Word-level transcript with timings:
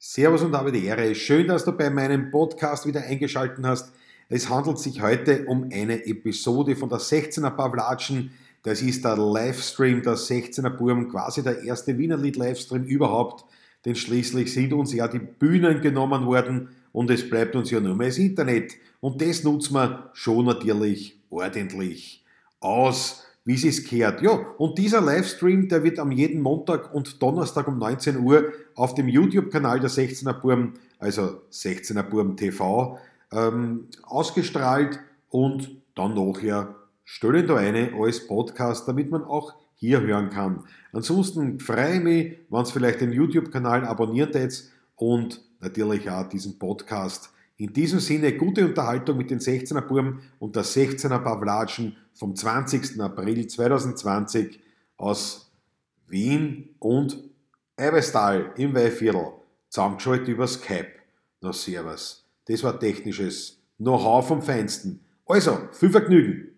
Servus 0.00 0.42
und 0.42 0.54
habe 0.54 0.70
die 0.70 0.84
Ehre. 0.84 1.12
Schön, 1.16 1.48
dass 1.48 1.64
du 1.64 1.72
bei 1.72 1.90
meinem 1.90 2.30
Podcast 2.30 2.86
wieder 2.86 3.02
eingeschaltet 3.02 3.64
hast. 3.64 3.92
Es 4.28 4.48
handelt 4.48 4.78
sich 4.78 5.02
heute 5.02 5.44
um 5.46 5.70
eine 5.72 6.06
Episode 6.06 6.76
von 6.76 6.88
der 6.88 7.00
16er 7.00 7.50
Pavlatschen. 7.50 8.30
Das 8.62 8.80
ist 8.80 9.04
der 9.04 9.16
Livestream 9.16 10.00
der 10.04 10.14
16er 10.14 10.70
Burm, 10.70 11.08
quasi 11.08 11.42
der 11.42 11.64
erste 11.64 11.98
Wiener 11.98 12.16
Lied 12.16 12.36
Livestream 12.36 12.84
überhaupt. 12.84 13.44
Denn 13.84 13.96
schließlich 13.96 14.52
sind 14.52 14.72
uns 14.72 14.92
ja 14.94 15.08
die 15.08 15.18
Bühnen 15.18 15.80
genommen 15.80 16.26
worden 16.26 16.68
und 16.92 17.10
es 17.10 17.28
bleibt 17.28 17.56
uns 17.56 17.72
ja 17.72 17.80
nur 17.80 17.96
mehr 17.96 18.06
das 18.06 18.18
Internet. 18.18 18.74
Und 19.00 19.20
das 19.20 19.42
nutzen 19.42 19.74
wir 19.74 20.10
schon 20.12 20.44
natürlich 20.44 21.18
ordentlich 21.28 22.24
aus 22.60 23.24
wie 23.48 23.66
es 23.66 23.88
gehört. 23.88 24.20
Ja, 24.20 24.32
und 24.58 24.76
dieser 24.76 25.00
Livestream, 25.00 25.70
der 25.70 25.82
wird 25.82 25.98
am 25.98 26.12
jeden 26.12 26.42
Montag 26.42 26.94
und 26.94 27.22
Donnerstag 27.22 27.66
um 27.66 27.78
19 27.78 28.18
Uhr 28.18 28.52
auf 28.74 28.92
dem 28.92 29.08
YouTube-Kanal 29.08 29.80
der 29.80 29.88
16er 29.88 30.34
Burm, 30.34 30.74
also 30.98 31.40
16er 31.50 32.02
Burm 32.02 32.36
TV, 32.36 32.98
ähm, 33.32 33.86
ausgestrahlt 34.02 35.00
und 35.30 35.70
dann 35.94 36.12
nachher 36.12 36.74
stellen 37.06 37.46
da 37.46 37.56
eine 37.56 37.92
als 37.98 38.26
Podcast, 38.26 38.86
damit 38.86 39.10
man 39.10 39.24
auch 39.24 39.54
hier 39.76 40.02
hören 40.02 40.28
kann. 40.28 40.64
Ansonsten 40.92 41.58
freue 41.58 41.94
ich 41.94 42.02
mich, 42.02 42.38
wenn 42.50 42.60
es 42.60 42.70
vielleicht 42.70 43.00
den 43.00 43.12
YouTube-Kanal 43.12 43.86
abonniert 43.86 44.34
jetzt 44.34 44.72
und 44.94 45.40
natürlich 45.60 46.10
auch 46.10 46.28
diesen 46.28 46.58
Podcast. 46.58 47.30
In 47.60 47.72
diesem 47.72 47.98
Sinne 47.98 48.36
gute 48.36 48.64
Unterhaltung 48.64 49.18
mit 49.18 49.32
den 49.32 49.40
16er 49.40 49.80
Burm 49.80 50.20
und 50.38 50.54
der 50.54 50.64
16er 50.64 51.18
Pavlatschen 51.18 51.96
vom 52.14 52.36
20. 52.36 53.00
April 53.00 53.48
2020 53.48 54.60
aus 54.96 55.50
Wien 56.06 56.76
und 56.78 57.18
Eibestal 57.76 58.52
im 58.56 58.76
Weihviertel, 58.76 59.32
zusammengeschaltet 59.70 60.28
über 60.28 60.46
Skype. 60.46 60.86
Na 61.40 61.52
servus. 61.52 62.24
Das 62.46 62.62
war 62.62 62.78
technisches 62.78 63.60
Know-how 63.76 64.26
vom 64.26 64.40
Feinsten. 64.40 65.00
Also, 65.26 65.58
viel 65.72 65.90
Vergnügen. 65.90 66.54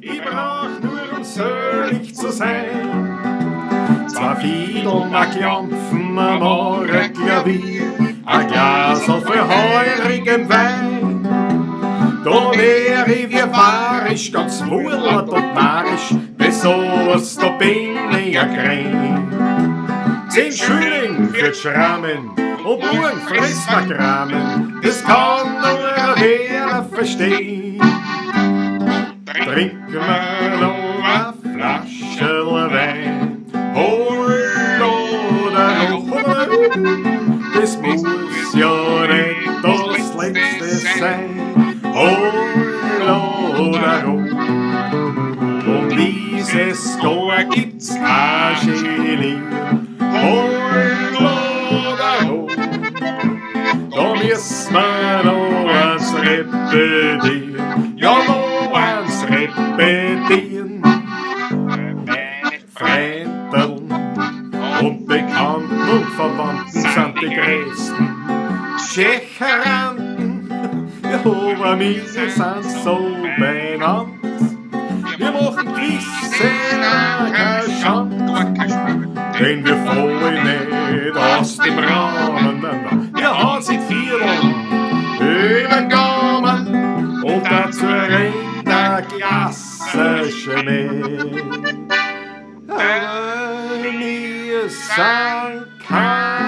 Ich 0.00 0.18
kann 0.18 0.32
brauch 0.32 0.80
nur 0.80 1.18
um 1.18 1.24
selig 1.24 2.14
zu 2.14 2.30
sein. 2.30 3.31
Zwei 4.22 4.36
Fiedeln, 4.36 5.12
ein 5.12 5.30
Klampfen, 5.32 6.16
ein 6.16 6.38
Morgen 6.38 7.12
Klavier, 7.12 7.92
ein 8.24 8.46
Glas 8.46 9.02
voll 9.02 9.20
heurigem 9.26 10.48
Wein. 10.48 11.26
Da 12.24 12.56
wär 12.56 13.08
ich 13.08 13.28
wie 13.30 13.42
warisch, 13.42 14.30
ganz 14.30 14.64
wohlert 14.68 15.28
und 15.28 15.54
narisch, 15.54 16.14
besonders 16.38 17.34
da 17.34 17.48
bin 17.48 17.96
ich 18.24 18.38
ein 18.38 18.54
Grein. 18.54 20.28
Zehn 20.28 20.52
Schilling 20.52 21.30
für 21.30 21.52
Schrammen 21.52 22.28
und 22.28 22.80
Buren 22.80 23.20
frisst 23.26 23.68
man 23.72 23.88
Kramen, 23.90 24.80
das 24.84 25.02
kann 25.02 25.52
nur 25.62 26.14
wer 26.14 26.84
verstehen. 26.92 27.80
Trinken 29.44 29.92
wir 29.92 30.60
noch 30.60 30.76
eine 31.02 31.34
Flasche 31.58 32.46
Wein, 32.46 33.11
Letzte 41.02 41.08
sein, 41.08 41.82
hol 41.94 42.32
oder 43.58 43.96
hoch. 44.06 44.32
Um 45.66 45.88
dieses 45.96 46.98
Tor 46.98 47.34
gibt's 47.50 47.94
kein 47.94 48.66
Genie, 48.66 49.40
hol 50.00 50.50
oder 51.90 52.12
hoch. 52.28 52.56
Da 53.90 54.04
müssen 54.14 54.74
wir 54.74 55.22
noch 55.24 55.68
eins 55.68 56.08
repetieren, 56.14 57.94
ja 57.96 58.14
noch 58.26 58.72
eins 58.72 59.16
repetieren. 59.28 60.82
Freundeln 62.74 63.90
und 64.80 65.06
Bekannten 65.06 65.80
und 65.90 66.06
Verwandten 66.14 66.80
sind 66.80 67.14
die 67.20 67.30
größten 67.34 68.02
Ja, 71.12 71.18
aber 71.18 71.78
wir 71.78 72.06
sind 72.06 72.32
so 72.82 72.96
benannt. 73.36 74.08
Wir 75.18 75.30
machen 75.30 75.74
gewisse 75.74 76.48
keine 77.32 77.70
Schande, 77.82 78.54
denn 79.38 79.64
wir 79.64 79.76
fallen 79.84 80.44
nicht 80.44 81.16
aus 81.16 81.58
dem 81.58 81.78
Rahmen. 81.78 83.12
Wir 83.14 83.38
haben 83.38 83.62
seit 83.62 83.82
Vierteln 83.82 84.54
über 85.20 85.76
den 85.76 85.88
Gaumen 85.90 87.22
und 87.22 87.44
dazu 87.44 87.86
rennt 87.86 88.66
der 88.66 89.02
klassische. 89.02 90.56
Aber 92.68 93.82
wir 93.82 94.68
sind 94.68 95.66
na, 95.90 96.41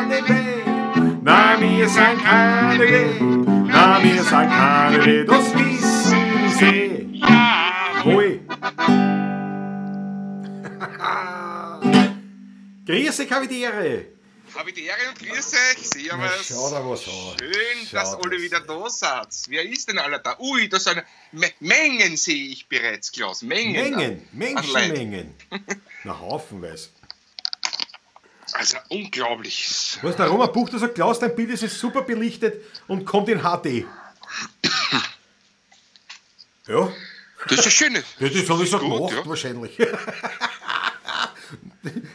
wir 1.84 1.90
sind 1.90 2.24
keine 2.24 2.80
Weh, 2.80 3.20
na, 3.66 4.02
wir 4.02 4.22
sind 4.22 4.30
keine 4.30 5.04
Weh, 5.04 5.24
das 5.26 5.52
wissen 5.52 6.48
sie. 6.58 7.20
Jawohl. 7.20 8.40
Grüß 12.86 13.16
dich, 13.18 13.28
Kavidiere. 13.28 14.06
Habe 14.54 14.70
ich 14.70 14.76
die 14.76 14.84
Ehre 14.84 15.10
und 15.10 15.18
grüß 15.18 15.52
euch. 15.52 15.86
Servus. 15.88 16.46
schau 16.48 16.70
da 16.70 16.88
was 16.88 17.06
an. 17.06 17.36
Schön, 17.38 17.86
Schau 17.90 17.96
dass 17.98 18.12
da 18.12 18.18
alle 18.18 18.40
wieder 18.40 18.60
da 18.60 18.88
seid. 18.88 19.28
Wer 19.48 19.68
ist 19.68 19.88
denn 19.88 19.98
alle 19.98 20.20
da? 20.20 20.38
Ui, 20.38 20.68
da 20.70 20.80
sind 20.80 21.02
Me 21.32 21.50
Mengen 21.60 22.16
sehe 22.16 22.46
ich 22.46 22.66
bereits, 22.66 23.12
Klaus. 23.12 23.42
Mengen. 23.42 23.90
Mengen. 23.90 24.26
Menschenmengen. 24.32 25.34
Na, 26.04 26.18
haufenweise. 26.18 26.88
Also 28.54 28.76
unglaublich. 28.88 29.98
Was 30.02 30.16
der 30.16 30.28
Roman 30.28 30.52
Buchter 30.52 30.78
sagt, 30.78 30.94
Klaus, 30.94 31.18
dein 31.18 31.34
Bild 31.34 31.50
ist 31.50 31.78
super 31.78 32.02
belichtet 32.02 32.62
und 32.86 33.04
kommt 33.04 33.28
in 33.28 33.40
HD. 33.40 33.84
Ja, 36.66 36.90
Das 37.46 37.66
ist 37.66 37.74
schön. 37.74 37.92
das 37.92 38.30
ist 38.30 38.46
sowieso 38.46 38.78
gut, 38.78 39.10
gemacht 39.10 39.12
ja. 39.12 39.26
wahrscheinlich. 39.28 39.76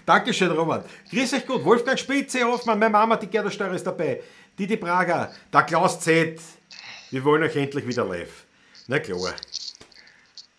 Dankeschön, 0.08 0.50
Roman. 0.50 0.84
Grüß 1.12 1.34
euch 1.34 1.46
gut. 1.46 1.64
Wolfgang 1.64 2.00
Spitze, 2.00 2.44
Hoffmann, 2.46 2.80
meine 2.80 2.90
Mama, 2.90 3.16
die 3.16 3.28
Gerda 3.28 3.52
Steuer 3.52 3.76
ist 3.76 3.86
dabei. 3.86 4.24
Didi 4.58 4.78
Prager, 4.78 5.32
der 5.54 5.62
Klaus 5.64 6.00
Z. 6.00 6.42
Wir 7.12 7.24
wollen 7.24 7.44
euch 7.44 7.56
endlich 7.56 7.86
wieder 7.86 8.06
live. 8.06 8.46
Na 8.88 8.98
klar. 8.98 9.36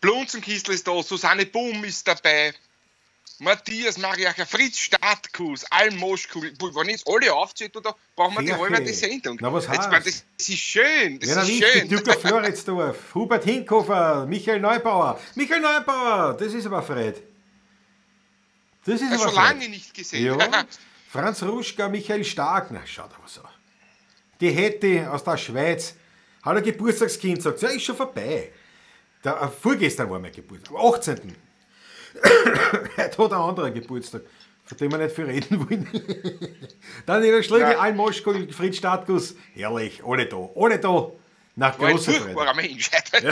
Blunzenkistel 0.00 0.76
ist 0.76 0.86
da, 0.86 1.02
Susanne 1.02 1.46
Bum 1.46 1.82
ist 1.82 2.06
dabei. 2.06 2.54
Matthias 3.40 3.96
Mariacher, 3.98 4.44
Fritz 4.46 4.78
Startkus, 4.78 5.64
Almoschkul, 5.70 6.52
wenn 6.60 6.86
ich 6.88 6.96
jetzt 6.96 7.08
alle 7.08 7.32
aufzählt, 7.32 7.74
da 7.74 7.94
brauchen 8.14 8.36
wir 8.36 8.42
die 8.44 8.52
halbe 8.54 8.92
Sendung. 8.92 9.38
Na, 9.40 9.52
was 9.52 9.66
jetzt, 9.66 9.78
heißt? 9.78 9.90
man, 9.90 10.02
das 10.04 10.24
ist 10.48 10.58
schön, 10.58 11.18
das 11.18 11.28
Ja, 11.30 11.42
ist 11.42 11.50
schön. 11.64 11.88
Dürker 11.88 12.12
Floridsdorf, 12.18 13.14
Hubert 13.14 13.44
Hinkofer, 13.44 14.26
Michael 14.26 14.60
Neubauer. 14.60 15.18
Michael 15.34 15.60
Neubauer, 15.60 16.36
das 16.38 16.52
ist 16.52 16.66
aber 16.66 16.82
Fred. 16.82 17.22
Das 18.84 19.00
ist 19.00 19.08
Ja, 19.10 19.16
aber 19.16 19.18
schon 19.24 19.32
Fred. 19.32 19.44
lange 19.44 19.68
nicht 19.68 19.94
gesehen. 19.94 20.38
Ja, 20.38 20.64
Franz 21.10 21.42
Ruschka, 21.42 21.88
Michael 21.88 22.24
Stark, 22.24 22.70
na 22.70 22.80
schau 22.86 23.08
da 23.08 23.16
was 23.22 23.38
an. 23.38 23.48
Die 24.40 24.50
Hätte 24.50 25.10
aus 25.10 25.24
der 25.24 25.36
Schweiz, 25.36 25.94
hat 26.42 26.56
ein 26.56 26.62
Geburtstagskind 26.62 27.36
gesagt, 27.36 27.62
ja, 27.62 27.70
ist 27.70 27.84
schon 27.84 27.96
vorbei. 27.96 28.52
Der, 29.24 29.40
äh, 29.40 29.48
vorgestern 29.48 30.08
war 30.10 30.18
mein 30.18 30.32
Geburtstag, 30.32 30.72
am 30.78 30.94
18. 30.94 31.36
Heute 32.14 32.96
hat 32.96 33.18
ein 33.18 33.32
anderer 33.32 33.70
Geburtstag, 33.70 34.22
von 34.64 34.78
dem 34.78 34.90
wir 34.92 34.98
nicht 34.98 35.14
viel 35.14 35.24
reden 35.26 35.68
wollen. 35.68 35.86
Daniel 37.06 37.42
Schlegel, 37.42 37.72
Ja. 37.72 37.78
Al 37.78 37.94
Moschkol, 37.94 38.52
Fritz 38.52 38.76
Startkus, 38.76 39.34
herrlich, 39.54 40.02
alle 40.04 40.26
da, 40.26 40.48
alle 40.56 40.78
da. 40.78 41.10
Nach 41.56 41.78
War 41.78 41.88
ein 41.88 41.96
großer 41.96 42.12
furchtbarer 42.12 42.54
Mensch. 42.54 42.90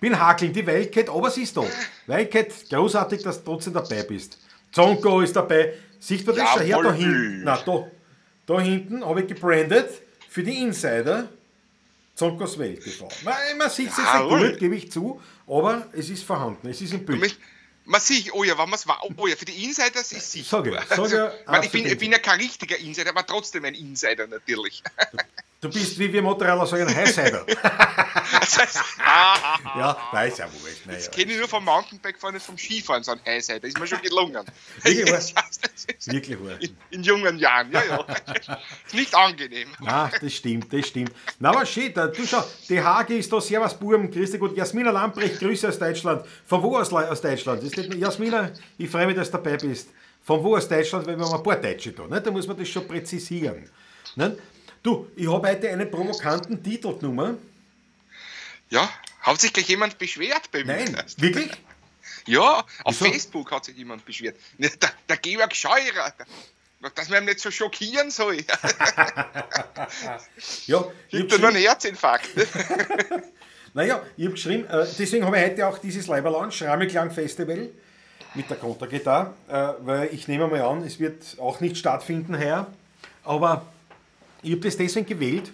Bin 0.00 0.18
hakeln, 0.18 0.52
die 0.52 0.66
Wildcat, 0.66 1.08
aber 1.10 1.30
sie 1.30 1.42
ist 1.42 1.56
da. 1.56 1.62
Wildcat, 2.06 2.48
großartig, 2.70 3.22
dass 3.22 3.42
du 3.42 3.50
trotzdem 3.50 3.74
dabei 3.74 4.02
bist. 4.02 4.38
Zonko 4.72 5.20
ist 5.20 5.36
dabei. 5.36 5.74
Siehst 5.98 6.26
du 6.26 6.32
das? 6.32 6.60
Her, 6.60 6.80
da 6.82 6.92
hinten. 6.92 7.42
Na, 7.44 7.58
da. 7.58 7.86
Da 8.46 8.60
hinten 8.60 9.04
habe 9.04 9.20
ich 9.22 9.26
gebrandet 9.28 9.90
für 10.28 10.42
die 10.42 10.62
Insider 10.62 11.28
Zonkos 12.20 12.58
Welt 12.58 12.84
TV. 12.84 13.08
Man, 13.24 13.34
man 13.56 13.70
sieht 13.70 13.88
es 13.88 13.96
jetzt 13.96 14.14
nicht 14.14 14.28
gut, 14.28 14.58
gebe 14.58 14.76
ich 14.76 14.92
zu, 14.92 15.22
aber 15.46 15.88
es 15.92 16.10
ist 16.10 16.22
vorhanden, 16.22 16.68
es 16.68 16.82
ist 16.82 16.92
im 16.92 17.06
Bild. 17.06 17.38
Man 17.86 17.98
sieht, 17.98 18.34
oh 18.34 18.44
ja, 18.44 18.58
wenn 18.58 18.68
man 18.68 18.74
es 18.78 18.86
war, 18.86 19.02
oh 19.02 19.26
ja, 19.26 19.34
für 19.34 19.46
die 19.46 19.64
Insiders 19.64 20.12
ist 20.12 20.30
sicher. 20.30 20.62
Sag 20.62 20.66
ja, 20.66 20.82
sag 20.86 21.10
ja, 21.10 21.32
man, 21.46 21.62
ich, 21.62 21.70
bin, 21.70 21.86
ich 21.86 21.96
bin 21.96 22.12
ja 22.12 22.18
kein 22.18 22.38
richtiger 22.38 22.76
Insider, 22.76 23.08
aber 23.08 23.24
trotzdem 23.24 23.64
ein 23.64 23.74
Insider 23.74 24.26
natürlich. 24.26 24.82
Du 25.60 25.68
bist 25.68 25.98
wie 25.98 26.10
wir 26.10 26.22
Motorradler 26.22 26.66
sagen, 26.66 26.88
ein 26.88 26.96
Highsider. 26.96 27.44
ja, 29.76 29.96
weiß 30.10 30.38
ja 30.38 30.46
wurscht. 30.46 30.86
Naja. 30.86 30.98
Das 30.98 31.10
kenne 31.10 31.32
ich 31.32 31.38
nur 31.38 31.48
vom 31.48 31.62
Mountainbike-Fahren, 31.66 32.32
nicht 32.32 32.46
vom 32.46 32.56
Skifahren, 32.56 33.02
so 33.02 33.12
ein 33.12 33.20
Highside. 33.26 33.60
Das 33.60 33.68
ist 33.68 33.78
mir 33.78 33.86
schon 33.86 34.00
gelungen. 34.00 34.42
Wirklich 34.82 35.12
wahr? 35.12 35.44
Wirklich 36.06 36.42
wahr. 36.42 36.58
In, 36.62 36.74
in 36.90 37.02
jungen 37.02 37.38
Jahren, 37.38 37.70
ja, 37.72 37.82
ja. 37.84 38.06
ist 38.86 38.94
nicht 38.94 39.14
angenehm. 39.14 39.68
Na, 39.80 40.10
das 40.18 40.32
stimmt, 40.32 40.72
das 40.72 40.88
stimmt. 40.88 41.12
Na, 41.38 41.50
aber 41.50 41.66
shit, 41.66 41.94
du 41.94 42.26
schau, 42.26 42.42
die 42.66 42.80
Hage 42.80 43.18
ist 43.18 43.30
da, 43.30 43.38
Servus 43.38 43.74
Buben, 43.74 44.10
grüß 44.10 44.30
dich 44.30 44.40
gut. 44.40 44.56
Jasmina 44.56 44.90
Lamprecht, 44.90 45.40
Grüße 45.40 45.68
aus 45.68 45.78
Deutschland. 45.78 46.24
Von 46.46 46.62
wo 46.62 46.78
aus, 46.78 46.90
aus 46.90 47.20
Deutschland? 47.20 47.62
Ist 47.62 47.76
nicht, 47.76 47.92
Jasmina, 47.96 48.50
ich 48.78 48.88
freue 48.88 49.06
mich, 49.06 49.16
dass 49.16 49.30
du 49.30 49.36
dabei 49.36 49.58
bist. 49.58 49.90
Von 50.22 50.42
wo 50.42 50.56
aus 50.56 50.66
Deutschland, 50.66 51.06
weil 51.06 51.18
wir 51.18 51.26
haben 51.26 51.34
ein 51.34 51.42
paar 51.42 51.56
Deutsche 51.56 51.92
da, 51.92 52.06
ne? 52.06 52.18
da 52.18 52.30
muss 52.30 52.46
man 52.46 52.56
das 52.56 52.68
schon 52.68 52.88
präzisieren. 52.88 53.68
Ne? 54.16 54.38
Du, 54.82 55.08
ich 55.16 55.30
habe 55.30 55.48
heute 55.48 55.68
einen 55.70 55.90
provokanten 55.90 56.62
Titel 56.62 56.96
genommen. 56.98 57.38
Ja, 58.70 58.88
hat 59.20 59.40
sich 59.40 59.52
gleich 59.52 59.68
jemand 59.68 59.98
beschwert 59.98 60.50
bei 60.52 60.64
mir? 60.64 60.76
Nein, 60.76 60.96
wirklich? 61.18 61.50
Ja, 62.26 62.64
auf 62.84 63.00
Wieso? 63.00 63.04
Facebook 63.06 63.50
hat 63.50 63.64
sich 63.64 63.76
jemand 63.76 64.04
beschwert. 64.04 64.36
Der, 64.58 64.70
der 65.08 65.16
Georg 65.18 65.54
Scheurer, 65.54 66.12
der- 66.18 66.26
dass 66.94 67.10
man 67.10 67.22
ihn 67.22 67.26
nicht 67.26 67.40
so 67.40 67.50
schockieren 67.50 68.10
soll. 68.10 68.38
Ja, 70.66 70.84
ich 71.08 71.18
Gibt 71.18 71.38
nur 71.38 71.48
einen 71.48 71.58
Herzinfarkt. 71.58 72.28
naja, 73.74 74.02
ich 74.16 74.24
habe 74.24 74.34
geschrieben, 74.34 74.64
äh, 74.66 74.86
deswegen 74.98 75.24
habe 75.26 75.36
ich 75.38 75.44
heute 75.44 75.66
auch 75.66 75.78
dieses 75.78 76.06
Leiberlaunch, 76.06 76.54
Schrammelklang 76.56 77.10
Festival 77.10 77.68
mit 78.34 78.48
der 78.48 78.56
Kontergitarre, 78.56 79.34
äh, 79.48 79.72
weil 79.84 80.08
ich 80.14 80.28
nehme 80.28 80.46
mal 80.46 80.62
an, 80.62 80.82
es 80.84 80.98
wird 81.00 81.36
auch 81.38 81.60
nicht 81.60 81.76
stattfinden 81.76 82.38
heuer, 82.38 82.66
aber 83.24 83.66
ich 84.42 84.52
habe 84.52 84.60
das 84.60 84.76
deswegen 84.76 85.06
gewählt, 85.06 85.52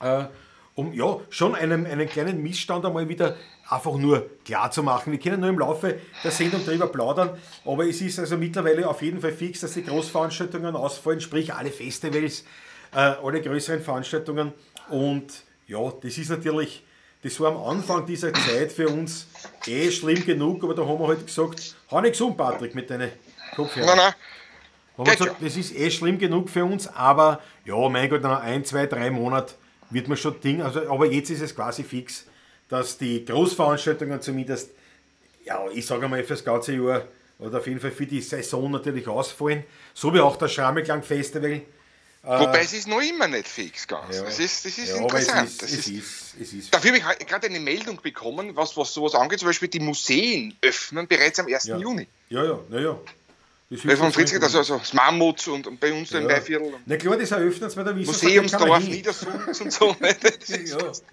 äh, 0.00 0.24
um 0.74 0.92
ja 0.92 1.18
schon 1.30 1.54
einen, 1.54 1.86
einen 1.86 2.08
kleinen 2.08 2.42
Missstand 2.42 2.84
einmal 2.84 3.08
wieder 3.08 3.36
einfach 3.68 3.94
nur 3.94 4.28
klar 4.44 4.70
zu 4.70 4.82
machen. 4.82 5.12
Wir 5.12 5.20
können 5.20 5.40
nur 5.40 5.48
im 5.48 5.58
Laufe 5.58 5.98
der 6.22 6.30
Sendung 6.30 6.62
darüber 6.66 6.88
plaudern, 6.88 7.38
aber 7.64 7.86
es 7.86 8.00
ist 8.00 8.18
also 8.18 8.36
mittlerweile 8.36 8.88
auf 8.88 9.00
jeden 9.02 9.20
Fall 9.20 9.32
fix, 9.32 9.60
dass 9.60 9.74
die 9.74 9.84
Großveranstaltungen 9.84 10.74
ausfallen, 10.74 11.20
sprich 11.20 11.54
alle 11.54 11.70
Festivals, 11.70 12.44
äh, 12.92 12.98
alle 12.98 13.40
größeren 13.40 13.80
Veranstaltungen 13.80 14.52
und 14.90 15.44
ja, 15.66 15.92
das 16.02 16.18
ist 16.18 16.28
natürlich, 16.28 16.84
das 17.22 17.40
war 17.40 17.52
am 17.52 17.62
Anfang 17.78 18.04
dieser 18.04 18.32
Zeit 18.34 18.70
für 18.70 18.88
uns 18.88 19.28
eh 19.66 19.90
schlimm 19.90 20.24
genug, 20.26 20.62
aber 20.62 20.74
da 20.74 20.86
haben 20.86 20.98
wir 20.98 21.08
halt 21.08 21.26
gesagt, 21.26 21.74
hau 21.90 22.00
nicht 22.00 22.20
um, 22.20 22.36
Patrick, 22.36 22.74
mit 22.74 22.90
deinen 22.90 23.10
Kopfhörern. 23.54 23.96
nein, 23.96 24.06
nein. 24.06 24.14
Haben 24.96 25.06
wir 25.06 25.16
gesagt, 25.16 25.36
das 25.40 25.56
ist 25.56 25.74
eh 25.74 25.90
schlimm 25.90 26.18
genug 26.18 26.50
für 26.50 26.64
uns, 26.64 26.86
aber 26.86 27.40
ja, 27.64 27.88
mein 27.88 28.08
Gott, 28.08 28.22
nach 28.22 28.42
ein, 28.42 28.64
zwei, 28.64 28.86
drei 28.86 29.10
Monate 29.10 29.54
wird 29.90 30.08
man 30.08 30.16
schon 30.16 30.40
Ding, 30.40 30.62
also, 30.62 30.88
aber 30.90 31.06
jetzt 31.06 31.30
ist 31.30 31.40
es 31.40 31.54
quasi 31.54 31.84
fix, 31.84 32.26
dass 32.68 32.98
die 32.98 33.24
Großveranstaltungen 33.24 34.20
zumindest, 34.20 34.70
ja, 35.44 35.60
ich 35.72 35.86
sage 35.86 36.08
mal 36.08 36.22
fürs 36.24 36.44
ganze 36.44 36.74
Jahr 36.74 37.02
oder 37.38 37.58
auf 37.58 37.66
jeden 37.66 37.80
Fall 37.80 37.90
für 37.90 38.06
die 38.06 38.20
Saison 38.20 38.70
natürlich 38.70 39.06
ausfallen, 39.06 39.64
so 39.92 40.12
wie 40.14 40.20
auch 40.20 40.36
das 40.36 40.52
Schrammelklang 40.52 41.02
Festival. 41.02 41.62
Wobei 42.22 42.60
es 42.60 42.72
ist 42.72 42.88
noch 42.88 43.02
immer 43.02 43.28
nicht 43.28 43.46
fix 43.46 43.86
ganz. 43.86 44.16
Ja. 44.16 44.22
Das 44.22 44.38
ist, 44.38 44.64
das 44.64 44.78
ist 44.78 44.88
ja, 44.88 44.96
aber 44.96 45.18
es 45.18 45.28
interessant. 45.28 45.48
ist, 45.48 45.62
das 45.62 45.72
es 45.72 45.86
ist, 45.88 46.34
es 46.40 46.52
ist, 46.54 46.74
Dafür 46.74 46.92
habe 47.02 47.16
ich 47.20 47.26
gerade 47.26 47.48
eine 47.48 47.60
Meldung 47.60 48.00
bekommen, 48.00 48.56
was, 48.56 48.74
was 48.78 48.94
sowas 48.94 49.14
angeht. 49.14 49.40
Zum 49.40 49.48
Beispiel 49.48 49.68
die 49.68 49.80
Museen 49.80 50.56
öffnen 50.62 51.06
bereits 51.06 51.38
am 51.38 51.46
1. 51.46 51.64
ja. 51.64 51.76
Juni. 51.76 52.08
Ja, 52.30 52.44
ja, 52.44 52.58
naja. 52.70 52.98
Das 53.76 53.86
Weil 53.86 53.96
von 53.96 54.06
jetzt 54.06 54.14
Fritz 54.14 54.32
nicht 54.32 54.40
geht, 54.42 54.54
also, 54.56 54.78
das 54.78 54.92
Mammut 54.92 55.48
und, 55.48 55.66
und 55.66 55.80
bei 55.80 55.92
uns 55.92 56.10
da 56.10 56.18
im 56.18 56.28
Ja. 56.28 56.34
Beiviertel. 56.36 56.72
Na 56.86 56.96
klar, 56.96 57.16
das 57.16 57.30
eröffnet 57.32 57.70
es, 57.70 57.76
weil 57.76 57.84
der 57.84 57.94
man 57.94 58.04
Museumsdorf 58.04 58.78
hin. 58.82 58.90
Niedersunds 58.92 59.60
und 59.60 59.72
so. 59.72 59.96
Das 60.00 60.48
ist- 60.50 61.04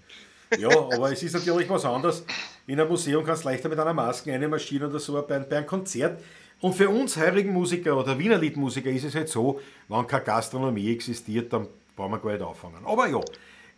Ja. 0.58 0.68
ja, 0.70 0.78
aber 0.94 1.12
es 1.12 1.22
ist 1.22 1.32
natürlich 1.34 1.68
was 1.68 1.84
anderes. 1.84 2.24
In 2.66 2.78
einem 2.78 2.88
Museum 2.90 3.24
kannst 3.24 3.44
du 3.44 3.48
leichter 3.48 3.68
mit 3.68 3.78
einer 3.78 3.94
Maske 3.94 4.32
einmarschieren 4.32 4.90
oder 4.90 5.00
so 5.00 5.14
bei, 5.26 5.38
bei 5.38 5.56
einem 5.56 5.66
Konzert. 5.66 6.20
Und 6.60 6.74
für 6.76 6.88
uns 6.88 7.16
heurigen 7.16 7.52
Musiker 7.52 7.96
oder 7.98 8.16
Wiener 8.18 8.38
Liedmusiker 8.38 8.90
ist 8.90 9.04
es 9.04 9.14
halt 9.14 9.28
so, 9.28 9.60
wenn 9.88 10.06
keine 10.06 10.22
Gastronomie 10.24 10.92
existiert, 10.92 11.52
dann 11.52 11.66
brauchen 11.96 12.12
wir 12.12 12.18
gar 12.18 12.32
nicht 12.32 12.42
anfangen. 12.42 12.84
Aber 12.84 13.08
ja, 13.08 13.20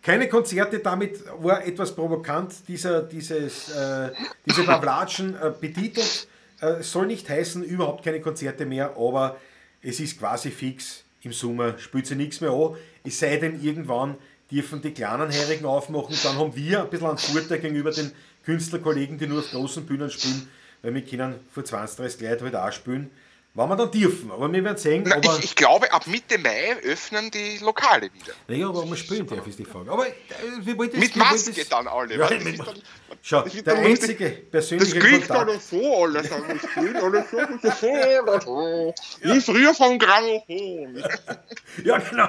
keine 0.02 0.28
Konzerte, 0.28 0.81
damit 0.81 1.20
war 1.38 1.64
etwas 1.64 1.94
provokant, 1.94 2.52
dieser, 2.69 3.02
dieses, 3.02 3.70
äh, 3.70 4.10
diese 4.44 4.64
Pavlatschen 4.64 5.34
äh, 5.36 5.52
betitelt. 5.58 6.28
Äh, 6.64 6.82
soll 6.82 7.06
nicht 7.06 7.28
heißen, 7.28 7.62
überhaupt 7.62 8.05
keine 8.05 8.20
Konzerte 8.20 8.64
mehr, 8.64 8.96
aber 8.96 9.38
es 9.82 10.00
ist 10.00 10.19
quasi 10.19 10.50
fix. 10.50 11.05
Im 11.22 11.32
Sommer 11.32 11.78
spielt 11.78 12.06
sie 12.06 12.16
nichts 12.16 12.40
mehr 12.40 12.52
an. 12.52 12.76
Es 13.05 13.19
sei 13.19 13.37
denn, 13.37 13.62
irgendwann 13.62 14.16
dürfen 14.50 14.81
die 14.81 14.93
kleinen 14.93 15.31
Heurigen 15.31 15.66
aufmachen. 15.66 16.16
Dann 16.22 16.37
haben 16.38 16.56
wir 16.56 16.82
ein 16.82 16.90
bisschen 16.90 17.08
einen 17.08 17.19
Vorteil 17.19 17.58
gegenüber 17.58 17.90
den 17.90 18.12
Künstlerkollegen, 18.44 19.19
die 19.19 19.26
nur 19.26 19.40
auf 19.40 19.50
großen 19.50 19.84
Bühnen 19.84 20.11
spielen, 20.11 20.49
weil 20.82 20.94
wir 20.94 21.02
können 21.02 21.34
vor 21.50 21.64
20, 21.64 21.96
30 21.96 22.20
Leuten 22.22 22.44
halt 22.44 22.56
auch 22.56 22.72
spielen. 22.72 23.10
Wenn 23.56 23.69
wir 23.69 23.77
dann 23.77 23.91
dürfen. 23.93 24.33
Aber 24.33 24.53
wir 24.53 24.65
werden 24.65 24.77
sehen, 24.77 25.11
aber, 25.12 25.39
ich, 25.39 25.45
ich 25.45 25.55
glaube, 25.55 25.93
ab 25.93 26.09
Mitte 26.09 26.39
Mai 26.39 26.77
öffnen 26.83 27.31
die 27.31 27.59
Lokale 27.59 28.12
wieder. 28.12 28.33
naja, 28.49 28.69
aber 28.69 28.85
man 28.85 28.97
spielen 28.99 29.27
darf, 29.29 29.47
ist 29.47 29.61
die 29.61 29.65
Frage. 29.65 29.93
Aber 29.93 30.09
äh, 30.09 30.12
wir 30.61 30.77
wollten 30.77 30.99
Mit 30.99 31.15
Maske 31.15 31.65
dann 31.71 31.87
alle. 31.87 32.17
Ja, 32.17 32.29
das 32.29 32.43
mit- 32.43 32.59
dann- 32.59 32.83
Schau, 33.23 33.43
das 33.43 33.53
der 33.53 33.62
dann 33.62 33.79
einzige 33.85 34.29
Das 34.29 34.51
persönliche 34.51 34.99
klingt 34.99 35.29
Kontakt. 35.29 35.49
alle 35.49 35.61
so, 35.61 36.03
alle 36.05 36.25
sagen, 36.25 36.61
das 36.61 36.71
klingt 36.73 36.97
alle 36.97 38.41
so. 38.45 38.95
Wie 39.23 39.41
früher 39.41 39.73
vom 39.73 39.99
Grammophon. 39.99 41.03
Ja, 41.85 41.99
genau. 41.99 42.29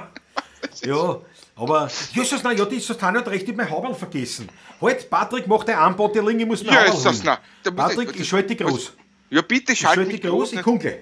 Ja, 0.84 1.22
aber 1.56 1.90
Jesus, 2.14 2.42
na 2.44 2.52
ja, 2.52 2.66
das 2.66 2.86
Tanja 2.98 3.22
hat 3.22 3.28
recht, 3.30 3.48
ich 3.50 3.56
mein 3.56 3.70
Haberl 3.70 3.96
vergessen. 3.96 4.48
Halt, 4.82 5.10
Patrick, 5.10 5.48
mach 5.48 5.64
dein 5.64 5.78
Anboteling, 5.78 6.40
ich 6.40 6.46
muss 6.46 6.64
mein 6.64 6.74
Ja, 6.76 6.86
das, 6.86 7.04
holen. 7.04 7.38
Patrick, 7.76 8.20
ich- 8.20 8.28
schalte 8.30 8.56
groß. 8.56 8.94
Ja, 9.32 9.42
bitte 9.42 9.76
schalte 9.76 10.02
mich 10.06 10.22
dich 10.22 10.30
groß, 10.30 10.54
ich 10.54 10.62
gleich. 10.62 10.98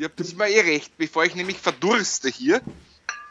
Ja, 0.00 0.08
das 0.16 0.28
ist 0.28 0.38
mir 0.38 0.48
eh 0.48 0.60
recht, 0.60 0.96
bevor 0.96 1.26
ich 1.26 1.34
nämlich 1.34 1.58
verdurste 1.58 2.30
hier. 2.30 2.62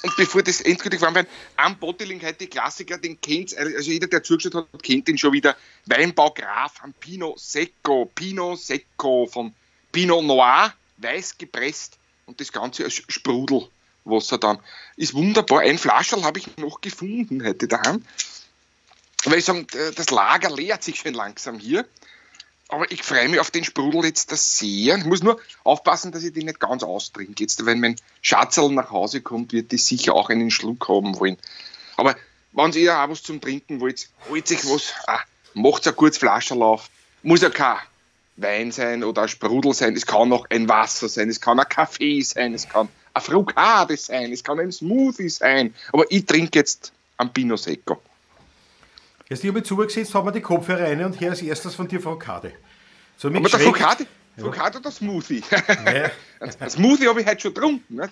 Und 0.03 0.15
bevor 0.17 0.43
das 0.43 0.61
endgültig 0.61 1.01
warm 1.01 1.15
wird, 1.15 1.27
am 1.55 1.79
Bottling 1.79 2.21
heute 2.21 2.37
die 2.37 2.47
Klassiker, 2.47 2.99
den 2.99 3.19
kennt 3.19 3.57
also 3.57 3.89
jeder, 3.89 4.05
der 4.05 4.21
zugeschaut 4.21 4.53
hat, 4.53 4.83
kennt 4.83 5.07
den 5.07 5.17
schon 5.17 5.33
wieder. 5.33 5.57
Weinbau 5.87 6.29
Graf 6.29 6.75
am 6.83 6.93
Pinot 6.93 7.39
Secco, 7.39 8.05
Pinot 8.13 8.59
Secco 8.59 9.25
von 9.25 9.55
Pinot 9.91 10.23
Noir, 10.23 10.71
weiß 10.97 11.39
gepresst 11.39 11.97
und 12.27 12.39
das 12.39 12.51
Ganze 12.51 12.83
als 12.83 12.93
Sprudelwasser 12.93 14.37
dann. 14.37 14.59
Ist 14.95 15.15
wunderbar. 15.15 15.61
Ein 15.61 15.79
Flascherl 15.79 16.23
habe 16.23 16.37
ich 16.37 16.55
noch 16.57 16.81
gefunden 16.81 17.43
heute 17.43 17.67
daheim. 17.67 18.05
Weil 19.25 19.39
ich 19.39 19.45
sagen, 19.45 19.65
das 19.95 20.11
Lager 20.11 20.55
leert 20.55 20.83
sich 20.83 20.99
schon 20.99 21.15
langsam 21.15 21.57
hier. 21.57 21.87
Aber 22.71 22.91
ich 22.91 23.01
freue 23.01 23.27
mich 23.27 23.39
auf 23.39 23.49
den 23.49 23.63
Sprudel 23.63 24.05
jetzt 24.05 24.31
das 24.31 24.57
sehr. 24.57 24.95
Ich 24.97 25.05
muss 25.05 25.23
nur 25.23 25.41
aufpassen, 25.63 26.11
dass 26.11 26.23
ich 26.23 26.33
den 26.33 26.45
nicht 26.45 26.59
ganz 26.59 26.83
austrinke. 26.83 27.43
Jetzt, 27.43 27.65
wenn 27.65 27.79
mein 27.79 27.95
Schatzerl 28.21 28.71
nach 28.71 28.91
Hause 28.91 29.21
kommt, 29.21 29.53
wird 29.53 29.71
die 29.71 29.79
sicher 29.79 30.13
auch 30.13 30.29
einen 30.29 30.51
Schluck 30.51 30.87
haben 30.87 31.19
wollen. 31.19 31.37
Aber 31.97 32.15
wenn 32.51 32.71
ihr 32.73 32.95
auch 32.95 33.09
was 33.09 33.23
zum 33.23 33.41
Trinken 33.41 33.81
wollt, 33.81 34.09
holt 34.29 34.47
sich 34.47 34.63
was, 34.65 34.93
ah, 35.07 35.19
macht 35.55 35.87
ein 35.87 35.95
kurzes 35.95 36.19
Flascherlauf. 36.19 36.91
Muss 37.23 37.41
ja 37.41 37.49
kein 37.49 37.77
Wein 38.37 38.71
sein 38.71 39.03
oder 39.03 39.23
ein 39.23 39.29
Sprudel 39.29 39.73
sein. 39.73 39.95
Es 39.95 40.05
kann 40.05 40.31
auch 40.31 40.45
ein 40.51 40.69
Wasser 40.69 41.09
sein, 41.09 41.27
es 41.27 41.41
kann 41.41 41.59
ein 41.59 41.67
Kaffee 41.67 42.21
sein, 42.21 42.53
es 42.53 42.69
kann 42.69 42.87
ein 43.15 43.21
Frukade 43.21 43.97
sein, 43.97 44.31
es 44.31 44.43
kann 44.43 44.59
ein 44.59 44.71
Smoothie 44.71 45.29
sein. 45.29 45.73
Aber 45.91 46.05
ich 46.11 46.25
trinke 46.27 46.59
jetzt 46.59 46.93
ein 47.17 47.33
Pino 47.33 47.57
Secco. 47.57 47.99
Jetzt, 49.29 49.43
ich 49.43 49.49
habe 49.49 49.61
zugesetzt, 49.61 50.13
haben 50.15 50.25
wir 50.27 50.31
die 50.31 50.41
Kopfhörer 50.41 50.85
rein 50.85 51.03
und 51.05 51.17
hier 51.17 51.29
als 51.29 51.41
erstes 51.41 51.75
von 51.75 51.87
dir 51.87 52.01
Frau 52.01 52.15
Kade. 52.17 52.51
So 53.15 53.27
Aber 53.27 53.39
der 53.41 53.49
Schreck- 53.49 53.63
Frukade, 53.63 54.07
Frukade 54.37 54.77
oder 54.79 54.91
Smoothie? 54.91 55.43
Ja. 55.51 56.09
Ein 56.39 56.69
Smoothie 56.69 57.07
habe 57.07 57.21
ich 57.21 57.27
heute 57.27 57.41
schon 57.41 57.53
getrunken. 57.53 57.95
Ne? 57.95 58.09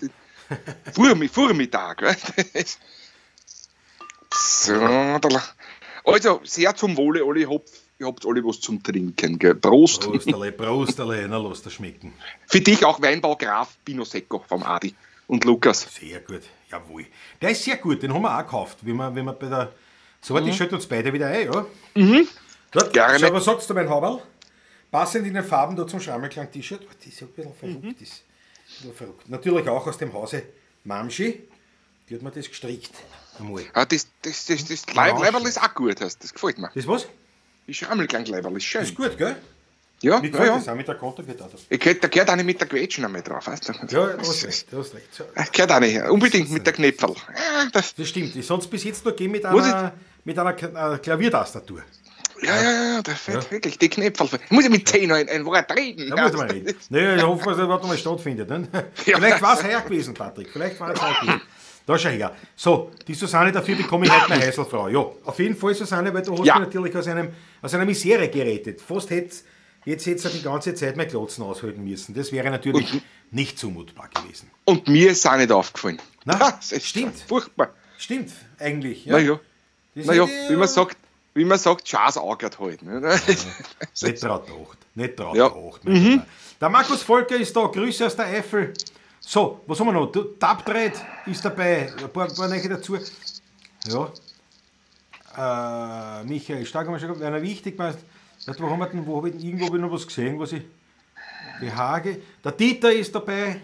Vormittag. 1.29 2.01
Ne? 2.01 2.15
So, 4.33 4.73
also, 6.05 6.41
sehr 6.43 6.75
zum 6.75 6.95
Wohle, 6.97 7.23
alle. 7.25 7.39
Ich 7.39 7.49
hab, 7.49 7.63
ihr 7.99 8.07
habt 8.07 8.25
alle 8.25 8.43
was 8.43 8.59
zum 8.59 8.81
Trinken. 8.83 9.39
Gell? 9.39 9.55
Prost. 9.55 10.01
Prosterle, 10.03 10.51
Prosterle, 10.51 11.27
na 11.27 11.37
lass 11.37 11.63
das 11.63 11.73
schmecken. 11.73 12.13
Für 12.45 12.61
dich 12.61 12.85
auch 12.85 13.01
Weinbau 13.01 13.35
Graf 13.35 13.75
Pino 13.83 14.03
Secco 14.05 14.43
vom 14.47 14.63
Adi 14.63 14.93
und 15.27 15.43
Lukas. 15.45 15.87
Sehr 15.99 16.19
gut, 16.19 16.43
jawohl. 16.69 17.05
Der 17.41 17.49
ist 17.51 17.63
sehr 17.63 17.77
gut, 17.77 18.03
den 18.03 18.13
haben 18.13 18.21
wir 18.21 18.33
auch 18.37 18.43
gekauft, 18.43 18.77
wie 18.81 18.93
wir, 18.93 19.15
wie 19.15 19.23
wir 19.23 19.33
bei 19.33 19.47
der... 19.47 19.71
So, 20.21 20.33
warte, 20.33 20.49
ich 20.49 20.57
schalte 20.57 20.75
uns 20.75 20.85
beide 20.87 21.11
wieder 21.13 21.27
ein, 21.27 21.51
ja? 21.51 21.65
Mhm. 21.95 22.27
Gut, 22.71 22.93
Gerne. 22.93 23.19
So, 23.19 23.31
was 23.33 23.45
sagst 23.45 23.69
du, 23.69 23.73
mein 23.73 23.89
Haberl? 23.89 24.21
Passend 24.91 25.27
in 25.27 25.33
den 25.33 25.43
Farben 25.43 25.75
da 25.75 25.85
zum 25.87 25.99
Schrammelklang-T-Shirt. 25.99 26.81
Oh, 26.83 26.93
Das 26.97 27.07
ist 27.07 27.19
ja 27.19 27.27
ein 27.27 27.33
bisschen 27.33 27.53
verrückt. 27.55 27.83
Mhm. 27.83 27.93
Das 27.99 28.01
ist 28.09 28.13
ein 28.21 28.73
bisschen 28.77 28.93
verrückt. 28.95 29.29
Natürlich 29.29 29.67
auch 29.69 29.85
aus 29.87 29.97
dem 29.97 30.13
Hause 30.13 30.43
Mamschi. 30.83 31.47
Die 32.09 32.15
hat 32.15 32.21
mir 32.21 32.31
das 32.31 32.47
gestrickt. 32.47 32.91
Einmal. 33.39 33.63
Ah, 33.73 33.85
das 33.85 34.07
das, 34.21 34.45
das, 34.45 34.65
das 34.65 34.83
Ja. 34.95 35.05
Leiberl 35.17 35.45
ist 35.45 35.61
auch 35.61 35.73
gut, 35.75 35.99
hast. 36.01 36.23
das 36.23 36.33
gefällt 36.33 36.57
mir. 36.57 36.71
Das 36.73 36.87
was? 36.87 37.07
Die 37.67 37.73
Schrammelklang-Leiberl 37.73 38.55
ist 38.57 38.63
schön. 38.63 38.81
Das 38.81 38.89
ist 38.89 38.95
gut, 38.95 39.17
gell? 39.17 39.35
Ja, 40.01 40.19
Mit 40.19 40.35
ja, 40.35 40.45
ja. 40.45 40.55
das 40.57 40.67
auch 40.69 40.75
mit 40.75 40.87
der 40.87 40.95
Kontergitarre. 40.95 41.49
Ich 41.69 41.79
gehört, 41.79 42.03
da 42.03 42.07
gehört 42.07 42.29
auch 42.29 42.35
nicht 42.35 42.45
mit 42.45 42.59
der 42.61 42.67
Quetschen 42.67 43.03
einmal 43.05 43.23
drauf, 43.23 43.47
weißt 43.47 43.69
du? 43.69 43.73
Ja, 43.89 44.07
du 44.13 44.19
hast 44.19 44.45
recht, 44.45 44.71
du 44.71 44.77
hast 44.77 44.93
recht. 44.93 45.07
So. 45.11 45.23
Das 45.33 45.51
gehört 45.51 45.71
auch 45.71 45.79
nicht. 45.79 45.99
Unbedingt 46.03 46.51
mit 46.51 46.65
der 46.67 46.73
Knöpfel. 46.73 47.09
Ja, 47.09 47.67
das, 47.71 47.95
Das 47.95 48.07
stimmt. 48.07 48.35
Ich 48.35 48.45
sonst 48.45 48.67
bis 48.67 48.83
jetzt 48.83 49.03
nur 49.03 49.13
gegeben 49.15 49.31
mit 49.33 49.45
einer, 49.45 49.93
mit 50.23 50.37
einer 50.37 50.93
äh, 50.93 50.97
Klaviertastatur. 50.99 51.81
ja, 52.43 52.61
ja, 52.61 52.71
ja, 52.95 53.01
das 53.01 53.27
wird 53.27 53.49
wirklich 53.49 53.79
die 53.79 53.89
Knöpfel. 53.89 54.29
Ich 54.45 54.51
muss 54.51 54.65
ja 54.65 54.69
mit 54.69 54.87
10 54.87 55.11
ein, 55.11 55.27
ein 55.29 55.45
Wort 55.45 55.71
reden. 55.75 56.11
Da 56.11 56.21
muss 56.21 56.33
man 56.33 56.51
reden. 56.51 56.75
Naja, 56.89 57.15
ich 57.15 57.23
hoffe, 57.23 57.49
dass 57.49 57.57
überhaupt 57.57 57.85
mal 57.87 57.97
stattfindet. 57.97 58.49
Ne? 58.49 58.67
Ja. 59.05 59.17
Vielleicht 59.17 59.41
war 59.41 59.57
es 59.57 59.63
heuer 59.63 59.81
gewesen, 59.81 60.13
Patrick. 60.13 60.49
Vielleicht 60.51 60.79
war 60.79 60.91
es 60.91 61.01
heuer 61.01 61.15
gewesen. 61.21 61.41
Da 61.87 61.97
schau 61.97 62.09
her. 62.09 62.35
So, 62.55 62.91
die 63.07 63.15
Susanne, 63.15 63.51
dafür 63.51 63.75
bekomme 63.75 64.05
ich 64.05 64.11
heute 64.11 64.31
eine 64.33 64.45
Heißelfrau. 64.45 64.89
Ja, 64.89 64.99
auf 65.23 65.39
jeden 65.39 65.55
Fall, 65.55 65.73
Susanne, 65.73 66.13
weil 66.13 66.21
du 66.21 66.33
hast 66.37 66.45
Ja. 66.45 66.59
mich 66.59 66.67
natürlich 66.67 66.95
aus, 66.95 67.07
einem, 67.07 67.29
aus 67.63 67.73
einer 67.73 67.85
Misere 67.85 68.27
gerettet. 68.29 68.79
Fast 68.81 69.09
hätte 69.09 69.33
jetzt 69.87 70.05
hätte 70.05 70.27
er 70.27 70.31
die 70.31 70.41
ganze 70.43 70.73
Zeit 70.75 70.95
mein 70.97 71.07
Klotzen 71.07 71.43
aushalten 71.43 71.83
müssen. 71.83 72.13
Das 72.13 72.31
wäre 72.31 72.49
natürlich 72.51 73.01
nicht 73.31 73.57
zumutbar 73.57 74.09
gewesen. 74.09 74.51
Und 74.65 74.87
mir 74.87 75.11
ist 75.11 75.25
auch 75.27 75.37
nicht 75.37 75.51
aufgefallen. 75.51 75.99
Na, 76.25 76.59
stimmt. 76.79 77.15
Furchtbar. 77.27 77.69
Stimmt, 77.97 78.31
eigentlich. 78.59 79.05
Ja. 79.05 79.13
Naja, 79.13 79.39
naja 79.95 80.25
hätte- 80.25 80.49
wie 80.51 80.55
man 80.55 80.67
sagt, 80.67 80.97
wie 81.33 81.45
man 81.45 81.57
sagt, 81.57 81.87
Schaß 81.87 82.17
augert 82.17 82.59
halt. 82.59 82.81
Ne? 82.83 82.99
Nicht 84.01 84.21
traut 84.21 84.43
Acht. 84.49 84.77
Nicht 84.95 85.15
traut 85.17 85.35
Ja. 85.35 85.47
Lieber. 85.83 86.25
Der 86.59 86.69
Markus 86.69 87.01
Volker 87.03 87.35
ist 87.35 87.55
da. 87.55 87.65
Grüße 87.67 88.05
aus 88.05 88.15
der 88.15 88.25
Eifel. 88.25 88.73
So, 89.19 89.61
was 89.67 89.79
haben 89.79 89.87
wir 89.87 89.93
noch? 89.93 90.11
Du- 90.11 90.23
Tapdred 90.39 90.93
ist 91.27 91.43
dabei. 91.45 91.91
Ein 91.97 92.09
paar, 92.11 92.27
paar 92.27 92.47
neue 92.47 92.67
dazu. 92.69 92.97
Ja. 93.87 94.11
Äh, 95.37 96.23
Michael 96.25 96.65
Stark 96.65 96.87
haben 96.87 96.93
wir 96.93 96.99
schon 96.99 97.09
gehabt. 97.09 97.21
Werner 97.21 97.41
Wichtig, 97.41 97.77
meinst 97.77 97.99
Warte, 98.47 98.63
wo 98.63 98.69
haben 98.69 98.79
wir 98.79 98.85
denn, 98.87 99.05
wo 99.05 99.17
habe 99.17 99.27
ich 99.27 99.35
denn, 99.35 99.45
irgendwo 99.45 99.65
hab 99.65 99.75
ich 99.75 99.81
noch 99.81 99.91
was 99.91 100.07
gesehen, 100.07 100.39
was 100.39 100.53
ich, 100.53 100.61
die 101.61 101.71
Hage, 101.71 102.21
der 102.41 102.53
Dieter 102.53 102.93
ist 102.93 103.13
dabei, 103.13 103.59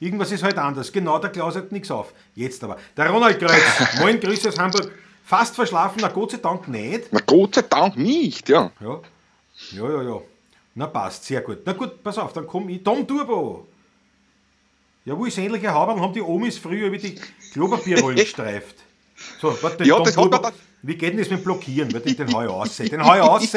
irgendwas 0.00 0.32
ist 0.32 0.42
halt 0.42 0.56
anders, 0.56 0.90
genau, 0.90 1.18
der 1.18 1.28
Klaus 1.28 1.54
hat 1.54 1.70
nichts 1.70 1.90
auf, 1.90 2.14
jetzt 2.34 2.64
aber, 2.64 2.78
der 2.96 3.10
Ronald 3.10 3.38
Kreuz, 3.38 3.62
moin, 3.98 4.18
Grüße 4.18 4.48
aus 4.48 4.58
Hamburg, 4.58 4.90
fast 5.22 5.54
verschlafen, 5.54 5.98
na 6.00 6.08
Gott 6.08 6.30
sei 6.30 6.38
Dank 6.38 6.66
nicht, 6.66 7.08
Na 7.10 7.20
Gott 7.26 7.56
sei 7.56 7.62
Dank 7.62 7.98
nicht, 7.98 8.48
ja. 8.48 8.70
ja, 8.80 9.00
ja, 9.72 9.90
ja, 9.90 10.02
ja, 10.02 10.20
na 10.74 10.86
passt, 10.86 11.24
sehr 11.24 11.42
gut, 11.42 11.58
na 11.66 11.74
gut, 11.74 12.02
pass 12.02 12.16
auf, 12.16 12.32
dann 12.32 12.46
komm 12.46 12.70
ich, 12.70 12.82
Tom 12.82 13.06
Turbo, 13.06 13.66
ja, 15.04 15.16
wo 15.16 15.26
ist 15.26 15.36
endlich 15.36 15.68
ein 15.68 15.74
Haberl, 15.74 16.00
haben 16.00 16.14
die 16.14 16.22
Omis 16.22 16.56
früher 16.56 16.86
über 16.86 16.96
die 16.96 17.20
Klopapierrollen 17.52 18.16
gestreift. 18.24 18.85
So, 19.40 19.56
warte, 19.62 19.84
Ja, 19.84 20.00
das 20.00 20.16
hat 20.16 20.30
man 20.30 20.52
wie 20.82 20.94
geht 20.94 21.12
denn 21.12 21.18
das 21.18 21.30
mit 21.30 21.42
Blockieren? 21.42 21.92
Warte, 21.92 22.14
den 22.14 22.32
hau 22.32 22.42
ich 22.44 22.48
aus, 22.48 22.76
den 22.76 23.04
hau 23.04 23.14
ich 23.14 23.22
aus. 23.22 23.52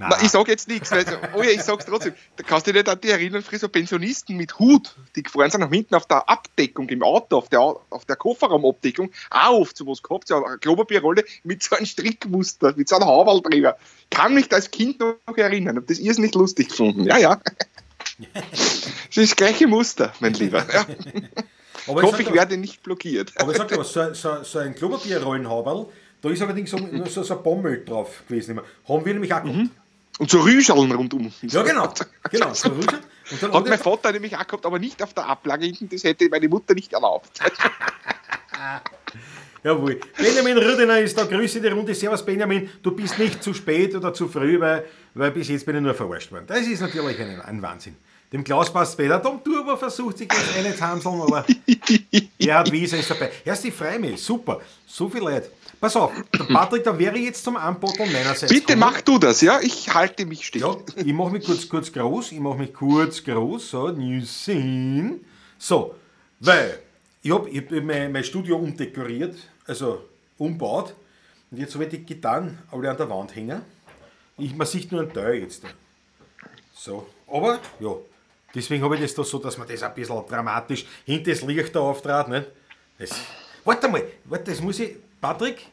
Na, 0.00 0.16
ich 0.22 0.30
sag 0.30 0.46
jetzt 0.46 0.68
nichts, 0.68 0.92
weil, 0.92 1.04
oh 1.34 1.42
ja, 1.42 1.50
ich 1.50 1.62
sag's 1.62 1.84
trotzdem. 1.84 2.14
Da 2.36 2.44
kannst 2.44 2.68
du 2.68 2.72
dich 2.72 2.84
nicht 2.84 2.88
an 2.88 3.00
die 3.00 3.10
erinnern, 3.10 3.42
früher 3.42 3.58
so 3.58 3.68
Pensionisten 3.68 4.36
mit 4.36 4.56
Hut, 4.60 4.94
die 5.16 5.24
gefahren 5.24 5.50
sind 5.50 5.60
nach 5.60 5.70
hinten 5.70 5.96
auf 5.96 6.06
der 6.06 6.28
Abdeckung 6.28 6.88
im 6.88 7.02
Auto, 7.02 7.36
auf 7.36 7.48
der, 7.48 7.58
auf 7.58 8.04
der 8.04 8.14
Kofferraumabdeckung, 8.14 9.10
auch 9.30 9.58
oft 9.58 9.76
sowas 9.76 10.00
gehabt, 10.00 10.28
so 10.28 10.44
eine 10.44 10.58
Klopapierrolle 10.58 11.24
mit 11.42 11.64
so 11.64 11.74
einem 11.74 11.86
Strickmuster, 11.86 12.74
mit 12.76 12.88
so 12.88 12.94
einem 12.94 13.06
Hauberl 13.06 13.42
drüber. 13.42 13.76
Kann 14.08 14.34
mich 14.34 14.52
als 14.52 14.70
Kind 14.70 15.00
noch 15.00 15.16
erinnern, 15.36 15.76
hab 15.76 15.88
das 15.88 15.98
irrsinnig 15.98 16.32
lustig 16.34 16.68
gefunden. 16.68 17.04
Ja, 17.04 17.18
ja. 17.18 17.40
Das 18.34 19.16
ist 19.16 19.30
das 19.32 19.36
gleiche 19.36 19.66
Muster, 19.66 20.12
mein 20.20 20.34
Lieber. 20.34 20.64
Ja. 20.72 20.86
aber 21.86 22.02
Ich 22.02 22.06
hoffe, 22.06 22.22
ich 22.22 22.32
werde 22.32 22.56
nicht 22.56 22.82
blockiert. 22.82 23.32
Aber 23.36 23.52
ich 23.52 23.58
sag 23.58 23.68
dir 23.68 23.78
was, 23.78 23.92
so, 23.92 24.12
so, 24.14 24.42
so 24.42 24.58
ein 24.58 24.74
Klopapierrollenhaberl, 24.74 25.86
da 26.20 26.30
ist 26.30 26.42
allerdings 26.42 26.70
so, 26.70 26.78
nur 26.78 27.06
so, 27.06 27.22
so 27.22 27.36
ein 27.36 27.42
Bommel 27.42 27.84
drauf 27.84 28.22
gewesen. 28.26 28.52
immer. 28.52 28.62
Haben 28.88 29.04
wir 29.04 29.12
nämlich 29.12 29.32
auch 29.32 29.42
gehabt. 29.42 29.70
Und 30.18 30.30
so 30.30 30.40
Rüscheln 30.40 30.90
rundum. 30.90 31.32
Ja, 31.42 31.62
genau. 31.62 31.94
genau 32.30 32.52
so 32.52 32.70
Rüschel. 32.70 32.98
Und 33.30 33.42
dann 33.42 33.52
Hat 33.52 33.68
mein 33.68 33.78
Vater 33.78 34.12
nämlich 34.12 34.36
auch 34.36 34.46
gehabt, 34.46 34.66
aber 34.66 34.78
nicht 34.78 35.02
auf 35.02 35.14
der 35.14 35.26
Ablage 35.26 35.66
hinten, 35.66 35.88
das 35.88 36.02
hätte 36.02 36.28
meine 36.28 36.48
Mutter 36.48 36.74
nicht 36.74 36.92
erlaubt. 36.92 37.38
Jawohl. 39.62 40.00
Benjamin 40.16 40.56
Rüdener 40.58 40.98
ist 41.00 41.16
da. 41.18 41.24
Grüße 41.24 41.60
die 41.60 41.68
Runde. 41.68 41.94
Servus, 41.94 42.24
Benjamin. 42.24 42.70
Du 42.82 42.92
bist 42.92 43.18
nicht 43.18 43.42
zu 43.42 43.52
spät 43.54 43.94
oder 43.94 44.14
zu 44.14 44.28
früh, 44.28 44.58
weil, 44.60 44.84
weil 45.14 45.30
bis 45.30 45.48
jetzt 45.48 45.66
bin 45.66 45.76
ich 45.76 45.82
nur 45.82 45.94
verarscht 45.94 46.32
worden. 46.32 46.44
Das 46.46 46.60
ist 46.60 46.80
natürlich 46.80 47.20
ein, 47.20 47.40
ein 47.40 47.62
Wahnsinn. 47.62 47.96
Dem 48.32 48.44
Klaus 48.44 48.70
passt 48.70 48.92
später. 48.92 49.22
Tom 49.22 49.42
Turbo 49.42 49.76
versucht 49.76 50.18
sich 50.18 50.28
jetzt 50.30 50.56
eine 50.56 50.74
zu 50.74 50.86
handeln, 50.86 51.22
aber 51.22 51.46
Gerhard 52.38 52.70
Wieser 52.70 52.98
ist 52.98 53.10
dabei. 53.10 53.30
Erst 53.44 53.64
die 53.64 53.70
Freimil. 53.70 54.18
Super. 54.18 54.60
So 54.86 55.08
viel 55.08 55.22
Leid. 55.22 55.50
Pass 55.80 55.96
auf, 55.96 56.12
der 56.36 56.44
Patrick, 56.52 56.84
da 56.84 56.98
wäre 56.98 57.16
ich 57.16 57.26
jetzt 57.26 57.44
zum 57.44 57.56
Anbotteln 57.56 58.12
meinerseits. 58.12 58.52
Bitte 58.52 58.74
gekommen. 58.74 58.80
mach 58.80 59.00
du 59.00 59.18
das, 59.18 59.40
ja? 59.40 59.60
Ich 59.60 59.94
halte 59.94 60.26
mich 60.26 60.46
still. 60.46 60.62
Ja, 60.62 60.76
ich 60.96 61.12
mache 61.12 61.30
mich 61.30 61.46
kurz, 61.46 61.68
kurz 61.68 61.92
groß. 61.92 62.32
Ich 62.32 62.40
mache 62.40 62.58
mich 62.58 62.74
kurz 62.74 63.22
groß. 63.22 63.70
So, 63.70 63.88
New 63.88 64.24
Scene. 64.24 65.20
So, 65.56 65.94
weil 66.40 66.80
ich 67.22 67.30
habe 67.30 67.48
hab 67.50 67.70
mein, 67.84 68.12
mein 68.12 68.24
Studio 68.24 68.56
umdekoriert, 68.56 69.36
also 69.66 70.04
umbaut. 70.36 70.94
Und 71.50 71.58
jetzt 71.58 71.74
habe 71.74 71.84
ich 71.84 71.90
die 71.90 71.98
Gitarren 72.04 72.58
alle 72.70 72.90
an 72.90 72.96
der 72.96 73.08
Wand 73.08 73.34
hängen. 73.34 73.62
Ich, 74.36 74.54
man 74.54 74.66
sieht 74.66 74.92
nur 74.92 75.02
einen 75.02 75.12
Teil 75.12 75.36
jetzt. 75.36 75.62
So, 76.74 77.06
aber 77.26 77.58
ja, 77.80 77.90
deswegen 78.54 78.82
habe 78.84 78.96
ich 78.96 79.02
das 79.02 79.14
da 79.14 79.24
so, 79.24 79.38
dass 79.38 79.58
man 79.58 79.68
das 79.68 79.82
ein 79.82 79.94
bisschen 79.94 80.26
dramatisch 80.28 80.86
hinter 81.04 81.30
das 81.30 81.42
Licht 81.42 81.74
da 81.74 81.80
auftrat. 81.80 82.28
Nicht? 82.28 82.46
Das, 82.98 83.10
warte 83.64 83.88
mal, 83.88 84.02
warte, 84.24 84.50
das 84.50 84.60
muss 84.60 84.80
ich. 84.80 84.96
Patrick? 85.20 85.66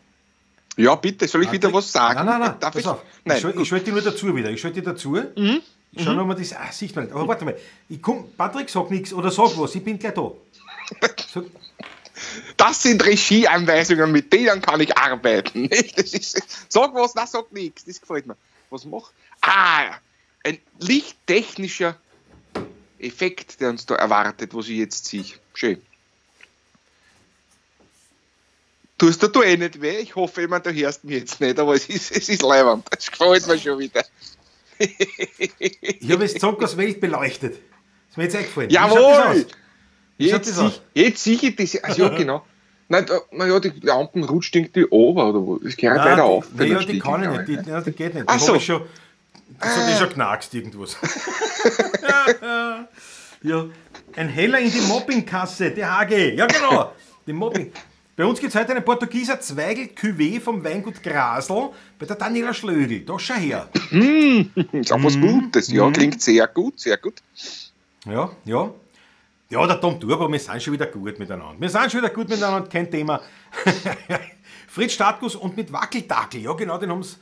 Ja, 0.78 0.96
bitte, 0.96 1.28
soll 1.28 1.44
ich 1.44 1.52
wieder 1.52 1.72
was 1.72 1.92
sagen? 1.92 2.16
Nein, 2.16 2.26
nein, 2.26 2.40
nein. 2.40 2.56
Darf 2.60 2.74
pass 2.74 2.82
ich? 2.82 2.88
auf. 2.88 3.02
Nein, 3.24 3.38
ich, 3.38 3.62
ich 3.62 3.68
schalte 3.68 3.86
dich 3.86 3.94
nur 3.94 4.02
dazu 4.02 4.36
wieder. 4.36 4.50
Ich 4.50 4.60
schalte 4.60 4.82
dich 4.82 4.86
dazu. 4.86 5.18
Ich 5.36 6.04
schau 6.04 6.14
noch 6.14 6.26
mal 6.26 6.36
das. 6.36 6.54
Ah, 6.54 6.72
sieht 6.72 6.96
man 6.96 7.06
nicht. 7.06 7.14
Aber 7.14 7.28
warte 7.28 7.46
mal. 7.46 7.58
Ich 7.88 8.02
komm, 8.02 8.32
Patrick, 8.36 8.70
sag 8.70 8.92
nichts 8.92 9.14
oder 9.14 9.32
sag 9.32 9.58
was. 9.58 9.76
Ich 9.76 9.84
bin 9.84 9.98
gleich 9.98 10.14
da. 10.14 10.32
Sag, 11.02 11.46
das 12.58 12.82
sind 12.84 13.06
Regieanweisungen, 13.06 14.12
mit 14.12 14.32
denen 14.32 14.62
kann 14.62 14.80
ich 14.80 14.98
arbeiten. 14.98 15.66
ist, 15.66 16.42
sag 16.70 16.94
was, 16.94 17.16
na 17.16 17.26
sag 17.28 17.52
nichts. 17.52 17.86
Das 17.86 18.00
gefällt 18.00 18.26
mir. 18.26 18.38
Was 18.70 18.86
mach? 18.86 19.12
Ah, 19.42 19.96
ein 20.44 20.60
lichttechnischer 20.80 21.98
Effekt, 23.00 23.60
der 23.62 23.70
uns 23.70 23.86
da 23.86 23.96
erwartet, 23.96 24.54
was 24.54 24.68
ich 24.68 24.78
jetzt 24.78 25.06
sehe. 25.06 25.26
Schön. 25.54 25.82
Tust 28.98 29.22
du 29.24 29.42
eh 29.42 29.58
nicht 29.58 29.82
weh? 29.82 29.98
Ich 29.98 30.16
hoffe, 30.16 30.42
jemand, 30.42 30.66
du 30.66 30.74
hörst 30.74 31.04
mich 31.04 31.18
jetzt 31.18 31.42
nicht, 31.42 31.60
aber 31.60 31.74
es 31.74 31.88
ist, 31.90 32.12
es 32.12 32.30
ist 32.30 32.42
leibend. 32.42 32.86
Das 32.90 33.12
gefällt 33.12 33.46
mir 33.48 33.60
schon 33.60 33.80
wieder. 33.80 34.04
ich 34.80 36.12
habe 36.12 36.24
jetzt 36.24 36.36
gesagt, 36.36 36.62
das 36.62 36.78
Welt 36.78 37.02
beleuchtet. 37.02 37.60
Ist 38.10 38.18
mir 38.18 38.24
jetzt 38.24 38.36
eingefallen. 38.38 38.70
Wie 38.70 38.76
schaut 38.76 38.92
das 38.92 38.96
Jawohl! 38.96 39.14
aus? 39.42 39.46
Wie 40.18 40.30
schaut 40.30 40.38
Jetzt, 40.46 40.50
das 40.50 40.58
aus? 40.60 40.82
jetzt 40.94 41.24
sehe 41.24 41.38
ich 41.42 41.56
das. 41.58 41.84
Also, 41.84 42.04
ja, 42.04 42.10
genau. 42.16 42.46
Nein, 42.88 43.06
da, 43.06 43.20
naja, 43.32 43.60
die 43.60 43.74
Lampen 43.82 44.24
rutscht 44.24 44.56
irgendwie 44.56 44.86
ober 44.86 45.30
oder 45.30 45.42
wo. 45.42 45.58
Das 45.58 45.76
gehört 45.76 45.98
Nein, 45.98 46.06
leider 46.06 46.16
die- 46.18 46.22
auf. 46.22 46.48
nee, 46.54 46.66
ja, 46.68 46.80
die 46.84 47.00
kann 47.00 47.24
ich 47.24 47.48
nicht. 47.48 47.66
Die, 47.66 47.70
ja, 47.70 47.82
die 47.82 47.92
geht 47.92 48.14
nicht. 48.14 48.24
Ach 48.28 48.40
so. 48.40 48.50
hab 48.54 48.56
ich 48.58 48.66
schon, 48.66 48.82
das 49.60 49.78
hat 49.78 49.90
ich 49.92 49.98
schon 49.98 50.10
knackst 50.10 50.54
irgendwas. 50.54 50.98
ja, 53.42 53.66
ein 54.16 54.30
Heller 54.30 54.60
in 54.60 54.72
die 54.72 54.82
Mobbingkasse, 54.82 55.72
der 55.72 55.98
Hage. 55.98 56.34
Ja, 56.34 56.46
genau. 56.48 56.92
Die 57.28 57.34
Mobbing. 57.34 57.72
Bei 58.18 58.26
uns 58.26 58.40
gibt 58.40 58.54
es 58.56 58.60
heute 58.60 58.72
einen 58.72 58.86
Portugieser 58.86 59.40
Zweigel 59.42 59.88
Cuvée 59.88 60.40
vom 60.40 60.64
Weingut 60.64 61.04
Grasl 61.04 61.70
bei 62.00 62.06
der 62.06 62.16
Daniela 62.16 62.54
Schlögel. 62.54 63.02
Da 63.02 63.20
schau 63.20 63.34
her. 63.34 63.68
Ist 64.72 64.92
auch 64.94 64.98
Mhm. 64.98 65.04
was 65.04 65.20
Gutes. 65.20 65.68
Ja, 65.70 65.92
klingt 65.92 66.22
sehr 66.22 66.48
gut, 66.48 66.80
sehr 66.80 66.98
gut. 66.98 67.16
Ja, 68.06 68.30
ja. 68.46 68.72
Ja, 69.50 69.68
der 69.68 69.80
Tom 69.82 70.00
Turbo, 70.00 70.32
wir 70.32 70.40
sind 70.40 70.64
schon 70.64 70.74
wieder 70.74 70.88
gut 70.88 71.20
miteinander. 71.20 71.56
Wir 71.60 71.70
sind 71.70 71.92
schon 71.92 72.02
wieder 72.02 72.12
gut 72.14 72.30
miteinander, 72.30 72.68
kein 72.70 72.90
Thema. 72.90 73.22
Fritz 74.68 74.94
Startguss 74.94 75.36
und 75.36 75.56
mit 75.56 75.72
Wackeldackel, 75.72 76.42
ja 76.42 76.54
genau, 76.54 76.78
den 76.78 76.90
haben 76.92 77.04
sie 77.04 77.16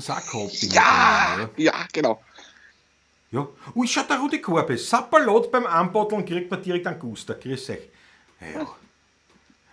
den 0.00 0.70
Ja, 0.70 1.36
miteinander, 1.36 1.50
ja, 1.56 1.72
genau. 1.92 2.22
Ja. 3.30 3.46
Ui, 3.74 3.86
schaut 3.88 4.08
der 4.08 4.18
Rudi 4.18 4.40
Korbes. 4.40 4.88
Sapperlot 4.88 5.50
beim 5.50 5.66
Anbotteln 5.66 6.24
kriegt 6.24 6.50
man 6.50 6.62
direkt 6.62 6.86
einen 6.86 6.98
Guster. 6.98 7.34
Grüß 7.34 7.70
euch. 7.70 7.88
Ja. 8.40 8.66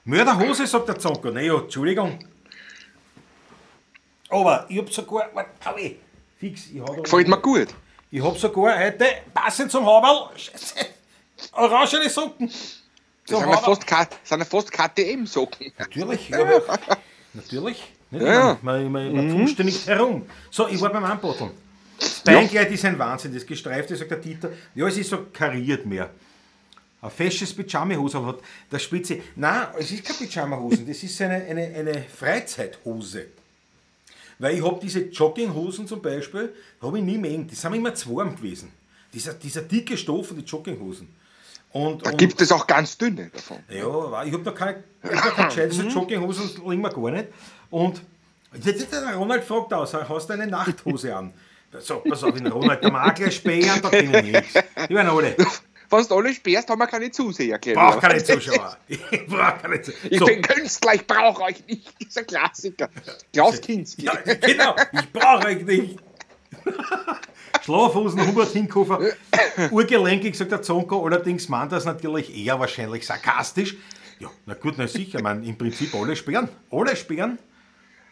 Mörderhose, 0.05 0.67
sagt 0.67 0.89
der 0.89 0.99
Zonko. 0.99 1.29
Naja, 1.29 1.55
Entschuldigung. 1.55 2.19
Aber 4.29 4.65
ich 4.69 4.79
hab 4.79 4.91
sogar. 4.91 5.29
Warte, 5.33 5.75
weh. 5.75 5.95
Fix, 6.39 6.71
ich 6.73 6.81
hab, 6.81 7.03
Gefällt 7.03 7.27
mir 7.27 7.37
gut. 7.37 7.67
ich 8.11 8.21
hab 8.21 8.37
sogar 8.37 8.77
heute, 8.77 9.05
passend 9.33 9.71
zum 9.71 9.85
Haberl, 9.85 10.37
Scheiße, 10.37 10.75
orangene 11.53 12.09
Socken. 12.09 12.47
Das 12.47 13.39
sind 13.39 13.49
ja 13.49 13.57
fast, 13.57 13.87
sind 14.23 14.39
ja 14.39 14.45
fast 14.45 14.71
KTM-Socken. 14.71 15.71
Natürlich, 15.77 16.27
ja. 16.27 16.61
Natürlich. 17.33 17.92
Nicht 18.13 18.25
Ja. 18.25 18.57
Man, 18.61 18.91
man, 18.91 19.15
man 19.15 19.47
ja 19.47 19.63
nicht 19.63 19.87
herum. 19.87 20.23
So, 20.51 20.67
ich 20.67 20.79
war 20.79 20.91
beim 20.91 21.03
Anbotteln. 21.03 21.49
Das 21.99 22.19
Beinkleid 22.21 22.71
ist 22.71 22.85
ein 22.85 22.97
Wahnsinn, 22.99 23.33
das 23.33 23.45
gestreifte, 23.45 23.95
sagt 23.95 24.11
der 24.11 24.19
Dieter. 24.19 24.51
Ja, 24.75 24.87
es 24.87 24.97
ist 24.97 25.09
so 25.09 25.25
kariert 25.33 25.85
mehr. 25.85 26.09
Ein 27.01 27.11
fesches 27.11 27.53
Pyjama-Hose 27.53 28.25
hat 28.25 28.39
der 28.71 28.79
Spitze. 28.79 29.19
Nein, 29.35 29.67
es 29.77 29.91
ist 29.91 30.05
keine 30.05 30.19
Pyjama-Hosen, 30.19 30.87
das 30.87 31.03
ist 31.03 31.21
eine, 31.21 31.35
eine, 31.35 31.73
eine 31.75 32.03
Freizeithose. 32.03 33.25
Weil 34.39 34.57
ich 34.57 34.63
habe 34.63 34.79
diese 34.81 35.01
Jogginghosen 35.01 35.87
zum 35.87 36.01
Beispiel, 36.01 36.53
habe 36.81 36.97
ich 36.97 37.03
nie 37.03 37.17
mehr 37.17 37.31
eng. 37.31 37.47
Die 37.47 37.55
sind 37.55 37.73
immer 37.73 37.93
zu 37.93 38.15
warm 38.15 38.35
gewesen. 38.35 38.69
Dieser, 39.13 39.33
dieser 39.33 39.61
dicke 39.61 39.97
Stoff 39.97 40.27
von 40.27 40.37
den 40.37 40.45
Jogginghosen. 40.45 41.07
Und, 41.73 42.05
Da 42.05 42.11
und, 42.11 42.17
gibt 42.17 42.39
es 42.39 42.51
auch 42.51 42.67
ganz 42.67 42.97
dünne 42.97 43.29
davon. 43.33 43.57
ja, 43.67 44.23
ich 44.23 44.33
habe 44.33 44.43
noch 44.43 44.55
keine, 44.55 44.83
ich 45.03 45.09
hab 45.11 45.35
keine 45.35 45.47
gescheite 45.49 45.87
Jogginghosen, 45.87 46.43
das 46.43 46.57
liegen 46.57 46.81
mir 46.81 46.89
gar 46.89 47.11
nicht. 47.11 47.27
Und 47.71 48.01
jetzt 48.63 48.93
hat 48.93 49.03
der 49.03 49.15
Ronald 49.15 49.43
fragt 49.43 49.73
aus, 49.73 49.93
hast 49.93 50.29
du 50.29 50.33
eine 50.33 50.45
Nachthose 50.47 51.15
an? 51.15 51.33
So, 51.79 52.03
pass 52.07 52.23
auf, 52.23 52.35
den 52.35 52.45
Ronald, 52.47 52.83
der 52.83 52.91
mag 52.91 53.15
gleich 53.15 53.35
spähen, 53.37 53.81
da 53.81 53.89
kenne 53.89 54.19
ich 54.21 54.31
nichts. 54.31 54.53
Die 54.87 54.93
werden 54.93 55.09
alle. 55.09 55.35
Wenn 55.89 56.07
du 56.07 56.15
alle 56.15 56.33
sperrst, 56.33 56.69
haben 56.69 56.79
wir 56.79 56.87
keine 56.87 57.09
Zuseher. 57.11 57.59
Ich 57.63 57.73
brauche 57.73 57.99
keine 57.99 58.23
Zuschauer. 58.23 58.77
Ich 58.87 58.99
brauche 59.27 59.57
keine 59.59 59.81
Zuschauer. 59.81 60.01
Ich 60.11 60.19
So, 60.19 60.25
bin 60.25 60.41
Künstler, 60.43 60.93
ich 60.93 61.07
brauche 61.07 61.41
euch 61.43 61.65
nicht. 61.67 61.91
Dieser 61.99 62.23
Klassiker. 62.23 62.89
Klaus 63.31 63.59
Kinski. 63.61 64.05
ja, 64.05 64.13
genau, 64.15 64.75
ich 64.91 65.11
brauche 65.11 65.47
euch 65.47 65.63
nicht. 65.63 65.97
Schlafhosen, 67.63 68.27
Hubert 68.27 68.51
Hinkofer, 68.51 68.99
urgelenkig, 69.71 70.35
sagt 70.35 70.51
der 70.51 70.61
Zonko, 70.61 71.05
allerdings 71.05 71.47
meint 71.49 71.71
das 71.71 71.85
natürlich 71.85 72.35
eher 72.35 72.59
wahrscheinlich 72.59 73.05
sarkastisch. 73.05 73.75
Ja, 74.19 74.29
na 74.45 74.53
gut, 74.53 74.75
na 74.77 74.87
sicher, 74.87 75.21
man, 75.21 75.43
im 75.43 75.57
Prinzip 75.57 75.93
alle 75.95 76.15
sperren. 76.15 76.49
Alle 76.71 76.95
sperren. 76.95 77.39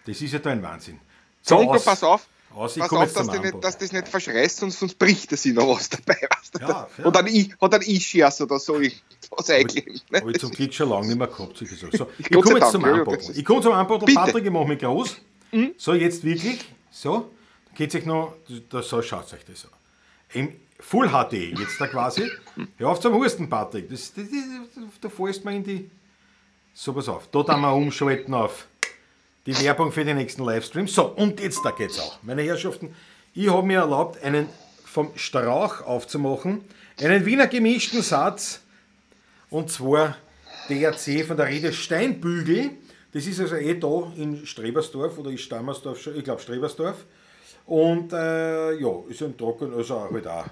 Das 0.05 0.21
ist 0.21 0.33
ja 0.33 0.39
da 0.39 0.49
ein 0.51 0.63
Wahnsinn. 0.63 0.99
So, 1.41 1.57
Zonko, 1.57 1.73
aus- 1.75 1.85
pass 1.85 2.03
auf. 2.03 2.27
aus, 2.55 2.75
ich 2.75 2.81
Pass 2.81 2.91
auf, 2.91 3.13
dass 3.13 3.27
nicht, 3.27 3.63
dass 3.63 3.77
das 3.77 3.91
nicht 3.91 4.07
verschreißt, 4.07 4.57
sonst, 4.57 4.79
sonst 4.79 4.97
bricht 4.97 5.31
es 5.31 5.45
noch 5.45 5.75
was 5.75 5.89
dabei. 5.89 6.17
Du? 6.53 6.59
Ja, 6.59 6.87
ja. 6.97 7.05
Oder 7.05 7.19
ein 7.19 7.27
I- 7.27 7.53
oder 7.61 7.77
ein 7.77 7.81
Ischias 7.83 8.41
oder 8.41 8.59
so. 8.59 8.79
ich- 8.79 9.01
Was 9.29 9.49
einklemmt. 9.49 10.03
Ne? 10.11 10.19
Habe 10.19 10.31
ich 10.31 10.39
zum 10.39 10.51
Glück 10.51 10.73
schon 10.73 10.89
lange 10.89 11.07
nicht 11.07 11.17
mehr 11.17 11.27
gehabt. 11.27 11.55
solche 11.57 11.75
Sachen. 11.75 11.97
So, 11.97 12.07
ich 12.17 12.29
komme 12.29 12.45
jetzt 12.59 12.61
Dank, 12.61 12.71
zum 12.71 12.83
Anbotteln. 12.85 13.33
Ich 13.37 13.45
komme 13.45 13.61
zum 13.61 13.71
Anbotteln. 13.73 14.13
Patrick, 14.15 14.43
ich 14.45 14.51
mache 14.51 14.67
mich 14.67 14.79
groß. 14.79 15.17
So, 15.77 15.93
jetzt 15.93 16.23
wirklich. 16.23 16.65
So, 16.89 17.29
geht 17.81 17.91
sich 17.93 18.05
noch, 18.05 18.35
da, 18.69 18.83
so 18.83 19.01
schaut 19.01 19.33
euch 19.33 19.43
das 19.43 19.65
an. 19.65 19.71
Im 20.33 20.53
Full 20.79 21.09
HD, 21.09 21.57
jetzt 21.57 21.81
da 21.81 21.87
quasi. 21.87 22.29
Hör 22.77 22.89
auf 22.89 22.99
zum 22.99 23.15
Husten, 23.15 23.49
Patrick. 23.49 23.89
Das, 23.89 24.13
das, 24.13 24.25
das, 24.29 24.83
da 25.01 25.09
fällst 25.09 25.43
man 25.43 25.55
in 25.55 25.63
die. 25.63 25.89
So, 26.75 26.93
pass 26.93 27.09
auf. 27.09 27.27
Da 27.31 27.41
dann 27.41 27.61
wir 27.61 27.73
umschalten 27.73 28.35
auf 28.35 28.67
die 29.47 29.59
Werbung 29.63 29.91
für 29.91 30.05
den 30.05 30.17
nächsten 30.17 30.43
Livestream. 30.43 30.87
So, 30.87 31.07
und 31.07 31.39
jetzt 31.39 31.65
da 31.65 31.71
geht's 31.71 31.97
auch. 31.97 32.21
Meine 32.21 32.43
Herrschaften, 32.43 32.93
ich 33.33 33.49
habe 33.49 33.65
mir 33.65 33.79
erlaubt, 33.79 34.23
einen 34.23 34.47
vom 34.85 35.09
Strauch 35.15 35.81
aufzumachen. 35.81 36.63
Einen 36.99 37.25
Wiener 37.25 37.47
gemischten 37.47 38.03
Satz. 38.03 38.61
Und 39.49 39.71
zwar 39.71 40.17
DRC 40.69 41.25
von 41.25 41.35
der 41.35 41.47
Rede 41.47 41.73
Steinbügel. 41.73 42.69
Das 43.11 43.25
ist 43.25 43.39
also 43.39 43.55
eh 43.55 43.73
da 43.73 44.13
in 44.15 44.45
Strebersdorf 44.45 45.17
oder 45.17 45.31
ist 45.31 45.41
Stammersdorf 45.41 45.99
schon, 45.99 46.15
ich 46.15 46.23
glaube 46.23 46.43
Strebersdorf. 46.43 47.05
Und 47.65 48.11
äh, 48.13 48.73
ja, 48.73 48.89
ist 49.09 49.21
ein 49.21 49.37
Trocken, 49.37 49.73
also 49.73 50.01
halt 50.11 50.27
auch. 50.27 50.45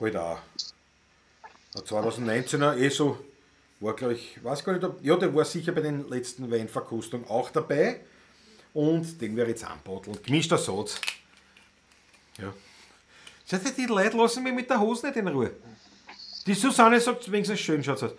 Halt 0.00 0.16
auch. 0.16 0.38
Der 1.74 1.82
2019er 1.82 2.76
eh 2.76 2.88
so, 2.88 3.18
war 3.80 3.94
glaube 3.94 4.14
ich, 4.14 4.42
weiß 4.42 4.64
gar 4.64 4.72
nicht, 4.72 4.84
ob, 4.84 5.02
ja, 5.04 5.16
der 5.16 5.34
war 5.34 5.44
sicher 5.44 5.72
bei 5.72 5.82
den 5.82 6.08
letzten 6.08 6.50
Weinverkostungen 6.50 7.28
auch 7.28 7.50
dabei. 7.50 8.00
Und 8.72 9.20
den 9.20 9.36
wäre 9.36 9.48
jetzt 9.48 9.64
anbotteln. 9.64 10.18
Gemischter 10.22 10.58
Satz. 10.58 11.00
Ja. 12.38 12.52
Seid 13.44 13.64
ihr, 13.64 13.72
die 13.72 13.86
Leute 13.86 14.16
lassen 14.16 14.42
mich 14.42 14.54
mit 14.54 14.70
der 14.70 14.80
Hose 14.80 15.06
nicht 15.06 15.16
in 15.16 15.28
Ruhe. 15.28 15.50
Die 16.46 16.54
Susanne 16.54 17.00
sagt, 17.00 17.30
wenigstens 17.30 17.60
schön 17.60 17.82
schaut 17.82 18.02
aus. 18.02 18.12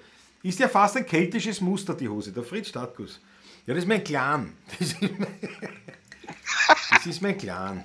Ist 0.43 0.59
ja 0.59 0.67
fast 0.67 0.97
ein 0.97 1.05
keltisches 1.05 1.61
Muster, 1.61 1.93
die 1.93 2.09
Hose. 2.09 2.31
Der 2.31 2.43
Fritz 2.43 2.69
Stadtguss. 2.69 3.19
Ja, 3.65 3.73
das 3.73 3.83
ist 3.83 3.87
mein 3.87 4.03
Clan. 4.03 4.53
Das 4.77 4.89
ist 4.89 5.01
mein, 5.01 5.11
das 7.01 7.15
ist 7.15 7.21
mein 7.21 7.37
Clan. 7.37 7.83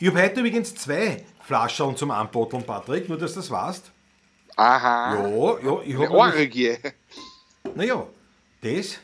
Ich 0.00 0.08
habe 0.08 0.22
heute 0.22 0.40
übrigens 0.40 0.74
zwei 0.74 1.22
Flaschen 1.40 1.96
zum 1.96 2.10
Anbotteln, 2.10 2.64
Patrick, 2.64 3.08
nur 3.08 3.18
dass 3.18 3.34
du 3.34 3.40
das 3.40 3.50
weißt. 3.50 3.92
Aha. 4.56 5.14
Ja, 5.14 5.58
ja, 5.62 5.80
ich 5.84 5.94
habe. 5.94 6.10
Orgie. 6.10 6.76
Naja, 7.74 8.06
das. 8.62 8.98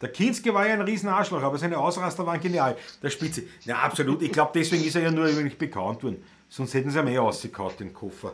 Der 0.00 0.10
Kinski 0.10 0.52
war 0.52 0.66
ja 0.66 0.74
ein 0.74 0.80
riesen 0.80 1.08
Arschloch, 1.08 1.42
aber 1.42 1.58
seine 1.58 1.78
Ausraster 1.78 2.26
waren 2.26 2.40
genial. 2.40 2.76
Der 3.02 3.10
Spitze. 3.10 3.42
Ja, 3.64 3.76
absolut. 3.78 4.22
Ich 4.22 4.32
glaube, 4.32 4.50
deswegen 4.54 4.82
ist 4.84 4.96
er 4.96 5.02
ja 5.02 5.10
nur 5.10 5.26
übrigens 5.26 5.54
bekannt 5.54 6.02
worden. 6.02 6.24
Sonst 6.48 6.74
hätten 6.74 6.90
sie 6.90 6.98
ihm 6.98 7.06
eh 7.06 7.18
ausgekaut, 7.18 7.78
den 7.78 7.92
Koffer. 7.92 8.32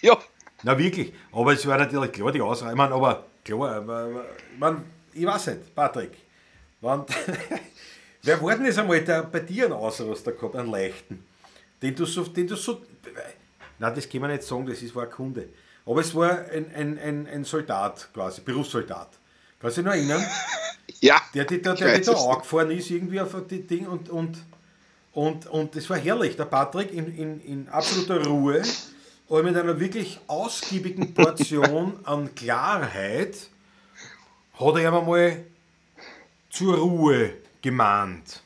Ja. 0.00 0.16
Na 0.62 0.78
wirklich, 0.78 1.12
aber 1.32 1.52
es 1.52 1.66
war 1.66 1.76
natürlich 1.76 2.12
klar, 2.12 2.32
die 2.32 2.40
Ausreißer. 2.40 2.70
Ich 2.70 2.76
meine, 2.76 2.94
aber 2.94 3.26
klar, 3.44 3.76
aber, 3.76 3.98
aber, 3.98 4.24
ich, 4.52 4.58
mein, 4.58 4.84
ich 5.12 5.26
weiß 5.26 5.48
nicht, 5.48 5.74
Patrick. 5.74 6.12
Wann, 6.80 7.04
wer 8.22 8.42
war 8.42 8.54
denn 8.54 8.66
jetzt 8.66 8.78
einmal 8.78 9.00
der, 9.02 9.22
bei 9.24 9.40
dir 9.40 9.64
einen 9.64 9.74
Ausraster 9.74 10.32
gehabt, 10.32 10.56
einen 10.56 10.70
leichten? 10.70 11.24
Den 11.80 11.94
du 11.94 12.04
so, 12.04 12.22
den 12.24 12.46
du 12.46 12.56
so. 12.56 12.80
Nein, 13.78 13.94
das 13.94 14.08
kann 14.08 14.20
man 14.20 14.30
nicht 14.30 14.44
sagen, 14.44 14.66
das 14.66 14.80
ist, 14.82 14.94
war 14.94 15.04
ein 15.04 15.10
Kunde. 15.10 15.48
Aber 15.84 16.00
es 16.00 16.14
war 16.14 16.46
ein, 16.50 16.72
ein, 16.74 16.98
ein, 16.98 17.26
ein 17.26 17.44
Soldat 17.44 18.08
quasi, 18.14 18.40
Berufssoldat. 18.40 19.10
Kannst 19.60 19.76
du 19.76 19.82
dich 19.82 19.86
noch 19.86 19.96
erinnern? 19.96 20.24
Ja. 21.00 21.20
Der, 21.34 21.44
der, 21.44 21.58
der, 21.58 21.74
der, 21.74 21.98
der 21.98 22.00
da 22.00 22.12
angefahren 22.12 22.70
ist, 22.70 22.90
irgendwie 22.90 23.20
auf 23.20 23.34
die 23.50 23.66
Ding 23.66 23.86
und, 23.86 24.08
und, 24.08 24.38
und, 25.12 25.46
und 25.46 25.74
das 25.74 25.90
war 25.90 25.98
herrlich. 25.98 26.36
Der 26.36 26.44
Patrick 26.44 26.92
in, 26.92 27.16
in, 27.16 27.40
in 27.40 27.68
absoluter 27.68 28.24
Ruhe, 28.24 28.62
aber 29.28 29.42
mit 29.42 29.56
einer 29.56 29.80
wirklich 29.80 30.20
ausgiebigen 30.28 31.12
Portion 31.14 31.98
an 32.04 32.32
Klarheit 32.34 33.36
hat 34.54 34.76
er 34.76 34.88
ihm 34.88 35.06
mal 35.06 35.44
zur 36.50 36.76
Ruhe 36.76 37.32
gemahnt. 37.62 38.42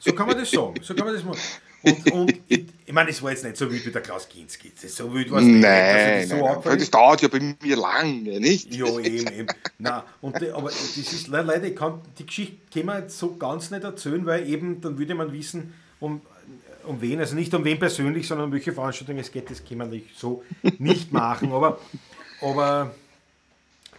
So 0.00 0.12
kann 0.12 0.26
man 0.26 0.36
das 0.36 0.50
sagen. 0.50 0.74
So 0.82 0.94
kann 0.94 1.06
man 1.06 1.14
das 1.14 1.22
machen. 1.22 1.38
Und, 1.82 2.12
und 2.12 2.34
ich, 2.48 2.64
ich 2.84 2.92
meine, 2.92 3.10
es 3.10 3.22
war 3.22 3.30
jetzt 3.30 3.44
nicht 3.44 3.56
so 3.56 3.70
wild 3.70 3.86
wie 3.86 3.92
der 3.92 4.02
Klaus 4.02 4.28
Kinski. 4.28 4.72
So 4.88 5.14
wild 5.14 5.30
war 5.30 5.38
es 5.38 5.44
nicht. 5.44 5.60
Nein, 5.60 6.20
das 6.22 6.28
so 6.30 6.44
nein, 6.44 6.58
nein. 6.64 6.78
Das 6.80 6.90
dauert 6.90 7.22
ja 7.22 7.28
bei 7.28 7.38
mir 7.62 7.76
lange, 7.76 8.40
nicht? 8.40 8.74
Ja, 8.74 8.98
eben, 8.98 9.32
eben. 9.32 9.46
Nein, 9.78 10.02
und 10.20 10.40
die, 10.40 10.50
aber 10.50 10.68
das 10.70 10.96
ist 10.96 11.28
le- 11.28 11.42
leider, 11.42 11.64
ich 11.64 11.76
kann, 11.76 12.00
die 12.18 12.26
Geschichte 12.26 12.56
kann 12.74 12.86
man 12.86 13.02
jetzt 13.02 13.16
so 13.16 13.36
ganz 13.36 13.70
nicht 13.70 13.84
erzählen, 13.84 14.26
weil 14.26 14.48
eben 14.48 14.80
dann 14.80 14.98
würde 14.98 15.14
man 15.14 15.32
wissen, 15.32 15.74
um, 16.00 16.20
um 16.84 17.00
wen, 17.00 17.20
also 17.20 17.36
nicht 17.36 17.54
um 17.54 17.64
wen 17.64 17.78
persönlich, 17.78 18.26
sondern 18.26 18.46
um 18.46 18.52
welche 18.52 18.72
Veranstaltung 18.72 19.18
es 19.18 19.30
geht, 19.30 19.48
das 19.48 19.64
kann 19.64 19.78
man 19.78 19.90
nicht 19.90 20.18
so 20.18 20.42
nicht 20.78 21.12
machen. 21.12 21.52
Aber, 21.52 21.78
aber 22.40 22.94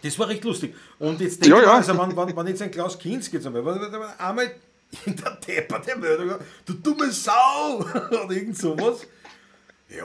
das 0.02 0.18
war 0.18 0.28
recht 0.28 0.44
lustig. 0.44 0.74
Und 0.98 1.20
jetzt 1.20 1.42
denke 1.42 1.56
Ja, 1.56 1.62
ich 1.62 1.66
ja. 1.68 1.74
also 1.76 1.98
wenn, 1.98 2.16
wenn, 2.16 2.36
wenn 2.36 2.46
jetzt 2.46 2.62
ein 2.62 2.70
Klaus 2.70 2.98
Kinski 2.98 3.40
zum 3.40 3.52
Beispiel, 3.52 3.90
einmal 4.18 4.50
in 5.04 5.16
der 5.16 5.32
Depper 5.46 5.78
der 5.80 5.96
Meldung, 5.98 6.38
du 6.64 6.72
dumme 6.74 7.10
Sau, 7.12 7.78
oder 8.10 8.30
irgend 8.30 8.56
sowas. 8.56 9.06
Ja, 9.88 10.04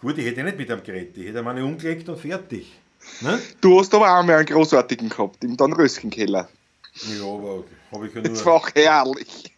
gut, 0.00 0.18
ich 0.18 0.26
hätte 0.26 0.42
nicht 0.42 0.56
mit 0.58 0.68
ihm 0.70 0.82
geredet, 0.82 1.16
ich 1.16 1.26
hätte 1.26 1.38
ihm 1.40 1.46
eine 1.48 1.64
umgelegt 1.64 2.08
und 2.08 2.18
fertig. 2.18 2.72
Ne? 3.20 3.38
Du 3.60 3.78
hast 3.78 3.94
aber 3.94 4.18
auch 4.18 4.22
mal 4.24 4.36
einen 4.36 4.46
großartigen 4.46 5.08
gehabt, 5.08 5.42
im 5.44 5.56
Dornröschenkeller. 5.56 6.48
Ja, 7.18 7.24
aber 7.24 7.64
habe 7.92 8.08
ich 8.08 8.14
ja 8.14 8.20
Das 8.22 8.32
nur. 8.38 8.46
war 8.46 8.54
auch 8.54 8.68
herrlich, 8.74 9.54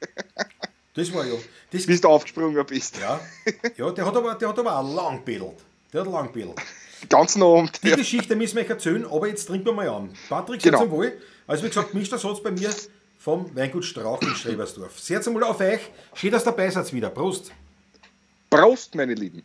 Das 0.94 1.12
war 1.14 1.24
ja. 1.24 1.34
Das, 1.70 1.86
bis 1.86 2.00
du 2.00 2.08
aufgesprungen 2.08 2.64
bist. 2.66 2.98
ja, 2.98 3.20
ja 3.76 3.90
der, 3.90 4.04
hat 4.06 4.16
aber, 4.16 4.34
der 4.34 4.48
hat 4.48 4.58
aber 4.58 4.78
auch 4.78 4.94
lang 4.94 5.24
bedelt. 5.24 5.56
Der 5.92 6.00
hat 6.02 6.10
lang 6.10 6.32
bedelt. 6.32 6.60
Den 7.02 7.08
ganzen 7.08 7.42
Abend. 7.42 7.82
Die. 7.82 7.92
Geschichte 7.92 8.34
müssen 8.36 8.56
wir 8.56 8.64
euch 8.64 8.70
erzählen, 8.70 9.04
aber 9.06 9.28
jetzt 9.28 9.46
trinken 9.46 9.66
wir 9.66 9.72
mal 9.72 9.88
an. 9.88 10.12
Patrick, 10.28 10.62
Genau. 10.62 10.78
zum 10.80 10.90
Wohl. 10.90 11.20
Also 11.46 11.64
wie 11.64 11.68
gesagt, 11.68 11.94
mischter 11.94 12.18
Satz 12.18 12.42
bei 12.42 12.50
mir 12.50 12.74
vom 13.18 13.54
Weingut 13.54 13.84
Strauch 13.84 14.20
in 14.22 14.34
Strebersdorf. 14.34 14.98
Seht 14.98 15.26
einmal 15.26 15.44
auf 15.44 15.60
euch. 15.60 15.80
Schön, 16.14 16.30
dass 16.32 16.42
ihr 16.42 16.50
dabei 16.52 16.70
seid 16.70 16.92
wieder. 16.92 17.10
Prost. 17.10 17.52
Prost, 18.50 18.94
meine 18.94 19.14
Lieben. 19.14 19.42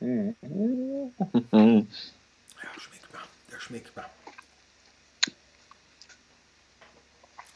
Ja, 0.00 0.34
schmeckt 2.78 3.12
mir. 3.12 3.20
Der 3.52 3.60
schmeckt 3.60 3.96
mir. 3.96 4.04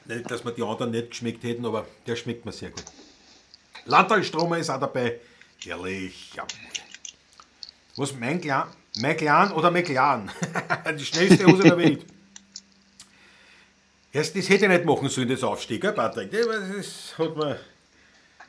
Nicht, 0.06 0.30
dass 0.30 0.44
wir 0.44 0.52
die 0.52 0.62
anderen 0.62 0.90
nicht 0.90 1.10
geschmeckt 1.10 1.44
hätten, 1.44 1.66
aber 1.66 1.86
der 2.06 2.16
schmeckt 2.16 2.44
mir 2.46 2.52
sehr 2.52 2.70
gut. 2.70 2.84
Landtalstromer 3.84 4.58
ist 4.58 4.70
auch 4.70 4.80
dabei. 4.80 5.20
Herrlich. 5.62 6.32
Ja. 6.34 6.46
Was? 7.98 8.14
Mein 8.14 8.40
Clan 8.40 9.52
oder 9.52 9.82
Clan? 9.82 10.30
Die 10.98 11.04
schnellste 11.04 11.44
Hose 11.46 11.64
der 11.64 11.76
Welt. 11.76 12.06
Erst, 14.12 14.36
das 14.36 14.48
hätte 14.48 14.66
ich 14.66 14.70
nicht 14.70 14.84
machen 14.84 15.08
sollen, 15.08 15.28
das 15.28 15.42
Aufstieg, 15.42 15.82
gell, 15.82 15.92
Patrick? 15.92 16.30
Das, 16.30 17.14
hat 17.18 17.36
mir... 17.36 17.60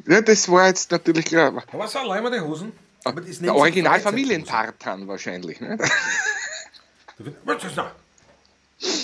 Ja, 0.07 0.21
das 0.21 0.49
war 0.49 0.67
jetzt 0.67 0.91
natürlich 0.91 1.25
klar. 1.25 1.63
Aber 1.71 1.87
so 1.87 1.99
allein 1.99 2.23
mal 2.23 2.31
die 2.31 2.39
Hosen. 2.39 2.71
Aber 3.03 3.21
das 3.21 3.39
Der 3.39 3.49
sich 3.49 3.49
Original 3.49 3.93
Freizeithose. 3.93 4.15
Familientartan 4.15 5.07
wahrscheinlich. 5.07 5.59
Ne? 5.59 5.77
Was 7.43 7.63
ist 7.63 7.77
da? 7.77 7.91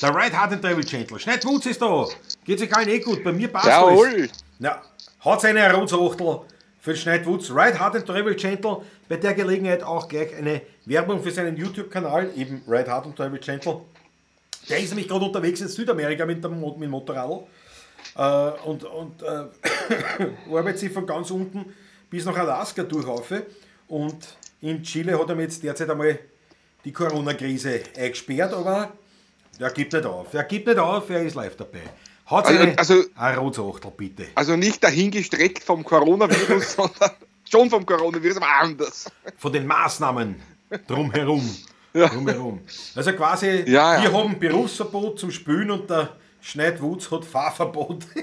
Der 0.01 0.15
Right 0.15 0.33
Hard 0.33 0.53
and 0.53 0.61
Travel 0.61 0.83
Gentle. 0.83 1.19
Schneidwutz 1.19 1.65
ist 1.65 1.81
da. 1.81 2.07
Geht 2.45 2.59
sich 2.59 2.73
allen 2.73 2.87
eh 2.87 2.99
gut. 2.99 3.23
Bei 3.23 3.33
mir 3.33 3.49
passt 3.49 3.67
Jawohl. 3.67 4.07
alles. 4.07 4.31
Na, 4.59 4.81
hat 5.19 5.41
seine 5.41 5.73
Rotsachtel 5.73 6.41
für 6.79 6.93
den 6.93 6.97
Schneidwutz. 6.97 7.49
Right 7.51 7.77
Hard 7.77 7.95
and 7.95 8.05
Travel 8.05 8.35
Gentle. 8.35 8.83
Bei 9.07 9.17
der 9.17 9.33
Gelegenheit 9.33 9.83
auch 9.83 10.07
gleich 10.07 10.35
eine 10.35 10.61
Werbung 10.85 11.21
für 11.21 11.31
seinen 11.31 11.57
YouTube-Kanal, 11.57 12.31
eben 12.35 12.61
Right 12.67 12.87
Hard 12.87 13.05
and 13.05 13.15
Travel 13.15 13.39
Gentle. 13.39 13.81
Der 14.69 14.79
ist 14.79 14.89
nämlich 14.89 15.07
gerade 15.07 15.25
unterwegs 15.25 15.61
in 15.61 15.67
Südamerika 15.67 16.25
mit 16.25 16.43
dem, 16.43 16.59
mit 16.59 16.81
dem 16.81 16.89
Motorrad. 16.89 17.43
äh, 18.17 18.67
und, 18.67 18.83
und 18.83 19.21
äh, 19.21 19.45
arbeitet 20.55 20.79
sich 20.79 20.91
von 20.91 21.05
ganz 21.05 21.29
unten 21.29 21.65
bis 22.09 22.25
nach 22.25 22.35
Alaska 22.37 22.83
durchhaufe. 22.83 23.45
Und 23.87 24.15
in 24.61 24.81
Chile 24.81 25.19
hat 25.19 25.29
er 25.29 25.35
mir 25.35 25.43
jetzt 25.43 25.61
derzeit 25.63 25.89
einmal 25.89 26.17
die 26.83 26.91
Corona-Krise 26.91 27.81
eingesperrt, 27.97 28.53
aber 28.53 28.91
er 29.59 29.69
gibt 29.71 29.93
nicht 29.93 30.05
auf. 30.05 30.33
Er 30.33 30.43
gibt 30.43 30.65
nicht 30.67 30.79
auf, 30.79 31.09
er 31.11 31.21
ist 31.23 31.35
live 31.35 31.55
dabei. 31.55 31.81
Hat 32.25 32.45
Also- 32.47 32.57
seine 32.57 32.77
also- 32.79 33.03
ein 33.15 33.37
Rotsachtel, 33.37 33.91
bitte. 33.95 34.25
Also 34.33 34.55
nicht 34.55 34.83
dahingestreckt 34.83 35.63
vom 35.63 35.83
Coronavirus, 35.83 36.73
sondern 36.75 37.11
schon 37.49 37.69
vom 37.69 37.85
Coronavirus, 37.85 38.37
aber 38.37 38.47
anders. 38.61 39.05
Von 39.37 39.53
den 39.53 39.65
Maßnahmen 39.67 40.35
drumherum. 40.87 41.55
Ja. 41.95 42.09
drumherum. 42.09 42.59
Also 42.93 43.13
quasi, 43.13 43.63
Ja, 43.71 43.95
ja. 43.95 44.03
wir 44.03 44.11
haben 44.11 44.37
Berufsverbot 44.37 45.17
zum 45.17 45.31
Spülen 45.31 45.71
und 45.71 45.89
der 45.89 46.17
Schneidwutz 46.41 47.09
hat 47.09 47.23
Fahrverbot. 47.23 48.05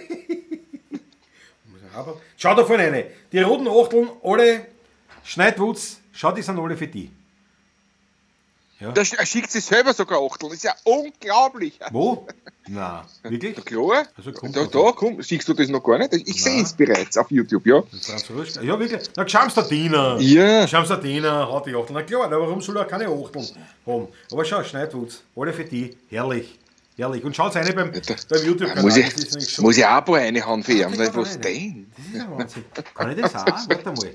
Aber 1.95 2.17
Schau 2.37 2.55
da 2.55 2.65
vorne 2.65 2.91
rein. 2.93 3.05
Die 3.33 3.41
roten 3.41 3.67
Achteln, 3.69 4.09
alle 4.23 4.67
Schneidwutz, 5.25 6.01
schau, 6.13 6.33
die 6.33 6.43
sind 6.43 6.59
alle 6.59 6.77
für 6.77 6.87
die. 6.87 7.11
Da 8.91 9.03
sch- 9.03 9.17
er 9.17 9.27
schickt 9.27 9.51
sich 9.51 9.65
selber 9.65 9.95
sogar 9.95 10.21
Achtel. 10.21 10.49
Das 10.49 10.57
ist 10.59 10.65
ja 10.65 10.75
unglaublich. 10.85 11.79
Wo? 11.91 12.27
Na, 12.69 13.05
wirklich? 13.23 13.57
Klar? 13.65 14.07
Also 14.17 14.33
kommt 14.33 14.57
da, 14.57 14.65
da, 14.65 14.93
komm, 14.93 15.23
siehst 15.23 15.49
du 15.49 15.55
das 15.55 15.69
noch 15.69 15.83
gar 15.83 15.99
nicht? 15.99 16.13
Ich 16.15 16.43
sehe 16.43 16.63
es 16.63 16.73
bereits 16.73 17.17
auf 17.19 17.31
YouTube, 17.31 17.67
ja. 17.67 17.83
Ja, 18.63 18.79
wirklich. 18.79 19.03
Na, 19.17 19.29
schaust 19.29 19.57
der 19.57 19.65
Diener. 19.65 20.17
Ja. 20.21 20.67
Schaust 20.69 20.91
der 20.91 20.99
Diener, 20.99 21.53
hat 21.53 21.67
die 21.67 21.75
Achteln. 21.75 21.95
Na 21.95 22.03
klar, 22.03 22.29
na, 22.31 22.39
warum 22.41 22.61
soll 22.61 22.77
er 22.77 22.85
keine 22.85 23.07
Achteln 23.09 23.47
haben? 23.87 24.09
Aber 24.33 24.45
schau, 24.45 24.63
Schneidwutz, 24.63 25.23
alle 25.37 25.53
für 25.53 25.65
die. 25.65 25.97
Herrlich. 26.09 26.59
Herrlich. 26.97 27.25
Und 27.25 27.35
schaut 27.35 27.57
eine 27.57 27.73
beim, 27.73 27.91
beim 27.91 28.45
YouTube-Kanal. 28.45 28.83
Muss 28.83 28.97
ich, 28.97 29.59
muss 29.59 29.77
ich 29.79 29.85
auch 29.85 29.99
ein 29.99 30.05
paar 30.05 30.17
reinhauen 30.17 30.63
für 30.63 30.73
ihn. 30.73 30.93
Ist 30.93 31.17
Was 31.17 31.41
denn? 31.41 31.91
Das 31.97 32.07
ist 32.07 32.15
ja 32.15 32.31
Wahnsinn. 32.31 32.65
Kann 32.95 33.11
ich 33.11 33.21
das 33.21 33.35
auch? 33.35 33.47
Warte 33.47 33.93
mal. 33.93 34.11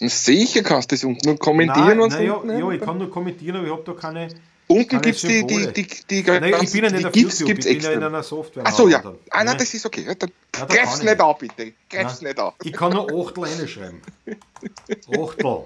Sicher 0.08 0.62
kannst 0.62 0.90
du 0.90 0.96
das 0.96 1.04
unten 1.04 1.38
kommentieren 1.38 1.86
Nein, 1.88 2.00
und 2.00 2.12
nein, 2.12 2.26
so. 2.26 2.44
ja, 2.46 2.58
ja, 2.58 2.70
ich 2.70 2.80
kann 2.80 2.96
nur 2.96 3.10
kommentieren, 3.10 3.56
aber 3.56 3.66
ich 3.66 3.72
habe 3.72 3.82
da 3.84 3.92
keine. 3.92 4.28
Unten 4.66 5.00
gibt 5.00 5.16
es 5.16 5.22
die, 5.22 5.44
die, 5.46 5.72
die, 5.72 5.86
die, 6.08 6.22
Nein, 6.22 6.54
ich 6.62 6.72
bin 6.72 6.84
ja 6.84 6.90
nicht 6.90 7.04
auf 7.04 7.12
GIFs 7.12 7.40
YouTube, 7.40 7.58
ich 7.58 7.64
bin 7.64 7.80
ja 7.80 7.90
in 7.90 7.94
extra. 7.94 8.06
einer 8.06 8.22
Software. 8.22 8.62
Ach 8.66 8.72
so, 8.72 8.88
ja. 8.88 9.00
Dann. 9.00 9.16
Ah, 9.30 9.44
nein, 9.44 9.58
das 9.58 9.74
ist 9.74 9.84
okay. 9.84 10.06
Dann 10.16 10.30
Ja, 10.56 10.64
greif's 10.64 11.02
nicht 11.02 11.20
an, 11.20 11.34
bitte. 11.38 11.72
Greif's 11.90 12.22
nicht 12.22 12.38
an. 12.38 12.52
Ich 12.62 12.72
kann 12.72 12.92
nur 12.92 13.10
Achtel 13.12 13.44
reinschreiben. 13.44 14.00
Achtel. 15.18 15.64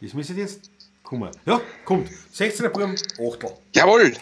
Das 0.00 0.14
müsste 0.14 0.34
jetzt 0.34 0.70
kommen. 1.20 1.30
Ja, 1.46 1.60
kommt. 1.84 2.08
16er 2.34 2.68
Buben, 2.68 2.94
Achtel. 3.18 3.50
Jawohl. 3.74 4.12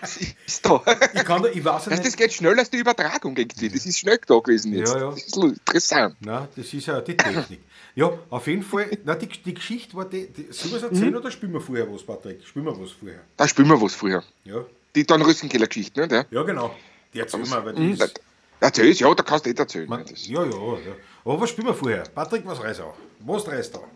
Das 0.00 0.16
ist 0.46 0.64
da. 0.66 0.82
Ich 1.14 1.24
kann 1.24 1.42
da, 1.42 1.48
ich 1.48 1.64
weiß 1.64 1.84
ja 1.86 1.90
Das, 1.90 1.98
das 2.00 2.04
nicht. 2.04 2.16
geht 2.16 2.32
schneller 2.32 2.58
als 2.58 2.70
die 2.70 2.78
Übertragung 2.78 3.36
irgendwie. 3.36 3.68
Das 3.68 3.86
ist 3.86 3.98
schnell 3.98 4.18
da 4.26 4.38
gewesen 4.38 4.72
jetzt. 4.74 4.92
Ja, 4.92 4.98
ja. 5.00 5.10
Das 5.10 5.22
ist 5.22 5.36
interessant. 5.36 6.16
Nein, 6.20 6.48
das 6.56 6.72
ist 6.74 6.86
ja 6.86 7.00
die 7.00 7.16
Technik. 7.16 7.60
Ja, 7.94 8.10
auf 8.30 8.46
jeden 8.46 8.62
Fall, 8.62 8.90
na, 9.04 9.14
die, 9.14 9.26
die 9.28 9.54
Geschichte 9.54 9.94
war 9.96 10.06
die, 10.06 10.26
die 10.28 10.46
soll 10.50 10.78
ich 10.78 10.82
erzählen 10.82 11.14
oder 11.14 11.30
spielen 11.30 11.52
wir 11.52 11.60
vorher 11.60 11.92
was, 11.92 12.02
Patrick? 12.02 12.42
Spielen 12.46 12.64
wir 12.64 12.80
was 12.80 12.90
vorher? 12.92 13.20
Da 13.36 13.46
spielen 13.46 13.68
wir 13.68 13.80
was 13.80 13.94
früher. 13.94 14.22
Ja, 14.44 14.64
Die 14.94 15.06
Dornröschenkeller-Geschichte, 15.06 16.00
ne? 16.00 16.08
Der? 16.08 16.26
ja 16.30 16.42
genau. 16.42 16.74
Die 17.12 17.20
erzählen 17.20 17.46
wir, 17.48 17.64
weil 17.64 17.74
die 17.74 17.82
Hm, 17.82 17.92
ist, 17.92 18.20
Erzähl's, 18.60 19.00
ja, 19.00 19.12
da 19.12 19.22
kannst 19.24 19.44
du 19.44 19.50
nicht 19.50 19.58
erzählen. 19.58 19.88
man, 19.88 20.04
ja, 20.06 20.44
ja, 20.44 20.50
ja. 20.50 20.94
Aber 21.24 21.40
was 21.40 21.50
spielen 21.50 21.66
wir 21.66 21.74
vorher? 21.74 22.04
Patrick, 22.14 22.46
was 22.46 22.62
reißt 22.62 22.80
auch? 22.80 22.94
Was 23.20 23.46
reißt 23.48 23.74
auch? 23.76 23.88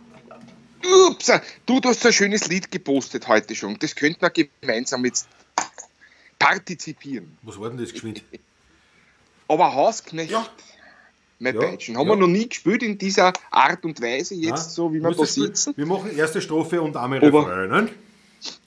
Ups, 1.09 1.31
du, 1.67 1.81
du 1.81 1.89
hast 1.89 2.01
so 2.03 2.09
ein 2.09 2.13
schönes 2.15 2.49
Lied 2.49 2.71
gepostet 2.71 3.27
heute 3.29 3.55
schon. 3.55 3.79
Das 3.79 3.95
könnten 3.95 4.21
wir 4.21 4.31
gemeinsam 4.61 5.05
jetzt 5.05 5.29
partizipieren. 6.39 7.37
Was 7.43 7.59
war 7.59 7.69
denn 7.71 7.79
das 7.79 7.93
geschwind? 7.93 8.23
Aber 9.49 9.75
Hausknecht, 9.75 10.31
Ja. 10.31 10.47
mein 11.39 11.55
Ja, 11.55 11.61
Deutschen, 11.63 11.97
haben 11.97 12.09
ja. 12.09 12.13
wir 12.15 12.19
noch 12.21 12.27
nie 12.29 12.49
gespielt 12.49 12.83
in 12.83 12.99
dieser 12.99 13.33
Art 13.51 13.85
und 13.85 14.01
Weise, 14.01 14.35
jetzt 14.35 14.51
Na, 14.51 14.57
so 14.57 14.93
wie 14.93 15.01
wir 15.01 15.11
da 15.13 15.25
sitzen. 15.25 15.73
Wir 15.77 15.87
machen 15.87 16.17
erste 16.17 16.41
Strophe 16.41 16.81
und 16.83 16.97
einmal 16.97 17.19
Refrain, 17.21 17.69
ne? 17.71 17.89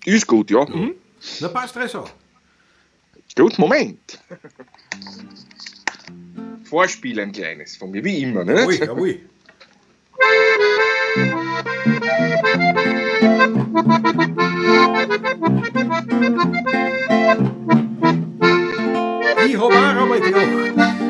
Ist 0.06 0.26
gut, 0.28 0.50
ja. 0.52 0.66
Mhm. 0.66 0.96
Na 1.42 1.48
passt, 1.50 1.76
reiß 1.76 1.96
auch. 1.96 2.10
Gut, 3.36 3.58
Moment. 3.60 4.20
Vorspiel 6.64 7.20
ein 7.20 7.32
kleines 7.32 7.78
von 7.78 7.92
mir, 7.92 8.04
wie 8.04 8.22
immer, 8.24 8.44
ne? 8.44 8.66
Ui, 8.66 8.78
jawohl. 8.78 9.20
Ich 19.46 19.58
hab 19.58 19.64
auch 19.64 19.72
einmal 19.72 20.20
gedacht 20.20 20.48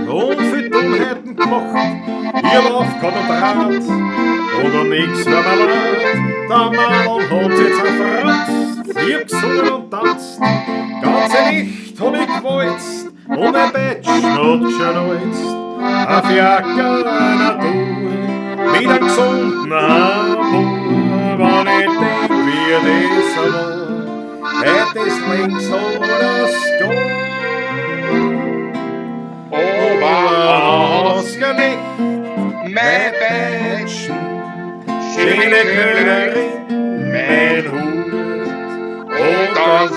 und 0.07 0.41
viel 0.41 0.69
Dummheiten 0.69 1.35
gemacht. 1.35 1.75
Ich 2.35 2.55
hab 2.55 2.71
aufgehört 2.71 3.15
und 3.15 3.27
Draht 3.27 3.83
oder 4.65 4.83
nix 4.85 5.25
war 5.25 5.41
mir 5.41 5.65
leid. 5.65 6.19
Der 6.49 6.57
Mann 6.57 6.93
hat 7.29 7.51
sich 7.57 7.73
zerfratzt. 7.75 8.59
Ich 8.87 9.15
hab 9.15 9.23
gesungen 9.27 9.69
und 9.69 9.91
tanzt. 9.91 10.39
Ganze 11.01 11.37
Nacht 11.37 11.99
hab 11.99 12.13
ich 12.15 12.27
gewalzt 12.37 13.07
und 13.27 13.55
ein 13.55 13.71
Bettchen 13.73 14.23
hat 14.23 14.61
schon 14.71 14.97
alzt. 14.97 15.45
Auf 16.07 16.31
Jacke 16.31 16.87
Natur 17.39 18.28
mit 18.71 18.87
einem 18.87 18.99
gesunden 18.99 19.73
Hammer. 19.73 20.37
Wenn 21.37 21.67
ich 21.67 21.93
denk, 21.99 22.31
wie 22.45 22.71
das 23.15 23.31
war, 23.37 23.79
hätte 24.63 24.99
es 25.07 25.17
längst 25.27 25.71
alles 25.73 26.55
gehen. 26.79 27.19
Ober 29.51 30.19
Ausgelegt, 31.13 31.87
mein 32.63 33.11
Bettchen, 33.19 34.19
schöne 35.13 35.61
Königin, 35.73 36.53
mein 37.11 37.65
Hut. 37.71 37.89
Und 39.09 39.51
dann 39.57 39.89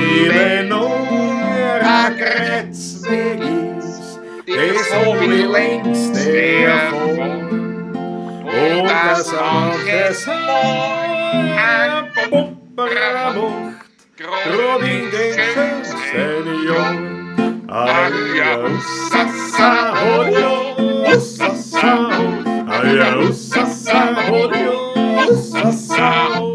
das 0.00 0.08
Leben 0.28 0.68
nur 0.68 0.90
ein 1.82 2.16
Kreuzweg 2.16 3.40
ist, 3.78 4.20
das 4.46 4.92
hab 4.94 5.22
ich 5.22 5.46
längst 5.46 6.26
erfahren. 6.26 7.48
Und 8.44 8.88
das 8.88 9.32
manches 9.32 10.28
ein 10.28 12.10
Pumper 12.30 12.88
macht, 13.34 13.80
grad 14.16 14.82
in 14.82 15.10
den 15.10 15.34
schönsten 15.54 16.66
Jahren. 16.66 17.68
Aja, 17.68 18.64
ussassa, 18.64 19.94
hodio, 20.00 20.54
ussassa, 21.14 21.94
aja, 22.66 23.16
ussassa, 23.18 24.00
hodio, 24.28 24.74
ussassa. 25.30 26.49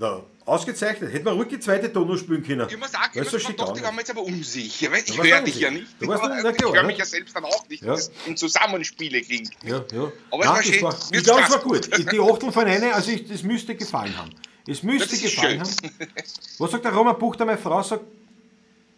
Na, 0.00 0.22
ausgezeichnet. 0.44 1.12
Hätten 1.12 1.24
wir 1.26 1.32
ruhig 1.32 1.48
die 1.48 1.58
zweite 1.58 1.92
Tono 1.92 2.16
spielen 2.16 2.44
können. 2.44 2.68
Ich 2.70 2.78
muss 2.78 2.92
sagen, 2.92 3.20
ich 3.20 3.42
schick 3.42 3.56
doch, 3.56 3.76
ich 3.76 3.82
mir 3.82 3.98
jetzt 3.98 4.10
aber 4.10 4.22
unsicher, 4.22 4.92
weil 4.92 5.02
ich 5.04 5.20
höre 5.22 5.40
dich 5.42 5.58
ja 5.58 5.70
nicht. 5.70 5.86
Du 6.00 6.06
warst 6.06 6.22
ich 6.24 6.56
klar, 6.56 6.72
höre 6.74 6.84
mich 6.84 6.98
ja 6.98 7.04
selbst 7.04 7.34
dann 7.34 7.44
auch 7.44 7.68
nicht, 7.68 7.82
Ja. 7.82 7.88
wie 7.92 7.96
das 7.96 8.10
im 8.26 8.36
Zusammenspiele 8.36 9.20
klingt. 9.22 9.50
Ja, 9.64 9.84
ja. 9.92 10.12
Aber 10.30 10.44
es 10.44 10.46
Nein, 10.46 10.46
war 10.46 10.62
schön. 10.62 10.82
war, 10.82 10.96
Mir 11.10 11.18
ich 11.18 11.24
glaube, 11.24 11.42
es 11.42 11.50
war 11.50 11.58
gut. 11.58 12.12
Die 12.12 12.20
Achtel 12.20 12.52
von 12.52 12.64
einer, 12.66 12.94
also 12.94 13.10
ich, 13.10 13.26
das 13.26 13.42
müsste 13.42 13.74
gefallen 13.74 14.16
haben. 14.16 14.30
Es 14.68 14.82
müsste 14.82 15.16
gefallen 15.18 15.64
schön. 15.64 15.88
haben. 16.00 16.10
Was 16.58 16.70
sagt 16.70 16.84
der 16.84 16.92
Roman 16.94 17.18
Buchter, 17.18 17.44
meine 17.44 17.58
Frau 17.58 17.82
sagt, 17.82 18.04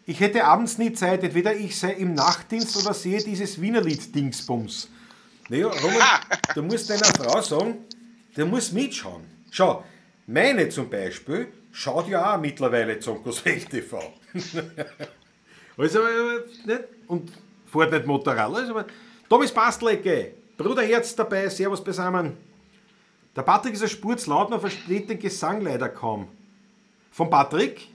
ich 0.05 0.19
hätte 0.19 0.43
abends 0.43 0.77
nie 0.77 0.93
Zeit, 0.93 1.23
entweder 1.23 1.55
ich 1.55 1.77
sei 1.77 1.93
im 1.93 2.13
Nachtdienst 2.13 2.77
oder 2.77 2.93
sehe 2.93 3.23
dieses 3.23 3.59
Wienerlied 3.59 4.13
Dingsbums. 4.13 4.89
Naja, 5.49 5.67
Roman, 5.67 6.01
du 6.55 6.61
musst 6.63 6.89
deiner 6.89 7.05
Frau 7.05 7.41
sagen, 7.41 7.77
der 8.35 8.45
muss 8.45 8.71
mitschauen. 8.71 9.23
Schau, 9.51 9.83
meine 10.31 10.69
zum 10.69 10.89
Beispiel 10.89 11.47
schaut 11.71 12.07
ja 12.07 12.35
auch 12.35 12.39
mittlerweile 12.39 12.99
Zonkos 12.99 13.43
Welt 13.45 13.69
TV. 13.69 14.01
Also, 15.77 15.99
nicht? 16.65 16.83
Und 17.07 17.31
fährt 17.65 17.91
nicht 17.91 18.05
Motorrad. 18.05 18.53
Also, 18.53 18.83
Thomas 19.29 19.51
Bastelecke, 19.51 20.33
Bruderherz 20.57 21.15
dabei, 21.15 21.49
Servus 21.49 21.83
beisammen. 21.83 22.37
Der 23.35 23.43
Patrick 23.43 23.73
ist 23.73 23.83
ein 23.83 23.89
Spur 23.89 24.17
zu 24.17 24.29
laut, 24.29 24.49
man 24.49 24.59
versteht 24.59 25.09
den 25.09 25.17
Gesang 25.17 25.61
leider 25.61 25.87
kaum. 25.89 26.27
Von 27.11 27.29
Patrick? 27.29 27.87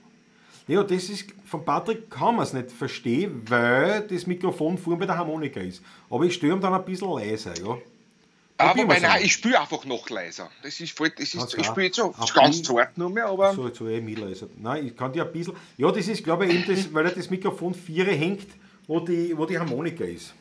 Ja, 0.67 0.83
das 0.83 1.11
ist, 1.11 1.27
von 1.45 1.65
Patrick 1.65 2.11
kann 2.11 2.37
man 2.37 2.45
es 2.45 2.53
nicht 2.53 2.73
verstehen, 2.73 3.43
weil 3.47 4.07
das 4.09 4.27
Mikrofon 4.27 4.79
vorn 4.79 4.99
bei 4.99 5.07
der 5.07 5.17
Harmonika 5.17 5.61
ist. 5.61 5.83
Aber 6.11 6.25
ich 6.25 6.35
störe 6.35 6.57
ihn 6.57 6.61
dann 6.61 6.75
ein 6.75 6.85
bisschen 6.85 7.13
leiser, 7.13 7.53
ja. 7.57 7.77
Aber 8.59 8.85
nein, 8.85 9.05
einmal. 9.05 9.23
ich 9.23 9.35
spiele 9.35 9.61
einfach 9.61 9.85
noch 9.85 10.09
leiser. 10.09 10.51
Das 10.63 10.81
ist 10.81 10.97
voll, 10.97 11.11
das 11.11 11.35
ist, 11.35 11.55
ich 11.59 11.67
spiele 11.67 11.87
jetzt 11.87 11.97
so 11.97 12.15
ganz 12.35 12.63
zart 12.63 12.97
nur 12.97 13.11
mehr, 13.11 13.27
aber 13.27 13.55
So, 13.55 13.73
so 13.73 13.89
eh 13.89 14.01
mitleiser. 14.01 14.49
Nein, 14.57 14.87
ich 14.87 14.97
kann 14.97 15.13
dir 15.13 15.27
ein 15.27 15.33
bisschen. 15.33 15.55
Ja, 15.77 15.93
das 15.93 16.09
ist, 16.09 16.25
glaube 16.25 16.47
ich, 16.47 16.55
eben 16.55 16.65
das, 16.75 16.93
weil 16.95 17.05
das 17.05 17.29
Mikrofon 17.29 17.75
4 17.75 18.05
hängt, 18.07 18.47
wo 18.87 19.01
die, 19.01 19.37
wo 19.37 19.45
die 19.45 19.59
Harmonika 19.59 20.05
ist. 20.05 20.33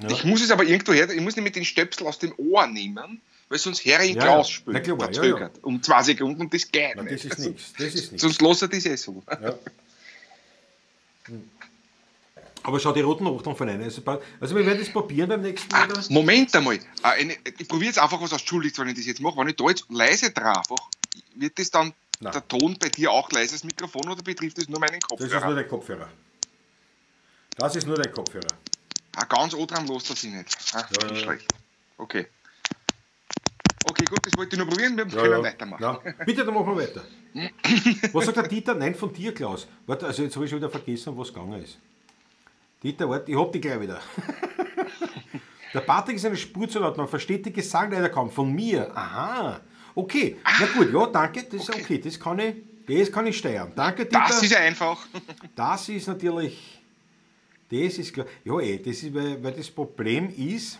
Ja. 0.00 0.10
Ich 0.10 0.24
muss 0.24 0.42
es 0.42 0.50
aber 0.50 0.64
irgendwo 0.64 0.92
her, 0.92 1.08
ich 1.08 1.20
muss 1.20 1.36
nämlich 1.36 1.54
den 1.54 1.64
Stöpsel 1.64 2.06
aus 2.06 2.18
dem 2.18 2.34
Ohr 2.36 2.66
nehmen, 2.66 3.20
weil 3.48 3.58
sonst 3.58 3.84
höre 3.84 4.00
ich 4.00 4.14
Ja, 4.14 4.22
Klaus 4.22 4.56
ja. 4.66 4.72
Na 4.72 4.80
klar, 4.80 4.98
ja, 4.98 5.04
verzögert. 5.04 5.58
Um 5.62 5.82
zwei 5.82 6.02
Sekunden 6.02 6.40
und 6.40 6.52
das 6.52 6.70
geht 6.70 6.94
Na, 6.96 7.02
das 7.04 7.12
nicht. 7.12 7.24
ist 7.24 7.38
nichts. 7.38 7.72
Das 7.78 7.86
ist 7.94 8.12
nichts. 8.12 8.20
Sonst 8.22 8.42
lässt 8.42 8.62
er 8.62 8.68
das 8.68 8.84
eh 8.86 8.96
so. 8.96 9.22
Ja. 9.28 9.54
Hm. 11.26 11.48
Aber 12.66 12.80
schau 12.80 12.92
die 12.92 13.02
roten 13.02 13.24
von 13.54 13.68
einer. 13.68 13.84
Also, 13.84 14.02
also 14.40 14.56
wir 14.56 14.64
werden 14.64 14.78
das 14.78 14.88
probieren 14.90 15.28
beim 15.28 15.42
nächsten 15.42 15.70
Mal. 15.70 15.86
Ah? 15.92 16.00
Moment 16.08 16.54
einmal. 16.56 16.78
Ah, 17.02 17.10
eine, 17.10 17.34
ich 17.58 17.68
probiere 17.68 17.88
jetzt 17.88 17.98
einfach 17.98 18.20
was 18.20 18.32
aus. 18.32 18.40
Entschuldigt, 18.40 18.78
wenn 18.78 18.88
ich 18.88 18.96
das 18.96 19.04
jetzt 19.04 19.20
mache. 19.20 19.36
Wenn 19.36 19.48
ich 19.48 19.56
da 19.56 19.64
jetzt 19.68 19.84
leise 19.90 20.30
drauf 20.30 20.68
mache, 20.70 20.88
wird 21.36 21.58
das 21.58 21.70
dann 21.70 21.92
Nein. 22.20 22.32
der 22.32 22.48
Ton 22.48 22.76
bei 22.80 22.88
dir 22.88 23.10
auch 23.12 23.30
leises 23.32 23.64
Mikrofon 23.64 24.08
oder 24.08 24.22
betrifft 24.22 24.56
das 24.56 24.68
nur 24.68 24.80
meinen 24.80 24.98
Das 24.98 25.20
ist 25.20 25.30
nur 25.30 25.40
Kopfhörer? 25.40 25.54
dein 25.54 25.68
Kopfhörer. 25.68 26.08
Das 27.56 27.76
ist 27.76 27.86
nur 27.86 27.96
dein 27.96 28.12
Kopfhörer. 28.12 28.48
Ah, 29.16 29.24
ganz 29.26 29.52
dran 29.52 29.86
lässt 29.86 30.10
er 30.10 30.16
sich 30.16 30.30
nicht. 30.32 30.56
Ah, 30.72 30.78
Ja, 30.78 30.86
das 30.88 31.04
ist 31.04 31.10
ja, 31.10 31.16
ja. 31.16 31.22
schlecht. 31.22 31.54
Okay. 31.98 32.26
Okay, 33.86 34.04
gut, 34.06 34.24
das 34.26 34.32
wollte 34.38 34.56
ich 34.56 34.58
nur 34.58 34.68
probieren. 34.68 34.96
Wir 34.96 35.04
können 35.06 35.42
weitermachen. 35.44 35.82
Ja. 35.82 36.00
Bitte, 36.24 36.44
dann 36.46 36.54
machen 36.54 36.66
wir 36.74 36.82
weiter. 36.82 37.04
Was 38.14 38.24
sagt 38.24 38.38
der 38.38 38.48
Dieter? 38.48 38.74
Nein, 38.74 38.94
von 38.94 39.12
dir, 39.12 39.34
Klaus. 39.34 39.66
Warte, 39.86 40.06
also 40.06 40.22
jetzt 40.22 40.34
habe 40.34 40.46
ich 40.46 40.50
schon 40.50 40.58
wieder 40.60 40.70
vergessen, 40.70 41.16
was 41.18 41.28
gegangen 41.28 41.62
ist. 41.62 41.76
Dieter, 42.84 43.08
warte, 43.08 43.30
ich 43.32 43.38
hab 43.38 43.50
dich 43.50 43.62
gleich 43.62 43.80
wieder. 43.80 44.00
Der 45.74 45.80
Patrick 45.80 46.16
ist 46.16 46.26
eine 46.26 46.36
Spur 46.36 46.68
zu 46.68 46.78
laut, 46.78 46.96
man 46.96 47.08
versteht 47.08 47.44
den 47.46 47.52
Gesang 47.52 47.90
leider 47.90 48.08
kaum. 48.10 48.30
Von 48.30 48.52
mir. 48.52 48.96
Aha. 48.96 49.60
Okay. 49.94 50.36
Na 50.60 50.66
gut, 50.66 50.92
ja, 50.92 51.06
danke. 51.06 51.42
Das 51.44 51.62
ist 51.62 51.70
Okay. 51.70 51.82
okay. 51.82 51.98
Das 51.98 52.20
kann 52.20 52.38
ich, 52.38 52.54
das 52.86 53.10
kann 53.10 53.26
ich 53.26 53.38
steuern. 53.38 53.72
Danke, 53.74 54.04
Dieter. 54.04 54.24
Das 54.28 54.42
ist 54.42 54.54
einfach. 54.54 55.04
Das 55.56 55.88
ist 55.88 56.06
natürlich. 56.06 56.80
Das 57.70 57.98
ist 57.98 58.12
klar. 58.12 58.26
Ja, 58.44 58.60
eh, 58.60 58.78
das 58.78 59.02
ist, 59.02 59.14
weil, 59.14 59.42
weil 59.42 59.52
das 59.52 59.70
Problem 59.70 60.28
ist. 60.36 60.78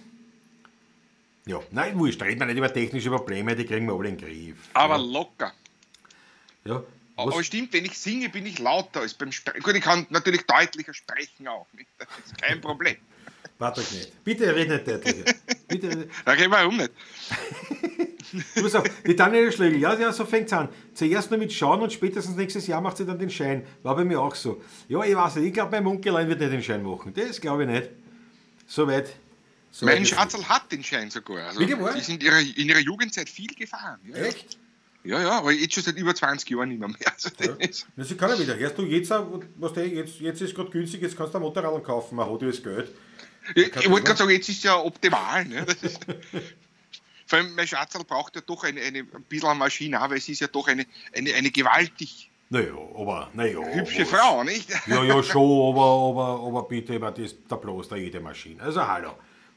Ja, 1.46 1.58
nein, 1.72 1.98
wurscht, 1.98 2.22
reden 2.22 2.38
wir 2.40 2.46
nicht 2.46 2.56
über 2.58 2.72
technische 2.72 3.10
Probleme, 3.10 3.54
die 3.56 3.64
kriegen 3.66 3.86
wir 3.86 3.94
alle 3.94 4.08
in 4.10 4.16
den 4.16 4.26
Griff. 4.28 4.68
Aber 4.74 4.96
ja, 4.96 5.02
locker. 5.02 5.52
ja. 6.64 6.82
Aber 7.16 7.36
Was, 7.36 7.46
stimmt, 7.46 7.72
wenn 7.72 7.84
ich 7.84 7.96
singe, 7.96 8.28
bin 8.28 8.44
ich 8.44 8.58
lauter 8.58 9.00
als 9.00 9.14
beim 9.14 9.30
Sprechen. 9.30 9.62
Gut, 9.62 9.76
ich 9.76 9.82
kann 9.82 10.06
natürlich 10.10 10.42
deutlicher 10.42 10.94
sprechen 10.94 11.46
auch. 11.46 11.66
Nicht? 11.72 11.88
Das 11.98 12.08
ist 12.24 12.40
kein 12.40 12.60
Problem. 12.60 12.96
Patrick 13.58 13.92
nicht. 13.92 14.24
Bitte 14.24 14.54
red 14.54 14.68
nicht 14.68 14.86
deutlicher. 14.86 15.34
Bitte, 15.68 16.08
Da 16.24 16.32
reden 16.32 16.50
wir 16.50 16.66
um 16.66 16.76
nicht. 16.76 16.90
du 18.56 18.78
auf, 18.78 18.84
die 19.06 19.14
Daniela 19.14 19.52
Schlegel, 19.52 19.78
ja, 19.78 19.98
ja, 19.98 20.12
so 20.12 20.24
fängt 20.24 20.46
es 20.46 20.52
an. 20.52 20.68
Zuerst 20.92 21.30
nur 21.30 21.38
mit 21.38 21.52
Schauen 21.52 21.80
und 21.80 21.92
spätestens 21.92 22.36
nächstes 22.36 22.66
Jahr 22.66 22.80
macht 22.80 22.96
sie 22.96 23.06
dann 23.06 23.18
den 23.18 23.30
Schein. 23.30 23.64
War 23.84 23.94
bei 23.94 24.04
mir 24.04 24.20
auch 24.20 24.34
so. 24.34 24.62
Ja, 24.88 25.04
ich 25.04 25.14
weiß 25.14 25.36
nicht, 25.36 25.46
ich 25.46 25.54
glaube, 25.54 25.70
mein 25.70 25.84
Munkelein 25.84 26.28
wird 26.28 26.40
nicht 26.40 26.52
den 26.52 26.62
Schein 26.62 26.82
machen. 26.82 27.14
Das 27.14 27.40
glaube 27.40 27.62
ich 27.62 27.68
nicht. 27.68 27.90
Soweit. 28.66 29.14
So 29.70 29.86
Mein 29.86 30.06
Schatzl 30.06 30.44
hat 30.44 30.70
den 30.70 30.82
Schein 30.82 31.10
sogar. 31.10 31.48
Also, 31.48 31.60
die 31.60 32.00
sind 32.00 32.22
in 32.22 32.26
ihrer, 32.26 32.40
in 32.40 32.68
ihrer 32.68 32.78
Jugendzeit 32.78 33.28
viel 33.28 33.54
gefahren. 33.54 33.98
Ja. 34.04 34.16
Echt? 34.16 34.58
Ja, 35.04 35.20
ja, 35.20 35.38
aber 35.38 35.52
jetzt 35.52 35.74
schon 35.74 35.82
seit 35.82 35.96
über 35.96 36.14
20 36.14 36.48
Jahren 36.50 36.70
nicht 36.70 36.78
mehr. 36.80 36.88
mehr. 36.88 36.98
Also, 37.14 37.28
das 37.38 37.86
Ja. 37.96 38.04
sie 38.04 38.16
kann 38.16 38.30
ja 38.30 38.38
wieder. 38.38 38.56
Hörst 38.56 38.78
du 38.78 38.82
jetzt, 38.84 39.10
was 39.56 39.72
der, 39.74 39.86
jetzt, 39.86 40.18
jetzt 40.20 40.40
ist 40.40 40.54
gerade 40.54 40.70
günstig, 40.70 41.02
jetzt 41.02 41.16
kannst 41.16 41.34
du 41.34 41.38
ein 41.38 41.42
Motorrad 41.42 41.84
kaufen, 41.84 42.16
man 42.16 42.30
hat 42.30 42.40
ja 42.42 42.48
das 42.48 42.62
Geld. 42.62 42.90
ich 43.54 43.66
ich 43.76 43.90
wollte 43.90 44.06
gerade 44.06 44.18
sagen, 44.18 44.30
jetzt 44.30 44.48
ist 44.48 44.64
ja 44.64 44.76
optimal. 44.78 45.44
Ne? 45.44 45.64
Das 45.66 45.76
ist, 45.82 46.00
vor 47.26 47.38
allem, 47.38 47.54
mein 47.54 47.66
Schatzl 47.66 48.02
braucht 48.04 48.34
ja 48.36 48.42
doch 48.46 48.64
eine, 48.64 48.80
eine, 48.80 49.00
ein 49.00 49.24
bisschen 49.28 49.48
eine 49.48 49.58
Maschine, 49.58 50.00
aber 50.00 50.16
es 50.16 50.28
ist 50.28 50.40
ja 50.40 50.46
doch 50.46 50.68
eine, 50.68 50.86
eine, 51.14 51.34
eine 51.34 51.50
gewaltig 51.50 52.30
Naja, 52.48 52.72
aber, 52.96 53.30
naja. 53.34 53.60
hübsche 53.74 54.06
Frau, 54.06 54.42
nicht? 54.44 54.70
Ja, 54.86 55.04
ja, 55.04 55.22
schon, 55.22 55.74
aber, 55.74 56.10
aber, 56.10 56.46
aber 56.46 56.62
bitte, 56.68 56.96
aber 56.96 57.10
das, 57.10 57.34
da 57.46 57.56
bloß 57.56 57.88
da 57.88 57.96
jede 57.96 58.20
Maschine. 58.20 58.62
Also, 58.62 58.86
hallo. 58.86 59.12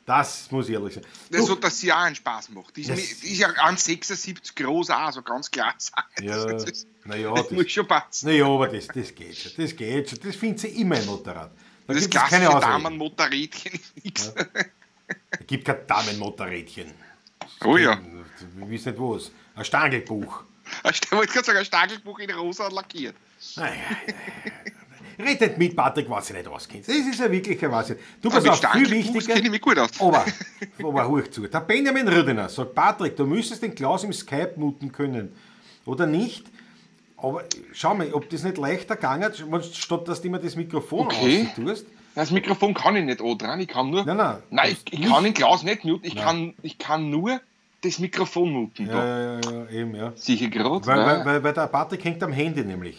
Das 0.08 0.50
muss 0.52 0.70
ich 0.70 0.74
ehrlich 0.74 0.96
sagen. 0.96 1.06
Das 1.30 1.46
Du, 1.46 1.52
hat 1.52 1.64
das 1.66 1.82
ja 1.82 1.98
auch 2.00 2.04
einen 2.06 2.16
Spaß 2.16 2.48
gemacht. 2.48 2.74
Die 2.76 2.82
ist, 2.82 2.90
Das- 2.90 3.38
ja 3.38 3.50
1,76 3.50 4.56
groß 4.56 4.90
auch, 4.90 5.12
so 5.12 5.22
ganz 5.22 5.52
klar 5.52 5.76
sagen. 5.78 6.08
ja, 6.24 6.46
Das, 6.46 6.88
naja, 7.04 7.32
das 7.34 7.44
das, 7.44 7.52
muss 7.52 7.70
schon 7.72 7.88
passen. 7.88 8.26
naja, 8.28 8.46
aber 8.46 8.70
das, 8.70 8.88
das 8.88 9.14
geht 9.14 9.38
schon. 9.38 9.52
Das 9.58 9.76
geht 9.76 10.10
schon. 10.10 10.20
Das 10.24 10.36
findet 10.38 10.60
sie 10.62 10.68
immer 10.82 10.98
im 10.98 11.06
Motorrad. 11.06 11.52
Da 11.86 11.94
Das 11.94 12.04
gibt 12.10 12.16
es 12.16 12.30
keine. 12.30 12.46
Damenmotorrädchen 12.46 13.74
ist 13.74 14.04
nichts. 14.04 14.34
Da 14.34 15.38
gibt 15.46 15.66
kein 15.66 15.86
Damenmotorrädchen. 15.86 16.94
Oh 17.66 17.76
ja. 17.78 18.00
Ich 18.40 18.62
weiß 18.72 18.86
nicht 18.88 18.98
was. 18.98 19.30
Ein 19.56 19.66
Stangelbuch. 19.66 20.44
Ich 20.90 21.12
wollte 21.12 21.32
gerade 21.34 21.46
sagen, 21.46 21.58
ein 21.60 21.66
Stagelbuch 21.66 22.20
in 22.20 22.32
rosa 22.32 22.68
lackiert. 22.70 23.16
Naja, 23.56 23.74
Red 25.20 25.42
nicht 25.42 25.58
mit, 25.58 25.76
Patrick, 25.76 26.10
was 26.10 26.28
du 26.28 26.34
nicht 26.34 26.48
auskennst. 26.48 26.90
Das 26.90 26.96
ist 26.96 27.20
ja 27.20 27.32
wirklich 27.32 27.64
ein 27.64 27.72
Wahnsinn. 27.72 27.98
Du, 28.22 28.30
mit 28.30 28.48
auf, 28.48 28.60
viel 28.72 28.90
wichtiger. 28.92 29.34
kenne 29.34 29.46
ich 29.46 29.52
mich 29.52 29.62
gut 29.62 29.80
aus. 29.80 29.90
Aber, 30.00 30.24
aber 30.84 31.08
hoch 31.08 31.28
zu. 31.30 31.48
Der 31.48 31.62
Benjamin 31.62 32.08
Rüdener 32.08 32.50
sagt, 32.50 32.76
Patrick, 32.76 33.16
du 33.16 33.26
müsstest 33.26 33.64
den 33.64 33.74
Klaus 33.74 34.04
im 34.04 34.14
Skype 34.14 34.54
muten 34.58 34.92
können. 34.92 35.34
Oder 35.86 36.06
nicht? 36.06 36.46
Aber 37.18 37.44
schau 37.74 37.96
mal, 37.96 38.14
ob 38.14 38.30
das 38.30 38.44
nicht 38.44 38.58
leichter 38.58 38.96
gegangen 38.96 39.32
ist, 39.32 39.76
statt 39.76 40.08
dass 40.08 40.22
du 40.22 40.28
immer 40.28 40.38
das 40.40 40.56
Mikrofon 40.56 41.08
Okay. 41.08 41.48
tust. 41.56 41.88
Das 42.14 42.32
Mikrofon 42.32 42.74
kann 42.74 42.96
ich 42.96 43.06
nicht 43.06 43.22
auch 43.22 43.36
dran, 43.36 43.60
ich 43.60 43.68
kann 43.68 43.90
nur. 43.90 44.04
Nein, 44.06 44.18
nein. 44.18 44.38
Nein, 44.50 44.72
ich, 44.72 44.94
ich 45.02 45.08
kann 45.08 45.24
den 45.24 45.34
Klaus 45.34 45.64
nicht 45.64 45.84
muten, 45.84 46.06
ich 46.06 46.16
kann, 46.16 46.54
ich 46.64 46.78
kann 46.80 47.10
nur 47.12 47.40
das 47.82 48.00
Mikrofon 48.00 48.52
muten. 48.52 48.88
Ja, 48.88 49.34
ja, 49.36 49.40
ja, 49.40 49.70
eben, 49.70 49.96
ja. 49.96 50.14
Sicher 50.16 50.48
gerade. 50.48 50.86
Weil, 50.86 50.98
weil, 51.06 51.26
weil, 51.26 51.44
weil 51.44 51.54
der 51.54 51.68
Patrick 51.68 52.04
hängt 52.04 52.22
am 52.24 52.32
Handy 52.34 52.64
nämlich. 52.64 52.98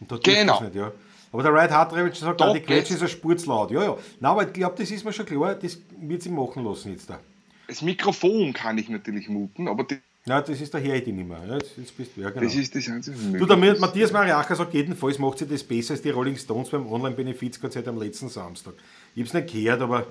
Und 0.00 0.10
da 0.12 0.16
Genau. 0.16 0.52
das 0.54 0.60
nicht, 0.62 0.76
ja. 0.76 0.92
Aber 1.32 1.42
der 1.42 1.52
Ryan 1.52 1.70
Hartrevich 1.70 2.14
sagt, 2.18 2.40
Da 2.40 2.50
ah, 2.50 2.52
die 2.52 2.60
geht's. 2.60 2.90
ist 2.90 3.02
ein 3.02 3.08
Spurz 3.08 3.46
laut. 3.46 3.70
Ja, 3.70 3.82
ja. 3.82 3.96
Nein, 4.20 4.30
aber 4.30 4.46
ich 4.46 4.52
glaube, 4.52 4.74
das 4.78 4.90
ist 4.90 5.04
mir 5.04 5.12
schon 5.12 5.26
klar, 5.26 5.54
das 5.54 5.78
wird 5.98 6.22
sie 6.22 6.28
machen 6.28 6.64
lassen 6.64 6.92
jetzt 6.92 7.08
da. 7.08 7.18
Das 7.66 7.80
Mikrofon 7.80 8.52
kann 8.52 8.76
ich 8.76 8.88
natürlich 8.90 9.28
muten, 9.28 9.66
aber 9.66 9.84
die, 9.84 9.98
Ja, 10.26 10.42
das 10.42 10.60
ist 10.60 10.74
der 10.74 10.80
Herr 10.82 10.94
nicht 10.94 11.08
mehr. 11.08 11.38
Ja, 11.48 11.54
jetzt, 11.54 11.96
bist 11.96 12.16
du, 12.16 12.20
ja, 12.20 12.30
genau. 12.30 12.44
das 12.44 12.54
ist 12.54 12.74
das 12.74 12.86
einzige. 12.88 13.16
Du, 13.38 13.46
der 13.46 13.56
Matthias 13.56 14.12
Mariacher 14.12 14.54
sagt, 14.54 14.74
jedenfalls 14.74 15.18
macht 15.18 15.38
sie 15.38 15.46
das 15.46 15.64
besser 15.64 15.94
als 15.94 16.02
die 16.02 16.10
Rolling 16.10 16.36
Stones 16.36 16.68
beim 16.68 16.86
Online-Benefizkonzert 16.86 17.88
am 17.88 17.98
letzten 17.98 18.28
Samstag. 18.28 18.74
Ich 19.14 19.22
hab's 19.22 19.32
nicht 19.32 19.50
gehört, 19.52 19.80
aber 19.80 20.06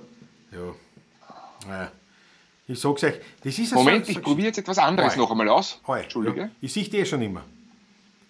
ja. 0.52 0.76
Naja. 1.68 1.92
Ich 2.68 2.80
sag's 2.80 3.04
euch, 3.04 3.16
das 3.44 3.60
ist 3.60 3.74
Moment, 3.74 4.06
so, 4.06 4.12
ich 4.12 4.22
probiere 4.22 4.48
jetzt 4.48 4.58
etwas 4.58 4.78
anderes 4.78 5.14
Oi. 5.14 5.20
noch 5.20 5.32
einmal 5.32 5.50
aus. 5.50 5.80
Heu, 5.86 6.00
Entschuldige. 6.00 6.42
Ja, 6.42 6.50
ich 6.62 6.72
sehe 6.72 6.84
dich 6.84 6.94
eh 6.94 7.06
schon 7.06 7.22
immer. 7.22 7.44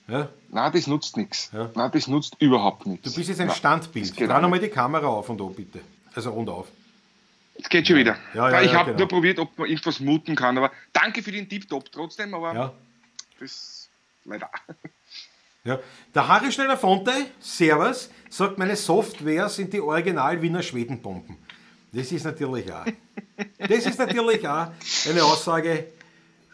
Ja, 0.07 0.29
Nein, 0.53 0.71
das 0.73 0.85
nutzt 0.85 1.15
nichts. 1.15 1.49
Ja. 1.53 1.71
Nein, 1.75 1.91
das 1.93 2.07
nutzt 2.07 2.35
überhaupt 2.39 2.85
nichts. 2.85 3.09
du 3.09 3.15
bist 3.15 3.29
jetzt 3.29 3.39
ein 3.39 3.47
Nein, 3.47 3.55
Standbild. 3.55 4.19
Dreh 4.19 4.27
nochmal 4.27 4.59
die 4.59 4.67
Kamera 4.67 5.07
auf 5.07 5.29
und 5.29 5.41
an, 5.41 5.53
bitte. 5.55 5.79
Also 6.13 6.31
und 6.31 6.49
auf. 6.49 6.67
Jetzt 7.55 7.69
geht 7.69 7.87
schon 7.87 7.95
wieder. 7.95 8.17
Ja, 8.33 8.49
ja, 8.49 8.61
ich 8.61 8.73
habe 8.73 8.87
genau. 8.91 8.99
nur 8.99 9.07
probiert, 9.07 9.39
ob 9.39 9.57
man 9.57 9.69
irgendwas 9.69 9.99
muten 10.01 10.35
kann, 10.35 10.57
aber 10.57 10.71
danke 10.91 11.23
für 11.23 11.31
den 11.31 11.47
Tip-Top 11.47 11.89
trotzdem, 11.91 12.33
aber 12.33 12.53
Ja. 12.53 12.73
das 13.39 13.89
leider. 14.25 14.49
Ja. 15.63 15.77
Der 16.15 16.27
Harry 16.27 16.51
Schneller 16.51 16.75
Fonte, 16.75 17.13
Servus, 17.39 18.09
sagt, 18.31 18.57
meine 18.57 18.75
Software 18.75 19.47
sind 19.47 19.71
die 19.71 19.79
Original 19.79 20.41
Wiener 20.41 20.63
Schwedenbomben. 20.63 21.37
Das 21.93 22.11
ist 22.11 22.23
natürlich 22.23 22.73
auch. 22.73 22.85
Das 23.59 23.85
ist 23.85 23.99
natürlich 23.99 24.47
auch 24.47 24.71
eine 25.07 25.23
Aussage, 25.23 25.85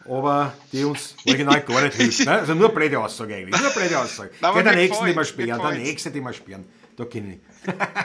aber 0.04 0.54
die 0.72 0.84
uns 0.84 1.14
original 1.26 1.60
gar 1.62 1.82
nicht 1.82 1.96
hilft. 1.96 2.24
Ne? 2.24 2.32
Also 2.32 2.54
nur 2.54 2.70
blöde 2.70 2.98
Aussage 2.98 3.34
eigentlich. 3.34 3.60
Nur 3.60 3.70
blöde 3.70 3.98
Aussage. 3.98 4.30
Aber 4.40 4.58
Geh 4.58 4.64
der 4.64 4.72
mir 4.72 4.78
nächsten, 4.82 5.06
die 5.06 5.14
wir 5.16 5.24
sperren, 5.24 5.60
der 5.60 5.70
nächste, 5.72 6.10
den 6.10 6.22
wir 6.24 6.32
sperren. 6.32 6.64
Da 6.96 7.04
kenne 7.04 7.34
ich. 7.34 7.40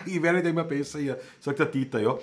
ich 0.15 0.21
werde 0.21 0.39
nicht 0.39 0.47
immer 0.49 0.63
besser 0.65 0.99
hier, 0.99 1.19
sagt 1.39 1.60
der 1.60 1.65
Dieter, 1.67 1.99
ja. 1.99 2.17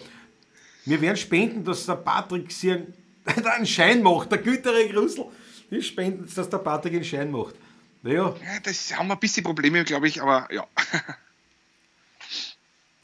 Wir 0.85 1.01
werden 1.01 1.17
spenden, 1.17 1.65
dass 1.65 1.87
der 1.87 1.95
Patrick 1.97 2.51
sich 2.53 2.73
einen, 2.73 2.95
Schein 3.67 4.03
macht, 4.03 4.31
der 4.33 4.39
gütere 4.39 4.89
Grusel. 4.89 5.27
Die 5.71 5.83
spenden, 5.83 6.29
dass 6.35 6.49
der 6.49 6.59
Patrick 6.59 6.95
einen 6.95 7.05
Schein 7.05 7.31
macht. 7.31 7.55
Naja, 8.03 8.35
Ja, 8.43 8.61
das 8.63 8.97
haben 8.97 9.09
wir 9.09 9.15
ein 9.15 9.21
bisschen 9.21 9.45
Probleme, 9.45 9.85
glaube 9.85 10.09
ich, 10.09 10.21
aber 10.23 10.49
ja. 10.53 10.67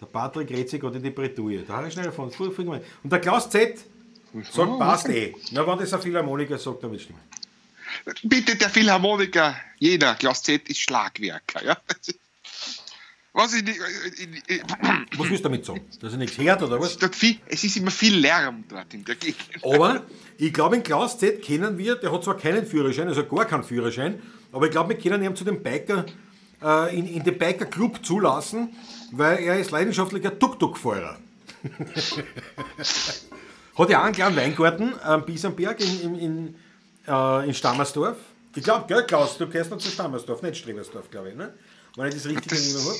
Der 0.01 0.07
Patrick 0.07 0.51
redet 0.51 0.69
sich 0.71 0.81
gerade 0.81 0.97
in 0.99 1.03
die 1.03 1.11
Bretouille. 1.11 1.63
Da 1.63 1.75
habe 1.79 1.89
ich 1.89 1.95
schnell 1.95 2.13
von. 2.13 2.31
früh- 2.31 2.51
früh 2.51 2.65
gemeint. 2.65 2.85
Und 3.03 3.11
der 3.13 3.21
Klaus 3.21 3.49
Z 3.49 3.79
sagt, 4.45 4.79
passt 4.79 5.09
eh. 5.09 5.35
Na, 5.53 5.67
wenn 5.67 5.79
das 5.79 5.93
ein 5.95 6.01
Philharmoniker 6.03 6.59
sagt, 6.59 6.83
dann 6.83 6.91
wird 6.93 7.03
stimmen. 7.03 7.21
Bitte, 8.25 8.57
der 8.57 8.69
Philharmoniker, 8.71 9.57
jeder, 9.79 10.15
Klaus 10.17 10.43
Z 10.43 10.69
ist 10.69 10.81
Schlagwerker. 10.81 11.65
Ja? 11.65 11.77
Ist- 12.01 12.19
Was 13.33 13.53
ich 13.55 13.63
nicht, 13.65 13.79
äh, 14.49 14.55
äh, 14.57 14.61
Was 15.17 15.29
willst 15.29 15.45
du 15.45 15.49
damit 15.49 15.65
sagen? 15.65 15.83
Dass 16.01 16.13
er 16.13 16.19
nichts 16.19 16.39
hört 16.39 16.63
oder 16.63 16.81
was? 16.81 16.97
dort 16.99 17.15
viel, 17.15 17.39
es 17.47 17.65
ist 17.65 17.77
immer 17.77 17.91
viel 17.91 18.17
Lärm 18.19 18.65
dort 18.69 18.93
in 18.95 19.05
der 19.05 19.15
Gegend. 19.17 19.63
Aber 19.63 20.03
ich 20.39 20.53
glaube, 20.53 20.77
den 20.77 20.83
Klaus 20.83 21.19
Z 21.19 21.43
kennen 21.43 21.77
wir, 21.79 21.97
der 21.97 22.13
hat 22.13 22.25
zwar 22.25 22.37
keinen 22.37 22.67
Führerschein, 22.67 23.09
also 23.09 23.25
gar 23.27 23.45
keinen 23.45 23.65
Führerschein, 23.65 24.23
aber 24.53 24.67
ich 24.67 24.73
glaube, 24.73 24.91
wir 24.91 24.99
können 24.99 25.23
ihn 25.23 25.37
zu 25.37 25.45
dem 25.45 25.63
Biker, 25.63 26.07
äh, 26.63 26.97
in, 26.99 27.07
in 27.07 27.23
den 27.25 27.37
Biker 27.39 27.67
Club 27.67 28.05
zulassen, 28.05 28.75
weil 29.13 29.39
er 29.41 29.59
ist 29.59 29.71
leidenschaftlicher 29.71 30.39
Tuk-Tuk-Fahrer. 30.39 31.19
hat 33.79 33.91
ja 33.91 34.01
auch 34.01 34.05
einen 34.05 34.15
kleinen 34.15 34.37
Weingarten 34.37 34.95
am 35.03 35.25
Biesenberg 35.25 35.81
in, 35.81 36.01
in, 36.03 36.15
in, 36.19 36.55
äh, 37.07 37.47
in 37.47 37.55
Stammersdorf. 37.55 38.17
Ich 38.55 38.65
glaube, 38.65 38.87
gell, 38.89 39.05
Klaus, 39.05 39.37
du 39.39 39.47
gehörst 39.49 39.71
noch 39.71 39.79
zu 39.79 39.91
Stammersdorf, 39.91 40.41
nicht 40.43 40.57
Strebersdorf, 40.57 41.11
glaube 41.11 41.31
ich, 41.31 41.35
ne? 41.37 41.53
Wenn 41.97 42.09
ich 42.09 42.15
das 42.15 42.27
richtig 42.27 42.47
Das- 42.49 42.61
erinnere 42.75 42.85
habe. 42.91 42.99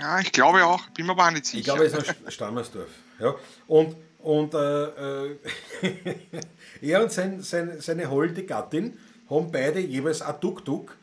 Ja, 0.00 0.18
ich 0.20 0.32
glaube 0.32 0.64
auch, 0.64 0.86
bin 0.90 1.04
mir 1.06 1.12
aber 1.12 1.26
auch 1.26 1.30
nicht 1.30 1.44
sicher. 1.46 1.58
Ich 1.58 1.64
glaube, 1.64 1.84
es 1.84 1.92
ist 1.92 2.08
ein 2.24 2.30
Stammersdorf. 2.30 2.88
Ja. 3.18 3.34
Und 3.66 3.96
Und 4.22 4.52
äh, 4.52 5.28
äh, 5.28 5.36
er 6.82 7.02
und 7.02 7.10
sein, 7.12 7.42
sein, 7.42 7.80
seine 7.80 8.10
holde 8.10 8.44
Gattin 8.44 8.98
haben 9.30 9.50
beide 9.50 9.80
jeweils 9.80 10.20
ein 10.20 10.38
Tuk-Tuk, 10.40 10.94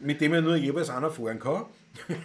mit 0.00 0.20
dem 0.20 0.34
er 0.34 0.42
nur 0.42 0.56
jeweils 0.56 0.90
einer 0.90 1.10
fahren 1.10 1.38
kann. 1.38 1.66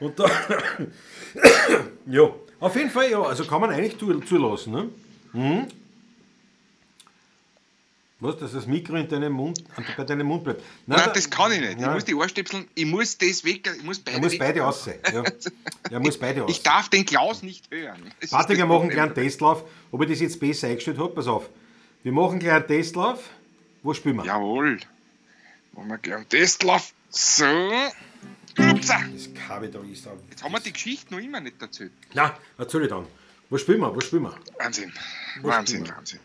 und 0.00 0.18
da, 0.18 0.24
ja, 2.06 2.30
auf 2.60 2.76
jeden 2.76 2.90
Fall, 2.90 3.10
ja, 3.10 3.22
also 3.22 3.44
kann 3.44 3.60
man 3.60 3.70
eigentlich 3.70 3.98
zu- 3.98 4.20
zulassen. 4.20 4.72
Ne? 4.72 4.88
Mhm. 5.32 5.66
Was, 8.18 8.38
dass 8.38 8.52
das 8.52 8.66
Mikro 8.66 8.96
in 8.96 9.06
deinem 9.08 9.34
Mund, 9.34 9.62
bei 9.96 10.04
deinem 10.04 10.26
Mund 10.26 10.42
bleibt? 10.44 10.62
Nein, 10.86 11.02
da- 11.04 11.12
das 11.12 11.28
kann 11.28 11.52
ich 11.52 11.60
nicht. 11.60 11.72
Ich 11.72 11.76
Nein. 11.78 11.92
muss 11.92 12.04
die 12.06 12.14
Ohrstöpseln, 12.14 12.66
ich 12.74 12.86
muss 12.86 13.18
das 13.18 13.44
weg, 13.44 13.70
ich 13.76 13.82
muss 13.82 13.98
beide 13.98 14.16
Er 14.16 14.22
muss 14.22 14.38
beide 14.38 14.66
aussehen. 14.66 14.98
Ja. 15.12 15.22
Er 15.90 16.00
muss 16.00 16.18
beide 16.18 16.40
Ich 16.40 16.44
aussehen. 16.46 16.62
darf 16.64 16.88
den 16.88 17.04
Klaus 17.04 17.42
nicht 17.42 17.70
hören. 17.70 18.10
Das 18.20 18.32
Warte, 18.32 18.56
wir 18.56 18.64
machen 18.64 18.70
einen 18.82 18.88
Problem. 18.90 19.12
kleinen 19.12 19.14
Testlauf. 19.14 19.64
Ob 19.92 20.02
ich 20.02 20.08
das 20.08 20.20
jetzt 20.20 20.40
besser 20.40 20.68
eingestellt 20.68 20.98
habe, 20.98 21.10
pass 21.14 21.26
auf. 21.26 21.50
Wir 22.02 22.12
machen 22.12 22.30
einen 22.32 22.40
kleinen 22.40 22.66
Testlauf. 22.66 23.22
Wo 23.82 23.92
spielen 23.92 24.16
wir? 24.16 24.24
Jawohl. 24.24 24.78
Machen 25.74 25.88
wir 25.88 25.98
gleich 25.98 26.16
einen 26.16 26.28
Testlauf. 26.30 26.92
So. 27.10 27.44
Upsa. 28.58 29.00
Das 29.12 29.34
Kabel 29.34 29.70
da 29.70 29.80
ist 29.80 30.06
da. 30.06 30.12
Jetzt 30.30 30.42
haben 30.42 30.52
wir 30.52 30.60
die 30.60 30.72
Geschichte 30.72 31.14
noch 31.14 31.20
immer 31.20 31.40
nicht 31.40 31.60
dazu. 31.60 31.84
Na, 32.14 32.38
erzähl 32.58 32.82
ich 32.82 32.88
dann. 32.88 33.06
Wo 33.50 33.58
spielen 33.58 33.80
wir? 33.80 33.94
Wo 33.94 34.00
spielen 34.00 34.22
wir? 34.22 34.38
Wahnsinn. 34.58 34.92
Was 35.42 35.44
Wahnsinn, 35.44 35.84
wir? 35.86 35.96
Wahnsinn. 35.96 36.20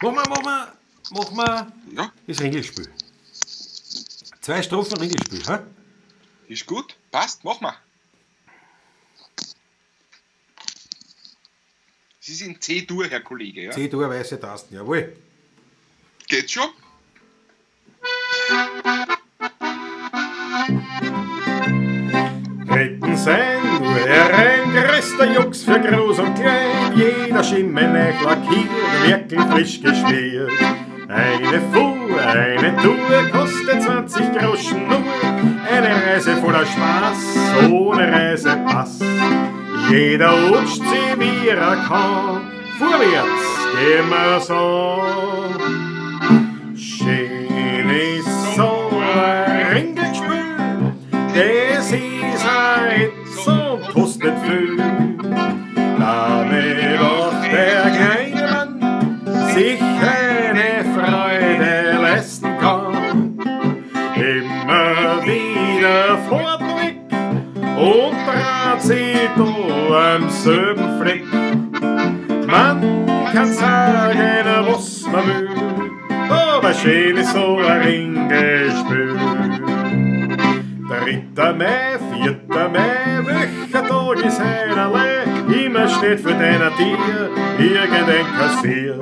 Machen 0.00 0.16
wir, 0.16 0.28
machen 0.28 0.44
wir, 0.44 0.72
machen 1.10 1.36
wir 1.36 1.72
Ja, 1.96 2.12
das 2.26 2.40
Ringelspiel. 2.40 2.88
Zwei 4.40 4.62
Strophen 4.62 4.98
Ringelspiel. 4.98 5.42
Hä? 5.46 5.58
ist 6.48 6.66
gut. 6.66 6.96
Passt, 7.10 7.44
mach 7.44 7.60
mal. 7.60 7.76
Sie 12.20 12.34
sind 12.34 12.62
C-Dur, 12.62 13.08
Herr 13.08 13.20
Kollege, 13.20 13.64
ja? 13.64 13.70
C-Dur, 13.72 14.08
weiße 14.08 14.38
Tasten, 14.38 14.74
jawohl. 14.74 15.16
Geht 16.28 16.50
schon? 16.50 16.68
Retten 22.72 23.16
sein, 23.16 23.60
nur 23.80 23.90
ein 23.90 24.72
größter 24.72 25.32
Jux 25.34 25.64
für 25.64 25.80
groß 25.80 26.18
und 26.20 26.34
klein. 26.34 26.92
Jeder 26.94 27.44
Schimmel 27.44 27.88
nach 27.88 28.22
lackiert, 28.22 29.30
wirklich 29.30 29.40
frisch 29.50 29.82
geschmiert. 29.82 30.50
Eine 31.08 31.60
Fuhr, 31.72 32.20
eine 32.20 32.76
Tour 32.76 33.30
kostet 33.30 33.82
20 33.82 34.32
Groschen 34.32 34.88
nur. 34.88 35.02
Eine 35.70 36.06
Reise 36.06 36.36
voller 36.36 36.64
Spaß, 36.64 37.70
ohne 37.70 38.10
Reisepass. 38.10 39.00
Jeder 39.90 40.30
rutscht 40.30 40.76
sie 40.76 41.20
wie 41.20 41.48
er 41.48 41.76
kann. 41.86 42.50
Vorwärts 42.78 43.52
wir 44.10 44.40
so. 44.40 45.81
mit 54.22 54.38
Fühl. 54.46 54.78
Habe 55.98 56.98
doch 56.98 57.34
der 57.42 57.90
kleine 57.90 58.52
Mann 58.52 59.20
sich 59.52 59.80
eine 59.80 60.84
Freude 60.94 61.98
leisten 62.00 62.58
kann. 62.58 63.38
Immer 64.14 65.24
wieder 65.24 66.18
fortweg 66.28 66.96
und 67.76 68.16
trat 68.26 68.80
sie 68.80 69.28
da 69.36 70.14
am 70.14 70.30
selben 70.30 71.00
Fleck. 71.00 71.24
Man 72.46 73.06
kann 73.32 73.52
sagen, 73.52 74.18
was 74.68 75.06
man 75.10 75.26
will, 75.26 75.48
aber 76.30 76.72
schön 76.74 77.16
ist 77.16 77.32
so 77.32 77.58
ein 77.58 77.82
Ringgespiel. 77.82 79.16
3. 80.92 81.54
Mai, 81.54 81.98
4. 81.98 82.36
Mai, 82.48 83.12
Wochentag 83.24 84.24
ist 84.24 84.40
heinerlei. 84.40 85.24
Immer 85.64 85.88
steht 85.88 86.20
für 86.20 86.34
deiner 86.34 86.70
Tier 86.76 87.30
irgendein 87.58 88.26
Kassier. 88.38 89.00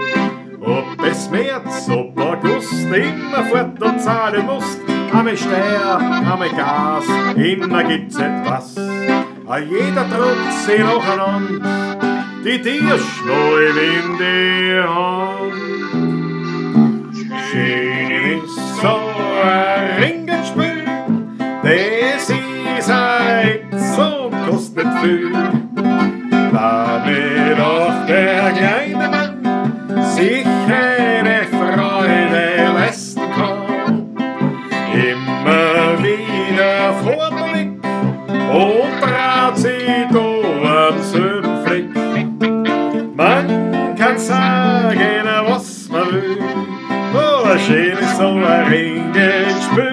Ob 0.61 1.05
es 1.05 1.31
März, 1.31 1.89
ob 1.89 2.19
August, 2.19 2.85
immer 2.85 3.45
fort 3.45 3.83
und 3.83 4.01
zahlen 4.01 4.47
musst. 4.47 4.79
Einmal 5.13 5.37
Steuer, 5.37 5.99
einmal 5.99 6.51
Gas, 6.51 7.05
immer 7.35 7.83
gibt's 7.83 8.17
etwas. 8.17 8.77
A 9.49 9.59
jeder 9.59 10.05
drückt 10.05 10.53
sie 10.65 10.79
nacheinander, 10.79 11.97
die 12.45 12.63
Tier 12.63 12.99
schneuen 12.99 13.77
in 13.77 14.19
die 14.19 14.81
Hand. 14.81 15.71
Schön 17.51 18.45
ist 18.45 18.81
so 18.81 19.01
ein 19.43 20.10
das 21.63 22.31
ist 22.31 22.91
ein 22.91 23.61
und 23.73 24.33
kostet 24.49 24.87
viel. 25.03 25.33
Damit 26.53 27.61
auch 27.61 28.07
der 28.07 28.53
kleine 28.53 29.09
Mann 29.09 30.05
sich 30.05 30.47
eine 30.47 31.45
Freude 31.51 32.73
leisten 32.75 33.23
kann. 33.37 34.17
Immer 34.93 36.03
wieder 36.03 36.95
Vorblick 37.05 37.73
und 38.53 39.01
draht 39.03 39.59
sie 39.59 40.07
am 40.65 41.03
Fleck. 41.65 41.89
Man 43.15 43.95
kann 43.97 44.19
sagen, 44.19 45.27
was 45.47 45.89
man 45.91 46.11
will, 46.13 46.39
aber 47.15 47.59
schön 47.59 47.99
ist 47.99 48.17
so 48.17 48.29
ein 48.29 48.67
Ringelspiel. 48.69 49.90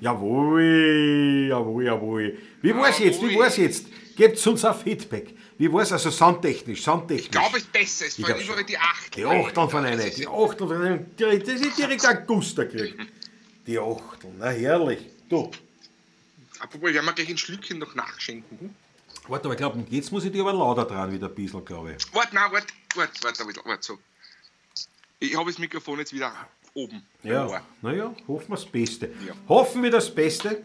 Jawohl, 0.00 1.46
jawohl, 1.50 1.84
jawohl. 1.84 2.38
Wie 2.62 2.74
war's 2.74 2.98
jetzt? 2.98 3.20
Wie 3.22 3.26
Jawohl. 3.26 3.44
war's 3.44 3.56
jetzt? 3.56 3.86
Gebt 4.16 4.46
uns 4.46 4.64
ein 4.64 4.74
Feedback. 4.74 5.34
Wie 5.58 5.70
war's 5.72 5.92
also 5.92 6.10
soundtechnisch? 6.10 6.82
Soundtechnisch. 6.82 7.26
Ich 7.26 7.30
glaube, 7.30 7.58
es 7.58 7.64
ist 7.64 7.72
besser. 7.72 8.06
Es 8.06 8.18
Ich 8.18 8.24
war 8.24 8.32
glaub 8.34 8.44
überall 8.44 8.64
die 8.64 8.78
Acht. 8.78 9.16
Die 9.16 9.24
Achteln 9.26 9.70
von 9.70 9.84
einer, 9.84 10.04
die 10.04 10.26
Achteln 10.26 10.68
von 10.68 10.82
einer, 10.82 10.98
das 10.98 11.60
ist 11.60 11.78
direkt 11.78 12.04
ein 12.06 12.26
Guster 12.26 12.64
gekriegt. 12.66 12.98
Die 13.66 13.78
Achteln, 13.78 14.34
na 14.38 14.48
herrlich. 14.50 15.00
Du, 15.28 15.50
Apropos, 16.60 16.92
werden 16.92 17.06
wir 17.06 17.12
gleich 17.14 17.28
ein 17.30 17.38
Schlückchen 17.38 17.78
noch 17.78 17.94
nachschenken. 17.94 18.58
Hm? 18.58 18.74
warte, 19.28 19.44
aber 19.46 19.54
ich 19.54 19.58
glaube, 19.58 19.84
jetzt 19.88 20.12
muss 20.12 20.24
ich 20.24 20.32
dir 20.32 20.42
aber 20.42 20.52
lauter 20.52 20.84
dran 20.84 21.12
wieder 21.12 21.28
ein 21.28 21.34
bisschen, 21.34 21.64
glaube 21.64 21.96
ich. 21.96 22.14
Warte, 22.14 22.34
nein, 22.34 22.50
warte, 22.52 22.66
warte, 22.94 23.22
warte, 23.22 23.44
warte, 23.46 23.60
warte, 23.64 23.82
so. 23.86 23.98
Ich 25.18 25.36
habe 25.36 25.50
das 25.50 25.58
Mikrofon 25.58 25.98
jetzt 26.00 26.12
wieder 26.12 26.32
oben. 26.74 27.02
Ja, 27.22 27.62
naja, 27.82 28.14
hoffen 28.28 28.48
wir 28.48 28.56
das 28.56 28.66
Beste. 28.66 29.06
Ja. 29.26 29.34
Hoffen 29.48 29.82
wir 29.82 29.90
das 29.90 30.14
Beste. 30.14 30.62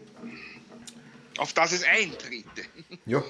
Auf 1.38 1.52
das 1.52 1.72
es 1.72 1.84
eintrete. 1.84 2.62
Ja. 3.06 3.22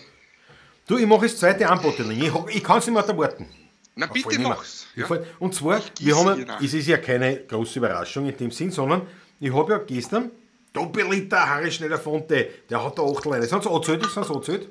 Du, 0.86 0.96
ich 0.98 1.06
mache 1.06 1.22
das 1.26 1.36
zweite 1.36 1.68
Anbotteling. 1.68 2.22
Ich, 2.22 2.56
ich 2.56 2.62
kann 2.64 2.78
es 2.78 2.86
nicht 2.86 2.94
mehr 2.94 3.04
erwarten. 3.04 3.48
Na 3.96 4.06
bitte 4.06 4.38
mach's. 4.38 4.86
Ja. 4.94 5.06
Und 5.40 5.54
zwar, 5.54 5.80
wir 5.98 6.16
haben, 6.16 6.46
es 6.62 6.74
ist 6.74 6.86
ja 6.86 6.98
keine 6.98 7.38
große 7.44 7.78
Überraschung 7.80 8.28
in 8.28 8.36
dem 8.36 8.50
Sinn, 8.52 8.70
sondern 8.70 9.02
ich 9.40 9.52
habe 9.52 9.72
ja 9.72 9.78
gestern 9.78 10.30
Doppelliter 10.72 11.48
Harry 11.48 11.72
Schneider 11.72 11.98
Fonte, 11.98 12.48
der 12.70 12.84
hat 12.84 12.98
da 12.98 13.02
Achtel 13.02 13.32
rein. 13.32 13.42
Sind 13.42 13.62
sie 13.62 13.68
angezählt? 13.70 14.02
Sind 14.10 14.24
sie 14.26 14.32
angezählt? 14.32 14.68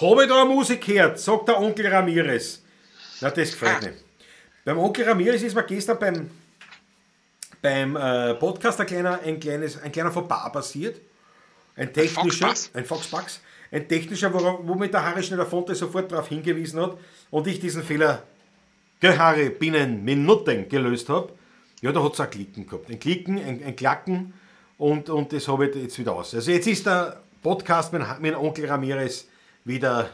Habe 0.00 0.22
ich 0.24 0.28
da 0.28 0.42
eine 0.42 0.50
Musik 0.52 0.84
gehört, 0.84 1.18
sagt 1.20 1.48
der 1.48 1.58
Onkel 1.58 1.86
Ramirez. 1.86 2.62
Na, 3.20 3.30
das 3.30 3.52
gefällt 3.52 3.76
Ah. 3.76 3.86
mir. 3.86 3.94
Beim 4.64 4.78
Onkel 4.78 5.04
Ramirez 5.08 5.42
ist 5.42 5.54
mir 5.54 5.62
gestern 5.64 5.98
beim, 5.98 6.30
beim 7.62 7.96
äh, 7.96 8.34
Podcast 8.34 8.80
ein 8.80 8.86
kleiner, 8.86 9.20
ein, 9.20 9.40
kleines, 9.40 9.80
ein 9.80 9.92
kleiner 9.92 10.12
Fauxpas 10.12 10.52
passiert. 10.52 11.00
Ein 11.76 11.92
technischer, 11.92 12.54
ein 12.72 12.84
Foxpax, 12.86 13.40
ein 13.70 13.86
technischer, 13.86 14.32
wo, 14.32 14.60
womit 14.66 14.94
der 14.94 15.04
Harry 15.04 15.22
Schneider 15.22 15.44
Fonte 15.44 15.74
sofort 15.74 16.10
darauf 16.10 16.28
hingewiesen 16.28 16.80
hat 16.80 16.96
und 17.30 17.46
ich 17.46 17.60
diesen 17.60 17.82
Fehler 17.82 18.22
gell, 18.98 19.18
Harry, 19.18 19.50
binnen 19.50 20.02
Minuten 20.02 20.68
gelöst 20.70 21.10
habe. 21.10 21.32
Ja, 21.82 21.92
da 21.92 22.02
hat 22.02 22.14
es 22.14 22.20
ein 22.20 22.30
Klicken 22.30 22.66
gehabt. 22.66 22.88
Ein 22.90 22.98
Klicken, 22.98 23.38
ein, 23.38 23.62
ein 23.62 23.76
Klacken 23.76 24.32
und, 24.78 25.10
und 25.10 25.32
das 25.34 25.46
habe 25.48 25.66
ich 25.66 25.76
jetzt 25.76 25.98
wieder 25.98 26.14
aus. 26.14 26.34
Also 26.34 26.50
jetzt 26.50 26.66
ist 26.66 26.86
der 26.86 27.22
Podcast 27.42 27.92
mit, 27.92 28.02
mit 28.20 28.34
Onkel 28.34 28.66
Ramirez 28.66 29.26
wieder 29.64 30.08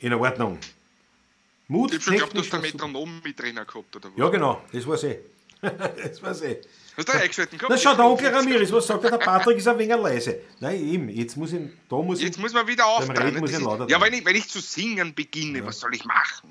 in 0.00 0.14
Ordnung. 0.14 0.58
Mut, 1.68 1.92
Ich 1.92 2.04
geglaubt, 2.04 2.34
du 2.34 2.40
hast 2.40 2.54
ein 2.54 2.60
Metronom 2.62 3.20
mit 3.22 3.38
drinnen 3.38 3.64
gehabt, 3.64 3.94
oder 3.94 4.08
was? 4.08 4.16
Ja, 4.16 4.28
genau, 4.30 4.62
das 4.72 4.86
war's 4.86 5.04
eh. 5.04 5.20
Das 5.60 6.22
war's 6.22 6.42
eh. 6.42 6.60
Hast 6.96 7.08
du 7.08 7.12
da 7.12 7.18
eingeschalten 7.18 7.58
gehabt? 7.58 7.70
Na 7.70 7.78
schau, 7.78 7.94
der 7.94 8.04
Onkel 8.04 8.28
Ramirez, 8.28 8.72
was 8.72 8.86
sagt 8.86 9.04
er? 9.04 9.10
Der 9.10 9.18
Patrick 9.18 9.58
ist 9.58 9.68
ein 9.68 9.78
wenig 9.78 9.96
leise. 9.96 10.40
Nein, 10.60 10.80
eben, 10.80 11.08
jetzt 11.08 11.36
muss 11.36 11.52
ich, 11.52 11.60
da 11.88 11.96
muss 11.96 12.18
ich, 12.18 12.26
Jetzt 12.26 12.38
muss 12.38 12.52
man 12.52 12.66
wieder 12.66 12.86
auftreten. 12.86 13.22
Reden 13.22 13.40
muss 13.40 13.52
ich 13.52 13.60
lauter 13.60 13.88
ja, 13.88 14.00
wenn 14.00 14.12
ich, 14.12 14.24
wenn 14.24 14.36
ich 14.36 14.48
zu 14.48 14.60
singen 14.60 15.14
beginne, 15.14 15.64
was 15.64 15.80
soll 15.80 15.94
ich 15.94 16.04
machen? 16.04 16.50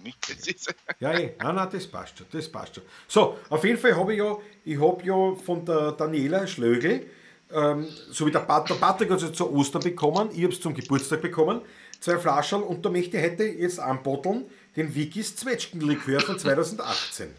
Ja, 1.00 1.14
eh. 1.14 1.36
Nein, 1.40 1.56
nein, 1.56 1.70
das 1.72 1.88
passt 1.88 2.18
schon, 2.18 2.28
das 2.32 2.50
passt 2.50 2.76
schon. 2.76 2.84
So, 3.08 3.38
auf 3.50 3.64
jeden 3.64 3.78
Fall 3.78 3.96
habe 3.96 4.14
ich 4.14 4.20
ja, 4.20 4.38
ich 4.64 4.80
habe 4.80 5.04
ja 5.04 5.36
von 5.36 5.66
der 5.66 5.92
Daniela 5.92 6.48
Schlögel 6.48 7.08
ähm, 7.52 7.88
so 8.12 8.26
wie 8.26 8.32
der, 8.32 8.40
Pat, 8.40 8.70
der 8.70 8.76
Patrick 8.76 9.10
hat 9.10 9.22
es 9.22 9.32
zu 9.34 9.52
Ostern 9.54 9.82
bekommen, 9.82 10.30
ich 10.34 10.44
habe 10.44 10.54
es 10.54 10.60
zum 10.60 10.74
Geburtstag 10.74 11.22
bekommen, 11.22 11.62
zwei 12.00 12.18
Flaschen 12.18 12.62
und 12.62 12.86
da 12.86 12.90
möchte 12.90 13.18
ich 13.18 13.24
heute 13.24 13.44
jetzt 13.46 13.80
anbotteln 13.80 14.46
den 14.76 14.94
Wikis 14.94 15.36
Zwetschgenlikör 15.36 16.20
von 16.20 16.38
2018. 16.40 17.34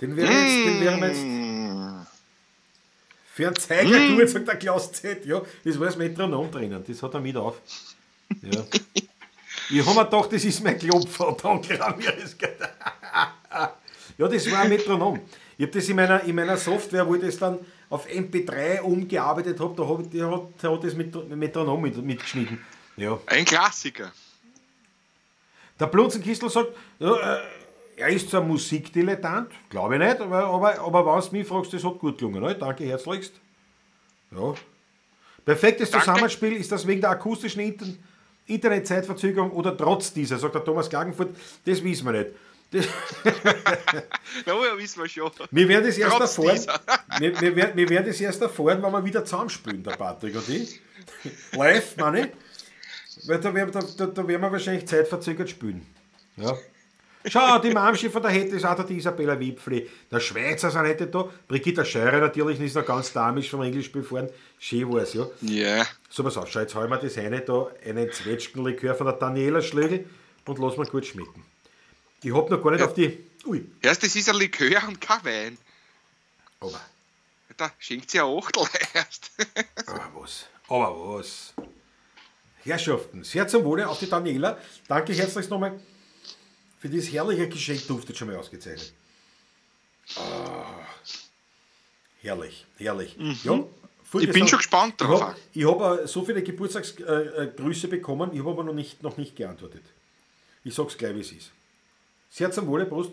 Den 0.00 0.16
wäre 0.16 0.30
jetzt, 0.30 0.66
den 0.66 0.80
wären 0.80 1.00
wir 1.00 1.08
jetzt 1.08 2.06
für 3.32 3.46
einen 3.46 3.56
Zeiger 3.56 3.98
Mm. 3.98 4.16
gut, 4.18 4.28
sagt 4.30 4.48
der 4.48 4.56
Klaus 4.56 4.92
Z. 4.92 5.26
Ja, 5.26 5.42
das 5.64 5.78
war 5.78 5.86
das 5.86 5.96
Metronom 5.96 6.50
drinnen, 6.50 6.82
das 6.86 7.02
hat 7.02 7.12
er 7.14 7.20
mit 7.20 7.36
auf. 7.36 7.60
Ja. 8.42 8.64
Ich 9.68 9.84
habe 9.84 9.94
mir 9.98 10.04
gedacht, 10.04 10.32
das 10.32 10.44
ist 10.44 10.62
mein 10.64 10.78
Klopfer, 10.78 11.36
danke 11.42 11.78
Ramirez. 11.78 12.36
Ja, 14.18 14.28
das 14.28 14.50
war 14.50 14.60
ein 14.60 14.68
Metronom. 14.68 15.20
Ich 15.58 15.66
habe 15.66 15.72
das 15.72 15.88
in 15.88 15.96
meiner, 15.96 16.22
in 16.24 16.34
meiner 16.34 16.56
Software, 16.56 17.06
wo 17.06 17.14
ich 17.14 17.20
das 17.20 17.36
dann 17.38 17.58
auf 17.90 18.08
MP3 18.08 18.80
umgearbeitet 18.80 19.60
habe, 19.60 19.74
da, 19.76 19.86
hab 19.86 20.00
ich, 20.00 20.18
da 20.18 20.30
hat, 20.30 20.42
da 20.60 20.72
hat 20.72 20.84
das 20.84 20.94
mit 20.94 21.28
Metronom 21.36 21.82
mit, 21.82 21.96
mitgeschnitten. 22.02 22.64
Ja. 22.96 23.18
Ein 23.26 23.44
Klassiker. 23.44 24.12
Der 25.78 25.86
Blutzenkistel 25.86 26.48
sagt, 26.48 26.70
ja, 26.98 27.36
äh, 27.36 27.42
er 27.96 28.08
ist 28.08 28.30
zwar 28.30 28.42
Musikdilettant, 28.42 29.50
glaube 29.70 29.94
ich 29.94 30.00
nicht, 30.00 30.20
aber, 30.20 30.44
aber, 30.44 30.78
aber 30.80 31.06
wenn 31.16 31.30
du 31.30 31.36
mich 31.36 31.46
fragst, 31.48 31.72
das 31.72 31.84
hat 31.84 31.98
gut 31.98 32.18
gelungen. 32.18 32.42
Ne? 32.42 32.54
Danke 32.54 32.84
herzlichst. 32.84 33.32
Ja. 34.30 34.54
Perfektes 35.44 35.90
Danke. 35.90 36.06
Zusammenspiel 36.06 36.52
ist 36.56 36.70
das 36.72 36.86
wegen 36.86 37.00
der 37.00 37.10
akustischen 37.10 37.60
Inter 37.62 37.86
Internetzeitverzögerung 38.48 39.50
oder 39.50 39.76
trotz 39.76 40.12
dieser, 40.12 40.38
sagt 40.38 40.54
der 40.54 40.64
Thomas 40.64 40.88
Klagenfurt, 40.88 41.30
das 41.64 41.82
wissen 41.82 42.04
wir 42.06 42.12
nicht. 42.12 42.30
Das, 42.70 42.86
Ja, 44.46 44.54
ja, 44.54 44.78
wissen 44.78 45.02
wir 45.02 45.08
schon. 45.08 45.30
wir 45.50 45.68
werden 45.68 45.84
das 45.86 45.98
erst 45.98 46.16
Trotz 46.16 46.38
erfahren. 46.38 46.80
Wir, 47.18 47.40
wir, 47.40 47.56
werden, 47.56 47.76
wir 47.76 47.88
werden 47.88 48.06
das 48.06 48.20
erst 48.20 48.42
erfahren, 48.42 48.82
wenn 48.82 48.92
wir 48.92 49.04
wieder 49.04 49.24
zusammenspielen, 49.24 49.82
der 49.82 49.92
Patrick 49.92 50.36
und 50.36 50.48
ich. 50.50 50.80
Live, 51.52 51.96
meine 51.96 52.26
ich. 52.28 53.26
Weil 53.28 53.40
da, 53.40 53.54
werden- 53.54 53.72
da, 53.72 53.80
da, 53.80 54.06
da 54.06 54.28
werden 54.28 54.42
wir 54.42 54.52
wahrscheinlich 54.52 54.86
zeitverzögert 54.86 55.48
spielen. 55.48 55.86
Ja. 56.36 56.54
Schau, 57.28 57.58
die 57.58 57.70
Mamschiffer, 57.70 58.20
da 58.20 58.28
hätte 58.28 58.56
es 58.56 58.64
auch 58.64 58.76
der 58.76 58.88
Isabella 58.96 59.38
Wipfli. 59.38 59.88
Der 60.10 60.20
Schweizer 60.20 60.70
sind 60.70 60.82
heute 60.82 61.06
da. 61.08 61.28
Brigitte 61.48 61.84
Scheurer 61.84 62.20
natürlich, 62.20 62.58
die 62.58 62.66
ist 62.66 62.76
noch 62.76 62.86
ganz 62.86 63.12
damisch 63.12 63.50
vom 63.50 63.62
Englisch 63.62 63.90
befahren. 63.90 64.30
Schön 64.58 64.92
war's, 64.92 65.12
ja. 65.14 65.26
Ja. 65.40 65.84
So, 66.08 66.22
pass 66.22 66.36
auf, 66.36 66.48
schau, 66.48 66.60
jetzt 66.60 66.74
haben 66.74 66.88
wir 66.90 66.98
das 66.98 67.18
eine 67.18 67.40
da, 67.40 67.68
einen 67.84 68.12
Zwetschgenlikör 68.12 68.94
von 68.94 69.06
der 69.06 69.16
Daniela 69.16 69.60
Schlögel 69.60 70.08
und 70.44 70.58
lass 70.58 70.76
mal 70.76 70.86
kurz 70.86 71.06
schmecken. 71.06 71.44
Ich 72.22 72.32
hab 72.34 72.48
noch 72.48 72.62
gar 72.62 72.70
nicht 72.70 72.82
auf 72.82 72.94
die. 72.94 73.18
Ui, 73.44 73.64
Erst, 73.82 74.02
das 74.02 74.14
ist 74.16 74.28
ein 74.28 74.36
Likör 74.36 74.86
und 74.88 75.00
kein 75.00 75.24
Wein. 75.24 75.58
aber. 76.60 76.80
Da 77.56 77.70
schenkt 77.78 78.10
sie 78.10 78.20
ein 78.20 78.26
Achtel 78.26 78.64
erst. 78.94 79.30
Aber 79.86 80.10
was? 80.22 80.46
Aber 80.68 81.16
was? 81.18 81.54
Herrschaften, 82.64 83.24
sehr 83.24 83.48
zum 83.48 83.64
Wohle 83.64 83.88
auf 83.88 83.98
die 83.98 84.08
Daniela. 84.10 84.58
Danke 84.88 85.12
herzlichst 85.14 85.50
nochmal 85.50 85.80
für 86.78 86.88
dieses 86.88 87.12
herrliche 87.12 87.48
Geschenk. 87.48 87.86
Duftet 87.86 88.16
schon 88.16 88.28
mal 88.28 88.36
ausgezeichnet. 88.36 88.92
Ah, 90.16 90.86
herrlich, 92.22 92.64
herrlich. 92.78 93.16
Ja, 93.44 93.64
Ich 94.20 94.30
bin 94.32 94.46
schon 94.46 94.58
gespannt 94.58 94.94
Ich 95.00 95.06
drauf. 95.06 95.20
habe 95.20 95.36
hab, 95.56 96.00
äh, 96.04 96.06
so 96.06 96.24
viele 96.24 96.42
Geburtstagsgrüße 96.42 97.36
äh, 97.36 97.52
Grüße 97.56 97.88
bekommen, 97.88 98.30
ich 98.32 98.38
habe 98.40 98.50
aber 98.50 98.64
noch 98.64 98.72
nicht, 98.74 99.02
noch 99.02 99.16
nicht 99.16 99.34
geantwortet. 99.36 99.82
Ich 100.64 100.74
sag's 100.74 100.96
gleich, 100.96 101.14
wie 101.16 101.20
es 101.20 101.32
ist. 101.32 101.50
Sehr 102.30 102.50
zum 102.52 102.66
Wohle, 102.66 102.86
Prost. 102.86 103.10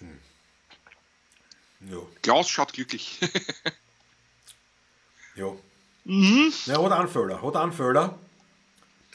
Hm. 0.00 0.18
Ja. 1.90 1.98
Klaus 2.22 2.48
schaut 2.48 2.72
glücklich. 2.72 3.18
Ja. 5.36 5.52
Mhm. 6.04 6.52
Ja, 6.66 6.80
hat 6.80 6.92
einen 6.92 7.08
Fehler. 7.08 7.42
Hat 7.42 7.56
einen 7.56 7.72
Fehler. 7.72 8.16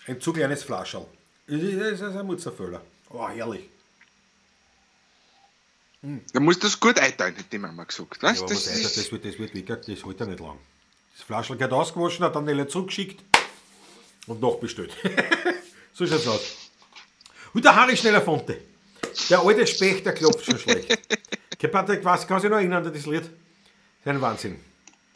Ein 0.09 0.19
zu 0.19 0.33
kleines 0.33 0.63
Flascherl. 0.63 1.05
Das 1.45 1.61
ist 1.61 2.01
ein 2.01 2.25
Mutzerfehler. 2.25 2.81
Oh, 3.11 3.29
herrlich. 3.29 3.69
Da 6.33 6.39
muss 6.39 6.57
das 6.57 6.79
gut 6.79 6.97
einteilen, 6.99 7.37
hat 7.37 7.51
die 7.51 7.59
Mama 7.59 7.83
gesagt. 7.83 8.23
Weißt? 8.23 8.41
Ja, 8.41 8.47
das 8.47 8.63
das, 8.63 8.75
ist, 8.75 8.97
das, 8.97 9.11
wird, 9.11 9.23
das 9.23 9.37
wird 9.37 9.53
weg, 9.53 9.67
das 9.67 10.03
hält 10.03 10.19
ja 10.19 10.25
nicht 10.25 10.39
lang. 10.39 10.57
Das 11.15 11.23
Flascherl 11.23 11.57
geht 11.57 11.71
ausgewaschen, 11.71 12.25
hat 12.25 12.35
dann 12.35 12.45
Nelle 12.45 12.67
zurückgeschickt 12.67 13.23
und 14.25 14.41
nachbestellt. 14.41 14.95
so 15.93 16.07
schaut's 16.07 16.25
aus. 16.25 16.55
Und 17.53 17.63
der 17.63 17.75
Harry 17.75 17.95
Schnellerfonte. 17.95 18.61
Der 19.29 19.39
alte 19.41 19.67
Specht, 19.67 20.07
der 20.07 20.13
klopft 20.13 20.43
schon 20.43 20.57
schlecht. 20.57 20.97
Kein 21.59 21.69
Patrick, 21.69 22.03
was 22.03 22.25
kann 22.25 22.41
sich 22.41 22.49
noch 22.49 22.57
erinnern 22.57 22.83
an 22.83 22.91
das 22.91 23.05
Lied? 23.05 23.21
Das 23.21 23.29
ist 23.29 24.07
ein 24.07 24.21
Wahnsinn. 24.21 24.59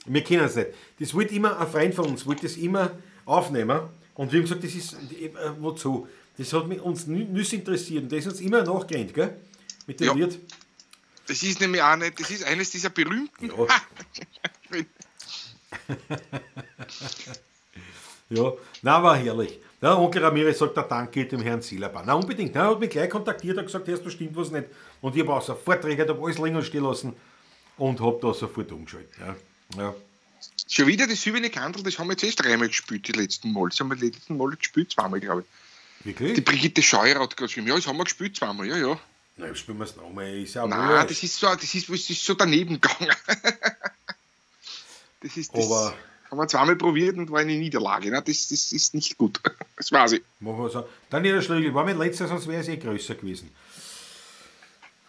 Wir 0.06 0.24
kennen 0.24 0.44
es 0.44 0.56
nicht. 0.56 0.70
Das 1.00 1.16
wollte 1.16 1.34
immer 1.34 1.60
ein 1.60 1.68
Freund 1.68 1.96
von 1.96 2.06
uns, 2.06 2.28
wollte 2.28 2.44
das 2.44 2.58
immer 2.58 2.92
aufnehmen. 3.26 3.90
Und 4.16 4.32
wir 4.32 4.40
haben 4.40 4.44
gesagt, 4.48 4.64
das 4.64 4.76
ist, 4.76 4.94
äh, 4.94 5.32
wozu? 5.60 6.08
Das 6.38 6.52
hat 6.54 6.68
mich 6.68 6.82
uns 6.82 7.08
nüss 7.08 7.54
interessiert. 7.54 8.04
Und 8.04 8.12
das 8.12 8.20
ist 8.20 8.28
uns 8.28 8.42
immer 8.42 8.64
nachgerannt, 8.64 9.14
gell? 9.14 9.38
Mit 9.88 10.00
dem 10.00 10.08
Ja. 10.08 10.14
Lied. 10.14 10.40
das 11.28 11.44
ist 11.44 11.60
nämlich 11.62 11.82
auch 11.82 11.96
nicht, 11.96 12.20
das 12.20 12.30
ist 12.32 12.44
eines 12.44 12.70
dieser 12.72 12.90
berühmten. 12.90 13.48
Ja. 13.48 13.68
Ja, 18.30 18.52
na 18.82 19.04
war 19.04 19.16
herrlich. 19.18 19.60
Der 19.82 19.98
Onkel 19.98 20.24
Ramirez 20.24 20.58
sagt, 20.58 20.76
der 20.78 20.84
Dank 20.84 21.12
geht 21.12 21.32
dem 21.32 21.42
Herrn 21.42 21.62
Silbermann. 21.62 22.06
Na 22.08 22.14
unbedingt. 22.14 22.56
Er 22.56 22.70
hat 22.70 22.80
mich 22.80 22.90
gleich 22.90 23.10
kontaktiert 23.10 23.58
und 23.58 23.66
gesagt, 23.66 23.88
Herr, 23.88 23.98
da 23.98 24.10
stimmt 24.10 24.36
was 24.36 24.50
nicht. 24.50 24.66
Und 25.02 25.16
ich 25.16 25.22
habe 25.22 25.34
auch 25.34 25.42
sofort 25.42 25.84
reagiert, 25.86 26.10
habe 26.10 26.24
alles 26.24 26.40
liegen 26.40 26.56
und 26.56 26.64
stehen 26.64 26.84
lassen 26.84 27.14
und 27.78 28.00
habe 28.00 28.18
da 28.22 28.34
sofort 28.34 28.72
umgeschaltet. 28.72 29.12
Ja. 29.20 29.36
Ja. 29.78 29.96
Schon 30.70 30.88
wieder 30.88 31.08
das 31.08 31.22
silberne 31.22 31.50
Kandel, 31.50 31.84
das 31.84 32.00
haben 32.00 32.08
wir 32.08 32.14
jetzt 32.14 32.24
erst 32.24 32.44
dreimal 32.44 32.68
gespielt, 32.68 33.08
die 33.08 33.12
letzten 33.12 33.52
Mal. 33.52 33.70
Das 33.70 33.80
haben 33.80 33.90
wir 33.90 33.96
die 33.96 34.06
letzten 34.10 34.38
Mal 34.38 34.50
gespielt, 34.56 34.92
zweimal, 34.92 35.20
glaube 35.20 35.42
ich. 35.42 35.48
Die 36.04 36.06
Wirklich? 36.20 36.46
Brigitte 36.46 36.82
Scheuer 36.82 37.20
hat 37.20 37.36
gerade 37.38 37.48
geschrieben, 37.48 37.68
ja, 37.68 37.76
das 37.76 37.88
haben 37.88 37.98
wir 37.98 38.04
gespielt, 38.04 38.36
zweimal, 38.36 38.68
ja, 38.68 38.78
ja. 38.78 39.00
Na, 39.38 39.54
spielen 39.56 39.78
wir 39.80 39.86
es 39.86 39.96
nochmal. 39.96 40.34
Ist 40.38 40.54
ja 40.56 40.68
Nein, 40.68 40.90
wurscht. 40.90 41.10
das 41.10 41.24
ist 41.24 41.38
so, 41.38 41.48
das 41.48 41.64
ist, 41.74 41.90
das 41.90 42.10
ist 42.10 42.24
so 42.26 42.34
daneben 42.34 42.80
gegangen. 42.80 43.12
das 45.22 45.38
ist, 45.38 45.56
das 45.56 45.66
Aber- 45.66 45.94
haben 46.30 46.38
wir 46.38 46.48
zweimal 46.48 46.76
probiert 46.76 47.18
und 47.18 47.30
war 47.32 47.40
eine 47.42 47.56
Niederlage. 47.56 48.10
Ne? 48.10 48.22
Das, 48.22 48.48
das 48.48 48.72
ist 48.72 48.94
nicht 48.94 49.18
gut. 49.18 49.40
Das 49.76 49.92
weiß 49.92 50.14
ich. 50.14 50.24
Machen 50.40 50.60
wir 50.60 50.70
so. 50.70 50.88
Daniela 51.10 51.42
Schlegel, 51.42 51.74
war 51.74 51.84
mein 51.84 51.98
letzter, 51.98 52.28
sonst 52.28 52.48
wäre 52.48 52.62
es 52.62 52.68
eh 52.70 52.78
größer 52.78 53.16
gewesen. 53.16 53.50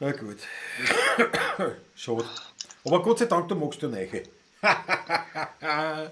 Na 0.01 0.11
gut. 0.11 0.39
Schade. 1.95 2.25
Aber 2.85 3.03
Gott 3.03 3.19
sei 3.21 3.27
Dank, 3.27 3.49
du 3.49 3.55
magst 3.55 3.81
ja 3.83 3.89
Neiche. 3.89 4.25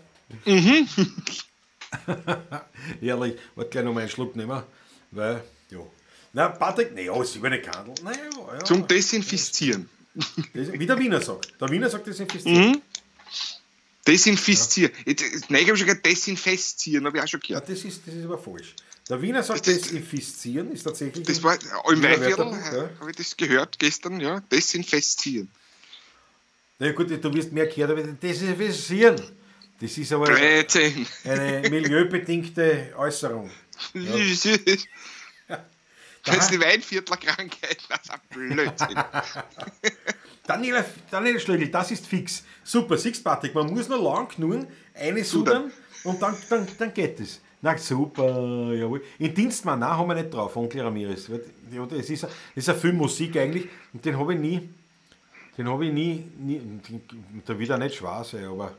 Ehrlich, 3.01 3.39
warte 3.55 3.71
gleich 3.71 3.85
noch 3.85 3.95
mal 3.95 4.01
einen 4.01 4.11
Schluck 4.11 4.35
nehmen, 4.37 4.63
weil, 5.11 5.43
ja. 5.71 5.79
Na, 6.33 6.49
Patrick, 6.49 6.95
naja, 6.95 7.21
ist 7.23 7.37
über 7.37 7.49
eine 7.49 7.61
Kandel. 7.61 7.95
Naja, 8.03 8.19
ja. 8.55 8.65
Zum 8.65 8.87
Desinfizieren. 8.87 9.89
Wie 10.55 10.87
der 10.87 10.99
Wiener 10.99 11.21
sagt. 11.21 11.61
Der 11.61 11.69
Wiener 11.71 11.91
sagt 11.91 12.07
desinfizieren. 12.07 12.81
Desinfizieren. 14.07 14.93
Jetzt, 15.07 15.51
nein, 15.51 15.63
ich 15.63 15.69
habe 15.69 15.77
schon 15.79 15.87
gesagt, 15.87 16.07
desinfestieren, 16.07 17.07
habe 17.07 17.19
ich 17.19 17.25
auch 17.25 17.29
schon 17.29 17.41
Ja, 17.45 17.61
gehört. 17.61 17.69
das, 17.69 17.85
ist, 17.85 18.03
das 18.07 18.15
ist 18.15 18.25
aber 18.25 18.39
falsch. 18.39 18.75
Der 19.09 19.21
Wiener 19.21 19.43
sagt 19.43 19.67
Das- 19.67 19.81
desinfizieren, 19.83 20.73
ist 20.73 20.85
tatsächlich. 20.85 21.27
Das 21.27 21.43
war 21.43 21.55
im 21.91 22.03
Weinviertel, 22.03 22.47
ja. 22.53 22.89
habe 23.01 23.11
ich 23.11 23.17
das 23.17 23.37
gehört 23.37 23.79
gestern, 23.79 24.21
ja. 24.21 24.41
Desinfestieren. 24.41 25.51
Na 26.83 26.91
gut, 26.91 27.09
du 27.11 27.35
wirst 27.35 27.53
mehr 27.53 27.67
gehört, 27.69 27.93
aber 27.93 28.03
desinfizieren. 28.03 29.15
Das 29.81 29.97
ist 29.99 30.13
aber 30.13 30.27
13. 30.27 31.07
eine 31.25 31.71
milieubedingte 31.71 32.93
Äußerung. 32.99 33.49
Das 36.25 36.37
ist 36.37 36.51
die 36.53 36.61
Weinviertlerkrankheit, 36.61 37.79
das 37.89 38.01
ist 38.03 38.11
ein 38.13 38.21
Blödsinn. 38.31 38.95
Daniela, 40.47 40.85
Daniela 41.11 41.41
Schlegel, 41.41 41.69
das 41.69 41.91
ist 41.91 42.07
fix. 42.07 42.45
Super, 42.63 42.97
Patrick, 43.25 43.53
man 43.55 43.67
muss 43.73 43.89
nur 43.89 44.01
lang 44.01 44.29
genug 44.29 44.67
eine 44.95 45.25
sudern 45.25 45.73
und 46.05 46.23
dann, 46.23 46.37
dann, 46.49 46.67
dann 46.79 46.95
geht 46.95 47.19
es. 47.19 47.41
Na 47.61 47.77
super, 47.77 48.73
jawohl. 48.73 49.03
In 49.19 49.35
Dienstmann, 49.35 49.81
nein, 49.81 49.91
haben 49.91 50.09
wir 50.09 50.15
nicht 50.15 50.33
drauf, 50.33 50.55
Onkel 50.57 50.83
Ramirez. 50.83 51.29
Ja, 51.73 51.87
das 51.87 52.09
ist, 52.09 52.25
ein- 52.25 52.31
das 52.55 52.65
ist 52.65 52.69
ein 52.69 52.77
Film 52.79 52.97
Musik 52.99 53.37
eigentlich 53.37 53.69
und 53.93 54.05
den 54.05 54.17
habe 54.17 54.35
ich 54.35 54.41
nie, 54.41 54.69
den 55.59 55.69
habe 55.69 55.87
ich 55.87 55.93
nie, 55.93 56.25
nie 56.39 56.61
da 57.47 57.59
wird 57.59 57.71
er 57.71 57.79
nicht 57.79 57.97
schwer 57.97 58.25
sein, 58.25 58.45
aber 58.47 58.77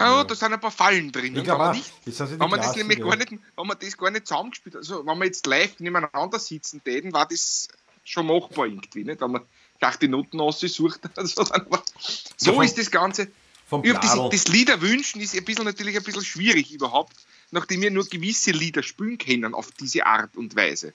Ah, 0.00 0.22
da 0.22 0.32
sind 0.34 0.52
ein 0.52 0.60
paar 0.60 0.70
Fallen 0.70 1.10
drin. 1.10 1.32
Ich 1.32 1.38
Und 1.38 1.44
glaub 1.44 1.58
wenn 1.58 1.66
man 1.66 1.70
auch. 1.70 1.74
nicht- 1.76 1.92
Das 2.06 2.16
sind 2.18 2.28
so 2.28 2.38
wenn 2.38 2.50
man 2.50 2.60
das 2.60 2.76
nämlich 2.76 2.98
ja. 2.98 3.04
gar 3.04 3.16
nicht, 3.16 3.30
wenn 3.32 3.66
man 3.66 3.76
das 3.80 3.96
gar 3.98 4.10
nicht 4.12 4.28
zusammengespielt 4.28 4.76
hat, 4.76 4.82
also 4.82 5.04
wenn 5.04 5.18
wir 5.18 5.24
jetzt 5.24 5.44
live 5.46 5.80
nebeneinander 5.80 6.38
sitzen 6.38 6.82
täten, 6.84 7.12
war 7.12 7.26
das 7.26 7.66
schon 8.04 8.26
machbar 8.26 8.66
irgendwie, 8.66 9.02
nicht? 9.02 9.20
Wenn 9.20 9.32
man 9.32 9.42
gleich 9.80 9.96
die 9.96 10.06
Noten 10.08 10.40
aussucht. 10.40 11.00
Dann, 11.14 11.28
aber 11.50 11.82
so 12.36 12.52
vom- 12.54 12.62
ist 12.62 12.78
das 12.78 12.90
Ganze. 12.92 13.28
das, 13.70 14.16
das 14.30 14.48
Lieder 14.48 14.80
wünschen 14.80 15.20
ist 15.20 15.34
ein 15.36 15.44
bisschen, 15.44 15.64
natürlich 15.64 15.96
ein 15.96 16.04
bisschen 16.04 16.24
schwierig 16.24 16.72
überhaupt, 16.72 17.14
nachdem 17.50 17.80
wir 17.82 17.90
nur 17.90 18.04
gewisse 18.06 18.52
Lieder 18.52 18.84
spielen 18.84 19.18
können 19.18 19.52
auf 19.52 19.72
diese 19.72 20.06
Art 20.06 20.36
und 20.36 20.54
Weise. 20.54 20.94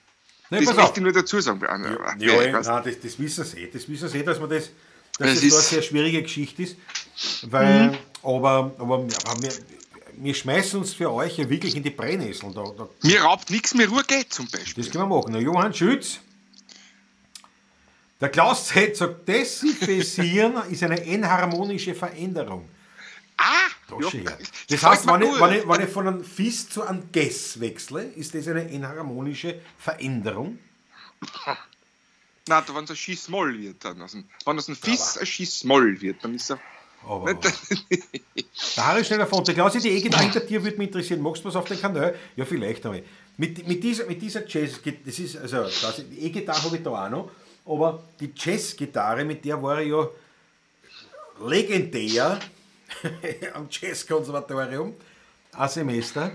Nein, 0.50 0.66
das 0.66 0.76
möchte 0.76 1.00
ich 1.00 1.04
nur 1.04 1.14
dazu 1.14 1.40
sagen. 1.42 1.62
Ja, 1.62 2.16
Ja, 2.20 2.52
nein, 2.52 2.84
das, 2.84 3.00
das 3.02 3.20
wissen 3.20 3.44
sie 3.46 3.62
eh. 3.64 3.68
Das 3.72 3.88
wissen 3.90 4.08
sie 4.10 4.20
eh, 4.20 4.24
dass 4.24 4.40
wir 4.40 4.48
das, 4.48 4.70
dass 5.18 5.30
Es 5.30 5.36
es, 5.36 5.42
da 5.42 5.48
eine 5.56 5.60
ist- 5.64 5.70
sehr 5.70 5.82
schwierige 5.82 6.22
Geschichte 6.24 6.64
ist. 6.64 6.76
Weil, 7.44 7.98
aber, 8.22 8.72
aber, 8.78 9.06
aber 9.26 9.42
wir, 9.42 9.52
wir 10.18 10.34
schmeißen 10.34 10.80
uns 10.80 10.94
für 10.94 11.12
euch 11.12 11.38
ja 11.38 11.50
wirklich 11.50 11.76
in 11.76 11.84
die 11.84 11.90
Brennnessel. 11.90 12.52
Da, 12.54 12.64
da, 12.78 12.88
Mir 13.02 13.22
raubt 13.22 13.50
nichts 13.50 13.74
mehr 13.74 13.88
Ruhe 13.88 14.04
geht 14.04 14.32
zum 14.34 14.48
Beispiel. 14.48 14.84
das 14.84 14.92
können 14.92 15.10
wir 15.10 15.16
machen. 15.18 15.34
Der 15.34 15.42
Johann 15.42 15.74
Schütz, 15.74 16.20
der 18.22 18.30
Klaus 18.30 18.68
Z 18.68 18.96
sagt, 18.96 19.28
Desinfizieren 19.28 20.54
ist 20.72 20.84
eine 20.84 21.04
enharmonische 21.06 21.96
Veränderung. 21.96 22.68
Ah! 23.44 23.70
Da 23.90 23.98
ja, 24.00 24.38
das 24.70 24.84
heißt, 24.84 25.08
wenn 25.08 25.22
ich, 25.22 25.40
wenn, 25.40 25.60
ich, 25.60 25.68
wenn 25.68 25.82
ich 25.82 25.90
von 25.90 26.08
einem 26.08 26.24
Fis 26.24 26.70
zu 26.70 26.84
einem 26.84 27.12
Gess 27.12 27.60
wechsle, 27.60 28.04
ist 28.04 28.34
das 28.34 28.48
eine 28.48 28.70
enharmonische 28.70 29.60
Veränderung. 29.78 30.60
Nein, 32.48 32.64
wenn 32.74 32.84
es 32.86 32.90
ein 32.90 32.96
Schießmoll 32.96 33.60
wird, 33.60 33.84
dann. 33.84 34.02
Also, 34.02 34.20
wenn 34.46 34.58
es 34.58 34.68
ein 34.70 34.76
Fiss 34.76 35.18
ein 35.18 35.26
Schießmoll 35.26 36.00
wird, 36.02 36.24
dann 36.24 36.36
ist 36.36 36.52
er. 36.52 36.60
Aber, 37.06 37.34
Nicht, 37.34 38.78
Der 38.78 38.88
Harry 38.88 39.04
schnell 39.04 39.20
davon. 39.20 39.44
Der 39.44 39.54
Klaus, 39.54 39.74
die 39.74 39.90
E-Gitarre 39.90 40.24
hinter 40.24 40.40
dir 40.40 40.64
würde 40.64 40.78
mich 40.78 40.88
interessieren. 40.88 41.22
Magst 41.22 41.44
du 41.44 41.50
was 41.50 41.56
auf 41.58 41.66
den 41.66 41.80
Kanal? 41.80 42.18
Ja, 42.38 42.46
vielleicht 42.46 42.86
einmal. 42.86 43.04
Mit, 43.36 43.68
mit, 43.68 43.84
dieser, 43.84 44.06
mit 44.06 44.22
dieser 44.22 44.48
Jazz, 44.48 44.80
das 45.06 45.20
ist, 45.20 45.36
also, 45.36 45.66
die 46.02 46.28
E-Gitarre 46.28 46.64
habe 46.64 46.78
ich 46.78 46.84
da 46.84 46.92
auch 46.92 47.10
noch, 47.10 47.32
aber 47.66 48.04
die 48.20 48.32
Jazz-Gitarre, 48.34 49.26
mit 49.26 49.44
der 49.44 49.62
war 49.62 49.82
ich 49.82 49.90
ja 49.90 50.08
legendär 51.46 52.40
am 53.54 53.68
Jazzkonservatorium, 53.70 54.94
ein 55.54 55.70
Semester. 55.70 56.32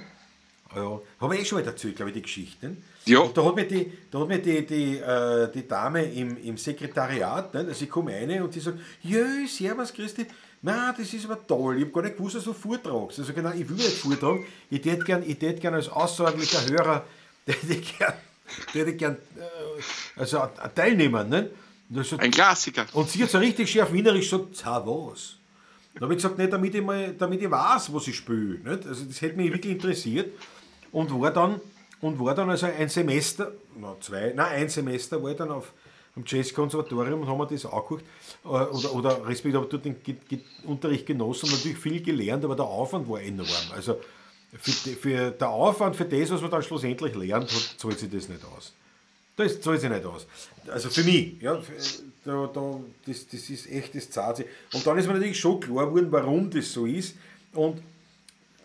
Ja, 0.75 1.01
habe 1.21 1.35
ich 1.35 1.43
eh 1.43 1.45
schon 1.47 1.61
mal 1.61 1.67
erzählt, 1.67 1.97
glaube 1.97 2.11
ich, 2.11 2.15
die 2.15 2.23
Geschichten. 2.23 2.85
Ja. 3.07 3.21
Und 3.21 3.37
da 3.37 3.45
hat 3.45 3.55
mir 3.55 3.67
die, 3.67 3.91
da 4.11 4.21
hat 4.21 4.29
mir 4.29 4.39
die, 4.39 4.67
die, 4.67 4.99
äh, 4.99 5.51
die 5.51 5.67
Dame 5.67 6.05
im, 6.05 6.37
im 6.37 6.59
Sekretariat, 6.59 7.55
ne, 7.55 7.61
also 7.61 7.85
ich 7.85 7.91
komme 7.91 8.13
rein 8.13 8.43
und 8.43 8.55
die 8.55 8.61
sagt, 8.61 8.79
jö, 9.03 9.47
servus 9.47 9.93
Christi, 9.93 10.27
na, 10.61 10.93
das 10.93 11.15
ist 11.15 11.25
aber 11.25 11.47
toll, 11.47 11.79
ich 11.79 11.85
habe 11.85 11.93
gar 11.93 12.03
nicht 12.03 12.17
gewusst, 12.17 12.37
dass 12.37 12.45
du 12.45 12.53
vortragst. 12.53 13.19
Also 13.19 13.33
genau, 13.33 13.53
ich 13.53 13.67
will 13.69 13.77
nicht 13.77 13.97
vortragen, 13.97 14.45
ich 14.69 14.85
hätte 14.85 15.05
gern, 15.05 15.23
ich 15.27 15.39
tät 15.39 15.61
gern 15.61 15.75
als 15.75 15.89
außerordentlicher 15.89 16.69
Hörer, 16.69 17.07
hätte 17.47 17.73
ich 17.73 17.99
gern, 17.99 18.15
hätte 18.73 18.91
ich 18.91 18.99
gern 18.99 19.17
äh, 19.39 20.21
also 20.21 20.41
ein 20.41 20.75
teilnehmen. 20.75 21.29
Ne? 21.31 21.51
So, 22.03 22.19
ein 22.19 22.31
Klassiker. 22.31 22.85
und 22.93 23.09
sie 23.09 23.23
hat 23.23 23.31
so 23.31 23.39
richtig 23.39 23.71
scharf 23.71 23.91
wienerisch 23.93 24.31
gesagt, 24.31 24.57
za 24.57 24.85
was? 24.85 25.37
Dann 25.99 26.07
habe 26.07 26.15
ich 26.15 26.23
gesagt, 26.23 26.39
nicht, 26.39 26.53
damit 26.53 26.75
ich, 26.75 26.83
mal, 26.83 27.13
damit 27.19 27.43
ich 27.43 27.51
weiß, 27.51 27.93
was 27.93 28.07
ich 28.07 28.17
spiele. 28.17 28.61
Also 28.65 29.05
das 29.05 29.21
hätte 29.21 29.37
mich 29.37 29.53
wirklich 29.53 29.73
interessiert. 29.73 30.33
Und 30.93 31.11
war 31.21 31.33
dann, 31.33 31.61
und 32.01 32.19
war 32.21 32.35
dann 32.35 32.49
also 32.51 32.67
ein 32.67 32.89
Semester, 32.89 33.53
na 33.77 33.97
zwei, 34.01 34.33
nein, 34.35 34.63
ein 34.63 34.69
Semester 34.69 35.23
war 35.23 35.33
ich 35.33 35.37
dann 35.37 35.51
auf 35.51 35.73
am 36.17 36.25
Jazzkonservatorium 36.27 37.23
und 37.23 37.29
haben 37.29 37.39
wir 37.39 37.47
das 37.47 37.65
angeguckt. 37.67 38.05
Äh, 38.45 38.49
Oder, 38.49 38.95
oder 38.95 39.27
respektive 39.27 39.59
habe 39.59 39.69
dort 39.69 39.85
den 39.85 39.97
Unterricht 40.65 41.07
genossen 41.07 41.47
und 41.47 41.57
natürlich 41.57 41.79
viel 41.79 42.03
gelernt, 42.03 42.45
aber 42.45 42.57
der 42.57 42.65
Aufwand 42.65 43.09
war 43.09 43.21
enorm. 43.21 43.49
Also 43.75 44.01
für, 44.61 44.91
für 44.91 45.31
der 45.31 45.49
Aufwand, 45.49 45.97
für 45.97 46.05
das, 46.05 46.31
was 46.31 46.41
man 46.41 46.51
dann 46.51 46.63
schlussendlich 46.63 47.15
lernt, 47.15 47.51
zahlt 47.79 47.99
sich 47.99 48.11
das 48.11 48.29
nicht 48.29 48.41
aus. 48.57 48.73
Das 49.39 49.61
zahlt 49.61 49.81
sich 49.81 49.89
nicht 49.89 50.05
aus. 50.05 50.27
Also 50.67 50.91
für 50.91 51.05
mich, 51.05 51.41
ja, 51.41 51.63
da, 52.25 52.51
da, 52.53 52.81
das, 53.07 53.29
das 53.29 53.49
ist 53.49 53.71
echt, 53.71 53.95
das 53.95 54.37
sich. 54.37 54.47
Und 54.73 54.85
dann 54.85 54.99
ist 54.99 55.07
mir 55.07 55.15
natürlich 55.15 55.39
schon 55.39 55.61
klar 55.61 55.87
geworden, 55.87 56.09
warum 56.11 56.51
das 56.51 56.73
so 56.73 56.87
ist. 56.87 57.15
Und 57.53 57.81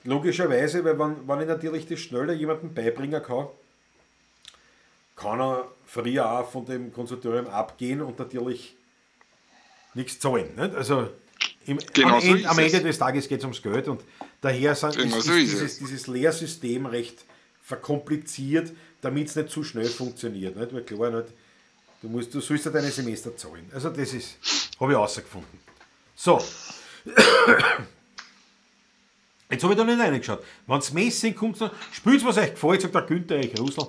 logischerweise, 0.04 0.84
weil 0.84 0.98
wenn, 0.98 1.28
wenn 1.28 1.42
ich 1.42 1.48
natürlich 1.48 1.88
das 1.88 2.00
schneller 2.00 2.34
jemandem 2.34 2.74
beibringen 2.74 3.22
kann, 3.22 3.48
kann 5.16 5.40
er 5.40 5.68
früher 5.86 6.30
auch 6.40 6.50
von 6.50 6.66
dem 6.66 6.92
Konservatorium 6.92 7.48
abgehen 7.48 8.02
und 8.02 8.18
natürlich 8.18 8.76
nichts 9.94 10.20
zahlen. 10.20 10.56
Nicht? 10.56 10.74
Also 10.74 11.10
im, 11.68 11.78
Genau 11.94 12.16
am, 12.16 12.22
so 12.22 12.28
Ende, 12.30 12.40
ist 12.40 12.48
am. 12.48 12.58
Ende 12.60 12.82
des 12.82 12.98
Tages 12.98 13.28
geht 13.28 13.38
es 13.38 13.44
ums 13.44 13.62
Geld 13.62 13.88
und 13.88 14.04
daher 14.42 14.74
sind, 14.74 14.98
Genau 14.98 15.18
ist, 15.18 15.26
so 15.26 15.34
ist 15.34 15.44
ist 15.44 15.52
dieses, 15.52 15.72
es. 15.74 15.78
dieses 15.78 16.08
Lehrsystem 16.08 16.88
recht 16.88 17.26
verkompliziert, 17.62 18.74
damit 19.04 19.28
es 19.28 19.36
nicht 19.36 19.50
zu 19.50 19.64
schnell 19.64 19.86
funktioniert. 19.86 20.56
Nicht? 20.56 20.74
Weil 20.74 20.84
klar, 20.84 21.12
nicht, 21.12 21.28
du, 22.02 22.08
musst, 22.10 22.34
du 22.34 22.42
sollst 22.42 22.66
ja 22.66 22.72
deine 22.72 22.90
Semester 22.90 23.36
zahlen. 23.36 23.70
Also 23.74 23.90
das 23.90 24.14
ist, 24.14 24.38
habe 24.80 24.92
ich 24.92 24.98
herausgefunden. 24.98 25.60
So. 26.16 26.42
Jetzt 29.50 29.64
habe 29.64 29.74
ich 29.74 29.78
da 29.78 29.84
nicht 29.84 30.00
reingeschaut. 30.00 30.44
Wenn 30.66 30.80
es 30.80 30.94
Messing 30.94 31.36
kommt, 31.36 31.60
spielt 31.92 32.26
was 32.26 32.38
euch 32.38 32.52
gefällt, 32.52 32.82
sagt 32.82 32.96
der 32.96 33.02
Günther 33.04 33.36
Erich 33.36 33.60
Rusl. 33.60 33.88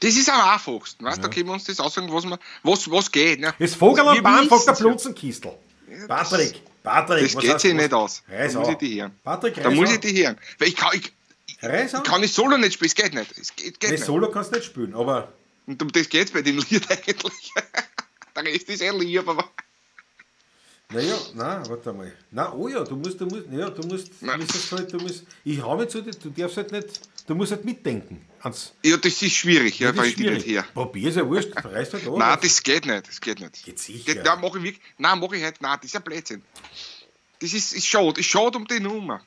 Das 0.00 0.16
ist 0.16 0.30
am 0.30 0.40
einfachsten, 0.50 1.04
weißt 1.04 1.18
du? 1.18 1.22
Da 1.22 1.28
können 1.28 1.46
wir 1.46 1.52
uns 1.52 1.64
das 1.64 1.80
aussagen, 1.80 2.10
was, 2.12 2.24
was, 2.62 2.90
was 2.90 3.10
geht. 3.10 3.40
Ne? 3.40 3.52
Das 3.58 3.74
Vogel 3.74 4.06
am 4.06 4.22
Bahn 4.22 4.48
fragt 4.48 4.66
der 4.66 4.72
wissen's 4.72 4.78
ja. 4.78 4.84
Blunzenkistel. 4.86 5.52
Patrick, 6.06 6.62
Patrick, 6.82 7.32
Das 7.32 7.42
geht 7.42 7.60
sich 7.60 7.74
nicht 7.74 7.92
aus. 7.92 8.22
Da 8.28 8.58
muss 8.58 8.68
ich 8.68 8.76
die 8.76 9.00
hören. 9.00 9.12
Patrick, 9.22 9.62
Da 9.62 9.70
muss 9.70 9.92
ich 9.92 10.00
die 10.00 10.24
hören. 10.24 10.38
Weil 10.58 10.68
ich 10.68 10.76
kann, 10.76 10.90
ich, 10.94 11.12
ich, 11.62 11.92
ich 11.94 12.02
kann 12.02 12.20
nicht 12.20 12.34
solo 12.34 12.56
nicht 12.56 12.74
spielen, 12.74 12.88
es 12.88 12.94
geht 12.94 13.14
nicht. 13.14 13.38
Es 13.38 13.54
geht, 13.54 13.78
geht 13.80 13.90
Nee, 13.90 13.96
nicht. 13.96 14.04
Solo 14.04 14.30
kannst 14.30 14.52
du 14.52 14.56
nicht 14.56 14.66
spielen, 14.66 14.94
aber 14.94 15.32
Und 15.66 15.80
um 15.82 15.92
das 15.92 16.08
geht 16.08 16.26
es 16.28 16.32
bei 16.32 16.42
dem 16.42 16.58
Lied 16.58 16.90
eigentlich. 16.90 17.52
Der 18.36 18.44
Rest 18.44 18.68
ist 18.68 18.80
eh 18.82 18.90
lieb, 18.90 19.26
aber. 19.28 19.50
naja, 20.90 21.16
nein, 21.34 21.68
warte 21.68 21.92
mal. 21.92 22.12
Na, 22.30 22.52
oh 22.52 22.68
ja, 22.68 22.82
du 22.84 22.96
musst, 22.96 23.20
du 23.20 23.26
musst, 23.26 23.46
ja, 23.50 23.68
du 23.70 23.86
musst, 23.86 24.08
du 24.20 24.26
Nein. 24.26 24.40
musst 24.40 24.72
halt, 24.72 24.92
du 24.92 24.98
musst, 24.98 25.24
ich 25.44 25.58
mir 25.58 25.88
zu 25.88 26.00
dir, 26.02 26.12
du 26.12 26.30
darfst 26.30 26.56
halt 26.56 26.72
nicht, 26.72 26.88
du 27.26 27.34
musst 27.34 27.52
halt 27.52 27.64
mitdenken. 27.64 28.26
Ans, 28.42 28.72
Ja, 28.84 28.96
das 28.96 29.20
ist 29.20 29.34
schwierig, 29.34 29.78
ja, 29.80 29.94
weil 29.96 30.06
ich 30.06 30.14
die 30.16 30.22
nicht 30.22 30.42
schwierig. 30.42 30.46
her. 30.46 30.66
Probier's 30.72 31.16
ja 31.16 31.26
wurscht, 31.28 31.50
reißt 31.56 31.92
halt 31.92 32.06
an. 32.08 32.14
Nein, 32.18 32.38
das 32.40 32.62
geht 32.62 32.86
nicht. 32.86 33.08
Das 33.08 33.20
geht 33.20 33.40
nicht. 33.40 33.64
Geht 33.64 33.78
sicher. 33.78 34.14
Das, 34.14 34.24
nein, 34.24 34.38
mach 34.40 34.56
ich 34.56 34.62
wirklich. 34.62 34.80
Nein, 34.98 35.18
mach 35.18 35.32
ich 35.32 35.44
heute. 35.44 35.58
Nein, 35.60 35.78
das 35.82 35.90
ist 35.90 35.96
ein 35.96 36.02
Blödsinn. 36.02 36.42
Das 37.40 37.52
ist, 37.52 37.72
ist 37.72 37.86
schade. 37.86 38.18
Ist 38.20 38.26
schade 38.30 38.56
um 38.58 38.66
die 38.66 38.80
Nummer. 38.80 39.20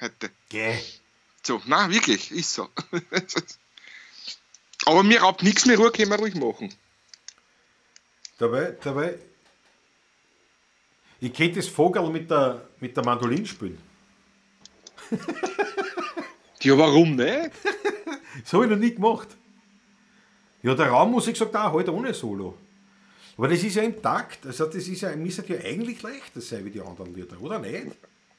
Heute. 0.00 0.30
Geh. 0.48 0.78
So, 1.46 1.60
nein, 1.66 1.90
wirklich, 1.90 2.30
ist 2.32 2.54
so. 2.54 2.68
Aber 4.86 5.02
mir 5.02 5.20
raubt 5.20 5.42
nichts 5.42 5.66
mehr 5.66 5.76
Ruhe, 5.76 5.92
können 5.92 6.10
wir 6.10 6.18
ruhig 6.18 6.34
machen. 6.34 6.74
Dabei, 8.38 8.76
dabei, 8.82 9.18
ich 11.20 11.32
könnte 11.32 11.56
das 11.56 11.68
Vogel 11.68 12.08
mit 12.10 12.30
der, 12.30 12.66
mit 12.80 12.96
der 12.96 13.04
Mandolin 13.04 13.46
spielen. 13.46 13.78
Ja, 16.64 16.78
warum 16.78 17.14
nicht? 17.16 17.50
Das 18.42 18.52
habe 18.54 18.64
ich 18.64 18.70
noch 18.70 18.78
nie 18.78 18.94
gemacht. 18.94 19.28
Ja, 20.62 20.74
der 20.74 20.88
Raummusik 20.88 21.36
sagt 21.36 21.54
auch, 21.54 21.74
halt 21.74 21.88
ohne 21.90 22.14
Solo. 22.14 22.56
Aber 23.36 23.48
das 23.48 23.62
ist 23.62 23.76
ja 23.76 23.82
im 23.82 24.00
Takt. 24.00 24.46
Also 24.46 24.64
das 24.64 24.88
ist 24.88 25.02
ja, 25.02 25.14
müsste 25.14 25.44
ja 25.52 25.60
eigentlich 25.60 26.02
leichter 26.02 26.40
sein 26.40 26.64
wie 26.64 26.70
die 26.70 26.80
anderen 26.80 27.14
Lieder, 27.14 27.38
oder 27.40 27.58
nicht? 27.58 27.88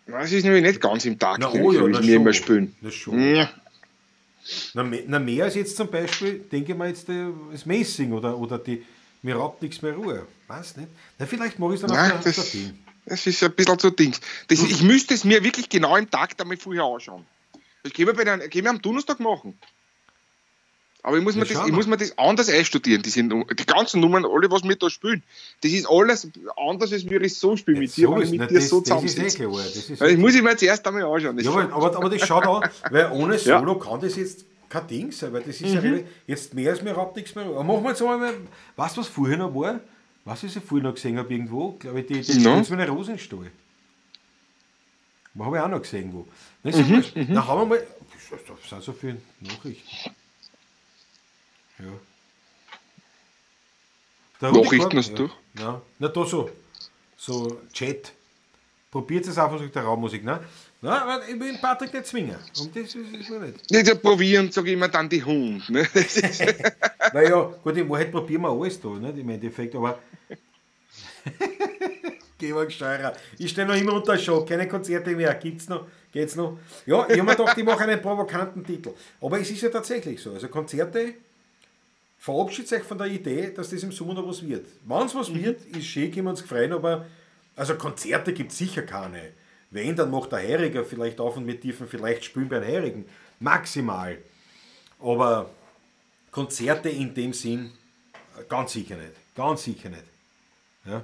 Nein, 0.07 0.23
es 0.25 0.31
ist 0.31 0.43
nämlich 0.43 0.63
nicht 0.63 0.81
ganz 0.81 1.05
im 1.05 1.17
Takt, 1.17 1.39
nämlich, 1.39 1.61
oh 1.61 1.71
ja, 1.71 1.99
wie 2.01 2.05
mir 2.05 2.15
immer 2.17 2.33
spielen. 2.33 2.75
Na 2.81 2.91
schon. 2.91 3.35
Ja. 3.35 3.49
Na, 4.75 4.83
me- 4.83 5.03
na 5.07 5.17
mehr 5.19 5.45
als 5.45 5.55
jetzt 5.55 5.75
zum 5.75 5.89
Beispiel, 5.89 6.39
denke 6.51 6.73
ich 6.73 6.77
mal 6.77 6.87
jetzt 6.89 7.09
äh, 7.09 7.25
das 7.51 7.65
Messing 7.65 8.11
oder, 8.13 8.37
oder 8.37 8.59
die, 8.59 8.83
mir 9.23 9.35
raubt 9.35 9.61
nichts 9.63 9.81
mehr 9.81 9.93
Ruhe. 9.93 10.27
Weiß 10.47 10.77
nicht. 10.77 10.89
Na, 11.17 11.25
vielleicht 11.25 11.57
mache 11.57 11.73
ich 11.73 11.81
es 11.81 11.87
dann 11.87 11.95
Nein, 11.95 12.11
der, 12.23 12.31
das- 12.33 12.51
Ding. 12.51 12.77
Das 13.07 13.25
ist 13.27 13.43
ein 13.43 13.51
bisschen 13.51 13.77
so 13.79 13.89
Dings. 13.91 14.19
Das, 14.47 14.61
ich 14.63 14.81
müsste 14.81 15.13
es 15.13 15.23
mir 15.23 15.43
wirklich 15.43 15.69
genau 15.69 15.95
im 15.95 16.09
Takt 16.09 16.41
einmal 16.41 16.57
vorher 16.57 16.83
anschauen. 16.83 17.23
Das 17.83 17.93
können 17.93 18.07
wir, 18.07 18.13
bei 18.15 18.23
den, 18.23 18.39
können 18.49 18.63
wir 18.63 18.69
am 18.71 18.81
Donnerstag 18.81 19.19
machen. 19.19 19.57
Aber 21.05 21.17
ich 21.19 21.23
muss, 21.23 21.35
Ja, 21.35 21.41
mir 21.41 21.45
das, 21.45 21.67
ich 21.67 21.71
muss 21.71 21.85
mir 21.85 21.97
das 21.97 22.17
anders 22.17 22.49
einstudieren. 22.49 23.03
Die, 23.03 23.11
sind, 23.11 23.31
die 23.31 23.65
ganzen 23.67 23.99
Nummern, 23.99 24.25
alle, 24.25 24.49
was 24.49 24.63
wir 24.63 24.75
da 24.75 24.89
spielen, 24.89 25.21
das 25.61 25.71
ist 25.71 25.87
alles 25.87 26.27
anders, 26.57 26.91
als 26.91 27.07
würde 27.07 27.27
ich 27.27 27.35
so 27.35 27.55
spielen 27.55 27.77
mit 27.77 27.95
dir, 27.95 28.09
wenn 28.09 28.23
ich 28.23 28.31
mit 28.31 28.49
dir 28.49 28.55
das, 28.55 28.69
so 28.69 28.81
das 28.81 29.03
ist 29.03 29.19
eh. 29.19 29.21
Das 29.21 29.35
ist 29.35 30.01
Also, 30.01 30.03
Das 30.03 30.17
muss 30.17 30.33
ich 30.33 30.41
mir 30.41 30.49
jetzt 30.49 30.63
erst 30.63 30.87
einmal 30.87 31.03
anschauen. 31.03 31.37
Das 31.37 31.45
Ja, 31.45 31.51
aber, 31.51 31.95
aber, 31.95 32.09
das 32.09 32.25
schaut 32.27 32.47
an, 32.47 32.67
weil 32.89 33.11
ohne 33.11 33.35
Ja. 33.35 33.59
Solo 33.59 33.77
kann 33.77 34.01
das 34.01 34.15
jetzt 34.15 34.45
kein 34.67 34.87
Ding 34.87 35.11
sein, 35.11 35.31
weil 35.31 35.43
das 35.43 35.61
ist 35.61 35.75
Mhm. 35.75 35.95
ja 35.97 36.01
jetzt 36.25 36.55
mehr 36.55 36.71
als 36.71 36.81
mir 36.81 36.93
raubt 36.93 37.15
nichts 37.17 37.35
mehr. 37.35 37.45
Aber 37.45 37.63
machen 37.63 37.83
wir 37.83 37.89
jetzt 37.91 38.01
einmal, 38.01 38.33
weißt 38.75 38.97
du, 38.97 39.01
was 39.01 39.07
vorher 39.07 39.37
noch 39.37 39.53
war? 39.53 39.79
Was 40.23 40.41
ich 40.41 40.53
vorher 40.53 40.87
noch 40.87 40.95
gesehen 40.95 41.19
habe 41.19 41.31
irgendwo? 41.31 41.73
Glaube 41.73 41.99
ich, 41.99 42.07
die, 42.07 42.19
die 42.21 42.39
no. 42.39 42.57
mit 42.57 42.89
Rosenstall. 42.89 43.51
Habe 45.37 45.57
ich 45.57 45.61
auch 45.63 45.67
noch 45.67 45.81
gesehen 45.83 46.11
wo. 46.13 46.25
Dann, 46.63 46.73
Mhm, 46.73 46.89
ja 46.89 46.95
wurscht. 46.97 47.15
dann 47.15 47.47
haben 47.47 47.59
wir 47.61 47.65
mal. 47.77 47.87
Das 48.31 48.69
sind 48.71 48.81
so 48.81 48.91
viele 48.91 49.17
Nachrichten. 49.41 50.09
Ja. 51.79 51.85
Der 54.41 54.51
Nachrichten 54.51 54.97
hast 54.97 55.09
ja. 55.11 55.15
du? 55.15 55.29
Ja. 55.59 55.81
Na, 55.99 56.07
da 56.07 56.25
so. 56.25 56.49
So 57.17 57.61
Chat. 57.73 58.11
Probiert 58.91 59.27
es 59.27 59.37
einfach, 59.37 59.59
sagt 59.59 59.75
der 59.75 59.83
Raummusik. 59.83 60.23
Ne? 60.23 60.39
Na, 60.81 61.01
aber 61.01 61.27
ich 61.27 61.39
will 61.39 61.51
den 61.51 61.59
Patrick 61.59 61.93
nicht 61.93 62.05
zwingen. 62.05 62.37
Und 62.59 62.75
das 62.75 62.83
ist, 62.83 62.95
ist 62.95 63.29
mir 63.29 63.39
nicht. 63.39 63.71
Nicht 63.71 63.87
ja, 63.87 63.95
probieren, 63.95 64.51
sage 64.51 64.67
ich 64.69 64.73
immer 64.73 64.87
dann 64.87 65.09
die 65.09 65.23
Hund. 65.23 65.69
Ne? 65.69 65.87
Naja, 67.13 67.53
gut, 67.63 67.77
in 67.77 67.89
Wahrheit 67.89 68.11
probieren 68.11 68.41
wir 68.41 68.49
alles 68.49 68.81
da, 68.81 68.89
nicht? 68.89 69.17
im 69.17 69.29
Endeffekt, 69.29 69.75
aber. 69.75 69.99
Georg 72.37 72.71
Steurer. 72.71 73.13
Ich 73.37 73.51
stehe 73.51 73.65
noch 73.65 73.75
immer 73.75 73.93
unter 73.93 74.17
Schock. 74.17 74.49
Keine 74.49 74.67
Konzerte 74.67 75.11
mehr. 75.11 75.33
Gibt's 75.35 75.69
noch? 75.69 75.87
Geht's 76.11 76.35
noch? 76.35 76.57
Ja, 76.85 77.05
ich 77.07 77.19
habe 77.19 77.23
mir 77.23 77.35
gedacht, 77.35 77.57
ich 77.57 77.63
mache 77.63 77.83
einen 77.83 78.01
provokanten 78.01 78.65
Titel. 78.65 78.93
Aber 79.21 79.39
es 79.39 79.49
ist 79.49 79.61
ja 79.61 79.69
tatsächlich 79.69 80.21
so. 80.21 80.31
Also 80.33 80.47
Konzerte 80.47 81.15
verabschiedet 82.17 82.69
sich 82.69 82.83
von 82.83 82.97
der 82.97 83.07
Idee, 83.07 83.51
dass 83.51 83.69
das 83.69 83.83
im 83.83 83.91
Sommer 83.91 84.13
noch 84.13 84.27
was 84.27 84.47
wird. 84.47 84.65
Wenn 84.85 85.05
es 85.05 85.15
was 85.15 85.33
wird, 85.33 85.63
ist 85.65 85.85
schön, 85.85 86.11
können 86.11 86.25
wir 86.25 86.31
uns 86.31 86.41
freuen, 86.41 86.73
aber 86.73 87.05
Also 87.55 87.75
Konzerte 87.75 88.33
gibt 88.33 88.51
es 88.51 88.57
sicher 88.57 88.81
keine. 88.81 89.31
Wenn, 89.71 89.95
dann 89.95 90.11
macht 90.11 90.31
der 90.31 90.39
Heriger 90.39 90.83
vielleicht 90.83 91.19
auf 91.19 91.37
und 91.37 91.47
wir 91.47 91.59
dürfen 91.59 91.87
vielleicht 91.87 92.25
spielen 92.25 92.49
bei 92.49 92.59
den 92.59 92.69
Herigen. 92.69 93.05
Maximal. 93.39 94.17
Aber 94.99 95.49
Konzerte 96.31 96.89
in 96.89 97.13
dem 97.13 97.33
Sinn, 97.33 97.71
äh, 98.37 98.43
ganz 98.47 98.73
sicher 98.73 98.95
nicht. 98.95 99.13
Ganz 99.35 99.63
sicher 99.63 99.89
nicht. 99.89 100.03
Ja. 100.85 101.01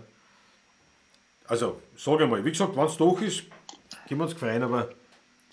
Also, 1.48 1.82
sage 1.98 2.28
mal, 2.28 2.44
wie 2.46 2.52
gesagt, 2.52 2.76
wenn 2.76 2.86
es 2.86 2.98
doch 2.98 3.22
ist, 3.22 3.44
können 4.08 4.20
wir 4.20 4.26
uns 4.26 4.34
freuen, 4.34 4.64
aber. 4.64 4.90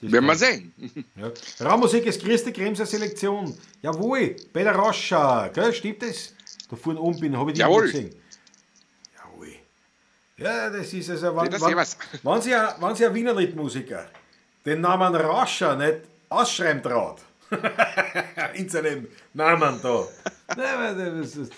Das 0.01 0.13
Werden 0.13 0.27
wir 0.27 0.37
sehen. 0.37 0.73
Ja. 1.17 1.33
Raummusik 1.67 2.07
ist 2.07 2.23
größte 2.23 2.53
Kremser 2.53 2.87
Selektion. 2.87 3.57
Jawohl, 3.83 4.37
bei 4.53 4.63
der 4.63 4.75
Rauscher, 4.75 5.51
gell, 5.53 5.73
stimmt 5.73 6.03
das? 6.03 6.35
Da 6.71 6.77
vorne 6.77 7.01
oben 7.01 7.19
bin, 7.19 7.37
habe 7.37 7.51
ich 7.51 7.55
die 7.55 7.61
Jawohl. 7.61 7.83
gesehen. 7.83 8.15
Jawohl. 9.17 9.49
Ja, 10.37 10.71
das 10.71 10.93
ist 10.93 11.11
also, 11.11 11.37
wenn, 11.37 11.47
Wieder 11.47 11.61
wenn, 11.61 11.77
wenn, 12.23 12.43
Sie, 12.43 12.51
wenn 12.51 12.95
Sie 12.95 13.07
ein 13.07 13.15
Wiener 13.15 13.35
Liedmusiker 13.35 14.07
den 14.65 14.81
Namen 14.81 15.15
Rauscher 15.17 15.75
nicht 15.77 16.01
ausschreiben 16.29 16.83
traut, 16.83 17.21
in 18.55 18.69
seinem 18.69 19.09
Namen 19.33 19.81
da. 19.83 20.07
Nein, 20.57 21.21
das 21.21 21.37
ist, 21.37 21.53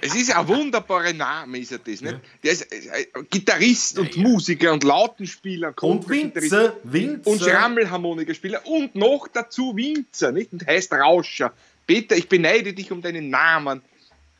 Es 0.00 0.14
ist 0.14 0.34
ein 0.34 0.48
wunderbarer 0.48 1.12
Name, 1.12 1.58
ist 1.58 1.72
er 1.72 1.78
das, 1.78 2.00
nicht? 2.00 2.18
Der 2.42 2.52
ist 2.52 2.72
äh, 2.72 3.06
Gitarrist 3.30 3.98
und 3.98 4.16
Musiker 4.16 4.72
und 4.72 4.84
Lautenspieler, 4.84 5.74
und 5.80 6.08
Winzer, 6.08 6.76
Winzer. 6.84 7.30
und 7.30 7.40
Schrammelharmonikaspieler 7.40 8.66
und 8.66 8.94
noch 8.94 9.28
dazu 9.32 9.74
Winzer, 9.76 10.32
nicht? 10.32 10.52
Und 10.52 10.66
heißt 10.66 10.92
Rauscher. 10.92 11.52
Peter, 11.86 12.16
ich 12.16 12.28
beneide 12.28 12.72
dich 12.72 12.90
um 12.92 13.02
deinen 13.02 13.30
Namen. 13.30 13.82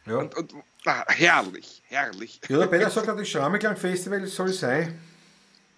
Ja. 0.07 0.17
Und, 0.17 0.35
und 0.37 0.53
ah, 0.85 1.05
herrlich, 1.09 1.83
herrlich. 1.89 2.41
Ja, 2.49 2.59
der 2.59 2.67
Peter 2.67 2.91
sagt, 2.91 3.09
das 3.09 3.29
Schrammelklang-Festival 3.29 4.27
soll 4.27 4.53
sein. 4.53 4.99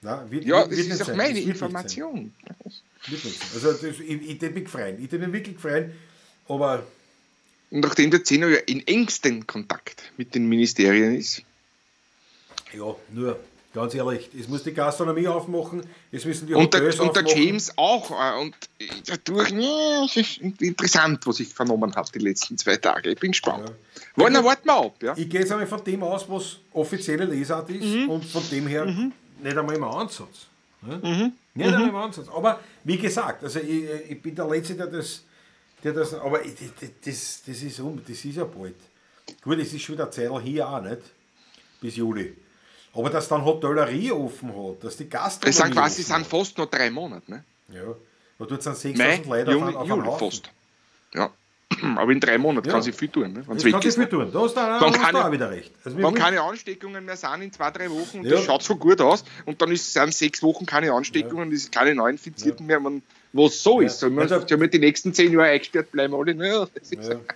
Na, 0.03 0.31
wird, 0.31 0.45
Ja, 0.45 0.59
wird, 0.59 0.73
das 0.73 0.79
wird 0.79 0.89
ist 0.89 1.03
auch 1.03 1.07
sein. 1.07 1.17
meine 1.17 1.41
Information. 1.41 2.33
Also 3.55 3.73
das, 3.73 3.83
ich, 3.83 4.01
ich 4.01 4.41
mich 4.41 4.69
freuen. 4.69 5.03
Ich 5.03 5.11
mich 5.11 5.33
wirklich 5.33 5.59
freuen. 5.59 5.93
Aber 6.49 6.87
Und 7.75 7.81
nachdem 7.81 8.13
der 8.13 8.23
Zeno 8.23 8.47
ja 8.47 8.59
in 8.67 8.87
engstem 8.87 9.49
Kontakt 9.49 10.05
mit 10.17 10.33
den 10.37 10.49
Ministerien 10.49 11.17
ist, 11.17 11.43
ja, 12.73 12.95
nur 13.13 13.37
ganz 13.75 13.95
ehrlich, 13.97 14.31
es 14.39 14.47
muss 14.47 14.63
die 14.63 14.73
Gastronomie 14.73 15.27
aufmachen, 15.27 15.83
es 16.13 16.25
müssen 16.25 16.47
die 16.47 16.55
und 16.55 16.73
der, 16.73 16.83
Hotels 16.83 17.01
und 17.01 17.17
der 17.17 17.25
aufmachen. 17.25 17.43
James 17.43 17.73
auch, 17.77 18.11
äh, 18.13 18.41
und 18.41 18.55
äh, 18.79 18.87
dadurch, 19.07 19.51
ja, 19.51 20.05
es 20.05 20.17
ist 20.17 20.39
interessant, 20.39 21.27
was 21.27 21.41
ich 21.41 21.49
vernommen 21.49 21.93
habe 21.97 22.09
die 22.15 22.21
letzten 22.21 22.57
zwei 22.57 22.77
Tage. 22.77 23.11
Ich 23.11 23.19
bin 23.19 23.33
gespannt. 23.33 23.69
Ja. 23.69 23.75
Wollen 24.23 24.35
wir 24.35 24.45
warten 24.45 24.69
wir 24.69 24.75
ab, 24.77 25.03
ja? 25.03 25.15
Ich 25.17 25.29
gehe 25.29 25.41
jetzt 25.41 25.51
einmal 25.51 25.67
von 25.67 25.83
dem 25.83 26.01
aus, 26.05 26.29
was 26.29 26.59
offizielle 26.75 27.25
Lesart 27.25 27.69
ist 27.71 27.83
Mhm. 27.83 28.09
und 28.09 28.25
von 28.25 28.49
dem 28.53 28.69
her 28.69 28.85
nicht 28.87 29.57
einmal 29.59 29.75
im 29.75 29.83
Ansatz. 29.83 30.47
Ne? 30.83 31.01
Mhm. 31.03 31.33
Nicht 31.55 31.73
einmal 31.73 31.89
im 31.89 31.97
Ansatz. 31.97 32.29
Aber 32.29 32.61
wie 32.85 32.99
gesagt, 32.99 33.43
also 33.43 33.59
ich, 33.59 33.85
ich 34.11 34.23
bin 34.23 34.37
der 34.37 34.47
Letzte, 34.47 34.75
der 34.77 34.87
das, 34.87 35.23
der 35.85 35.93
das 35.93 36.15
aber 36.15 36.39
das, 36.41 37.43
das, 37.47 37.63
ist, 37.63 37.81
um, 37.81 38.01
das 38.07 38.25
ist 38.25 38.37
ja 38.37 38.45
bald. 38.45 38.75
Gut, 39.43 39.59
es 39.59 39.73
ist 39.73 39.83
schon 39.83 39.95
wieder 39.95 40.11
Zeit 40.11 40.31
hier 40.43 40.69
auch 40.69 40.81
nicht, 40.83 41.01
bis 41.81 41.97
Juli. 41.97 42.35
Aber 42.95 43.11
dass 43.11 43.29
dann 43.29 43.45
Hotellerie 43.45 44.13
offen 44.13 44.49
hat, 44.51 44.85
dass 44.85 44.97
die 44.97 45.09
Gastronomie 45.09 45.51
Es 45.51 45.57
sind 45.57 45.73
quasi 45.75 46.03
sind 46.03 46.27
fast 46.27 46.57
noch 46.59 46.67
drei 46.67 46.91
Monate, 46.91 47.31
ne? 47.31 47.45
Ja, 47.73 47.83
und 48.39 48.51
dort 48.51 48.63
sind 48.63 48.97
Mai, 48.97 49.17
6000 49.17 49.27
Leute 49.27 49.49
auf, 49.51 49.55
Juni, 49.55 49.67
einen- 49.67 49.77
auf 49.77 49.89
Juli 49.89 50.07
Haufen. 50.07 50.31
fast. 50.31 50.51
Ja. 51.15 51.31
Aber 51.97 52.13
in 52.13 52.21
drei 52.21 52.39
Monaten 52.39 52.69
Ja. 52.69 52.75
kann 52.75 52.83
sich 52.83 52.95
viel 52.95 53.09
tun, 53.09 53.33
ne? 53.33 53.43
wenn 53.47 53.47
Das 53.47 53.57
es 53.59 53.65
weg 53.65 53.73
kann 53.73 53.83
sich 53.83 53.95
viel 53.95 54.07
tun. 54.07 54.31
Da 54.33 54.41
hast 54.41 54.53
du, 54.53 54.55
da 54.61 54.79
Dann 54.79 54.93
hast 55.03 55.13
du 55.13 55.19
ich- 55.19 55.25
auch 55.25 55.33
wieder 55.33 55.51
recht. 55.51 55.73
Also 55.85 55.99
Wenn 55.99 56.15
keine 56.15 56.41
Ansteckungen 56.43 57.05
mehr 57.05 57.17
sind 57.17 57.43
in 57.43 57.53
zwei, 57.53 57.71
drei 57.71 57.91
Wochen 57.91 58.19
und 58.21 58.25
Ja. 58.27 58.37
das 58.37 58.45
schaut 58.45 58.63
so 58.63 58.77
gut 58.77 59.01
aus 59.01 59.25
und 59.47 59.61
dann 59.61 59.73
ist, 59.73 59.93
sind 59.93 60.15
sechs 60.15 60.43
Wochen 60.43 60.67
keine 60.67 60.93
Ansteckungen, 60.93 61.51
es 61.51 61.65
ist 61.65 61.73
keine 61.73 61.95
Neuinfizierten 61.95 62.67
mehr, 62.67 62.79
man, 62.81 63.03
was 63.35 63.63
so 63.63 63.81
ist. 63.81 63.99
Sollen 64.01 64.15
wir, 64.15 64.23
Also- 64.23 64.49
wir 64.61 64.69
die 64.69 64.79
nächsten 64.79 65.13
zehn 65.13 65.33
Jahre 65.33 65.49
eingesperrt 65.49 65.93
bleiben 65.93 66.15
alle? 66.15 66.35
Naja, 66.35 66.67
das 66.75 66.91
ist 66.91 67.09
Ja. 67.09 67.21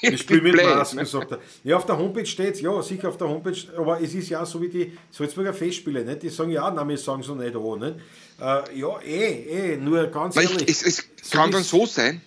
Ich 0.00 0.20
spiele 0.20 0.42
mit 0.42 0.54
Masken, 0.54 0.98
ne? 0.98 1.06
sagt 1.06 1.32
er. 1.32 1.40
Ja, 1.64 1.76
auf 1.76 1.84
der 1.84 1.98
Homepage 1.98 2.24
steht 2.24 2.54
es, 2.54 2.60
ja, 2.60 2.80
sicher 2.82 3.08
auf 3.08 3.16
der 3.16 3.28
Homepage, 3.28 3.56
aber 3.76 4.00
es 4.00 4.14
ist 4.14 4.28
ja 4.28 4.46
so 4.46 4.62
wie 4.62 4.68
die 4.68 4.96
Salzburger 5.10 5.52
Festspiele, 5.52 6.04
nicht? 6.04 6.22
die 6.22 6.28
sagen 6.28 6.50
ja, 6.50 6.70
nein, 6.70 6.88
wir 6.88 6.96
sagen 6.98 7.24
so 7.24 7.34
nicht 7.34 7.56
an. 7.56 7.78
Nicht? 7.80 7.94
Äh, 8.40 8.78
ja, 8.78 9.00
eh, 9.00 9.72
eh, 9.72 9.76
nur 9.76 10.06
ganz 10.06 10.36
Nein, 10.36 10.46
ehrlich. 10.52 10.68
es, 10.68 10.82
es 10.82 11.04
so 11.20 11.36
kann 11.36 11.50
dann 11.50 11.64
so 11.64 11.84
sein, 11.84 12.20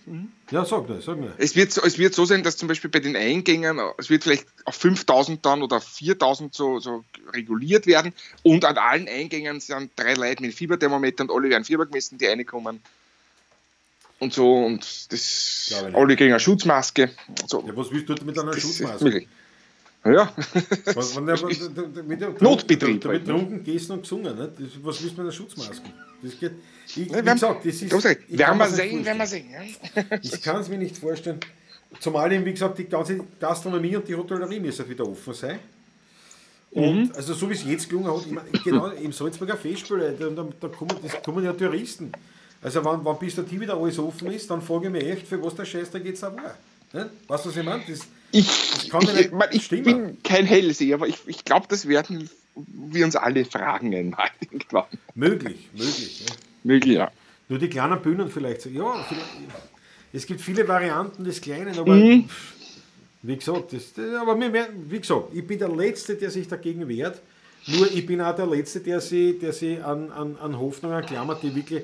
Ja, 0.51 0.65
sag 0.65 0.87
nur, 0.87 1.01
sag 1.01 1.17
nur. 1.17 1.31
es 1.37 1.55
wird, 1.55 1.71
so- 1.71 1.81
es 1.83 1.97
wird 1.97 2.13
so 2.13 2.25
sein, 2.25 2.43
dass 2.43 2.57
zum 2.57 2.67
Beispiel 2.67 2.89
bei 2.89 2.99
den 2.99 3.15
Eingängen, 3.15 3.79
es 3.97 4.09
wird 4.09 4.23
vielleicht 4.23 4.45
auf 4.65 4.75
5000 4.75 5.45
dann 5.45 5.63
oder 5.63 5.77
auf 5.77 5.83
4000 5.85 6.53
so, 6.53 6.79
so 6.79 7.03
reguliert 7.33 7.87
werden 7.87 8.13
und 8.43 8.65
an 8.65 8.77
allen 8.77 9.07
Eingängen 9.07 9.59
sind 9.61 9.91
drei 9.95 10.13
Leute 10.15 10.41
mit 10.43 10.53
Fieberthermometer 10.53 11.23
und 11.23 11.31
alle 11.31 11.49
werden 11.49 11.63
Fieber 11.63 11.85
gemessen, 11.85 12.17
die 12.17 12.25
reinkommen. 12.25 12.81
Und 14.19 14.33
so, 14.33 14.53
und 14.65 15.11
das, 15.11 15.73
alle 15.93 16.15
kriegen 16.15 16.31
eine 16.31 16.39
Schutzmaske. 16.39 17.09
So, 17.47 17.63
Ja, 17.65 17.75
was 17.75 17.89
willst 17.91 18.07
du 18.07 18.13
mit 18.23 18.37
einer 18.37 18.51
das 18.51 18.61
Schutzmaske? 18.61 19.25
Ja, 20.03 20.33
Was, 20.95 21.15
wenn 21.15 21.27
der, 21.27 21.35
der, 21.37 21.85
der, 21.85 22.03
mit 22.03 22.19
der, 22.21 22.29
Notbetrieb 22.39 23.01
Der, 23.01 23.11
der 23.11 23.19
ne? 23.19 23.19
betrunken 23.19 23.63
gegessen 23.63 23.91
und 23.93 24.01
gesungen. 24.01 24.35
Nicht? 24.35 24.51
Das, 24.57 24.83
was 24.83 25.01
willst 25.03 25.03
du 25.03 25.05
mit 25.09 25.19
einer 25.19 25.31
Schutzmaske? 25.31 25.89
Das 26.23 26.39
geht, 26.39 26.51
ich, 26.87 26.97
wie 26.97 27.21
gesagt, 27.21 27.65
das 27.65 27.81
ist. 27.81 27.91
werden 28.29 28.57
wir 28.57 28.67
sehen, 28.69 29.05
werden 29.05 29.17
wir 29.19 29.27
sehen. 29.27 29.45
Ja? 29.51 30.03
Ich 30.21 30.41
kann 30.41 30.59
es 30.61 30.69
mir 30.69 30.79
nicht 30.79 30.97
vorstellen. 30.97 31.39
Zumal 31.99 32.31
eben, 32.31 32.45
wie 32.45 32.51
gesagt, 32.51 32.79
die 32.79 32.85
ganze 32.85 33.19
Gastronomie 33.39 33.95
und 33.95 34.07
die 34.07 34.15
Hotellerie 34.15 34.59
müssen 34.59 34.87
wieder 34.89 35.07
offen 35.07 35.33
sein. 35.33 35.59
Und 36.71 37.03
Mhm. 37.03 37.11
also 37.15 37.33
so 37.33 37.49
wie 37.49 37.53
es 37.53 37.63
jetzt 37.65 37.89
gelungen 37.89 38.11
hat, 38.15 38.25
ich 38.25 38.31
meine, 38.31 38.49
genau 38.63 38.87
im 39.03 39.11
Salzburger 39.11 39.57
Festspiel, 39.57 40.15
da, 40.17 40.29
da, 40.29 40.47
da, 40.59 40.67
kommen, 40.69 40.95
das 41.03 41.21
kommen 41.21 41.43
ja 41.43 41.51
Touristen. 41.53 42.11
Also 42.61 42.83
wenn, 42.85 43.03
wenn 43.03 43.19
bis 43.19 43.35
dahin 43.35 43.59
wieder 43.59 43.75
alles 43.75 43.99
offen 43.99 44.31
ist, 44.31 44.49
dann 44.49 44.61
frage 44.61 44.85
ich 44.87 44.91
mich 44.91 45.03
echt, 45.03 45.27
für 45.27 45.43
was 45.43 45.53
der 45.53 45.65
Scheißdreck 45.65 46.05
jetzt 46.05 46.23
auch 46.23 46.33
war. 46.35 46.55
Nicht? 46.93 47.09
Weißt 47.27 47.45
du, 47.45 47.49
was 47.49 47.57
ich 47.57 47.63
meine? 47.65 47.83
Das, 47.87 47.99
Ich, 48.31 48.91
mir 48.93 49.01
ich, 49.03 49.13
nicht 49.13 49.31
man, 49.33 49.47
ich 49.51 49.69
bin 49.69 50.17
kein 50.23 50.45
Hellseher, 50.45 50.95
aber 50.95 51.07
ich, 51.07 51.17
ich 51.25 51.43
glaube, 51.45 51.67
das 51.69 51.87
werden 51.87 52.29
wir 52.55 53.05
uns 53.05 53.15
alle 53.15 53.45
fragen 53.45 53.93
einmal 53.93 54.29
irgendwann. 54.39 54.85
möglich, 55.15 55.69
möglich. 55.73 56.25
Ja. 56.27 56.35
Möglich, 56.63 56.95
ja. 56.95 57.11
Nur 57.49 57.59
die 57.59 57.69
kleinen 57.69 58.01
Bühnen 58.01 58.29
vielleicht. 58.29 58.65
Ja, 58.67 59.03
vielleicht, 59.07 59.25
es 60.13 60.25
gibt 60.25 60.41
viele 60.41 60.67
Varianten 60.67 61.23
des 61.23 61.41
Kleinen, 61.41 61.77
aber 61.77 61.95
Mhm. 61.95 62.29
wie 63.23 63.35
gesagt, 63.37 63.73
das, 63.73 63.83
aber 64.19 64.39
werden, 64.53 64.85
wie 64.89 64.99
gesagt, 64.99 65.33
ich 65.33 65.45
bin 65.45 65.59
der 65.59 65.69
Letzte, 65.69 66.15
der 66.15 66.29
sich 66.31 66.47
dagegen 66.47 66.87
wehrt. 66.87 67.21
Nur 67.67 67.91
ich 67.91 68.05
bin 68.05 68.19
auch 68.21 68.35
der 68.35 68.47
Letzte, 68.47 68.79
der 68.79 68.99
sich, 69.01 69.37
der 69.39 69.53
sich 69.53 69.83
an, 69.83 70.11
an, 70.11 70.35
an 70.37 70.57
Hoffnungen 70.59 71.05
klammert, 71.05 71.43
die 71.43 71.53
wirklich, 71.55 71.83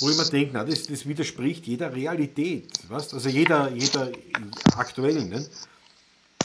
wo 0.00 0.10
ich 0.10 0.16
mir 0.18 0.26
denke, 0.26 0.50
na, 0.52 0.64
das, 0.64 0.82
das 0.86 1.06
widerspricht 1.08 1.66
jeder 1.66 1.94
Realität. 1.94 2.68
Weißt? 2.88 3.14
Also 3.14 3.28
jeder, 3.30 3.70
jeder 3.72 4.10
aktuellen. 4.76 5.30
Ne? 5.30 5.46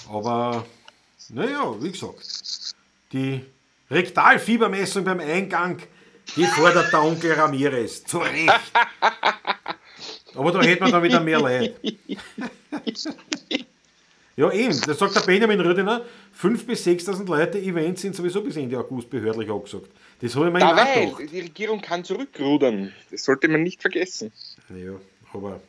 Aber, 0.10 0.66
naja, 1.30 1.76
wie 1.80 1.92
gesagt, 1.92 2.76
die 3.12 3.46
Rektalfiebermessung 3.90 5.04
beim 5.04 5.20
Eingang, 5.20 5.82
die 6.36 6.46
fordert 6.46 6.92
der 6.92 7.04
Onkel 7.04 7.34
Ramirez. 7.34 8.04
Zu 8.04 8.20
Recht. 8.20 8.52
Aber 10.36 10.52
da 10.52 10.62
hätte 10.62 10.82
man 10.82 10.92
dann 10.92 11.04
wieder 11.04 11.20
mehr 11.20 11.40
Leid. 11.40 11.76
Ja, 14.38 14.52
eben, 14.52 14.80
das 14.82 14.98
sagt 14.98 15.16
der 15.16 15.22
Benjamin 15.22 15.60
Rüdiner, 15.60 16.06
5.000 16.42 16.66
bis 16.66 16.88
6.000 16.88 17.28
Leute 17.28 17.60
Events 17.60 18.02
sind 18.02 18.16
sowieso 18.16 18.42
bis 18.42 18.56
Ende 18.56 18.80
August 18.80 19.10
behördlich 19.10 19.52
angesagt. 19.52 19.90
Das 20.22 20.36
habe 20.36 20.48
ich 20.48 20.54
mir 20.54 20.60
Dabei, 20.60 21.14
die 21.32 21.42
Regierung 21.42 21.82
kann 21.82 22.04
zurückrudern. 22.04 22.94
Das 23.12 23.26
sollte 23.26 23.50
man 23.50 23.62
nicht 23.62 23.82
vergessen. 23.82 24.32
Ja, 24.70 24.94
aber 25.34 25.60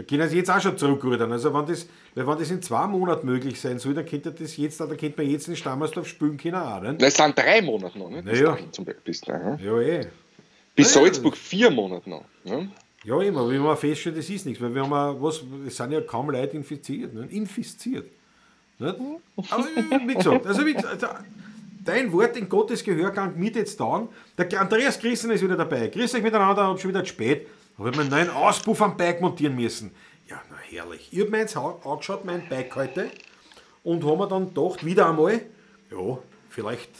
da 0.00 0.06
können 0.06 0.28
sie 0.30 0.38
jetzt 0.38 0.50
auch 0.50 0.60
schon 0.60 0.78
zurückrudern. 0.78 1.30
Also 1.30 1.52
wenn 1.52 1.66
das, 1.66 1.86
weil 2.14 2.26
wenn 2.26 2.38
das 2.38 2.50
in 2.50 2.62
zwei 2.62 2.86
Monaten 2.86 3.26
möglich 3.26 3.60
sein 3.60 3.78
soll, 3.78 3.92
dann 3.92 4.06
könnte 4.06 4.32
das 4.32 4.56
jetzt, 4.56 4.80
dann 4.80 4.96
könnte 4.96 5.20
man 5.20 5.30
jetzt 5.30 5.46
in 5.46 5.56
Stammersdorf 5.56 6.08
spielen 6.08 6.38
können 6.38 6.56
auch, 6.56 6.80
ne? 6.80 6.94
Das 6.94 7.14
sind 7.14 7.36
drei 7.36 7.60
Monate 7.60 7.98
noch, 7.98 8.08
ne? 8.08 8.22
Bis 8.22 8.40
Ja, 8.40 8.56
ja. 8.56 8.72
zum. 8.72 8.86
Bis, 9.04 9.20
dahin. 9.20 9.58
Ja, 9.62 9.78
eh. 9.78 10.06
bis 10.74 10.94
Ja, 10.94 11.00
ja. 11.00 11.06
Salzburg 11.06 11.36
vier 11.36 11.70
Monate 11.70 12.08
noch. 12.08 12.24
Ne? 12.44 12.70
Ja, 13.04 13.20
immer, 13.20 13.40
aber 13.40 13.52
wie 13.52 13.58
man 13.58 13.76
feststellt, 13.76 14.16
das 14.16 14.30
ist 14.30 14.46
nichts, 14.46 14.62
weil 14.62 14.74
wir 14.74 14.82
haben 14.82 15.22
was, 15.22 15.42
es 15.66 15.76
sind 15.76 15.92
ja 15.92 16.00
kaum 16.00 16.30
Leute 16.30 16.56
infiziert, 16.56 17.12
ne? 17.12 17.26
infiziert. 17.30 18.06
Nicht? 18.78 18.94
Aber 19.50 19.64
wie 20.06 20.14
gesagt, 20.14 20.46
also 20.46 20.64
wie, 20.64 20.72
gesagt, 20.72 21.06
dein 21.84 22.10
Wort 22.12 22.36
in 22.38 22.48
Gottes 22.48 22.82
Gehör 22.82 23.10
kann 23.10 23.38
mir 23.38 23.50
jetzt 23.50 23.78
dauern. 23.78 24.08
Der 24.38 24.60
Andreas 24.60 24.98
Christen 24.98 25.30
ist 25.30 25.42
wieder 25.42 25.56
dabei. 25.56 25.88
Grüß 25.88 26.14
euch 26.14 26.22
miteinander, 26.22 26.68
hab 26.68 26.80
schon 26.80 26.90
wieder 26.90 27.04
zu 27.04 27.10
spät. 27.10 27.46
Habe 27.80 27.90
ich 27.90 27.96
meinen 27.96 28.10
neuen 28.10 28.30
Auspuff 28.30 28.80
am 28.82 28.96
Bike 28.96 29.20
montieren 29.20 29.56
müssen. 29.56 29.90
Ja, 30.28 30.40
na 30.50 30.56
herrlich. 30.68 31.08
Ich 31.10 31.18
habe 31.20 31.30
mir 31.30 31.38
jetzt 31.38 31.56
au- 31.56 31.80
angeschaut, 31.84 32.24
mein 32.24 32.48
Bike 32.48 32.76
heute, 32.76 33.10
und 33.82 34.04
haben 34.04 34.18
mir 34.18 34.28
dann 34.28 34.54
gedacht, 34.54 34.84
wieder 34.84 35.08
einmal, 35.08 35.40
ja, 35.90 36.18
vielleicht, 36.50 36.90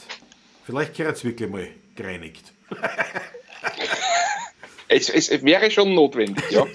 vielleicht 0.64 0.96
gehört 0.96 1.16
es 1.16 1.24
wirklich 1.24 1.48
mal 1.48 1.68
gereinigt. 1.94 2.52
Es, 4.92 5.08
es 5.08 5.30
wäre 5.44 5.70
schon 5.70 5.94
notwendig, 5.94 6.50
ja. 6.50 6.66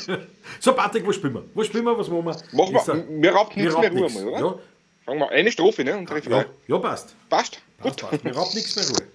So, 0.60 0.74
Patrick, 0.74 1.04
wo 1.04 1.10
spielen 1.10 1.34
wir? 1.34 1.42
Wo 1.54 1.64
spielen 1.64 1.82
wir? 1.84 1.98
Was 1.98 2.08
machen 2.08 2.24
wir? 2.24 2.36
Machen 2.52 2.86
wir, 2.86 2.94
äh, 2.94 3.10
mir 3.10 3.32
raubt 3.32 3.56
Mir 3.56 3.64
nichts 3.64 3.80
mehr 3.80 3.90
Ruhe, 3.90 4.08
mal, 4.12 4.24
oder? 4.28 4.38
Ja. 4.38 4.58
Fangen 5.04 5.18
wir 5.18 5.28
eine 5.30 5.50
Strophe, 5.50 5.82
ne? 5.82 5.96
Und 5.96 6.08
Ja, 6.08 6.44
ja 6.68 6.78
passt. 6.78 7.16
Passt? 7.28 7.60
passt, 7.78 8.00
Gut. 8.00 8.10
passt. 8.10 8.22
Mir 8.22 8.32
raubt 8.32 8.54
nichts 8.54 8.76
mehr 8.76 8.84
Ruhe. 8.90 9.08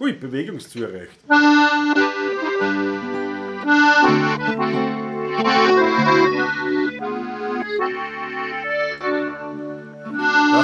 Ui, 0.00 0.12
Bewegungsziel 0.12 0.82
erreicht. 0.82 1.20
dass 3.64 3.72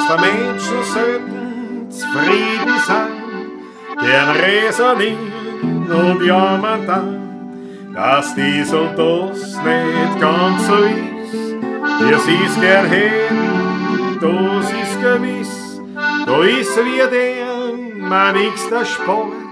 der 0.09 0.21
Menschen 0.21 0.83
sollten 0.93 1.91
zufrieden 1.91 2.79
sein, 2.87 3.09
gern 4.01 4.31
resonieren 4.37 5.91
und 5.91 6.23
jammern 6.23 6.87
dann, 6.87 7.19
dass 7.95 8.35
dies 8.35 8.73
und 8.73 8.97
das 8.97 9.57
nicht 9.65 10.21
ganz 10.21 10.67
so 10.67 10.75
ist, 10.75 11.55
wie 12.01 12.15
sie's 12.15 12.61
gern 12.61 12.87
hätten, 12.87 14.19
das 14.21 14.73
ist 14.73 15.01
gewiss, 15.01 15.81
da 16.27 16.43
ist 16.43 16.77
wie 16.77 16.99
der 17.11 17.51
mein 18.09 18.35
nächster 18.35 18.85
Sport, 18.85 19.50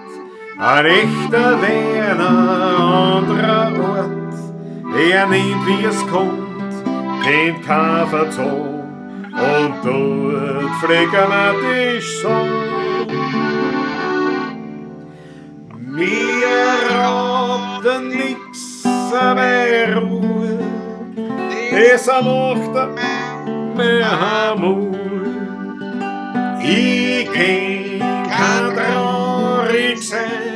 ein 0.58 0.86
echter 0.86 1.62
Werner, 1.62 2.78
anderer 3.16 3.72
Ort, 3.80 4.34
er 4.98 5.26
nimmt 5.28 5.66
wie 5.66 5.84
es 5.84 6.06
kommt, 6.08 6.74
kennt 7.22 7.64
kein 7.64 8.06
Verzogen. 8.08 8.78
Und 9.32 9.74
dort 9.84 10.74
fliegen 10.80 11.28
wir 11.28 11.54
die 11.62 12.00
Sonne. 12.00 12.78
Mir 15.76 16.46
raten 16.90 18.08
nix 18.08 18.84
mehr 19.34 19.96
Ruhe, 19.96 20.58
es 21.92 22.06
macht 22.06 22.74
mehr 23.76 24.54
Mut. 24.56 24.96
Ich 26.62 27.28
kann 27.30 28.74
traurig 28.74 29.98
sein, 30.06 30.47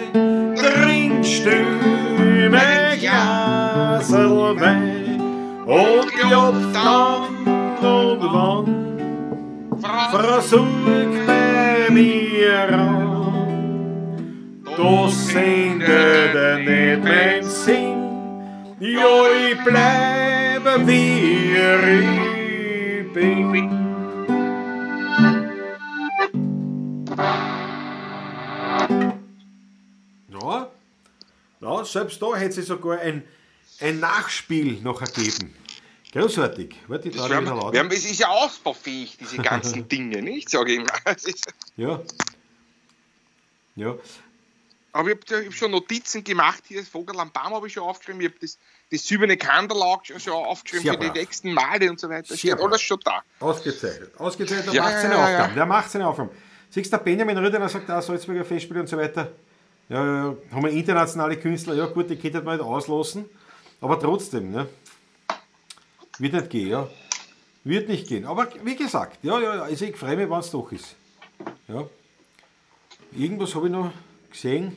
trinkst 1.42 2.18
du 2.18 2.50
mein 2.50 2.98
Glasel 3.00 4.60
Wein 4.60 5.20
und 5.66 6.08
klopft 6.12 6.76
an 6.76 7.22
und 7.82 8.20
wann 8.32 8.66
versuch 10.10 11.26
bei 11.26 11.90
mir 11.90 12.68
an. 12.72 14.12
Das 14.76 15.28
sendet 15.28 16.64
nicht 16.64 17.04
mein 17.04 17.42
Sinn, 17.42 17.98
ja, 18.80 19.22
Ja, 31.62 31.76
ja 31.78 31.84
selbst 31.84 32.20
da 32.20 32.34
hätte 32.36 32.60
es 32.60 32.66
sogar 32.66 32.98
ein, 33.00 33.22
ein 33.80 34.00
Nachspiel 34.00 34.80
noch 34.82 35.00
ergeben. 35.00 35.54
Großartig. 36.12 36.76
Warte, 36.88 37.08
ich 37.08 37.14
wir 37.14 37.22
haben, 37.22 37.46
wir 37.46 37.78
haben, 37.80 37.90
es 37.90 38.04
ist 38.04 38.18
ja 38.20 38.28
ausbaufähig, 38.28 39.16
diese 39.18 39.38
ganzen 39.38 39.88
Dinge, 39.88 40.20
nicht? 40.20 40.50
Sage 40.50 40.72
ich 40.74 41.26
ist- 41.26 41.46
Ja. 41.76 42.02
Ja. 43.76 43.94
Aber 44.94 45.08
ich 45.10 45.16
habe 45.32 45.46
hab 45.46 45.52
schon 45.54 45.70
Notizen 45.70 46.22
gemacht, 46.22 46.64
hier 46.68 46.80
das 46.80 46.88
Vogel 46.90 47.18
am 47.18 47.30
Baum 47.30 47.54
habe 47.54 47.66
ich 47.66 47.72
schon 47.72 47.82
aufgeschrieben, 47.84 48.20
ich 48.20 48.26
habe 48.28 48.36
das, 48.42 48.58
das 48.90 49.06
silberne 49.06 49.38
Kandelag 49.38 50.04
schon 50.06 50.20
schon 50.20 50.34
aufgeschrieben 50.34 50.82
Sehr 50.84 50.92
für 50.92 50.98
die 51.00 51.06
brav. 51.06 51.16
nächsten 51.16 51.54
Male 51.54 51.88
und 51.90 51.98
so 51.98 52.10
weiter. 52.10 52.36
Steht 52.36 52.60
alles 52.60 52.82
schon 52.82 53.00
da. 53.02 53.22
Ausgezeichnet. 53.40 54.10
Ausgezeichnet, 54.18 54.66
der 54.66 54.74
Ja, 54.74 54.82
macht 54.82 55.00
seine 55.00 55.14
ja, 55.14 55.30
ja. 55.30 55.36
Aufgaben. 55.38 55.54
Der 55.54 55.66
macht 55.66 55.90
seine 55.90 56.06
Aufgaben. 56.08 56.30
Siehst 56.68 56.92
du, 56.92 56.96
der 56.98 57.04
Benjamin 57.04 57.38
Rüdener 57.38 57.70
sagt 57.70 57.90
auch 57.90 58.02
Salzburger 58.02 58.44
Festspiele 58.44 58.80
und 58.80 58.86
so 58.86 58.98
weiter. 58.98 59.32
Ja, 59.88 60.04
ja, 60.04 60.16
ja, 60.26 60.36
haben 60.52 60.64
wir 60.64 60.70
internationale 60.70 61.36
Künstler, 61.36 61.74
ja 61.74 61.86
gut, 61.86 62.08
die 62.08 62.16
könnte 62.16 62.40
man 62.40 62.56
nicht 62.56 62.64
auslassen, 62.64 63.26
aber 63.80 63.98
trotzdem, 64.00 64.50
ne? 64.50 64.68
Wird 66.18 66.32
nicht 66.34 66.50
gehen, 66.50 66.68
ja. 66.68 66.88
Wird 67.64 67.88
nicht 67.88 68.08
gehen. 68.08 68.24
Aber 68.24 68.48
wie 68.64 68.76
gesagt, 68.76 69.18
ja, 69.22 69.40
ja, 69.40 69.50
also 69.62 69.84
ich 69.84 69.96
freue 69.96 70.16
mich, 70.16 70.28
wenn 70.30 70.38
es 70.38 70.50
doch 70.50 70.70
ist. 70.72 70.96
Ja. 71.68 71.86
Irgendwas 73.12 73.54
habe 73.54 73.66
ich 73.66 73.72
noch 73.72 73.92
gesehen. 74.30 74.76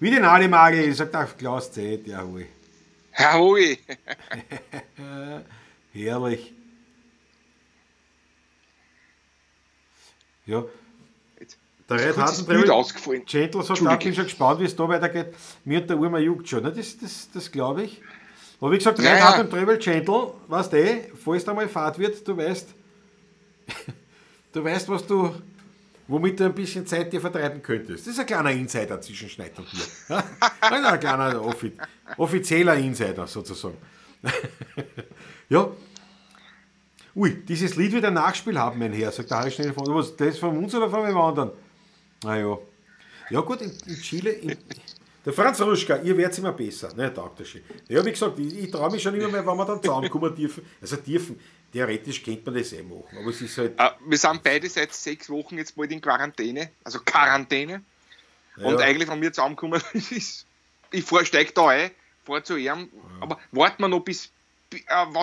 Wie 0.00 0.10
den 0.10 0.24
Ali 0.24 0.48
Magel, 0.48 0.92
sagt 0.94 1.14
auch 1.14 1.36
Klaus 1.36 1.70
Zeit, 1.70 2.06
jawohl. 2.06 2.46
Jawohl. 3.16 3.76
Herrlich. 5.92 6.52
Ja. 10.46 10.64
Der 11.90 11.98
Red 11.98 12.16
Hartenbrell 12.16 12.70
ausgefallen. 12.70 13.24
Gentle 13.26 13.62
ich 13.62 13.98
bin 13.98 14.14
schon 14.14 14.24
gespannt, 14.24 14.60
wie 14.60 14.64
es 14.64 14.76
da 14.76 14.88
weitergeht. 14.88 15.34
Mir 15.64 15.80
und 15.80 15.90
der 15.90 15.98
Uhr, 15.98 16.08
man 16.08 16.22
juckt 16.22 16.48
schon. 16.48 16.62
Ne? 16.62 16.72
Das, 16.72 16.96
das, 16.96 17.28
das 17.34 17.50
glaube 17.50 17.82
ich. 17.82 18.00
Aber 18.60 18.70
wie 18.70 18.78
gesagt, 18.78 19.00
Red 19.00 19.06
ja. 19.06 19.20
Hart 19.20 19.40
und 19.40 19.50
Travel 19.50 19.76
Gentle, 19.76 20.34
weißt 20.46 20.72
du, 20.72 20.76
eh, 20.76 21.10
falls 21.22 21.44
da 21.44 21.52
mal 21.52 21.68
Fahrt 21.68 21.98
wird, 21.98 22.26
du 22.26 22.36
weißt, 22.36 22.68
du 24.52 24.64
weißt, 24.64 24.88
was 24.88 25.04
du, 25.04 25.34
womit 26.06 26.38
du 26.38 26.44
ein 26.44 26.54
bisschen 26.54 26.86
Zeit 26.86 27.12
dir 27.12 27.20
vertreiben 27.20 27.60
könntest. 27.60 28.06
Das 28.06 28.14
ist 28.14 28.20
ein 28.20 28.26
kleiner 28.26 28.52
Insider 28.52 29.00
zwischen 29.00 29.28
Schneid 29.28 29.58
und 29.58 29.66
mir. 29.74 30.22
Ein, 30.60 30.84
ein 30.84 31.00
kleiner 31.00 31.44
offi 31.44 31.72
offizieller 32.16 32.76
Insider 32.76 33.26
sozusagen. 33.26 33.78
ja. 35.48 35.68
Ui, 37.16 37.42
dieses 37.48 37.74
Lied 37.74 37.92
wird 37.92 38.04
ein 38.04 38.14
Nachspiel 38.14 38.56
haben, 38.58 38.78
mein 38.78 38.92
Herr, 38.92 39.10
sagt 39.10 39.30
der 39.30 39.38
Harry 39.38 39.50
schnell 39.50 39.72
von. 39.72 39.86
Was, 39.88 40.14
das 40.14 40.38
von 40.38 40.56
uns 40.56 40.72
oder 40.74 40.88
von 40.88 41.04
wem 41.04 41.16
anderen? 41.16 41.50
Naja. 42.24 42.58
Ja 43.30 43.40
gut, 43.40 43.60
in, 43.62 43.72
in 43.86 44.00
Chile, 44.00 44.30
in, 44.30 44.56
der 45.24 45.32
Franz 45.32 45.60
Ruschka, 45.60 45.96
ihr 45.98 46.16
werdet 46.16 46.38
immer 46.38 46.52
besser. 46.52 46.92
Ne, 46.94 47.12
taugt 47.12 47.40
das 47.40 47.48
schon. 47.48 47.60
Ja, 47.88 48.04
wie 48.04 48.10
gesagt, 48.10 48.38
ich, 48.38 48.58
ich 48.64 48.70
traue 48.70 48.90
mich 48.90 49.02
schon 49.02 49.14
immer 49.14 49.28
mehr, 49.28 49.46
wenn 49.46 49.56
wir 49.56 49.64
dann 49.66 49.82
zusammenkommen 49.82 50.34
dürfen. 50.34 50.64
Also 50.80 50.96
dürfen, 50.96 51.38
theoretisch 51.72 52.22
könnte 52.22 52.42
man 52.50 52.58
das 52.58 52.72
eh 52.72 52.82
machen, 52.82 53.18
aber 53.18 53.30
es 53.30 53.40
ist 53.40 53.56
halt, 53.58 53.78
Äh, 53.78 53.90
wir 54.06 54.18
sind 54.18 54.42
beide 54.42 54.68
seit 54.68 54.92
sechs 54.92 55.28
Wochen 55.30 55.58
jetzt 55.58 55.76
bald 55.76 55.92
in 55.92 56.00
Quarantäne, 56.00 56.70
also 56.82 57.00
Quarantäne. 57.00 57.82
Und 58.56 58.72
Ja. 58.72 58.78
eigentlich, 58.80 59.08
wenn 59.08 59.20
wir 59.22 59.32
zusammenkommen, 59.32 59.80
ist, 59.92 60.46
ich 60.90 61.04
fahr, 61.04 61.24
steig 61.24 61.54
da 61.54 61.68
ein, 61.68 61.90
fahr 62.24 62.42
zu 62.42 62.56
ihm, 62.56 62.88
aber 63.20 63.38
warten 63.52 63.82
wir 63.82 63.88
noch 63.88 64.00
bis, 64.00 64.30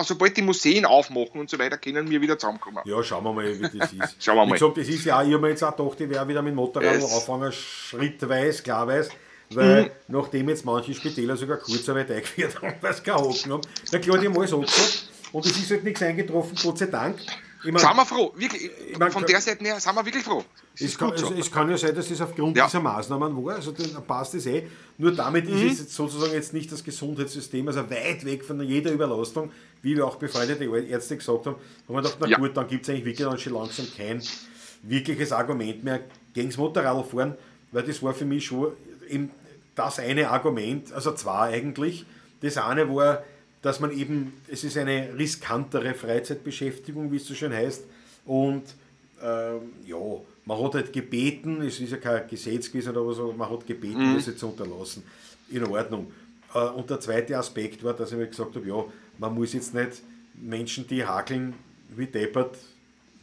sobald 0.04 0.36
die 0.36 0.42
Museen 0.42 0.84
aufmachen 0.84 1.40
und 1.40 1.48
so 1.50 1.58
weiter, 1.58 1.78
können 1.78 2.08
wir 2.10 2.20
wieder 2.20 2.38
zusammenkommen. 2.38 2.78
ja, 2.84 3.02
schauen 3.02 3.24
wir 3.24 3.32
mal, 3.32 3.44
wie 3.58 3.78
das 3.78 3.92
ist. 3.92 4.16
Schauen 4.24 4.36
wir 4.36 4.46
mal. 4.46 4.52
gesagt, 4.54 4.76
das 4.76 4.88
ist 4.88 5.04
ja 5.04 5.22
ich 5.22 5.32
habe 5.32 5.38
mir 5.40 5.48
jetzt 5.50 5.62
auch 5.62 5.76
gedacht, 5.76 6.00
ich 6.00 6.10
werde 6.10 6.28
wieder 6.28 6.42
mit 6.42 6.52
dem 6.52 6.56
Motorrad 6.56 6.96
anfangen, 7.02 7.52
schrittweise, 7.52 8.62
klarweise. 8.62 9.10
Weil, 9.50 9.84
Mhm. 9.84 9.90
nachdem 10.08 10.48
jetzt 10.50 10.64
manche 10.66 10.92
Spitäler 10.92 11.34
sogar 11.36 11.56
Kurzarbeit 11.56 12.10
eingeführt 12.10 12.60
haben, 12.60 12.74
weil 12.82 12.92
sie 12.94 13.02
keine 13.02 13.18
Hocken 13.20 13.52
haben, 13.52 13.60
na 13.92 13.98
klar, 13.98 14.18
die 14.18 14.26
haben 14.26 14.36
alles 14.36 14.52
angesagt. 14.52 15.08
Und 15.32 15.46
es 15.46 15.56
ist 15.58 15.70
halt 15.70 15.84
nichts 15.84 16.02
eingetroffen, 16.02 16.56
Gott 16.62 16.78
sei 16.78 16.86
Dank. 16.86 17.18
Ich 17.64 17.72
mein, 17.72 17.78
Sind 17.82 17.96
wir 17.96 18.06
froh, 18.06 18.32
wirklich, 18.36 18.70
mein, 18.98 19.10
von 19.10 19.24
der 19.26 19.40
Seite 19.40 19.64
her 19.64 19.80
sind 19.80 19.94
wir 19.94 20.04
wirklich 20.06 20.22
froh. 20.22 20.44
Es 20.78 20.96
kann, 20.96 21.16
so. 21.16 21.32
es, 21.32 21.40
es 21.46 21.50
kann 21.50 21.68
ja 21.68 21.76
sein, 21.76 21.92
dass 21.94 22.08
es 22.08 22.20
aufgrund 22.20 22.56
Ja. 22.56 22.66
dieser 22.66 22.78
Maßnahmen 22.80 23.44
war, 23.44 23.56
also 23.56 23.72
dann 23.72 24.04
passt 24.06 24.34
es 24.34 24.46
eh. 24.46 24.68
Nur 24.96 25.12
damit 25.12 25.48
Mhm. 25.48 25.54
ist 25.66 25.72
es 25.72 25.78
jetzt 25.80 25.94
sozusagen 25.94 26.32
jetzt 26.34 26.52
nicht 26.52 26.70
das 26.70 26.84
Gesundheitssystem, 26.84 27.66
also 27.66 27.80
weit 27.90 28.24
weg 28.24 28.44
von 28.44 28.60
jeder 28.62 28.92
Überlastung, 28.92 29.50
wie 29.82 29.96
wir 29.96 30.06
auch 30.06 30.16
befreundete 30.16 30.64
Ärzte 30.64 31.16
gesagt 31.16 31.46
haben. 31.46 31.56
Da 31.56 31.88
haben 31.88 31.94
wir 31.96 32.02
gedacht, 32.02 32.16
na 32.20 32.28
Ja. 32.28 32.38
gut, 32.38 32.56
dann 32.56 32.68
gibt 32.68 32.84
es 32.84 32.90
eigentlich 32.90 33.04
wirklich 33.06 33.26
dann 33.28 33.38
schon 33.38 33.54
langsam 33.54 33.86
kein 33.96 34.22
wirkliches 34.82 35.32
Argument 35.32 35.82
mehr 35.82 36.00
gegen 36.34 36.48
das 36.50 36.56
Motorradfahren, 36.58 37.34
weil 37.72 37.82
das 37.82 38.00
war 38.02 38.14
für 38.14 38.24
mich 38.24 38.46
schon 38.46 38.72
eben 39.08 39.30
das 39.74 39.98
eine 39.98 40.30
Argument, 40.30 40.92
also 40.92 41.12
zwei 41.12 41.52
eigentlich. 41.54 42.06
Das 42.40 42.56
eine 42.56 42.88
war, 42.94 43.24
dass 43.62 43.80
man 43.80 43.90
eben, 43.96 44.32
es 44.48 44.64
ist 44.64 44.76
eine 44.76 45.10
riskantere 45.18 45.94
Freizeitbeschäftigung, 45.94 47.10
wie 47.12 47.16
es 47.16 47.26
so 47.26 47.34
schön 47.34 47.52
heißt, 47.52 47.84
und 48.24 48.62
ähm, 49.22 49.60
ja, 49.86 49.96
man 50.44 50.62
hat 50.64 50.74
halt 50.74 50.92
gebeten, 50.92 51.60
es 51.62 51.80
ist 51.80 51.90
ja 51.90 51.96
kein 51.98 52.28
Gesetz 52.28 52.70
gewesen 52.70 52.96
oder 52.96 53.12
so, 53.14 53.32
man 53.36 53.50
hat 53.50 53.66
gebeten, 53.66 54.14
das 54.14 54.26
jetzt 54.26 54.38
zu 54.38 54.48
unterlassen. 54.48 55.02
In 55.50 55.64
Ordnung. 55.64 56.12
Äh, 56.54 56.58
und 56.60 56.88
der 56.88 57.00
zweite 57.00 57.36
Aspekt 57.36 57.82
war, 57.82 57.94
dass 57.94 58.12
ich 58.12 58.18
mir 58.18 58.26
gesagt 58.26 58.54
habe, 58.54 58.66
ja, 58.66 58.84
man 59.18 59.34
muss 59.34 59.52
jetzt 59.54 59.74
nicht 59.74 60.02
Menschen, 60.34 60.86
die 60.86 61.04
hakeln 61.04 61.54
wie 61.96 62.06
deppert 62.06 62.56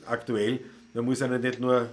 aktuell, 0.05 0.59
man 0.93 1.05
muss 1.05 1.21
ihnen 1.21 1.41
nicht 1.41 1.59
nur 1.59 1.88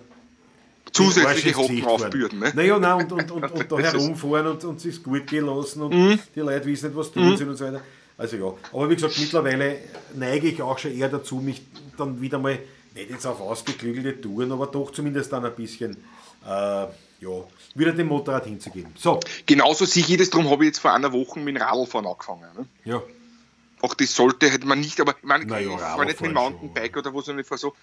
Zusätzliche 0.91 1.57
Hocken 1.57 1.85
aufbürden. 1.85 2.41
Ne? 2.41 2.53
Naja, 2.55 2.79
nein, 2.79 3.03
und, 3.03 3.13
und, 3.13 3.31
und, 3.31 3.53
und 3.53 3.73
da 3.73 3.79
herumfahren 3.79 4.47
und, 4.49 4.65
und 4.65 4.77
es 4.77 4.85
ist 4.85 5.03
gut 5.03 5.27
gelassen 5.27 5.83
und 5.83 5.95
Mhm. 5.95 6.19
die 6.35 6.41
Leute 6.41 6.67
wissen 6.67 6.87
nicht, 6.87 6.97
was 6.97 7.11
tun 7.13 7.37
sind 7.37 7.49
und 7.49 7.57
so 7.57 7.65
weiter. 7.65 7.81
Also 8.23 8.37
ja, 8.37 8.55
aber 8.73 8.89
wie 8.89 8.95
gesagt, 8.95 9.19
mittlerweile 9.19 9.79
neige 10.15 10.47
ich 10.47 10.63
auch 10.63 10.79
schon 10.79 10.97
eher 10.97 11.09
dazu, 11.09 11.37
mich 11.37 11.61
dann 11.99 12.21
wieder 12.21 12.39
mal, 12.39 12.57
nicht 12.95 13.11
jetzt 13.11 13.27
auf 13.27 13.41
ausgeklügelte 13.41 14.21
Touren, 14.21 14.53
aber 14.53 14.69
doch 14.69 14.93
zumindest 14.93 15.33
dann 15.33 15.45
ein 15.45 15.57
bisschen, 15.57 15.97
äh, 16.47 16.47
ja, 16.47 16.89
wieder 17.75 17.91
dem 17.91 18.07
Motorrad 18.07 18.45
hinzugeben. 18.45 18.93
So, 18.97 19.19
Genauso 19.45 19.87
sehe 19.87 20.05
ich 20.07 20.17
das, 20.19 20.31
darum 20.31 20.49
habe 20.51 20.63
ich 20.63 20.69
jetzt 20.69 20.79
vor 20.79 20.93
einer 20.93 21.13
Woche 21.13 21.41
mit 21.41 21.57
dem 21.57 21.63
Radlfahren 21.63 22.07
angefangen. 22.07 22.47
Ne? 22.57 22.67
ja, 22.85 23.03
Auch 23.81 23.95
das 23.95 24.15
sollte, 24.15 24.49
hätte 24.49 24.69
man 24.69 24.79
nicht, 24.79 25.01
aber 25.01 25.17
ich 25.19 25.25
meine, 25.25 25.45
Na 25.45 25.59
ja, 25.59 25.73
ich 25.73 25.81
fahre 25.81 26.07
nicht 26.07 26.21
mit 26.21 26.31
dem 26.31 26.35
Mountainbike 26.35 26.99
oder 26.99 27.13
wo, 27.13 27.23
sondern 27.23 27.41
ich 27.41 27.49
fahre 27.49 27.59
so. 27.59 27.75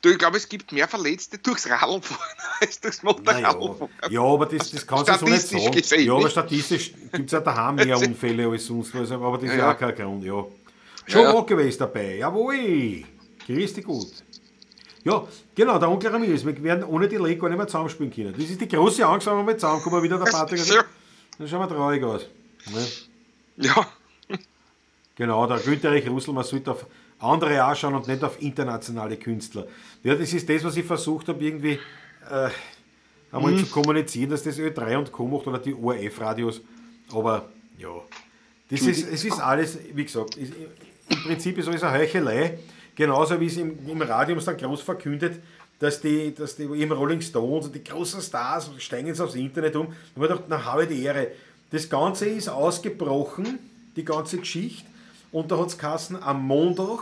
Du, 0.00 0.10
ich 0.10 0.18
glaube, 0.18 0.36
es 0.36 0.48
gibt 0.48 0.70
mehr 0.70 0.86
Verletzte 0.86 1.38
durchs 1.38 1.68
Radlfahren 1.68 2.22
als 2.60 2.80
durchs 2.80 3.02
Motorradfahren. 3.02 3.78
Naja. 4.00 4.10
Ja, 4.10 4.20
aber 4.22 4.46
das, 4.46 4.70
das 4.70 4.86
kannst 4.86 5.08
du 5.08 5.14
so 5.18 5.24
nicht 5.26 5.48
sagen. 5.48 5.72
gesehen, 5.72 6.06
ja, 6.06 6.12
aber 6.14 6.30
statistisch 6.30 6.92
gibt 7.12 7.26
es 7.26 7.32
ja 7.32 7.40
daheim 7.40 7.74
mehr 7.76 7.98
Unfälle 7.98 8.48
als 8.48 8.66
sonst 8.66 8.94
was, 8.94 9.10
aber 9.10 9.36
das 9.38 9.44
ist 9.50 9.50
ja 9.52 9.58
Ja. 9.58 9.72
auch 9.74 9.78
kein 9.78 9.94
Grund, 9.96 10.24
ja. 10.24 10.44
Schon 11.06 11.22
Ja. 11.22 11.34
ja. 11.34 11.40
gewesen 11.40 11.78
dabei, 11.80 12.16
jawohl. 12.16 13.02
Grüß 13.46 13.72
dich 13.74 13.84
gut. 13.84 14.08
Ja, 15.04 15.26
genau, 15.54 15.78
der 15.78 15.88
Onkel 15.90 16.10
Ramirez, 16.10 16.44
wir 16.44 16.62
werden 16.62 16.84
ohne 16.84 17.08
die 17.08 17.16
Lego 17.16 17.42
gar 17.42 17.48
nicht 17.48 17.58
mehr 17.58 17.66
zusammenspielen 17.66 18.12
können. 18.12 18.34
Das 18.38 18.48
ist 18.48 18.60
die 18.60 18.68
große 18.68 19.04
Angst, 19.06 19.26
wenn 19.26 19.36
wir 19.36 19.42
mal 19.42 19.56
zusammenkommen, 19.56 20.02
wieder 20.02 20.18
der 20.18 20.30
Patrick. 20.30 20.64
Ja. 20.66 20.84
Dann 21.38 21.48
schauen 21.48 21.60
wir 21.60 21.68
traurig 21.76 22.02
aus. 22.04 22.22
Ne? 22.72 22.86
Ja, 23.56 23.86
Genau, 25.16 25.46
der 25.48 25.58
Günther 25.58 25.90
Russell, 26.08 26.32
man 26.34 26.44
sollte 26.44 26.70
auf 26.70 26.86
andere 27.20 27.62
anschauen 27.62 27.94
und 27.94 28.06
nicht 28.08 28.22
auf 28.22 28.40
internationale 28.40 29.16
Künstler. 29.16 29.66
Ja, 30.02 30.14
das 30.14 30.32
ist 30.32 30.48
das, 30.48 30.64
was 30.64 30.76
ich 30.76 30.84
versucht 30.84 31.28
habe, 31.28 31.42
irgendwie 31.44 31.78
äh, 32.30 32.48
einmal 33.32 33.52
Mhm. 33.52 33.58
zu 33.58 33.66
kommunizieren, 33.66 34.30
dass 34.30 34.42
das 34.42 34.58
Ö3 34.58 34.96
und 34.98 35.12
Co. 35.12 35.26
macht 35.26 35.46
oder 35.46 35.58
die 35.58 35.74
ORF-Radios. 35.74 36.60
Aber 37.12 37.48
ja, 37.78 37.88
das 38.70 38.82
ist, 38.82 39.10
es 39.10 39.24
ist 39.24 39.40
alles, 39.40 39.78
wie 39.94 40.04
gesagt, 40.04 40.36
ist, 40.36 40.52
im 41.10 41.22
Prinzip 41.22 41.58
ist 41.58 41.68
alles 41.68 41.82
eine 41.82 41.98
Heuchelei. 41.98 42.58
Genauso 42.94 43.40
wie 43.40 43.46
es 43.46 43.56
im, 43.56 43.78
im 43.88 44.02
Radio 44.02 44.36
dann 44.36 44.56
groß 44.56 44.82
verkündet, 44.82 45.40
dass 45.78 46.00
die, 46.00 46.34
dass 46.34 46.56
die 46.56 46.64
eben 46.64 46.90
Rolling 46.92 47.20
Stones 47.20 47.66
und 47.66 47.74
die 47.74 47.84
großen 47.84 48.20
Stars 48.20 48.70
steigen 48.78 49.06
jetzt 49.06 49.20
aufs 49.20 49.36
Internet 49.36 49.76
um. 49.76 49.86
Da 49.86 49.92
habe 50.20 50.24
ich 50.24 50.30
gedacht, 50.32 50.44
na 50.48 50.64
habe 50.64 50.86
die 50.86 51.02
Ehre. 51.02 51.28
Das 51.70 51.88
Ganze 51.88 52.26
ist 52.26 52.48
ausgebrochen, 52.48 53.58
die 53.94 54.04
ganze 54.04 54.38
Geschichte. 54.38 54.84
Und 55.30 55.50
da 55.50 55.58
hat 55.58 55.68
es 55.68 55.78
geheißen, 55.78 56.22
am 56.22 56.46
Montag, 56.46 57.00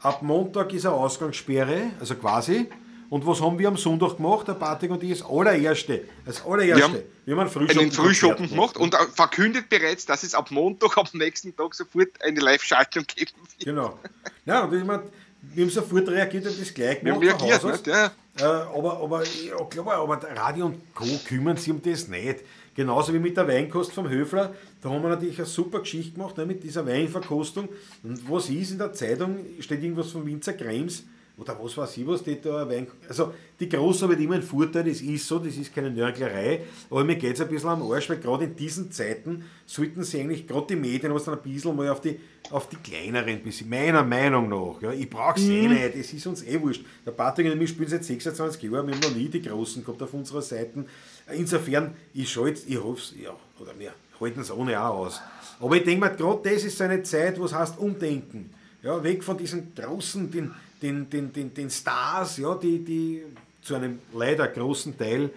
ab 0.00 0.22
Montag 0.22 0.72
ist 0.72 0.86
eine 0.86 0.94
Ausgangssperre, 0.94 1.90
also 2.00 2.14
quasi. 2.16 2.68
Und 3.08 3.26
was 3.26 3.42
haben 3.42 3.58
wir 3.58 3.68
am 3.68 3.76
Sonntag 3.76 4.16
gemacht, 4.16 4.48
der 4.48 4.54
Patrick 4.54 4.90
und 4.90 5.02
ich, 5.02 5.18
das 5.18 5.28
allererste, 5.28 6.04
das 6.24 6.44
allererste. 6.46 6.74
Wir 6.74 6.84
haben 6.84 6.98
wir 7.24 7.34
haben 7.34 7.40
einen 7.40 7.50
Frühschoppen, 7.50 7.80
einen 7.80 7.92
Frühschoppen 7.92 8.48
gemacht 8.48 8.76
und 8.78 8.94
verkündet 9.14 9.68
bereits, 9.68 10.06
dass 10.06 10.22
es 10.22 10.34
ab 10.34 10.50
Montag, 10.50 10.96
am 10.96 11.06
nächsten 11.12 11.54
Tag 11.54 11.74
sofort 11.74 12.08
eine 12.22 12.40
Live-Schaltung 12.40 13.04
geben 13.06 13.32
wird. 13.36 13.64
Genau. 13.66 13.98
Ja, 14.46 14.64
und 14.64 14.74
ich 14.74 14.82
mein, 14.82 15.00
wir 15.42 15.64
haben 15.64 15.70
sofort 15.70 16.08
reagiert 16.08 16.46
und 16.46 16.58
das 16.58 16.72
gleich 16.72 17.04
Wir 17.04 17.12
haben 17.12 17.20
gemacht. 17.20 17.42
reagiert, 17.42 17.64
nicht? 17.64 17.86
Ja. 17.86 18.06
Äh, 18.38 18.44
aber, 18.44 19.00
aber, 19.02 19.24
ja, 19.24 19.62
klar, 19.68 20.00
aber 20.00 20.20
Radio 20.34 20.66
und 20.66 20.94
Co. 20.94 21.04
kümmern 21.26 21.58
sich 21.58 21.70
um 21.70 21.82
das 21.82 22.08
nicht. 22.08 22.40
Genauso 22.74 23.12
wie 23.12 23.18
mit 23.18 23.36
der 23.36 23.46
Weinkost 23.46 23.92
vom 23.92 24.08
Höfler. 24.08 24.54
Da 24.80 24.90
haben 24.90 25.02
wir 25.02 25.10
natürlich 25.10 25.38
eine 25.38 25.46
super 25.46 25.80
Geschichte 25.80 26.12
gemacht 26.12 26.36
ne, 26.38 26.46
mit 26.46 26.62
dieser 26.62 26.86
Weinverkostung. 26.86 27.68
Und 28.02 28.30
was 28.30 28.48
ist 28.48 28.72
in 28.72 28.78
der 28.78 28.92
Zeitung, 28.92 29.38
steht 29.60 29.82
irgendwas 29.82 30.10
von 30.10 30.26
Winzer 30.26 30.54
Krems 30.54 31.04
oder 31.36 31.56
was 31.60 31.76
weiß 31.76 31.96
ich, 31.96 32.06
was 32.06 32.20
steht 32.20 32.44
da. 32.44 32.68
Wein, 32.68 32.86
also 33.08 33.32
die 33.58 33.68
Großen 33.68 34.08
wird 34.08 34.20
immer 34.20 34.34
ein 34.34 34.42
Vorteil, 34.42 34.84
das 34.84 35.00
ist 35.00 35.26
so, 35.26 35.38
das 35.38 35.56
ist 35.56 35.74
keine 35.74 35.90
Nörglerei. 35.90 36.60
Aber 36.90 37.04
mir 37.04 37.16
geht 37.16 37.34
es 37.34 37.40
ein 37.40 37.48
bisschen 37.48 37.70
am 37.70 37.90
Arsch, 37.90 38.08
weil 38.10 38.18
gerade 38.18 38.44
in 38.44 38.56
diesen 38.56 38.90
Zeiten 38.90 39.44
sollten 39.66 40.02
sie 40.04 40.20
eigentlich, 40.20 40.46
gerade 40.46 40.66
die 40.68 40.76
Medien, 40.76 41.14
was 41.14 41.24
dann 41.24 41.34
ein 41.34 41.42
bisschen 41.42 41.74
mal 41.74 41.88
auf 41.88 42.00
die, 42.00 42.18
auf 42.50 42.68
die 42.68 42.76
kleineren, 42.76 43.42
bisschen, 43.42 43.68
meiner 43.68 44.02
Meinung 44.02 44.48
nach. 44.48 44.82
Ja, 44.82 44.92
ich 44.92 45.08
brauche 45.08 45.38
es 45.38 45.48
eh 45.48 45.68
nicht, 45.68 45.94
es 45.96 46.12
ist 46.12 46.26
uns 46.26 46.42
eh 46.44 46.60
wurscht. 46.60 46.84
Der 47.06 47.12
Patrick 47.12 47.52
und 47.52 47.60
ich 47.60 47.70
spielen 47.70 47.88
seit 47.88 48.04
26 48.04 48.62
Jahren, 48.62 48.86
wir 48.86 48.94
haben 48.94 49.00
noch 49.00 49.14
nie 49.14 49.28
die 49.28 49.42
Großen 49.42 49.84
gehabt 49.84 50.02
auf 50.02 50.12
unserer 50.14 50.42
Seite. 50.42 50.84
Insofern, 51.30 51.94
ich 52.14 52.30
schalte, 52.30 52.60
ich 52.66 52.82
hoffe 52.82 53.00
es, 53.00 53.14
ja, 53.20 53.34
oder 53.58 53.72
wir 53.78 53.92
halten 54.20 54.40
es 54.40 54.50
ohne 54.50 54.80
auch 54.80 54.98
aus. 54.98 55.20
Aber 55.60 55.76
ich 55.76 55.84
denke 55.84 56.04
mir, 56.06 56.14
gerade 56.14 56.50
das 56.50 56.64
ist 56.64 56.76
so 56.76 56.84
eine 56.84 57.02
Zeit, 57.02 57.38
wo 57.38 57.44
es 57.44 57.54
heißt, 57.54 57.78
umdenken. 57.78 58.52
Ja, 58.82 59.02
weg 59.02 59.22
von 59.22 59.38
diesen 59.38 59.72
großen, 59.74 60.30
den, 60.30 60.52
den, 60.82 61.08
den, 61.08 61.32
den, 61.32 61.54
den 61.54 61.70
Stars, 61.70 62.36
ja, 62.38 62.54
die, 62.56 62.84
die 62.84 63.22
zu 63.62 63.76
einem 63.76 64.00
leider 64.12 64.48
großen 64.48 64.98
Teil 64.98 65.30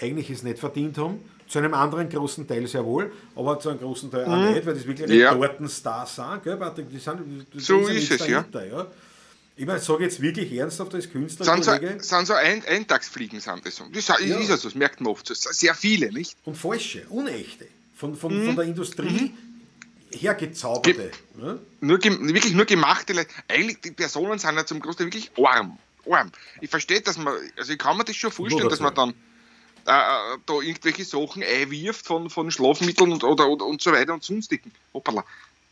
eigentlich 0.00 0.30
es 0.30 0.42
nicht 0.42 0.58
verdient 0.58 0.96
haben. 0.98 1.18
Zu 1.46 1.58
einem 1.58 1.74
anderen 1.74 2.08
großen 2.08 2.46
Teil 2.48 2.66
sehr 2.66 2.84
wohl, 2.84 3.12
aber 3.36 3.58
zu 3.60 3.68
einem 3.68 3.78
großen 3.78 4.10
Teil 4.10 4.24
auch 4.24 4.50
nicht, 4.50 4.64
weil 4.64 4.74
das 4.74 4.86
wirklich 4.86 5.10
Ja. 5.10 5.16
ja. 5.16 5.34
Tortenstars 5.34 6.16
sind. 6.16 6.42
Gell, 6.42 6.56
Patrick? 6.56 6.88
Die 6.88 6.98
sind 6.98 7.20
da 7.52 7.60
So 7.60 7.80
ja 7.80 7.88
ist 7.90 8.10
es, 8.10 8.26
ja. 8.26 8.40
dahinter, 8.40 8.66
ja. 8.66 8.86
Ich 9.56 9.66
meine, 9.66 9.78
sage 9.78 10.02
jetzt 10.02 10.20
wirklich 10.20 10.52
ernsthaft 10.52 10.94
als 10.94 11.08
Künstler, 11.10 11.44
Sind 11.46 11.64
so, 11.64 11.72
sind 11.98 12.26
so 12.26 12.32
ein, 12.34 12.64
Eintagsfliegen, 12.66 13.38
sind 13.40 13.64
das 13.64 13.76
so. 13.76 13.84
Das 13.92 13.98
ist 13.98 14.08
Ja. 14.08 14.36
ist 14.38 14.48
so, 14.48 14.56
das 14.56 14.74
merkt 14.74 15.00
man 15.00 15.12
oft. 15.12 15.26
so. 15.28 15.34
Sehr 15.34 15.74
viele, 15.76 16.12
nicht? 16.12 16.36
und 16.44 16.56
falsche, 16.56 17.06
unechte, 17.08 17.68
von, 17.94 18.16
von, 18.16 18.36
Mhm. 18.36 18.46
von 18.46 18.56
der 18.56 18.64
Industrie 18.64 19.32
hergezauberte. 20.12 21.10
Ja? 21.40 21.58
Nur, 21.80 21.98
gem- 21.98 22.32
wirklich 22.34 22.52
nur 22.54 22.64
gemachte 22.64 23.12
Leute. 23.12 23.30
Eigentlich, 23.48 23.80
die 23.80 23.90
Personen 23.92 24.38
sind 24.38 24.56
ja 24.56 24.66
zum 24.66 24.80
Großteil 24.80 25.06
wirklich 25.06 25.30
arm. 25.38 25.78
arm. 26.10 26.32
Ich 26.60 26.70
verstehe, 26.70 27.00
dass 27.00 27.16
man, 27.16 27.34
also 27.56 27.72
ich 27.72 27.78
kann 27.78 27.96
mir 27.96 28.04
das 28.04 28.16
schon 28.16 28.30
vorstellen, 28.30 28.62
Nur 28.62 28.70
dass 28.70 28.80
man 28.80 28.94
dann 28.94 29.10
äh, 29.86 29.90
äh, 29.90 30.38
da 30.46 30.54
irgendwelche 30.60 31.04
Sachen 31.04 31.42
einwirft 31.42 32.06
von, 32.06 32.30
von 32.30 32.50
Schlafmitteln 32.50 33.12
und, 33.12 33.22
oder, 33.24 33.48
oder, 33.48 33.66
und 33.66 33.82
so 33.82 33.92
weiter 33.92 34.14
und 34.14 34.22
sonstigen. 34.24 34.72
Hoppala, 34.94 35.24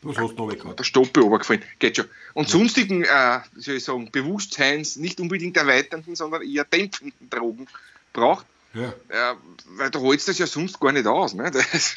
Was 0.03 0.17
hast 0.17 0.35
du 0.35 0.45
noch 0.45 0.53
gehabt? 0.53 0.79
der 0.79 0.83
Stoppe 0.83 1.21
runtergefallen. 1.21 1.63
Geht 1.79 1.97
schon. 1.97 2.05
Und 2.33 2.49
sonstigen, 2.49 3.03
äh, 3.03 3.39
soll 3.55 3.75
ich 3.75 3.83
sagen, 3.83 4.09
Bewusstseins, 4.11 4.95
nicht 4.97 5.19
unbedingt 5.19 5.57
erweiternden, 5.57 6.15
sondern 6.15 6.41
eher 6.41 6.65
dämpfenden 6.65 7.29
Drogen 7.29 7.67
braucht. 8.11 8.45
Ja. 8.73 8.93
Äh, 9.09 9.35
weil 9.77 9.91
du 9.91 9.99
holst 10.01 10.27
das 10.27 10.39
ja 10.39 10.47
sonst 10.47 10.79
gar 10.79 10.91
nicht 10.91 11.07
aus. 11.07 11.33
Ne? 11.33 11.51
Das, 11.51 11.95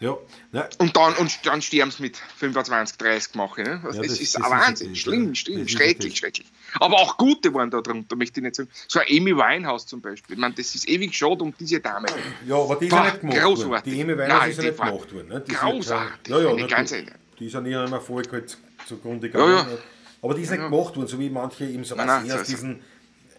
Ja, 0.00 0.16
Nein, 0.52 0.64
und 0.78 0.96
dann, 0.96 1.14
und 1.16 1.40
dann 1.44 1.60
sterben 1.60 1.90
sie 1.90 2.02
mit 2.02 2.16
25, 2.36 2.96
30 2.98 3.34
machen. 3.34 3.64
Ne? 3.64 3.80
Das, 3.84 3.96
Ja, 3.96 4.02
das- 4.02 4.20
ist 4.20 4.34
das 4.36 4.36
ein 4.36 4.42
ist 4.44 4.50
Wahnsinn. 4.50 4.86
natürlich, 4.86 5.00
schlimm, 5.00 5.28
ja. 5.28 5.34
schlimm, 5.34 5.58
Das 5.58 5.66
ist 5.66 5.72
schrecklich, 5.76 6.16
schrecklich. 6.18 6.46
Aber 6.78 6.96
auch 6.96 7.16
gute 7.16 7.52
waren 7.52 7.68
da 7.70 7.80
drunter, 7.80 8.14
möchte 8.14 8.38
ich 8.38 8.44
nicht 8.44 8.54
sagen. 8.54 8.68
So 8.86 9.00
ein 9.00 9.06
Amy 9.10 9.36
Winehouse 9.36 9.86
zum 9.86 10.00
Beispiel. 10.00 10.34
Ich 10.36 10.40
meine, 10.40 10.54
das 10.54 10.72
ist 10.76 10.88
ewig 10.88 11.12
schade 11.16 11.42
um 11.42 11.52
diese 11.58 11.80
Dame. 11.80 12.06
ja, 12.46 12.54
aber 12.56 12.76
die 12.76 12.86
ist 12.86 12.92
ja 12.92 13.04
nicht 13.06 13.20
gemacht 13.20 13.36
worden. 13.42 13.54
großartig. 13.56 13.92
Die 13.92 14.00
Emi 14.00 14.16
Weihnachts 14.18 14.40
Nein, 14.40 14.50
ist 14.50 14.56
ja 14.58 14.62
nicht 14.64 14.76
gemacht 14.78 15.12
worden. 15.12 15.28
Ne? 15.28 15.40
Die 15.48 15.52
ist 15.52 15.58
großartig. 15.60 16.28
Ja, 16.28 16.40
ja, 16.40 16.48
Eine 16.50 16.66
ganze- 16.68 17.06
Die 17.40 17.46
ist 17.46 17.54
an 17.56 17.66
ihrem 17.66 17.92
Erfolg 17.92 18.32
halt 18.32 18.56
zugrunde 18.86 19.26
Ja, 19.26 19.32
gegangen. 19.32 19.52
ja. 19.56 19.62
ne? 19.64 19.78
Aber 20.22 20.34
die 20.34 20.42
ist 20.42 20.50
nicht 20.50 20.60
gemacht 20.62 20.96
worden, 20.96 21.06
so 21.08 21.18
wie 21.18 21.28
manche 21.30 21.64
eben 21.64 21.82
so 21.84 21.96
Nein, 21.96 22.06
was 22.06 22.22
nein, 22.22 22.30
erst 22.30 22.46
so- 22.46 22.52
diesen 22.52 22.82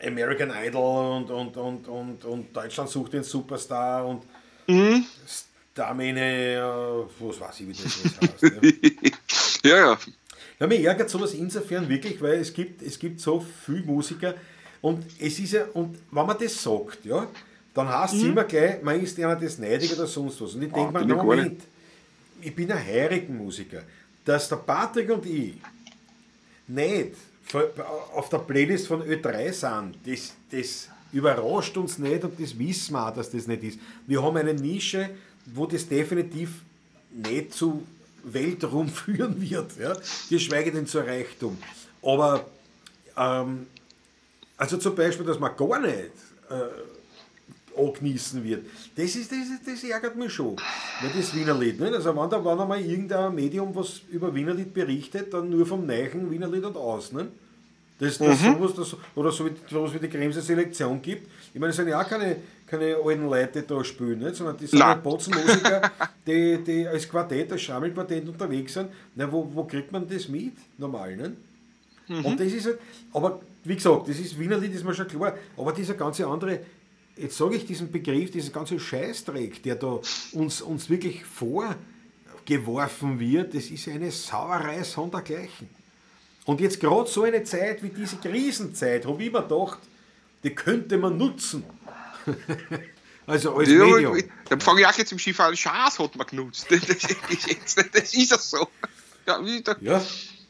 American 0.06 0.52
Idol 0.66 1.16
und, 1.24 1.30
und, 1.32 1.56
und, 1.58 1.88
und, 1.88 2.26
und 2.26 2.54
Deutschland 2.56 2.90
sucht 2.90 3.14
den 3.14 3.24
Superstar 3.24 4.06
und 4.06 4.24
Mhm. 4.68 5.04
Starmene, 5.74 6.56
äh, 6.56 7.26
was 7.26 7.40
weiß 7.40 7.60
ich, 7.62 7.68
wie 7.68 7.72
das 7.74 8.04
jetzt 8.04 8.22
heißt. 8.22 8.44
ne? 8.44 8.74
Ja, 9.64 9.78
ja. 9.78 9.98
Ja, 10.60 10.68
mich 10.68 10.84
ärgert 10.84 11.10
sowas 11.10 11.34
insofern 11.34 11.88
wirklich, 11.88 12.22
weil 12.22 12.40
es 12.40 12.54
gibt, 12.54 12.82
es 12.82 12.98
gibt 13.00 13.20
so 13.22 13.46
viele 13.66 13.84
Musiker 13.84 14.34
und 14.82 15.06
es 15.20 15.40
ist 15.40 15.54
ja, 15.54 15.66
und 15.74 15.98
wenn 16.12 16.26
man 16.26 16.38
das 16.38 16.62
sagt, 16.62 17.06
ja, 17.06 17.28
dann 17.74 17.88
heißt 17.88 18.16
es 18.16 18.24
immer 18.24 18.44
gleich, 18.44 18.82
man 18.82 19.02
ist 19.02 19.18
einer 19.20 19.36
das 19.38 19.58
neidig 19.58 19.94
oder 19.94 20.08
sonst 20.08 20.42
was. 20.42 20.56
Und 20.56 20.64
ich 20.64 20.72
denke 20.72 20.98
Ah, 20.98 21.02
mir, 21.04 21.16
gar 21.16 21.24
Moment, 21.24 21.62
ich 22.42 22.54
bin 22.56 22.72
ein 22.72 22.86
heirigen 22.86 23.38
Musiker, 23.38 23.84
dass 24.26 24.50
der 24.50 24.58
Patrick 24.58 25.10
und 25.12 25.26
ich 25.26 25.56
nicht 26.68 27.14
auf 28.14 28.30
der 28.30 28.40
Playlist 28.40 28.88
von 28.88 29.02
Ö3 29.04 29.52
sind, 29.54 29.96
das, 30.06 30.34
das 30.52 30.90
überrascht 31.12 31.76
uns 31.78 31.98
nicht 31.98 32.24
und 32.24 32.40
das 32.40 32.58
wissen 32.58 32.94
wir 32.94 33.08
auch, 33.08 33.14
dass 33.14 33.30
das 33.32 33.48
nicht 33.48 33.64
ist. 33.64 33.80
Wir 34.08 34.22
haben 34.22 34.38
eine 34.38 34.54
Nische, 34.54 35.10
wo 35.54 35.66
das 35.66 35.88
definitiv 35.88 36.50
nicht 37.12 37.54
zu 37.54 37.84
Weltruhm 38.24 38.88
führen 38.90 39.40
wird, 39.42 39.78
ja? 39.78 39.96
geschweige 40.30 40.72
denn 40.72 40.88
zu 40.88 41.00
Reichtum. 41.00 41.58
Aber 42.02 42.46
ähm, 43.18 43.68
also 44.58 44.78
zum 44.78 44.96
Beispiel, 44.96 45.26
dass 45.26 45.40
man 45.40 45.56
gar 45.56 45.80
nicht 45.80 46.12
äh, 46.50 47.80
angenießen 47.80 48.44
wird, 48.44 48.66
das, 48.96 49.16
ist, 49.16 49.32
das, 49.32 49.40
ist, 49.40 49.66
das 49.66 49.84
ärgert 49.84 50.16
mich 50.16 50.34
schon. 50.34 50.56
Weil 51.02 51.12
das 51.16 51.34
Wienerlied, 51.34 51.80
nicht? 51.80 51.94
also 51.94 52.16
wenn 52.16 52.30
da 52.30 52.44
wenn 52.44 52.60
einmal 52.60 52.82
irgendein 52.82 53.34
Medium 53.34 53.74
was 53.74 54.02
über 54.10 54.34
Wienerlied 54.34 54.74
berichtet, 54.74 55.34
dann 55.34 55.50
nur 55.50 55.66
vom 55.66 55.86
neuen 55.86 56.30
Wienerlied 56.30 56.66
und 56.66 56.76
aus. 56.76 57.12
Nicht? 57.12 57.30
Das, 58.00 58.18
das 58.18 58.40
sowas, 58.42 58.74
das, 58.76 58.96
oder 59.14 59.32
so 59.32 59.46
wie, 59.46 59.52
sowas 59.70 59.94
wie 59.94 60.00
die 60.00 60.08
Kremser 60.08 60.42
Selektion 60.42 61.02
gibt. 61.02 61.30
Ich 61.54 61.60
meine, 61.60 61.72
es 61.72 61.76
sind 61.76 61.90
ja 61.90 62.02
auch 62.02 62.08
keine, 62.08 62.38
keine 62.70 62.96
alten 62.96 63.30
Leute, 63.30 63.64
da 63.64 63.84
spielen, 63.84 64.20
nicht? 64.20 64.36
sondern 64.36 64.58
die 64.58 64.68
sind 64.68 64.80
Nein. 64.80 64.90
halt 64.90 65.04
Potzenmusiker, 65.04 65.92
die, 66.28 66.58
die 66.64 66.88
als 66.88 67.10
Quartett, 67.10 67.52
als 67.52 67.62
Schrammelquartett 67.62 68.28
unterwegs 68.28 68.74
sind. 68.74 68.90
Na, 69.16 69.32
wo, 69.32 69.50
wo 69.54 69.64
kriegt 69.64 69.92
man 69.92 70.08
das 70.08 70.28
mit? 70.28 70.54
Normal, 70.78 71.16
nicht? 71.16 71.32
Und 72.10 72.40
das 72.40 72.52
ist 72.52 72.66
halt, 72.66 72.80
aber 73.14 73.40
wie 73.64 73.76
gesagt, 73.76 74.10
das 74.10 74.18
ist 74.20 74.40
Wienerlied, 74.40 74.74
ist 74.74 74.84
mir 74.84 74.96
schon 74.96 75.08
klar, 75.08 75.36
aber 75.56 75.72
dieser 75.74 75.94
ganze 75.94 76.26
andere, 76.26 76.60
jetzt 77.16 77.38
sage 77.38 77.56
ich 77.56 77.66
diesen 77.66 77.92
Begriff, 77.92 78.32
dieser 78.32 78.52
ganze 78.52 78.80
Scheißdreck, 78.80 79.62
der 79.62 79.76
da 79.76 80.00
uns, 80.32 80.62
uns 80.62 80.90
wirklich 80.90 81.24
vorgeworfen 81.26 83.20
wird, 83.20 83.54
das 83.54 83.70
ist 83.70 83.88
eine 83.90 84.10
Sauerei 84.10 84.82
sondergleichen. 84.84 85.70
Und 86.46 86.62
jetzt 86.62 86.80
gerade 86.80 87.08
so 87.08 87.22
eine 87.24 87.44
Zeit 87.44 87.84
wie 87.84 87.90
diese 87.90 88.16
Krisenzeit, 88.16 89.06
habe 89.06 89.24
ich 89.24 89.32
mir 89.32 89.44
gedacht, 89.44 89.78
die 90.44 90.56
könnte 90.56 90.98
man 90.98 91.16
nutzen. 91.16 91.64
also 93.28 93.56
als 93.56 93.70
ja 93.70 93.86
Medium. 93.86 94.18
dann 94.50 94.62
fange 94.62 94.82
ich 94.82 94.88
auch 94.88 94.94
jetzt 94.98 95.12
im 95.12 95.20
Skifahren, 95.20 95.56
Schaß 95.56 96.00
hat 96.00 96.16
man 96.16 96.28
genutzt. 96.28 96.68
Das 96.70 96.88
das 97.92 98.14
ist 98.14 98.32
ja 98.32 98.38
so. 98.38 98.68
Ja, 99.26 99.40
da, 99.64 99.76
Ja, 99.82 100.02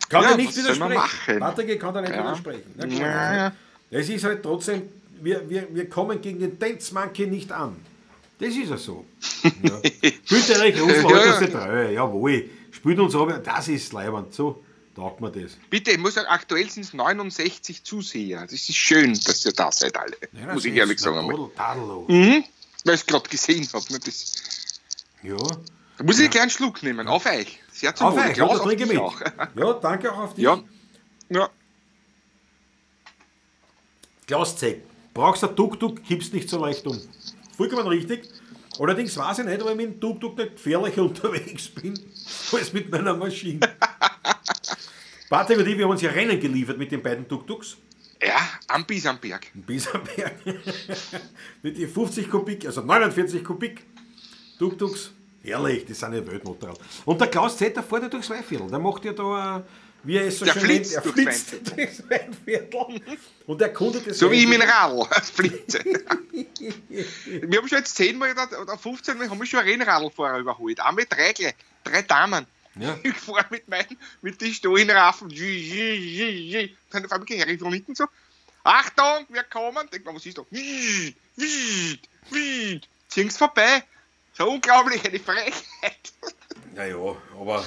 Kann 0.10 0.24
Ja, 0.24 0.32
er 0.32 0.38
nicht 0.38 0.56
widersprechen. 0.56 1.40
Patrick 1.40 1.80
kann 1.80 1.94
da 1.94 2.02
nicht 2.02 2.14
Ja. 2.14 2.20
widersprechen. 2.24 2.74
Na 2.76 2.88
klar. 2.88 3.36
ja. 3.36 3.52
Es 3.92 4.08
ist 4.10 4.24
halt 4.24 4.44
trotzdem, 4.44 4.84
wir, 5.22 5.50
wir, 5.50 5.68
wir 5.74 5.90
kommen 5.90 6.22
gegen 6.22 6.40
den 6.40 6.58
Dance 6.60 6.94
Monkey 6.94 7.28
nicht 7.28 7.52
an. 7.52 7.76
Das 8.40 8.50
ist 8.50 8.70
ja 8.70 8.78
so. 8.78 9.06
Ja. 9.44 9.82
Spielt 10.26 10.50
der 10.50 10.60
Reich 10.60 10.80
Russland 10.82 11.10
Ja, 11.10 11.18
ja, 11.18 11.26
ja. 11.26 11.42
ja. 11.42 11.48
Treue, 11.48 11.94
jawohl. 11.94 12.50
Spielt 12.72 13.00
uns 13.00 13.16
aber, 13.16 13.34
das 13.40 13.68
ist 13.68 13.92
leibend. 13.94 14.34
So 14.34 14.64
taugt 15.00 15.22
man 15.22 15.32
das. 15.34 15.52
Bitte, 15.70 15.92
ich 15.92 15.98
muss 15.98 16.16
sagen, 16.16 16.28
aktuell 16.28 16.70
sind 16.70 16.84
es 16.84 16.94
69 16.94 17.84
Zuseher. 17.84 18.42
Das 18.42 18.52
ist 18.54 18.76
schön, 18.76 19.14
dass 19.24 19.46
ihr 19.46 19.54
da 19.54 19.72
seid 19.72 19.96
alle. 19.98 20.18
Ja, 20.34 20.54
muss 20.54 20.66
ich 20.66 20.74
ehrlich 20.76 21.00
sagen. 21.00 21.28
Tadel-. 21.56 22.04
Mhm. 22.08 22.44
Weil 22.86 22.96
ich 22.96 23.02
es 23.02 23.06
gerade 23.06 23.30
gesehen 23.30 23.68
habe. 23.74 23.86
Ne? 23.94 24.00
Das- 24.00 24.34
Ja. 25.24 25.38
Da 25.98 26.04
muss 26.06 26.16
ich 26.18 26.24
einen 26.24 26.32
kleinen 26.32 26.50
Schluck 26.50 26.82
nehmen. 26.84 27.08
Auf 27.08 27.26
euch. 27.26 27.60
Sehr 27.72 27.94
zum 27.96 28.08
Auf 28.08 28.14
Wohl. 28.16 28.22
euch, 28.22 28.28
ja, 28.28 28.34
Klaus, 28.34 28.60
auf 28.62 28.70
dich 28.70 28.86
mit. 28.88 28.98
auch. 28.98 29.20
Ja, 29.56 29.74
danke 29.74 30.12
auch 30.14 30.18
auf 30.20 30.34
dich. 30.34 30.44
Ja. 30.44 30.62
ja. 31.30 31.50
Klaus 34.28 34.56
Zeck, 34.58 34.84
brauchst 35.14 35.44
du 35.44 35.48
ein 35.48 35.56
Tuk-Tuk, 35.56 36.04
kippst 36.04 36.34
nicht 36.34 36.50
so 36.50 36.60
leicht 36.64 36.86
um. 36.86 37.00
Vollkommen 37.58 37.88
richtig. 37.88 38.30
Allerdings 38.80 39.18
weiß 39.18 39.40
ich 39.40 39.46
nicht, 39.46 39.62
ob 39.62 39.70
ich 39.72 39.76
mit 39.76 39.86
dem 39.88 40.00
Tuk-Tuk 40.00 40.38
nicht 40.38 40.56
gefährlicher 40.56 41.02
unterwegs 41.10 41.68
bin, 41.70 42.00
als 42.54 42.72
mit 42.74 42.90
meiner 42.92 43.16
Maschine. 43.16 43.60
Patrick 45.30 45.60
und 45.60 45.68
ich, 45.68 45.78
wir 45.78 45.86
haben 45.86 45.92
uns 45.92 46.02
ja 46.02 46.10
Rennen 46.10 46.40
geliefert 46.40 46.78
mit 46.78 46.92
den 46.92 47.04
beiden 47.04 47.28
Tuk-Tuks. 47.28 47.78
Ja, 48.22 48.50
am 48.68 48.86
Bies 48.86 49.06
am 49.06 49.20
Berg. 49.20 49.48
Im 49.54 49.62
Biesenberg. 49.62 50.34
mit 51.62 51.78
den 51.78 51.90
50 51.90 52.30
Kubik, 52.30 52.66
also 52.66 52.82
49 52.82 53.44
Kubik 53.44 53.86
Tuk-Tuks. 54.58 55.12
Herrlich, 55.42 55.86
das 55.86 56.00
sind 56.00 56.14
ja 56.14 56.26
Weltmotorrad. 56.26 56.80
Und 57.06 57.22
der 57.22 57.28
Klaus 57.30 57.58
Z, 57.58 57.76
der 57.76 57.84
fährt 57.84 58.04
ja 58.04 58.10
durchs 58.10 58.30
Weinviertel. 58.30 58.70
Der 58.70 58.80
macht 58.80 59.06
ja 59.06 59.14
da, 59.14 59.60
äh, 59.60 59.62
wie 60.04 60.18
er 60.18 60.28
es 60.28 60.40
so 60.40 60.46
Der 60.46 60.52
schön 60.52 60.62
flitzt 60.64 60.94
nennt, 60.94 61.06
er 61.06 61.12
durchs 61.14 61.44
flitzt 61.44 61.78
durchs 61.78 62.10
Weinviertel. 62.10 63.02
Und 63.48 63.62
er 63.62 63.70
kundet 63.70 64.08
das 64.08 64.18
So 64.18 64.30
wie 64.32 64.46
mit 64.46 64.62
dem 64.62 64.68
Radl, 64.68 65.08
als 65.12 65.30
Flitze. 65.30 65.80
wir 65.86 67.58
haben 67.58 67.68
schon 67.68 67.78
jetzt 67.78 67.96
10 67.96 68.18
Mal 68.18 68.32
oder 68.32 68.62
oder 68.62 68.78
15 68.78 69.18
Mal 69.18 69.30
haben 69.30 69.40
wir 69.40 69.46
schon 69.46 69.60
einen 69.60 69.82
Rennradlfahrer 69.82 70.40
überholt. 70.40 70.80
Einmal 70.82 71.06
drei, 71.08 71.32
gleich, 71.32 71.56
drei 71.86 72.02
Damen. 72.02 72.46
Ja. 72.80 72.98
Ich 73.04 73.16
fahre 73.16 73.46
mit 73.50 73.68
meinen, 73.68 73.98
mit 74.22 74.40
den 74.42 74.54
Stohenraffen. 74.54 75.30
Dann 75.30 77.06
auf 77.06 77.12
einmal 77.12 77.26
gehen 77.26 77.48
die 77.48 77.58
von 77.58 77.74
hinten 77.74 77.96
so. 77.96 78.06
Achtung, 78.64 79.26
wir 79.30 79.44
kommen. 79.44 79.90
Denk 79.92 80.06
mal, 80.06 80.16
was 80.16 80.26
ist 80.26 80.38
da? 80.38 80.44
Zieh's 83.08 83.38
vorbei. 83.38 83.84
So 84.34 84.50
unglaublich, 84.50 85.04
eine 85.06 85.20
Frechheit. 85.20 85.54
Naja, 86.76 87.18
aber 87.38 87.66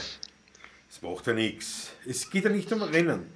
es 0.88 1.02
macht 1.02 1.26
ja 1.26 1.32
nichts. 1.34 1.90
Es 2.06 2.30
geht 2.30 2.44
ja 2.44 2.50
nicht 2.50 2.72
um 2.72 2.82
Rennen. 2.82 3.30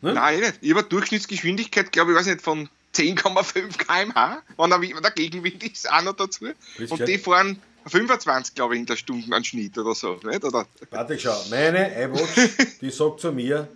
Nein, 0.00 0.40
nicht. 0.40 0.58
Ich 0.60 0.70
habe 0.70 0.84
Durchschnittsgeschwindigkeit, 0.84 1.90
glaube 1.90 2.12
ich, 2.12 2.18
weiß 2.18 2.26
nicht, 2.26 2.42
von 2.42 2.68
10,5 2.94 3.78
km/h, 3.78 4.42
wenn 4.56 4.70
der, 4.70 4.80
wenn 4.80 5.02
der 5.02 5.10
Gegenwind 5.10 5.64
ist, 5.64 5.90
auch 5.90 6.02
noch 6.02 6.14
dazu. 6.14 6.52
Und 6.88 7.08
die 7.08 7.18
fahren 7.18 7.60
25, 7.86 8.54
glaube 8.54 8.74
ich, 8.74 8.80
in 8.80 8.86
der 8.86 8.96
Stunde 8.96 9.34
an 9.34 9.44
Schnitt 9.44 9.78
oder 9.78 9.94
so. 9.94 10.18
Nicht? 10.24 10.44
Oder? 10.44 10.66
Warte, 10.90 11.18
schau, 11.18 11.36
meine 11.50 12.04
iWatch, 12.04 12.78
die 12.80 12.90
sagt 12.90 13.20
zu 13.20 13.32
mir, 13.32 13.68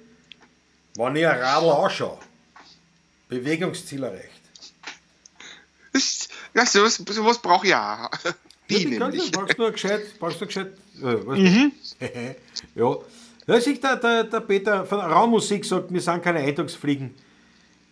wenn 0.96 1.16
ich 1.16 1.26
ein 1.26 1.40
Radl 1.40 1.70
anschaue, 1.70 2.18
Bewegungsziel 3.28 4.02
erreicht. 4.02 4.40
Ja, 6.54 6.66
sowas, 6.66 6.96
sowas 7.08 7.38
brauche 7.40 7.66
ich 7.66 7.74
auch. 7.74 8.10
Die 8.68 8.84
Ja, 8.84 9.08
nämlich. 9.08 9.30
du, 9.30 9.40
brauchst 9.40 9.58
nur 9.58 9.70
gescheit, 9.70 10.18
brauchst 10.18 10.40
nur 10.40 10.46
gescheit, 10.48 10.72
äh, 10.98 11.16
was 11.24 11.38
ja. 12.74 12.96
Ja, 13.46 13.58
der, 13.58 13.96
der, 13.96 14.24
der 14.24 14.40
Peter 14.40 14.86
von 14.86 15.00
Raummusik 15.00 15.64
sagt, 15.64 15.92
wir 15.92 16.00
sind 16.00 16.22
keine 16.22 16.40
Eindrucksfliegen, 16.40 17.14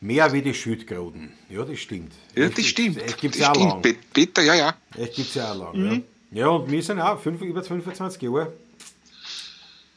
mehr 0.00 0.32
wie 0.32 0.42
die 0.42 0.54
Schildkröten. 0.54 1.32
Ja, 1.48 1.64
das 1.64 1.78
stimmt. 1.78 2.12
Ja, 2.34 2.48
das 2.48 2.64
stimmt. 2.66 2.98
Echt 3.02 3.20
gibt 3.20 3.34
es 3.34 3.40
das 3.40 3.46
ja 3.48 3.50
auch 3.52 3.54
stimmt, 3.56 3.72
lang. 3.72 3.82
Pe- 3.82 3.96
Peter, 4.12 4.42
ja, 4.42 4.54
ja. 4.54 4.74
Echt 4.96 5.14
gibt 5.14 5.28
es 5.28 5.34
ja 5.34 5.52
auch 5.52 5.74
lang. 5.74 6.04
Ja. 6.32 6.38
ja, 6.40 6.48
und 6.48 6.70
wir 6.70 6.82
sind 6.82 7.00
auch 7.00 7.20
fünf, 7.20 7.40
über 7.42 7.62
25 7.62 8.22
Jahre. 8.22 8.52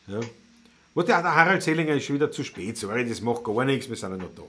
Ja. 0.08 0.20
Warte, 0.94 1.08
der 1.12 1.24
Harald 1.36 1.64
Sellinger 1.64 1.94
ist 1.94 2.06
schon 2.06 2.16
wieder 2.16 2.32
zu 2.32 2.44
spät. 2.44 2.78
Sorry, 2.78 3.08
das 3.08 3.22
macht 3.22 3.44
gar 3.44 3.64
nichts, 3.64 3.88
wir 3.90 3.96
sind 3.96 4.12
ja 4.12 4.18
noch 4.18 4.34
da. 4.36 4.44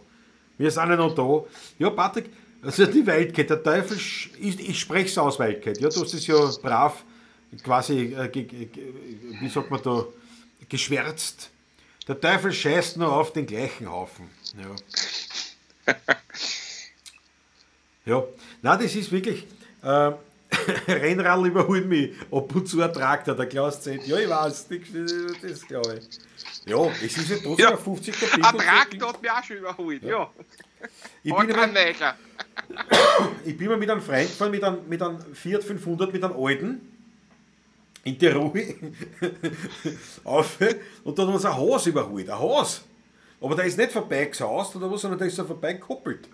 Wir 0.59 0.71
sind 0.71 0.89
ja 0.89 0.97
noch 0.97 1.15
da. 1.15 1.45
Ja, 1.79 1.91
Patrick, 1.91 2.27
also 2.63 2.87
die 2.87 3.07
Wildcat, 3.07 3.51
der 3.51 3.63
Teufel, 3.63 3.97
ich, 3.97 4.69
ich 4.69 4.81
spreche 4.81 5.07
es 5.07 5.19
aus, 5.19 5.39
Wildcat. 5.39 5.79
Ja, 5.81 5.89
du 5.89 6.01
hast 6.03 6.15
es 6.15 6.27
ja 6.27 6.51
brav 6.63 7.05
quasi, 7.63 8.15
äh, 8.15 8.31
wie 9.41 9.49
sagt 9.49 9.71
man 9.71 9.83
da, 9.83 10.05
geschwärzt. 10.69 11.51
Der 12.09 12.21
Teufel 12.21 12.53
scheißt 12.53 12.97
nur 12.97 13.13
auf 13.13 13.33
den 13.33 13.47
gleichen 13.47 13.89
Haufen. 13.89 14.29
Ja. 14.61 14.75
Ja, 18.05 18.25
nein, 18.63 18.81
das 18.83 18.95
ist 18.97 19.13
wirklich. 19.13 19.47
Äh, 19.83 20.13
Rennradl 20.89 21.47
überholt 21.47 21.87
mich. 21.87 22.11
Ab 22.33 22.55
und 22.55 22.69
zu 22.69 22.83
ein 22.83 22.93
Traktor, 22.93 23.35
der 23.35 23.47
Klaus 23.47 23.81
Z. 23.81 24.05
Ja, 24.07 24.19
ich 24.19 24.29
weiß, 24.29 24.67
das, 24.69 25.41
das 25.41 25.67
glaube 25.67 26.01
ich. 26.01 26.19
Ja, 26.69 26.85
es 27.03 27.17
ist 27.17 27.29
ja 27.31 27.37
trotzdem 27.37 27.65
Ja. 27.65 27.71
ein 27.71 27.79
50 27.79 28.21
Kubik. 28.21 28.45
Ein. 28.45 28.59
Traktor 28.59 29.09
hat 29.09 29.23
mich 29.23 29.31
auch 29.31 29.45
schon 29.45 29.57
überholt, 29.59 30.03
ja. 30.03 30.31
Ich 31.23 31.33
Und 31.33 31.47
bin, 31.47 31.57
ein 31.57 31.71
immer, 31.71 32.15
ich 33.45 33.57
bin 33.57 33.69
mal 33.69 33.77
mit 33.79 33.89
einem 33.91 34.03
Freund 34.03 34.29
gefahren, 34.29 34.51
mit 34.51 34.65
einem, 34.65 34.89
mit 34.89 35.01
einem 35.01 35.35
Fiat 35.35 35.63
500, 35.63 36.13
mit 36.13 36.25
einem 36.25 36.37
alten, 36.37 36.81
in 38.05 38.19
Tirol, 38.19 38.53
auf, 40.25 40.59
und 41.05 41.19
da 41.19 41.23
hat 41.23 41.35
uns 41.35 41.45
ein 41.45 41.57
Haus 41.57 41.87
überholt. 41.87 42.29
Ein 42.29 42.39
Haus. 42.39 42.83
Aber 43.43 43.57
der 43.57 43.65
ist 43.65 43.77
nicht 43.77 43.93
vorbeigesaust 43.93 44.77
oder 44.77 44.91
was, 44.91 45.01
sondern 45.01 45.19
der 45.19 45.29
ist 45.29 45.37
so 45.37 45.45
vorbeigekoppelt. 45.45 46.29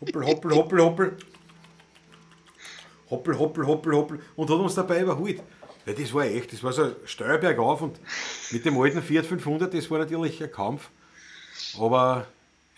Hoppel, 0.00 0.26
hoppel, 0.26 0.54
hoppel, 0.54 0.80
hoppel. 0.80 1.16
Hoppel, 3.08 3.38
hoppel, 3.38 3.66
hoppel, 3.66 3.94
hoppel. 3.94 4.20
Und 4.34 4.50
hat 4.50 4.58
uns 4.58 4.74
dabei 4.74 5.02
überholt. 5.02 5.40
Ja, 5.86 5.92
das 5.92 6.12
war 6.12 6.24
echt, 6.24 6.52
das 6.52 6.64
war 6.64 6.72
so 6.72 6.96
steil 7.04 7.38
bergauf 7.38 7.80
und 7.80 8.00
mit 8.50 8.64
dem 8.64 8.76
alten 8.76 9.00
Fiat 9.00 9.24
500, 9.24 9.72
das 9.72 9.88
war 9.88 10.00
natürlich 10.00 10.42
ein 10.42 10.50
Kampf. 10.50 10.90
Aber 11.78 12.26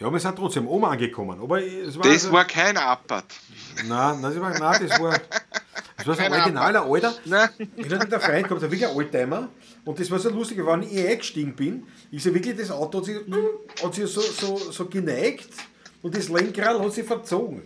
ja, 0.00 0.12
wir 0.12 0.20
sind 0.20 0.36
trotzdem 0.36 0.66
oben 0.68 0.84
angekommen. 0.84 1.40
Aber 1.40 1.62
es 1.62 1.96
war, 1.96 2.04
Das 2.04 2.12
also- 2.12 2.32
war 2.32 2.44
kein 2.44 2.76
Appart. 2.76 3.26
Nein, 3.86 4.20
nein, 4.20 4.22
das 4.22 4.40
war, 4.40 4.58
nein, 4.58 4.88
das 4.88 5.00
war, 5.00 5.18
das 5.96 6.06
war 6.06 6.14
so 6.16 6.22
ein 6.22 6.32
originaler 6.32 6.84
Alter. 6.84 7.14
Nein. 7.24 7.48
Ich 7.76 7.84
hatte 7.90 8.00
einem 8.00 8.20
Freund 8.20 8.44
gehabt, 8.44 8.62
der 8.62 8.70
wirklich 8.70 8.86
ein 8.88 8.94
Oldtimer. 8.96 9.48
Und 9.84 9.98
das 9.98 10.10
war 10.10 10.18
so 10.18 10.28
lustig, 10.30 10.58
wenn 10.64 10.82
ich 10.82 10.98
eingestiegen 11.06 11.54
bin, 11.56 11.86
ist 12.10 12.26
ja 12.26 12.34
wirklich 12.34 12.56
das 12.56 12.70
Auto 12.70 12.98
hat 12.98 13.04
sich, 13.06 13.16
hat 13.82 13.94
sich 13.94 14.06
so, 14.06 14.20
so, 14.20 14.56
so 14.70 14.86
geneigt 14.86 15.48
und 16.02 16.16
das 16.16 16.28
Lenkrad 16.28 16.78
hat 16.78 16.92
sich 16.92 17.06
verzogen. 17.06 17.62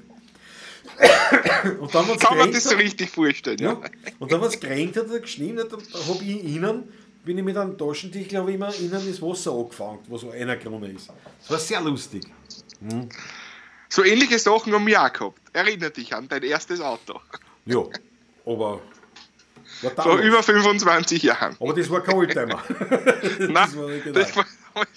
Und 1.81 1.95
dann, 1.95 2.19
Kann 2.19 2.39
man 2.39 2.53
das 2.53 2.65
so 2.65 2.71
hat, 2.73 2.79
richtig 2.79 3.11
vorstellen, 3.11 3.59
ja? 3.59 3.73
ja, 3.73 3.81
und 4.19 4.31
dann, 4.31 4.43
es 4.43 4.59
gerenkt 4.59 4.97
hat 4.97 5.07
oder 5.07 5.21
geschnien 5.21 5.59
hat, 5.59 5.73
dann 5.73 5.81
habe 5.81 6.23
ich 6.25 6.45
innen, 6.45 6.85
bin 7.25 7.39
ich 7.39 7.45
mit 7.45 7.57
einem 7.57 7.77
Taschentuch, 7.79 8.35
habe 8.35 8.51
ich 8.51 8.57
immer 8.57 8.75
innen 8.75 8.91
das 8.91 9.23
Wasser 9.23 9.53
angefangen, 9.53 10.01
wo 10.09 10.19
so 10.19 10.31
einer 10.31 10.57
Krone 10.57 10.89
ist. 10.89 11.09
Das 11.41 11.51
war 11.51 11.59
sehr 11.59 11.81
lustig. 11.81 12.25
So 13.89 14.05
ähnliche 14.05 14.39
Sachen 14.39 14.73
haben 14.73 14.87
wir 14.87 15.03
auch 15.03 15.13
gehabt. 15.13 15.39
Erinner 15.53 15.91
dich 15.91 16.15
an 16.15 16.29
dein 16.29 16.43
erstes 16.43 16.81
Auto. 16.81 17.21
Ja, 17.67 17.85
aber 18.45 18.81
Vor 19.97 20.19
über 20.19 20.43
25 20.43 21.23
Jahren. 21.23 21.57
Aber 21.59 21.75
das 21.75 21.91
war 21.91 22.01
kein 22.03 22.15
Oldtimer. 22.15 22.63
Nein, 23.39 23.55
war 23.55 23.85
original. 23.85 24.13
das 24.13 24.37
war 24.37 24.47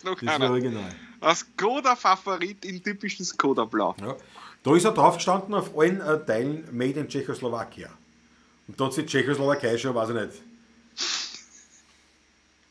noch 0.03 0.19
Das 0.19 0.39
war 0.39 0.49
original. 0.51 0.89
Ein 1.21 1.35
Skoda-Favorit 1.35 2.65
in 2.65 2.83
typischen 2.83 3.25
Skoda-Blau. 3.25 3.95
Ja. 3.99 4.15
Da 4.63 4.75
ist 4.75 4.85
er 4.85 4.91
drauf 4.91 5.15
gestanden 5.15 5.53
auf 5.53 5.77
allen 5.77 6.01
äh, 6.01 6.23
Teilen 6.25 6.67
Made 6.71 6.99
in 6.99 7.07
Tschechoslowakei. 7.07 7.87
Und 8.67 8.79
da 8.79 8.85
hat 8.85 8.91
es 8.91 8.97
die 8.97 9.05
Tschechoslowakei 9.05 9.77
schon, 9.77 9.95
weiß 9.95 10.09
ich 10.09 10.15
nicht, 10.15 10.41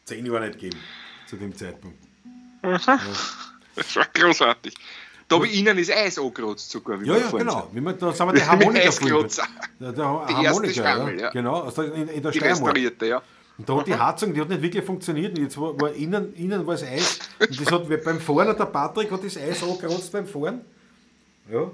zehn 0.05 0.27
Jahre 0.27 0.47
nicht 0.47 0.55
gegeben 0.61 0.79
zu 1.27 1.37
dem 1.37 1.55
Zeitpunkt. 1.57 1.99
Das 2.63 2.87
war 3.97 4.07
großartig. 4.13 4.75
Da 5.27 5.39
bei 5.39 5.47
Ihnen 5.47 5.79
ist 5.79 5.91
Eis 5.91 6.19
angerotzt 6.19 6.71
sogar. 6.71 7.01
Wie 7.01 7.07
Ja, 7.07 7.17
ja, 7.17 7.31
genau. 7.31 7.63
sind. 7.63 7.75
Wie 7.75 7.81
man, 7.81 7.99
da 7.99 8.13
sind 8.13 8.27
wir 8.27 8.33
die 8.35 8.45
Harmonika 8.45 8.87
Eisklotzer. 8.89 9.47
Der, 9.81 9.93
der 9.93 10.27
Die 10.29 10.33
erste 10.33 10.49
Harmonika, 10.49 10.73
Schrammel, 10.83 11.15
ja. 11.17 11.21
ja. 11.23 11.31
Genau, 11.31 11.71
der, 11.71 11.85
in, 11.95 12.09
in 12.09 12.23
der 12.23 12.31
Die 12.31 12.39
Steiermark. 12.39 12.61
restaurierte, 12.67 13.07
ja. 13.07 13.23
Und 13.57 13.69
da 13.69 13.77
hat 13.79 13.87
die 13.87 13.95
Heizung, 13.95 14.35
die 14.35 14.41
hat 14.41 14.49
nicht 14.49 14.63
wirklich 14.63 14.85
funktioniert. 14.85 15.37
Und 15.39 15.45
jetzt 15.45 15.59
war, 15.59 15.81
war 15.81 15.93
innen, 15.93 16.35
innen 16.35 16.67
war 16.67 16.75
es 16.75 16.83
Eis. 16.83 17.21
Und 17.41 17.61
das 17.61 17.73
hat 17.73 18.05
beim 18.05 18.21
Fahren, 18.21 18.57
der 18.57 18.65
Patrick 18.67 19.11
hat 19.11 19.25
das 19.25 19.37
Eis 19.37 19.63
angerotzt 19.63 20.13
beim 20.13 20.27
Fahren. 20.27 20.61
Ja. 21.51 21.71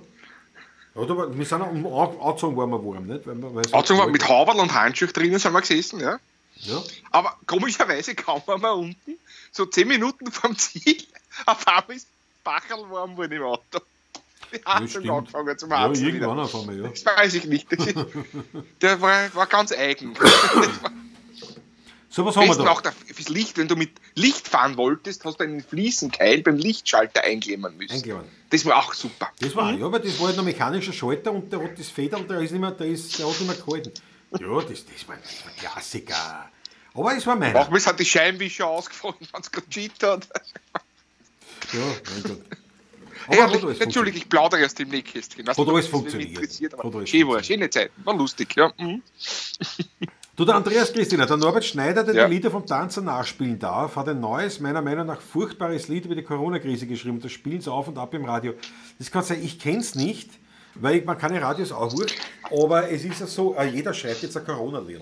War, 0.94 1.36
wir 1.38 1.44
sind 1.44 1.62
auch 1.62 1.70
um 1.70 1.86
An- 1.86 2.20
angezogen 2.20 2.56
waren 2.56 2.70
wir 2.70 2.84
warm, 2.84 3.06
nicht? 3.06 3.26
Weil, 3.26 3.42
weil 3.54 3.64
Also 3.72 3.96
kalt 3.96 4.12
mit 4.12 4.22
war. 4.22 4.28
Hauberl 4.28 4.60
und 4.60 4.74
Handschuh 4.74 5.06
drinnen 5.06 5.38
sind 5.38 5.52
wir 5.52 5.60
gesessen, 5.60 6.00
ja. 6.00 6.18
Ja. 6.62 6.82
Aber 7.10 7.36
komischerweise 7.46 8.14
kaum 8.14 8.42
waren 8.46 8.60
wir 8.62 8.74
unten, 8.74 9.16
so 9.52 9.66
10 9.66 9.88
Minuten 9.88 10.30
vom 10.30 10.56
Ziel, 10.56 11.02
auf 11.46 11.66
einmal 11.66 11.96
ist 11.96 12.06
Bachel 12.44 12.78
warm 12.90 13.16
worden 13.16 13.32
im 13.32 13.42
Auto. 13.42 13.80
Die 14.52 14.56
Ja, 14.56 14.74
Heizung 14.74 14.88
stimmt. 14.88 15.10
angefangen 15.10 15.58
zum 15.58 15.70
Ja, 15.70 15.78
Heizen 15.80 16.06
irgendwann 16.06 16.32
wieder. 16.32 16.42
auf 16.42 16.54
einmal, 16.54 16.80
ja. 16.80 16.88
Das 16.88 17.04
weiß 17.06 17.34
ich 17.34 17.44
nicht. 17.44 17.72
Ist, 17.72 17.94
der 18.82 19.00
war, 19.00 19.34
war 19.34 19.46
ganz 19.46 19.72
eigen. 19.72 20.14
So 22.12 22.26
was 22.26 22.36
haben 22.36 22.48
wir 22.48 22.56
da. 22.56 22.70
auch 22.70 22.82
fürs 23.14 23.28
Licht, 23.28 23.56
wenn 23.56 23.68
du 23.68 23.76
mit 23.76 23.92
Licht 24.16 24.48
fahren 24.48 24.76
wolltest, 24.76 25.24
hast 25.24 25.38
du 25.38 25.44
einen 25.44 25.62
Fliesenkeil 25.62 26.42
beim 26.42 26.56
Lichtschalter 26.56 27.22
einklemmen 27.22 27.76
müssen. 27.76 27.92
Einklemmen. 27.94 28.24
Das 28.50 28.64
war 28.66 28.78
auch 28.78 28.94
super. 28.94 29.28
Das 29.38 29.54
war, 29.54 29.72
ja, 29.74 29.86
aber 29.86 30.00
das 30.00 30.18
war 30.18 30.26
halt 30.26 30.36
noch 30.36 30.42
mechanischer 30.42 30.92
Schalter 30.92 31.30
und 31.30 31.52
der 31.52 31.62
hat 31.62 31.78
das 31.78 31.88
Federl, 31.88 32.24
der 32.24 32.40
ist 32.40 32.50
nicht 32.50 32.60
mehr, 32.60 32.72
der 32.72 32.88
ist, 32.88 33.16
der 33.16 33.28
hat 33.30 33.38
nicht 33.38 33.46
mehr 33.46 33.56
gehalten. 33.64 33.92
Ja, 34.38 34.60
das, 34.60 34.84
das, 34.86 35.08
war, 35.08 35.16
das 35.16 35.44
war 35.44 35.52
Klassiker. 35.58 36.50
Aber 36.94 37.16
es 37.16 37.26
war 37.26 37.36
meiner. 37.36 37.54
Manchmal 37.54 37.80
sind 37.80 38.00
die 38.00 38.04
Scheinwischer 38.04 38.66
ausgefallen, 38.66 39.16
wenn 39.32 39.40
es 39.40 39.50
gerade 39.50 39.68
Cheat 39.68 40.02
hat. 40.02 40.28
Ja, 41.72 41.80
mein 41.80 42.22
Gott. 42.22 42.40
Aber 43.28 43.52
hat 43.52 43.80
Entschuldige, 43.80 44.18
ich 44.18 44.28
plaudere 44.28 44.64
aus 44.64 44.74
dem 44.74 44.88
Nähkästchen. 44.88 45.48
Hat 45.48 45.58
alles 45.58 45.86
funktioniert. 45.86 46.52
schön 47.08 47.28
war, 47.28 47.42
schöne 47.42 47.70
Zeit. 47.70 47.92
War 48.04 48.16
lustig, 48.16 48.56
ja. 48.56 48.72
Mhm. 48.78 49.02
Du, 50.36 50.44
der 50.46 50.54
Andreas 50.54 50.92
Christina, 50.92 51.26
der 51.26 51.36
Norbert 51.36 51.64
Schneider, 51.66 52.02
der 52.02 52.14
Ja. 52.14 52.26
die 52.26 52.34
Lieder 52.34 52.50
vom 52.50 52.64
Tanzer 52.64 53.02
nachspielen 53.02 53.58
darf, 53.58 53.96
hat 53.96 54.08
ein 54.08 54.20
neues, 54.20 54.58
meiner 54.58 54.80
Meinung 54.80 55.06
nach 55.06 55.20
furchtbares 55.20 55.88
Lied 55.88 56.06
über 56.06 56.14
die 56.14 56.22
Corona-Krise 56.22 56.86
geschrieben. 56.86 57.20
Das 57.20 57.30
spielen 57.30 57.60
sie 57.60 57.70
auf 57.70 57.88
und 57.88 57.98
ab 57.98 58.14
im 58.14 58.24
Radio. 58.24 58.54
Das 58.98 59.10
kann 59.10 59.22
sein, 59.22 59.42
ich 59.44 59.58
kenne 59.58 59.80
es 59.80 59.94
nicht, 59.94 60.30
weil 60.76 60.96
ich, 60.98 61.04
man 61.04 61.18
kann 61.18 61.34
ja 61.34 61.40
Radios 61.40 61.72
auch 61.72 61.92
wurscht, 61.92 62.18
aber 62.50 62.90
es 62.90 63.04
ist 63.04 63.20
ja 63.20 63.26
so, 63.26 63.54
äh, 63.56 63.66
jeder 63.68 63.92
schreibt 63.94 64.22
jetzt 64.22 64.36
ein 64.36 64.44
Corona-Lied. 64.44 65.00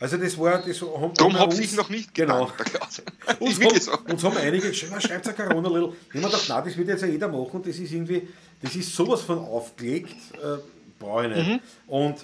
Also 0.00 0.16
das 0.16 0.36
war, 0.38 0.58
das 0.60 0.80
haben 0.82 1.14
Darum 1.14 1.38
habe 1.38 1.54
ich 1.54 1.72
noch 1.76 1.88
nicht 1.88 2.12
Genau. 2.14 2.46
gedacht. 2.46 2.72
Klaus. 2.72 3.02
Uns 3.38 3.60
haben, 3.90 4.12
uns 4.12 4.24
haben 4.24 4.36
einige 4.36 4.68
geschrieben, 4.68 4.92
"Ah, 4.96 5.00
schreibt 5.00 5.26
ein 5.28 5.36
Corona-Little. 5.36 5.92
Ich 6.12 6.14
habe 6.20 6.26
gedacht, 6.26 6.48
nein, 6.48 6.62
das 6.64 6.76
wird 6.76 6.88
jetzt 6.88 7.02
ja 7.02 7.08
jeder 7.08 7.28
machen 7.28 7.50
und 7.52 7.66
das 7.66 7.76
ist 7.78 7.92
irgendwie, 7.92 8.28
das 8.60 8.74
ist 8.74 8.94
sowas 8.94 9.22
von 9.22 9.38
aufgelegt, 9.38 10.14
äh, 10.34 10.58
brauche 10.98 11.26
ich 11.28 11.36
nicht. 11.36 11.48
Mhm. 11.48 11.60
Und 11.86 12.16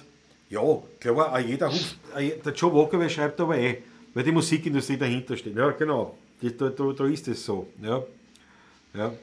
ja, 0.49 0.61
klar, 0.99 1.33
auch 1.33 1.39
jeder 1.39 1.67
ruft, 1.67 1.95
je- 2.19 2.35
der 2.43 2.53
Joe 2.53 2.73
Walker 2.73 3.09
schreibt 3.09 3.39
aber 3.39 3.57
eh, 3.57 3.81
weil 4.13 4.23
die 4.25 4.31
Musikindustrie 4.33 4.97
dahinter 4.97 5.37
steht. 5.37 5.55
Ja, 5.55 5.71
genau, 5.71 6.17
da, 6.41 6.69
da, 6.69 6.91
da 6.91 7.05
ist 7.05 7.27
es 7.29 7.43
so. 7.45 7.67
Ja, 7.81 8.03
ja. 8.93 9.13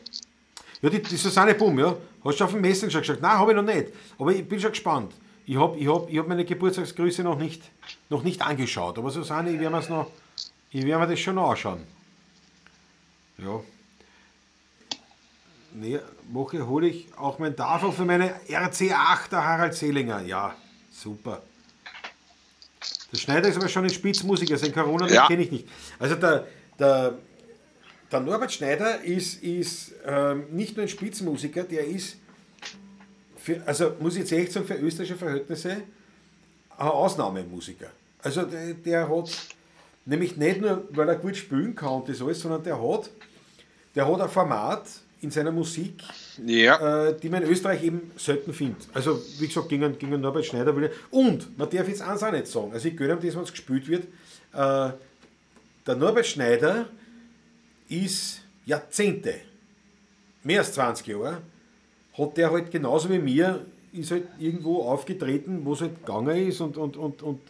Ja, 0.81 0.91
die, 0.91 1.03
die 1.03 1.17
Susanne 1.17 1.55
Bum, 1.55 1.79
ja. 1.79 1.95
Hast 2.25 2.41
du 2.41 2.45
auf 2.45 2.53
dem 2.53 2.61
Messenger 2.61 3.01
gesagt? 3.01 3.23
Nein, 3.23 3.39
habe 3.39 3.53
ich 3.53 3.57
noch 3.57 3.63
nicht. 3.63 3.89
Aber 4.19 4.33
ich 4.33 4.47
bin 4.49 4.61
schon 4.61 4.71
gespannt. 4.71 5.13
Ich 5.47 5.57
habe 5.57 5.79
ich 5.79 5.89
hab, 5.89 6.11
ich 6.11 6.19
hab 6.19 6.29
meine 6.29 6.45
Geburtstagsgrüße 6.45 7.23
noch 7.23 7.39
nicht, 7.39 7.63
noch 8.11 8.23
nicht 8.23 8.43
angeschaut. 8.43 8.99
Aber 8.99 9.11
Susanne, 9.11 9.51
ich 9.51 9.61
werde 9.61 9.75
mir's 9.75 9.89
noch, 9.89 10.11
ich 10.71 10.85
werde 10.85 11.05
mir 11.05 11.11
das 11.11 11.21
schon 11.21 11.37
noch 11.37 11.51
anschauen. 11.51 11.85
Ja. 13.39 13.61
Nee, 15.73 16.01
Woche 16.31 16.67
hole 16.67 16.89
ich 16.89 17.07
auch 17.17 17.39
mein 17.39 17.55
Tafel 17.57 17.93
für 17.93 18.05
meine 18.05 18.35
RC8, 18.49 19.29
der 19.31 19.45
Harald 19.45 19.75
Selinger. 19.75 20.23
Ja, 20.23 20.55
super. 20.91 21.43
Der 23.13 23.17
Schneider 23.19 23.49
ist 23.49 23.57
aber 23.57 23.69
schon 23.69 23.85
ein 23.85 23.91
Spitzmusiker, 23.91 24.57
sein 24.59 24.73
corona 24.73 25.09
Ja. 25.09 25.27
kenne 25.27 25.43
ich 25.45 25.51
nicht. 25.53 25.69
Also 25.99 26.17
der, 26.17 26.47
der, 26.79 27.15
der 28.11 28.21
Norbert 28.21 28.53
Schneider 28.53 29.03
ist, 29.03 29.43
ist 29.43 29.93
ähm, 30.07 30.45
nicht 30.51 30.77
nur 30.77 30.85
ein 30.85 30.89
Spitzenmusiker, 30.89 31.63
der 31.65 31.87
ist, 31.87 32.17
für, 33.37 33.61
also 33.67 33.93
muss 34.01 34.15
ich 34.15 34.21
jetzt 34.21 34.33
echt 34.33 34.53
sagen, 34.53 34.67
für 34.67 34.75
österreichische 34.75 35.19
Verhältnisse 35.19 35.71
ein 36.77 36.89
Ausnahmemusiker. 36.89 37.91
Also 38.23 38.43
der, 38.43 38.75
der 38.75 39.09
hat 39.09 39.31
nämlich 40.07 40.37
nicht 40.37 40.61
nur, 40.61 40.85
weil 40.91 41.09
er 41.09 41.17
gut 41.17 41.37
spielen 41.37 41.75
kann 41.75 41.91
und 42.01 42.09
das 42.09 42.21
alles, 42.23 42.41
sondern 42.41 42.63
der 42.63 42.81
hat, 42.81 43.11
der 43.95 44.07
hat 44.07 44.21
ein 44.21 44.29
Format 44.29 44.87
in 45.21 45.31
seiner 45.31 45.51
Musik, 45.51 45.95
Ja. 46.47 47.09
äh, 47.09 47.19
die 47.19 47.29
man 47.29 47.43
in 47.43 47.51
Österreich 47.51 47.83
eben 47.83 48.13
selten 48.17 48.53
findet. 48.53 48.87
Also, 48.95 49.21
wie 49.39 49.49
gesagt, 49.49 49.69
gegen, 49.69 49.99
gegen 49.99 50.21
Norbert 50.21 50.47
Schneider 50.47 50.75
will 50.77 50.85
ich. 50.85 50.91
Und, 51.11 51.59
man 51.59 51.69
darf 51.69 51.89
jetzt 51.89 52.03
eins 52.03 52.23
auch 52.23 52.31
nicht 52.31 52.47
sagen, 52.47 52.73
also 52.73 52.87
ich 52.89 52.97
gönne 52.97 53.15
ihm 53.15 53.21
das, 53.21 53.35
wenn 53.35 53.43
es 53.43 53.51
gespielt 53.51 53.89
wird, 53.89 54.05
äh, 54.53 54.93
der 55.87 55.97
Norbert 55.97 56.27
Schneider 56.27 56.87
ist 57.89 58.43
Jahrzehnte, 58.67 59.35
mehr 60.45 60.61
als 60.61 60.73
20 60.73 61.07
Jahre, 61.07 61.43
hat 62.17 62.37
der 62.37 62.51
halt 62.51 62.71
genauso 62.71 63.11
wie 63.11 63.19
mir, 63.19 63.65
ist 63.93 64.11
halt 64.11 64.25
irgendwo 64.39 64.83
aufgetreten, 64.83 65.65
wo 65.65 65.73
es 65.73 65.81
halt 65.81 66.05
gegangen 66.05 66.49
ist 66.49 66.61
und, 66.61 66.77
und, 66.77 66.97
und, 66.97 67.23
und 67.23 67.41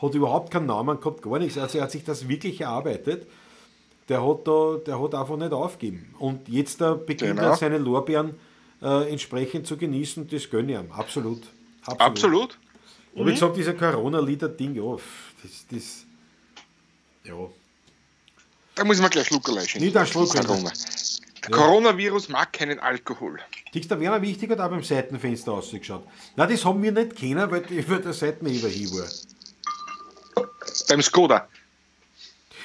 hat 0.00 0.14
überhaupt 0.14 0.50
keinen 0.52 0.66
Namen 0.66 1.00
gehabt, 1.00 1.22
gar 1.22 1.38
nichts. 1.38 1.58
Also 1.58 1.78
er 1.78 1.84
hat 1.84 1.90
sich 1.90 2.04
das 2.04 2.28
wirklich 2.28 2.60
erarbeitet. 2.60 3.26
Der 4.08 4.26
hat, 4.26 4.46
da, 4.46 4.76
der 4.86 5.02
hat 5.02 5.14
einfach 5.14 5.36
nicht 5.36 5.52
aufgegeben. 5.52 6.14
Und 6.18 6.48
jetzt 6.48 6.80
da 6.80 6.94
beginnt 6.94 7.36
Genau. 7.36 7.50
er 7.50 7.56
seine 7.56 7.78
Lorbeeren 7.78 8.34
äh, 8.80 9.10
entsprechend 9.10 9.66
zu 9.66 9.76
genießen, 9.76 10.28
das 10.28 10.48
gönne 10.48 10.72
ich 10.72 10.78
ihm. 10.78 10.92
Absolut. 10.92 11.42
Absolut. 11.82 12.00
Absolut. 12.00 12.58
Und 13.14 13.26
wie 13.26 13.32
gesagt, 13.32 13.56
dieser 13.56 13.74
Corona-Lieder-Ding, 13.74 14.76
ja, 14.76 14.96
das, 15.42 15.66
das, 15.70 16.04
ja. 17.24 17.34
Da 18.78 18.84
muss 18.84 19.00
man 19.00 19.10
gleich 19.10 19.26
Schluckerl 19.26 19.58
einschenken. 19.58 19.84
Nicht 19.86 19.96
ein 19.96 20.06
Schluckerl. 20.06 20.44
Corona. 20.44 20.72
Der 21.42 21.50
Coronavirus 21.50 22.28
mag 22.28 22.52
keinen 22.52 22.78
Alkohol. 22.78 23.40
Dickst 23.74 23.90
der 23.90 23.98
Werner 24.00 24.22
Wichtig 24.22 24.50
hat 24.50 24.60
auch 24.60 24.70
beim 24.70 24.82
Seitenfenster 24.84 25.52
ausgeschaut. 25.52 26.06
Nein, 26.36 26.48
das 26.48 26.64
haben 26.64 26.82
wir 26.82 26.92
nicht 26.92 27.16
kennen, 27.16 27.50
weil 27.50 27.64
ich 27.70 27.88
weil 27.90 28.00
der 28.00 28.12
Seitenheber 28.12 28.68
hier 28.68 28.88
war. 28.92 29.08
Beim 30.88 31.02
Skoda. 31.02 31.48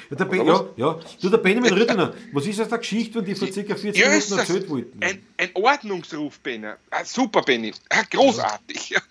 Ja, 0.09 0.15
der 0.17 0.25
ben, 0.25 0.45
ja, 0.45 0.65
ja. 0.75 0.99
Du, 1.21 1.29
der 1.29 1.37
Benjamin 1.37 1.73
Rüttner, 1.73 2.13
was 2.31 2.45
ist 2.45 2.59
aus 2.61 2.67
der 2.69 2.77
Geschichte, 2.77 3.15
wenn 3.15 3.25
die 3.25 3.35
vor 3.35 3.47
ca. 3.47 3.75
40 3.75 3.97
Ja, 3.97 4.09
Minuten 4.09 4.37
erzählt 4.37 4.69
wollten? 4.69 5.03
ein, 5.03 5.25
ein 5.37 5.49
Ordnungsruf, 5.55 6.39
Benny. 6.39 6.67
Ah, 6.91 7.03
super, 7.03 7.41
Benny. 7.41 7.73
Ah, 7.89 8.03
großartig. 8.09 8.89
Ja, 8.93 9.01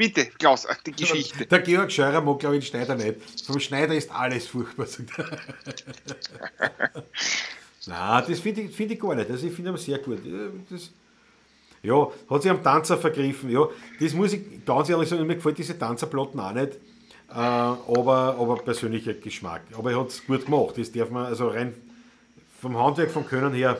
Bitte, 0.00 0.24
Klaus, 0.38 0.64
ah, 0.64 0.74
die 0.86 0.92
Geschichte. 0.96 1.44
Der 1.44 1.58
Georg 1.60 1.92
Scheurer 1.92 2.22
mag, 2.22 2.38
glaube 2.38 2.56
ich, 2.56 2.70
den 2.70 2.80
Schneider 2.86 2.94
nicht. 2.94 3.16
Vom 3.44 3.60
Schneider 3.60 3.94
ist 3.94 4.10
alles 4.10 4.46
furchtbar. 4.46 4.86
Nein, 7.86 8.24
das 8.26 8.40
finde 8.40 8.62
ich, 8.62 8.74
find 8.74 8.92
ich 8.92 8.98
gar 8.98 9.14
nicht. 9.14 9.30
Also 9.30 9.46
ich 9.46 9.52
finde 9.52 9.72
ihn 9.72 9.76
sehr 9.76 9.98
gut. 9.98 10.24
Ja, 10.24 10.38
Das, 10.70 10.90
ja, 11.82 12.08
hat 12.30 12.40
sich 12.40 12.50
am 12.50 12.62
Tanzer 12.62 12.96
vergriffen. 12.96 13.50
Ja, 13.50 13.68
das 14.00 14.14
muss 14.14 14.32
ich 14.32 14.64
ganz 14.64 14.88
ehrlich 14.88 15.06
sagen, 15.06 15.26
mir 15.26 15.34
gefällt 15.36 15.58
diese 15.58 15.78
Tanzerplatten 15.78 16.40
auch 16.40 16.54
nicht. 16.54 16.72
Äh, 17.28 17.34
aber, 17.34 18.36
aber 18.40 18.56
persönlicher 18.56 19.12
Geschmack. 19.12 19.64
Aber 19.76 19.90
er 19.90 20.00
hat 20.00 20.08
es 20.08 20.26
gut 20.26 20.46
gemacht. 20.46 20.78
Das 20.78 20.90
darf 20.92 21.10
man, 21.10 21.26
also 21.26 21.48
rein 21.48 21.74
vom 22.62 22.74
Handwerk, 22.78 23.10
vom 23.10 23.26
Können 23.26 23.52
her, 23.52 23.78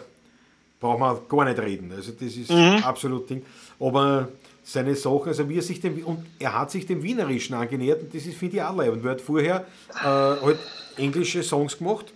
braucht 0.81 1.01
man 1.01 1.17
gar 1.31 1.47
nicht 1.47 1.59
reden. 1.59 1.91
Also 1.97 2.13
das 2.13 2.37
ist 2.37 2.51
absolut 2.85 3.31
Ding. 3.31 3.43
Aber 3.79 4.29
seine 4.63 4.95
Sache, 4.95 5.27
also 5.29 5.49
wie 5.49 5.57
er 5.57 5.63
sich 5.63 5.81
dem, 5.81 6.05
und 6.05 6.25
er 6.39 6.59
hat 6.59 6.71
sich 6.71 6.87
dem 6.87 7.03
Wienerischen 7.03 7.55
angenähert 7.55 8.03
und 8.03 8.15
das 8.15 8.27
ist, 8.27 8.37
finde 8.37 8.57
ich, 8.57 8.63
auch 8.63 8.77
leibend, 8.77 9.03
weil 9.03 9.11
er 9.11 9.15
hat 9.15 9.21
vorher 9.21 9.67
äh, 9.91 10.05
halt 10.05 10.59
englische 10.97 11.43
Songs 11.43 11.79
gemacht 11.79 12.13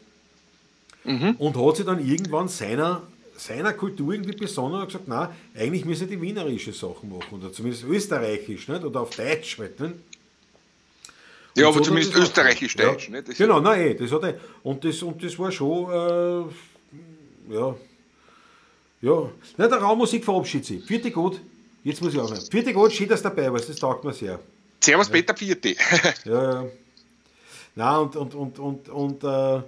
und 1.38 1.56
hat 1.56 1.76
sich 1.76 1.84
dann 1.86 2.06
irgendwann 2.06 2.48
seiner, 2.48 3.02
seiner 3.36 3.72
Kultur 3.72 4.12
irgendwie 4.14 4.36
besonnen 4.36 4.80
und 4.80 4.86
gesagt, 4.86 5.08
nein, 5.08 5.28
eigentlich 5.54 5.84
müssen 5.84 6.08
die 6.08 6.20
wienerische 6.20 6.72
Sachen 6.72 7.10
machen, 7.10 7.38
oder 7.38 7.52
zumindest 7.52 7.84
österreichisch, 7.84 8.68
nicht? 8.68 8.84
oder 8.84 9.00
auf 9.02 9.10
Deutsch 9.16 9.58
halt. 9.58 9.80
Nicht? 9.80 9.94
Ja, 11.56 11.66
Und 11.66 11.74
aber 11.74 11.84
so 11.84 11.90
zumindest 11.90 12.16
österreichisch-deutsch. 12.16 13.10
ne? 13.10 13.22
Ja. 13.26 13.34
Genau, 13.36 13.60
nein, 13.60 13.80
eh, 13.80 13.94
das 13.94 14.10
hat 14.12 14.22
er. 14.24 14.34
Und 14.62 14.84
das, 14.84 15.02
und 15.02 15.22
das 15.22 15.38
war 15.38 15.52
schon, 15.52 15.90
äh, 15.90 17.54
ja, 17.54 17.74
ja. 19.02 19.30
Nein, 19.56 19.70
der 19.70 19.78
Raummusik 19.78 20.24
verabschiedet 20.24 20.66
sich. 20.66 20.84
Vierte 20.84 21.10
gut, 21.10 21.40
jetzt 21.84 22.02
muss 22.02 22.12
ich 22.14 22.18
aufhören. 22.20 22.40
Vierte 22.50 22.72
gut, 22.72 22.92
schön, 22.92 23.08
dass 23.08 23.22
du 23.22 23.28
dabei 23.28 23.52
warst, 23.52 23.68
das 23.68 23.76
taugt 23.76 24.02
mir 24.04 24.12
sehr. 24.12 24.40
Servus, 24.82 25.08
Peter 25.08 25.34
Vierte. 25.36 25.76
Ja, 26.24 26.52
ja. 26.62 26.66
Nein, 27.76 27.96
und, 27.98 28.16
und, 28.16 28.34
und, 28.34 28.58
und, 28.58 28.88
und 28.88 29.24
äh, 29.24 29.62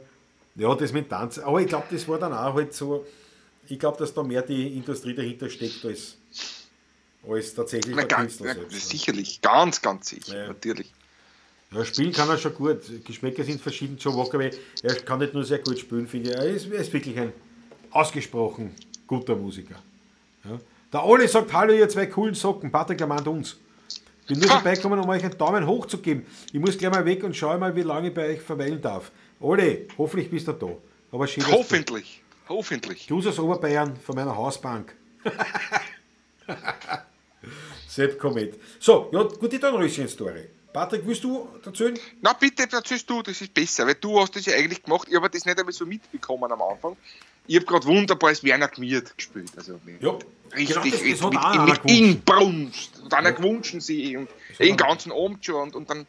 ja, 0.56 0.74
das 0.74 0.93
mit 0.93 1.09
Tanzen. 1.09 1.43
Aber 1.44 1.60
ich 1.60 1.66
glaube, 1.68 1.86
das 1.90 2.06
war 2.09 2.18
dann 2.18 2.32
auch 2.32 2.55
halt 2.55 2.72
so, 2.74 3.05
ich 3.68 3.78
glaube, 3.78 3.98
dass 3.98 4.14
da 4.14 4.22
mehr 4.22 4.43
die 4.43 4.76
Industrie 4.76 5.14
dahinter 5.14 5.51
steckt 5.51 5.84
als, 5.84 6.16
als 7.28 7.55
tatsächlich 7.55 7.97
Na, 7.97 8.05
der 8.05 8.16
Künstler 8.18 8.47
na, 8.48 8.55
selbst. 8.55 8.72
ne? 8.74 8.80
sicherlich, 8.80 9.40
ganz, 9.40 9.82
ganz 9.82 10.09
sicher, 10.10 10.36
Ja. 10.36 10.48
natürlich. 10.48 10.93
Ja, 11.72 11.84
spielen 11.84 12.12
kann 12.12 12.28
er 12.28 12.38
schon 12.38 12.55
gut. 12.55 12.78
Geschmäcker 13.05 13.43
sind 13.43 13.60
verschieden. 13.60 13.97
Joe 13.98 14.14
Walker, 14.16 14.38
er 14.40 14.94
kann 15.01 15.18
nicht 15.18 15.34
nur 15.34 15.44
sehr 15.44 15.59
gut 15.59 15.78
spielen, 15.78 16.06
finde 16.06 16.30
ich. 16.30 16.36
Er 16.36 16.44
ist, 16.47 16.66
er 16.70 16.78
ist 16.78 16.93
wirklich 16.93 17.18
ein 17.18 17.32
ausgesprochen 17.90 18.72
guter 19.09 19.34
Musiker. 19.34 19.82
Ja. 20.44 20.60
Der 20.97 21.05
Oli 21.05 21.28
sagt, 21.28 21.52
hallo 21.52 21.74
ihr 21.74 21.86
zwei 21.90 22.06
coolen 22.06 22.35
Socken, 22.35 22.73
Patrick 22.73 22.98
ermahnt 23.02 23.28
uns. 23.28 23.56
Bin 24.27 24.39
nur 24.39 24.48
vorbeigekommen, 24.48 24.98
um 24.98 25.06
euch 25.10 25.23
einen 25.23 25.36
Daumen 25.36 25.66
hoch 25.66 25.85
zu 25.85 25.98
geben. 25.98 26.24
Ich 26.55 26.59
muss 26.59 26.78
gleich 26.78 26.90
mal 26.90 27.05
weg 27.05 27.23
und 27.23 27.36
schaue 27.36 27.59
mal, 27.59 27.77
wie 27.77 27.82
lange 27.82 28.09
ich 28.09 28.14
bei 28.14 28.31
euch 28.31 28.40
verweilen 28.40 28.81
darf. 28.81 29.10
Oli, 29.39 29.89
hoffentlich 29.98 30.31
bist 30.31 30.48
du 30.48 30.52
da. 30.52 30.68
Aber 31.12 31.27
schön, 31.27 31.43
dass 31.43 31.52
du- 31.52 31.59
Hoffentlich, 31.59 32.23
hoffentlich. 32.48 33.09
Gruß 33.09 33.27
aus 33.27 33.39
Oberbayern 33.39 33.94
von 33.97 34.14
meiner 34.14 34.35
Hausbank. 34.35 34.97
Sepp 37.86 38.18
Komet. 38.18 38.59
So, 38.81 39.10
ja, 39.12 39.23
gute 39.24 39.59
Dornröschen-Story. 39.59 40.48
Patrick, 40.73 41.02
willst 41.06 41.24
du 41.24 41.47
erzählen? 41.62 41.98
Na 42.23 42.32
bitte, 42.32 42.66
erzählst 42.73 43.10
du, 43.10 43.20
das 43.20 43.39
ist 43.43 43.52
besser, 43.52 43.86
weil 43.86 43.97
du 43.97 44.18
hast 44.18 44.35
das 44.35 44.47
ja 44.47 44.55
eigentlich 44.55 44.82
gemacht. 44.82 45.09
Ich 45.10 45.14
habe 45.14 45.28
das 45.28 45.44
nicht 45.44 45.59
einmal 45.59 45.74
so 45.74 45.85
mitbekommen 45.85 46.51
am 46.51 46.62
Anfang. 46.62 46.97
Ich 47.47 47.56
habe 47.56 47.66
gerade 47.66 47.86
wunderbares 47.86 48.43
Werner 48.44 48.68
Gmiert 48.68 49.16
gespielt. 49.16 49.51
Also 49.56 49.78
Ja, 50.01 50.18
richtig, 50.55 50.68
genau, 50.68 50.82
das- 50.82 50.90
das 50.90 51.02
richtig 51.02 51.23
hat 51.40 51.66
mit, 51.66 51.85
mit. 51.85 51.93
Inbrunst. 51.98 53.01
Und 53.02 53.14
einer 53.14 53.32
gewünscht 53.32 53.74
sie 53.78 54.16
und 54.16 54.28
hat 54.28 54.60
den 54.60 54.77
ganzen 54.77 55.12
Abend 55.12 55.44
schon 55.44 55.62
und, 55.62 55.77
und 55.77 55.90
dann 55.90 56.06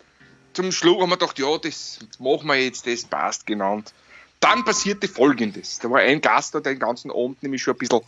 zum 0.54 0.72
Schluss 0.72 1.02
haben 1.02 1.10
wir 1.10 1.18
gedacht, 1.18 1.38
ja, 1.38 1.58
das 1.60 2.00
machen 2.20 2.48
wir 2.48 2.56
jetzt, 2.56 2.88
das 2.88 3.06
passt 3.06 3.46
genannt. 3.46 3.94
Dann 4.40 4.64
passierte 4.66 5.08
folgendes. 5.08 5.80
Da 5.80 5.90
war 5.90 6.00
ein 6.00 6.22
Gast 6.22 6.54
der 6.54 6.62
den 6.62 6.80
ganzen 6.80 7.12
Abend 7.12 7.42
nämlich 7.44 7.62
schon 7.62 7.76
ein 7.76 7.78
bisschen 7.78 8.02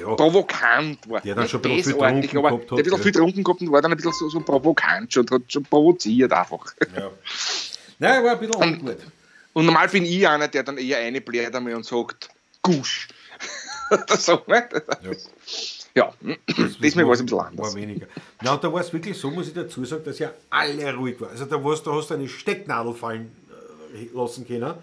Ja. 0.00 0.14
provokant 0.14 1.08
war. 1.08 1.20
Der 1.20 1.34
dann 1.34 1.48
schon 1.48 1.60
ein 1.64 1.76
bisschen 1.76 1.94
viel 1.94 2.38
aber 2.38 2.50
gehabt 2.50 2.70
der 2.70 2.70
hat, 2.70 2.70
ein 2.70 2.76
bisschen 2.76 2.92
ja. 2.98 3.02
viel 3.02 3.12
getrunken 3.12 3.44
gehabt 3.44 3.60
und 3.62 3.72
war 3.72 3.82
dann 3.82 3.90
ein 3.92 3.96
bisschen 3.96 4.12
so, 4.12 4.28
so 4.28 4.40
provokant 4.40 5.12
schon, 5.12 5.28
hat 5.30 5.42
schon 5.48 5.62
provoziert 5.64 6.32
einfach. 6.32 6.74
Ja. 6.96 7.10
Nein, 7.98 8.24
war 8.24 8.32
ein 8.32 8.38
bisschen 8.40 8.54
ungut. 8.56 8.98
Und 9.52 9.64
normal 9.66 9.88
bin 9.88 10.04
ich 10.04 10.28
einer, 10.28 10.48
der 10.48 10.62
dann 10.64 10.76
eher 10.76 10.98
eine 10.98 11.20
bläht 11.20 11.54
einmal 11.54 11.74
und 11.74 11.86
sagt, 11.86 12.28
Gusch. 12.66 13.08
So, 14.18 14.42
nicht? 14.48 14.66
Ja, 15.94 16.12
diesmal 16.82 17.06
war 17.06 17.12
es 17.12 17.20
ein 17.20 17.26
bisschen 17.26 17.38
War 17.38 17.46
anders. 17.46 17.74
weniger. 17.76 18.06
Na, 18.42 18.54
und 18.54 18.64
da 18.64 18.72
war 18.72 18.80
es 18.80 18.92
wirklich 18.92 19.16
so, 19.16 19.30
muss 19.30 19.46
ich 19.46 19.54
dazu 19.54 19.84
sagen, 19.84 20.02
dass 20.04 20.18
ja 20.18 20.32
alle 20.50 20.92
ruhig 20.94 21.20
waren. 21.20 21.30
Also 21.30 21.44
da, 21.44 21.62
warst, 21.62 21.86
da 21.86 21.92
hast 21.92 22.10
du 22.10 22.14
eine 22.14 22.28
Stecknadel 22.28 22.92
fallen 22.92 23.30
äh, 23.94 24.08
lassen 24.12 24.44
können. 24.46 24.74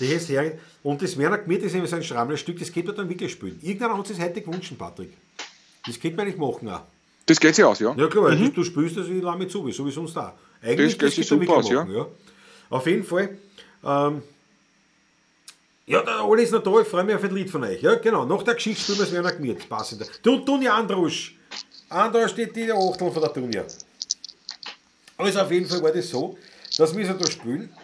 Die 0.00 0.14
hast 0.14 0.28
her 0.28 0.58
und 0.82 1.00
das 1.00 1.16
Werner 1.16 1.38
Gmiert 1.38 1.62
ist 1.62 1.74
eben 1.74 1.86
so 1.86 1.96
ein 1.96 2.02
Schrammlerstück, 2.02 2.58
das 2.58 2.72
geht 2.72 2.86
man 2.86 2.96
dann 2.96 3.08
wirklich 3.08 3.32
spielen. 3.32 3.58
Irgendeiner 3.62 3.96
hat 3.96 4.06
sich 4.06 4.20
heute 4.20 4.42
gewünscht, 4.42 4.74
Patrick. 4.76 5.16
Das 5.86 5.98
könnte 6.00 6.16
man 6.16 6.26
nicht 6.26 6.38
machen 6.38 6.68
auch. 6.68 6.82
Das 7.26 7.38
geht 7.38 7.54
sich 7.54 7.64
aus, 7.64 7.78
ja. 7.78 7.94
Ja 7.96 8.08
klar, 8.08 8.34
du, 8.34 8.48
du 8.50 8.64
spielst 8.64 8.96
das 8.96 9.08
wie 9.08 9.20
lange 9.20 9.46
zu, 9.46 9.70
so 9.70 9.86
wie 9.86 9.92
sonst 9.92 10.16
da. 10.16 10.34
Eigentlich 10.60 10.98
Das 10.98 11.06
geht 11.08 11.14
sich 11.14 11.26
super 11.26 11.46
wirklich 11.62 11.72
machen, 11.72 11.94
ja. 11.94 12.06
Auf 12.68 12.86
jeden 12.86 13.04
Fall. 13.04 13.38
Ähm, 13.84 14.22
ja, 15.90 16.02
der 16.02 16.24
Oli 16.24 16.44
ist 16.44 16.52
noch 16.52 16.62
da, 16.62 16.80
ich 16.80 16.86
freue 16.86 17.02
mich 17.02 17.16
auf 17.16 17.24
ein 17.24 17.34
Lied 17.34 17.50
von 17.50 17.64
euch. 17.64 17.82
Ja, 17.82 17.96
genau. 17.96 18.24
Nach 18.24 18.44
der 18.44 18.54
Geschichte 18.54 18.80
spielen 18.80 18.98
wir 18.98 19.04
es 19.06 19.12
Werner 19.12 19.32
Gmiert. 19.32 19.68
Passender. 19.68 20.06
Du, 20.22 20.38
Tunja 20.38 20.76
Andrusch. 20.76 21.36
Andrusch 21.88 22.30
steht 22.30 22.54
die 22.54 22.70
Achtel 22.72 23.10
von 23.10 23.20
der 23.20 23.32
Tunja. 23.32 23.64
Also 25.16 25.40
auf 25.40 25.50
jeden 25.50 25.66
Fall 25.66 25.82
war 25.82 25.90
das 25.90 26.08
so, 26.08 26.38
dass 26.78 26.96
wir 26.96 27.04
so 27.04 27.14
da 27.14 27.28
spielen 27.28 27.74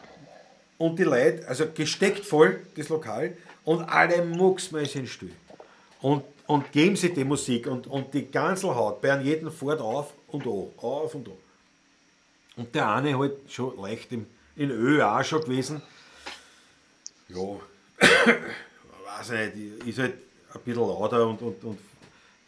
und 0.78 0.96
die 0.98 1.02
Leute, 1.02 1.48
also 1.48 1.64
gesteckt 1.74 2.24
voll, 2.24 2.60
das 2.76 2.88
Lokal, 2.88 3.36
und 3.64 3.82
alle 3.82 4.24
mucksmäuschen 4.24 5.08
still. 5.08 5.32
Und, 6.00 6.22
und 6.46 6.70
geben 6.70 6.94
sie 6.94 7.12
die 7.12 7.24
Musik 7.24 7.66
und, 7.66 7.88
und 7.88 8.14
die 8.14 8.30
ganze 8.30 8.72
Haut 8.72 9.02
bei 9.02 9.20
jedem 9.20 9.50
fort 9.50 9.80
auf 9.80 10.14
und 10.28 10.46
an, 10.46 10.68
auf 10.76 11.14
und 11.16 11.26
an. 11.26 11.34
Und 12.56 12.72
der 12.72 12.88
eine 12.88 13.18
halt 13.18 13.34
schon 13.48 13.76
leicht 13.80 14.12
im, 14.12 14.26
in 14.54 14.70
Ö 14.70 15.02
auch 15.02 15.24
schon 15.24 15.42
gewesen. 15.42 15.82
Ja, 17.28 17.58
weiß 19.18 19.30
ich 19.30 19.54
nicht, 19.54 19.86
ist 19.86 19.98
halt 19.98 20.14
ein 20.54 20.60
bisschen 20.60 20.80
lauter 20.80 21.26
und, 21.26 21.42
und, 21.42 21.64
und 21.64 21.78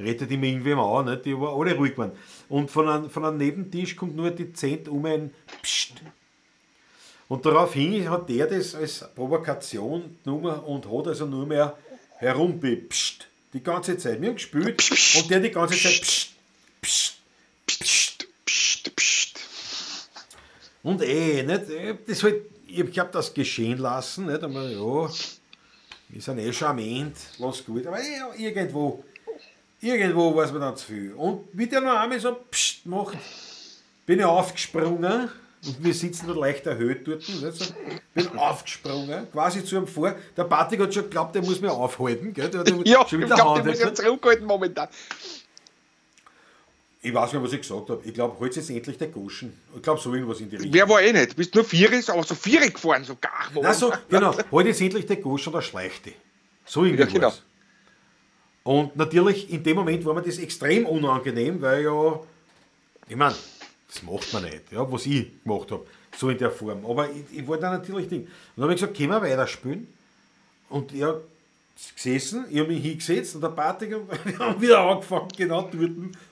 rettet 0.00 0.30
ihm 0.30 0.42
irgendwem 0.42 0.78
an, 0.78 1.06
nicht? 1.06 1.24
die 1.24 1.34
aber 1.34 1.52
alle 1.52 1.74
ruhig 1.74 1.96
waren. 1.98 2.12
Und 2.48 2.70
von 2.70 2.88
einem, 2.88 3.10
von 3.10 3.24
einem 3.24 3.38
Nebentisch 3.38 3.96
kommt 3.96 4.16
nur 4.16 4.30
die 4.30 4.52
Zent 4.52 4.88
um 4.88 5.04
ein 5.04 5.32
Psst. 5.62 5.94
Und 7.28 7.44
daraufhin 7.44 8.08
hat 8.08 8.28
der 8.28 8.46
das 8.46 8.74
als 8.74 9.04
Provokation 9.14 10.16
genommen 10.24 10.60
und 10.60 10.90
hat 10.90 11.08
also 11.08 11.26
nur 11.26 11.46
mehr 11.46 11.76
herumpipscht. 12.16 13.26
Die 13.52 13.62
ganze 13.62 13.98
Zeit. 13.98 14.20
Wir 14.20 14.28
haben 14.28 14.36
gespielt 14.36 14.82
und 15.16 15.30
der 15.30 15.40
die 15.40 15.50
ganze 15.50 15.76
Zeit 15.76 16.00
psst, 16.00 16.30
psst, 16.80 17.18
Psst, 17.66 18.26
psst, 18.46 18.96
psst. 18.96 19.38
Und 20.82 21.02
eh, 21.02 21.42
nicht? 21.42 21.64
Das 22.06 22.22
halt, 22.22 22.42
ich 22.66 22.98
habe 22.98 23.10
das 23.12 23.34
geschehen 23.34 23.78
lassen, 23.78 24.26
nicht? 24.26 24.42
Aber 24.42 24.68
ja, 24.70 25.10
wir 26.08 26.20
sind 26.22 26.38
eh 26.38 26.52
charmant, 26.52 27.16
was 27.38 27.64
gut. 27.64 27.86
Aber 27.86 27.98
irgendwo, 28.36 29.04
irgendwo 29.80 30.34
weiß 30.34 30.52
man 30.52 30.60
dann 30.62 30.76
zu 30.76 30.86
viel. 30.86 31.12
Und 31.14 31.48
wie 31.52 31.66
der 31.66 31.80
noch 31.80 31.96
einmal 31.98 32.18
so 32.20 32.36
pst 32.50 32.86
macht, 32.86 33.16
bin 34.06 34.18
ich 34.18 34.24
aufgesprungen 34.24 35.28
und 35.66 35.84
wir 35.84 35.92
sitzen 35.92 36.28
da 36.28 36.34
leicht 36.34 36.66
erhöht 36.66 37.06
dort. 37.06 37.22
So, 37.22 37.64
bin 38.14 38.28
aufgesprungen, 38.38 39.30
quasi 39.32 39.64
zu 39.64 39.76
ihm 39.76 39.86
vor. 39.86 40.14
Der 40.36 40.44
Patrick 40.44 40.80
hat 40.80 40.94
schon 40.94 41.04
geglaubt, 41.04 41.34
der 41.34 41.42
muss 41.42 41.60
mich 41.60 41.70
aufhalten. 41.70 42.32
Gell? 42.32 42.48
Der 42.48 42.60
hat 42.60 42.86
Ja, 42.86 43.06
schon 43.06 43.22
ich 43.22 43.26
glaube, 43.28 43.62
die 43.62 43.68
muss 43.68 43.84
nicht? 43.84 43.96
zurückhalten 43.96 44.46
momentan. 44.46 44.88
Ich 47.00 47.14
weiß 47.14 47.32
nicht, 47.32 47.42
was 47.42 47.52
ich 47.52 47.60
gesagt 47.60 47.90
habe. 47.90 48.02
Ich 48.04 48.12
glaube, 48.12 48.38
heute 48.40 48.58
ist 48.58 48.70
endlich 48.70 48.98
der 48.98 49.08
Goschen. 49.08 49.52
Ich 49.74 49.82
glaube, 49.82 50.00
so 50.00 50.12
irgendwas 50.12 50.40
in 50.40 50.50
die 50.50 50.56
Richtung. 50.56 50.72
Wer 50.72 50.88
war 50.88 51.00
eh 51.00 51.12
nicht? 51.12 51.32
Du 51.32 51.36
bist 51.36 51.54
nur 51.54 51.64
Vierig, 51.64 52.08
aber 52.10 52.24
so 52.24 52.34
Vierig 52.34 52.74
gefahren, 52.74 53.04
so 53.04 53.16
gar. 53.20 53.50
Na 53.54 53.72
so, 53.72 53.92
genau. 54.08 54.34
Heute 54.50 54.70
ist 54.70 54.80
endlich 54.80 55.06
der 55.06 55.16
Gosch 55.16 55.46
oder 55.46 55.62
Schleichte. 55.62 56.12
So 56.64 56.84
irgendwie 56.84 57.04
Ja, 57.04 57.08
genau. 57.08 57.32
Und 58.64 58.96
natürlich, 58.96 59.50
in 59.50 59.62
dem 59.62 59.76
Moment 59.76 60.04
war 60.04 60.12
mir 60.12 60.22
das 60.22 60.38
extrem 60.38 60.86
unangenehm, 60.86 61.62
weil 61.62 61.84
ja, 61.84 62.20
ich 63.08 63.16
meine, 63.16 63.34
das 63.86 64.02
macht 64.02 64.32
man 64.32 64.42
nicht, 64.42 64.70
ja, 64.72 64.90
was 64.92 65.06
ich 65.06 65.42
gemacht 65.42 65.70
habe, 65.70 65.86
so 66.16 66.28
in 66.28 66.36
der 66.36 66.50
Form. 66.50 66.84
Aber 66.84 67.08
ich, 67.10 67.38
ich 67.38 67.46
wollte 67.46 67.62
dann 67.62 67.78
natürlich 67.78 68.08
Ding. 68.08 68.22
Und 68.22 68.30
dann 68.56 68.64
habe 68.64 68.74
ich 68.74 68.80
gesagt, 68.80 68.96
können 68.96 69.10
wir 69.10 69.22
weiterspielen? 69.22 69.86
Und 70.68 70.92
ist 70.92 71.02
gesessen, 71.94 72.44
ich 72.50 72.58
habe 72.58 72.68
mich 72.68 72.82
hingesetzt 72.82 73.34
und 73.36 73.42
der 73.42 73.50
wir 74.24 74.38
haben 74.38 74.60
wieder 74.60 74.80
angefangen, 74.80 75.28
genau 75.36 75.62
dort, 75.62 75.72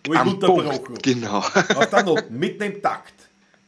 wo 0.06 0.14
ich 0.14 0.20
unterbrochen 0.20 0.68
habe. 0.68 0.94
genau. 1.02 1.39
Auf 1.39 1.90
der 1.90 2.02
Note, 2.02 2.27
mitten 2.31 2.62
im 2.62 2.82
Takt. 2.82 3.14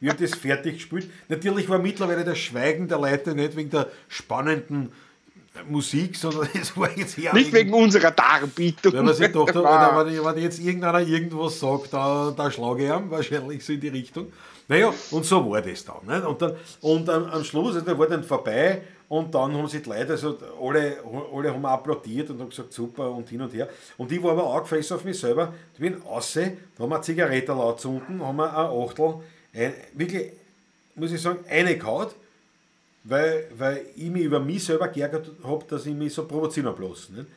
Wir 0.00 0.10
haben 0.10 0.18
das 0.20 0.34
fertig 0.34 0.74
gespielt. 0.74 1.10
Natürlich 1.28 1.68
war 1.68 1.78
mittlerweile 1.78 2.24
das 2.24 2.38
Schweigen 2.38 2.86
der 2.88 2.98
Leute 2.98 3.34
nicht 3.34 3.56
wegen 3.56 3.70
der 3.70 3.88
spannenden 4.08 4.92
Musik, 5.68 6.16
sondern 6.16 6.48
es 6.60 6.76
war 6.76 6.96
jetzt 6.96 7.18
eher 7.18 7.34
Nicht 7.34 7.52
wegen 7.52 7.72
unserer 7.74 8.12
Darbietung. 8.12 8.92
weil 8.92 9.02
man 9.02 9.14
sich 9.14 9.34
Ah. 9.34 9.88
Alter, 9.96 10.06
wenn, 10.06 10.24
wenn 10.24 10.42
jetzt 10.42 10.60
irgendeiner 10.60 11.00
irgendwas 11.00 11.58
sagt, 11.58 11.92
da, 11.92 12.32
da 12.36 12.50
schlage 12.50 12.84
ich 12.84 12.90
ihm, 12.90 13.10
wahrscheinlich 13.10 13.64
so 13.64 13.72
in 13.72 13.80
die 13.80 13.88
Richtung. 13.88 14.32
Naja, 14.68 14.92
und 15.10 15.24
so 15.24 15.50
war 15.50 15.62
das 15.62 15.84
dann. 15.84 16.06
Nicht? 16.06 16.26
Und, 16.26 16.42
dann, 16.42 16.56
und 16.82 17.08
am, 17.08 17.42
Schluss, 17.42 17.74
also, 17.74 17.86
der 17.86 17.98
war 17.98 18.06
dann 18.06 18.22
vorbei 18.22 18.82
und 19.08 19.34
dann 19.34 19.56
haben 19.56 19.66
sich 19.66 19.82
die 19.82 19.88
Leute, 19.88 20.12
also 20.12 20.36
alle, 20.60 20.98
alle 21.32 21.54
haben 21.54 21.64
applaudiert 21.64 22.28
und 22.30 22.40
haben 22.40 22.50
gesagt, 22.50 22.72
super 22.72 23.10
und 23.10 23.28
hin 23.28 23.40
und 23.40 23.52
her. 23.54 23.68
Und 23.96 24.12
ich 24.12 24.22
war 24.22 24.32
aber 24.32 24.44
auch 24.44 24.60
gefressen 24.60 24.96
auf 24.96 25.04
mich 25.04 25.18
selber. 25.18 25.54
Ich 25.72 25.80
bin 25.80 25.94
raus, 25.94 26.34
da 26.34 26.42
haben 26.82 26.90
wir 26.90 26.96
eine 26.96 27.00
Zigarette 27.04 27.52
laut 27.52 27.82
unten, 27.86 28.22
haben 28.22 28.36
wir 28.36 28.50
ein 28.50 28.66
Achtel, 28.66 29.14
ein, 29.54 29.74
wirklich, 29.94 30.32
muss 30.94 31.12
ich 31.12 31.22
sagen, 31.22 31.38
eine 31.48 31.76
gehauen 31.78 32.08
weil, 33.04 33.48
weil 33.56 33.86
ich 33.96 34.10
mich 34.10 34.24
über 34.24 34.40
mich 34.40 34.64
selber 34.64 34.88
geärgert 34.88 35.30
habe, 35.42 35.64
dass 35.68 35.86
ich 35.86 35.94
mich 35.94 36.12
so 36.12 36.26
provozieren 36.26 36.68
habe 36.68 36.86
lassen. 36.86 37.16
Nicht? 37.16 37.28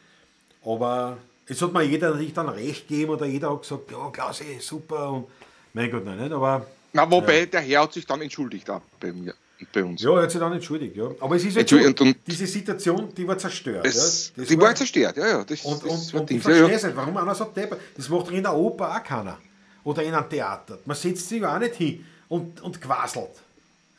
Aber 0.65 1.17
es 1.45 1.61
hat 1.61 1.73
mir 1.73 1.83
jeder 1.83 2.11
natürlich 2.11 2.33
dann 2.33 2.49
recht 2.49 2.87
gegeben 2.87 3.11
oder 3.11 3.25
jeder 3.25 3.51
hat 3.51 3.61
gesagt, 3.61 3.91
ja, 3.91 4.09
Klaus, 4.09 4.41
ey, 4.41 4.59
super 4.59 5.11
und 5.11 5.27
mein 5.73 5.89
Gott, 5.89 6.03
nein, 6.03 6.19
nicht? 6.19 6.33
Aber 6.33 6.65
Na, 6.93 7.09
wobei, 7.09 7.45
der 7.45 7.61
Herr 7.61 7.83
hat 7.83 7.93
sich 7.93 8.05
dann 8.05 8.21
entschuldigt 8.21 8.69
auch 8.69 8.81
bei 8.99 9.11
mir 9.11 9.33
bei 9.71 9.83
uns. 9.83 10.01
ja, 10.01 10.15
er 10.15 10.23
hat 10.23 10.31
sich 10.31 10.39
dann 10.39 10.53
entschuldigt, 10.53 10.95
ja. 10.95 11.09
Aber 11.19 11.35
es 11.35 11.43
ist 11.43 11.55
halt 11.55 11.69
so, 11.69 11.77
Entschuldigung, 11.77 12.07
und- 12.07 12.27
diese 12.27 12.47
Situation, 12.47 13.13
die 13.15 13.27
war 13.27 13.37
zerstört. 13.37 13.85
Das, 13.85 14.33
ja. 14.35 14.43
Die 14.43 14.59
war 14.59 14.75
zerstört, 14.75 15.17
ja, 15.17 15.27
ja. 15.27 15.43
Das, 15.43 15.63
Und, 15.63 15.83
das 15.83 15.91
und, 15.91 16.13
war 16.13 16.21
und 16.21 16.31
ich 16.31 16.37
ja, 16.37 16.43
verstehe 16.43 16.67
ja. 16.69 16.75
es 16.75 16.83
nicht, 16.83 16.95
warum 16.95 17.17
einer 17.17 17.35
so 17.35 17.45
deppert. 17.45 17.79
Das 17.95 18.09
macht 18.09 18.31
in 18.31 18.43
der 18.43 18.53
Oper 18.55 18.95
auch 18.95 19.03
keiner. 19.03 19.37
Oder 19.83 20.03
in 20.03 20.13
einem 20.13 20.29
Theater. 20.29 20.79
Man 20.85 20.95
setzt 20.95 21.27
sich 21.29 21.41
ja 21.41 21.55
auch 21.55 21.59
nicht 21.59 21.75
hin 21.75 22.05
und, 22.29 22.61
und 22.61 22.81
quaselt. 22.81 23.31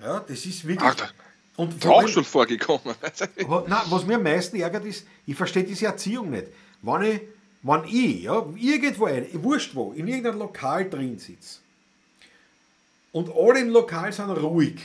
Ja, 0.01 0.21
das 0.21 0.45
ist 0.45 0.67
wirklich... 0.67 0.91
Ach, 1.01 1.13
und 1.57 1.85
auch 1.87 2.09
schon 2.09 2.25
vorgekommen. 2.25 2.95
Nein, 3.67 3.83
was 3.91 4.07
mir 4.07 4.17
am 4.17 4.23
meisten 4.23 4.57
ärgert 4.57 4.87
ist, 4.87 5.07
ich 5.27 5.37
verstehe 5.37 5.65
diese 5.65 5.87
Erziehung 5.87 6.31
nicht. 6.31 6.47
Wenn 6.81 7.03
ich, 7.03 7.21
wenn 7.63 7.85
ich 7.85 8.23
ja, 8.23 8.45
irgendwo, 8.57 9.05
ein, 9.05 9.27
wurscht 9.35 9.75
wo, 9.75 9.93
in 9.93 10.09
irgendeinem 10.09 10.39
Lokal 10.39 10.89
drin 10.89 11.19
sitze 11.19 11.62
und 13.13 13.31
alle 13.35 13.61
im 13.61 13.71
Lokal 13.71 14.13
sind 14.13 14.31
ruhig, 14.31 14.81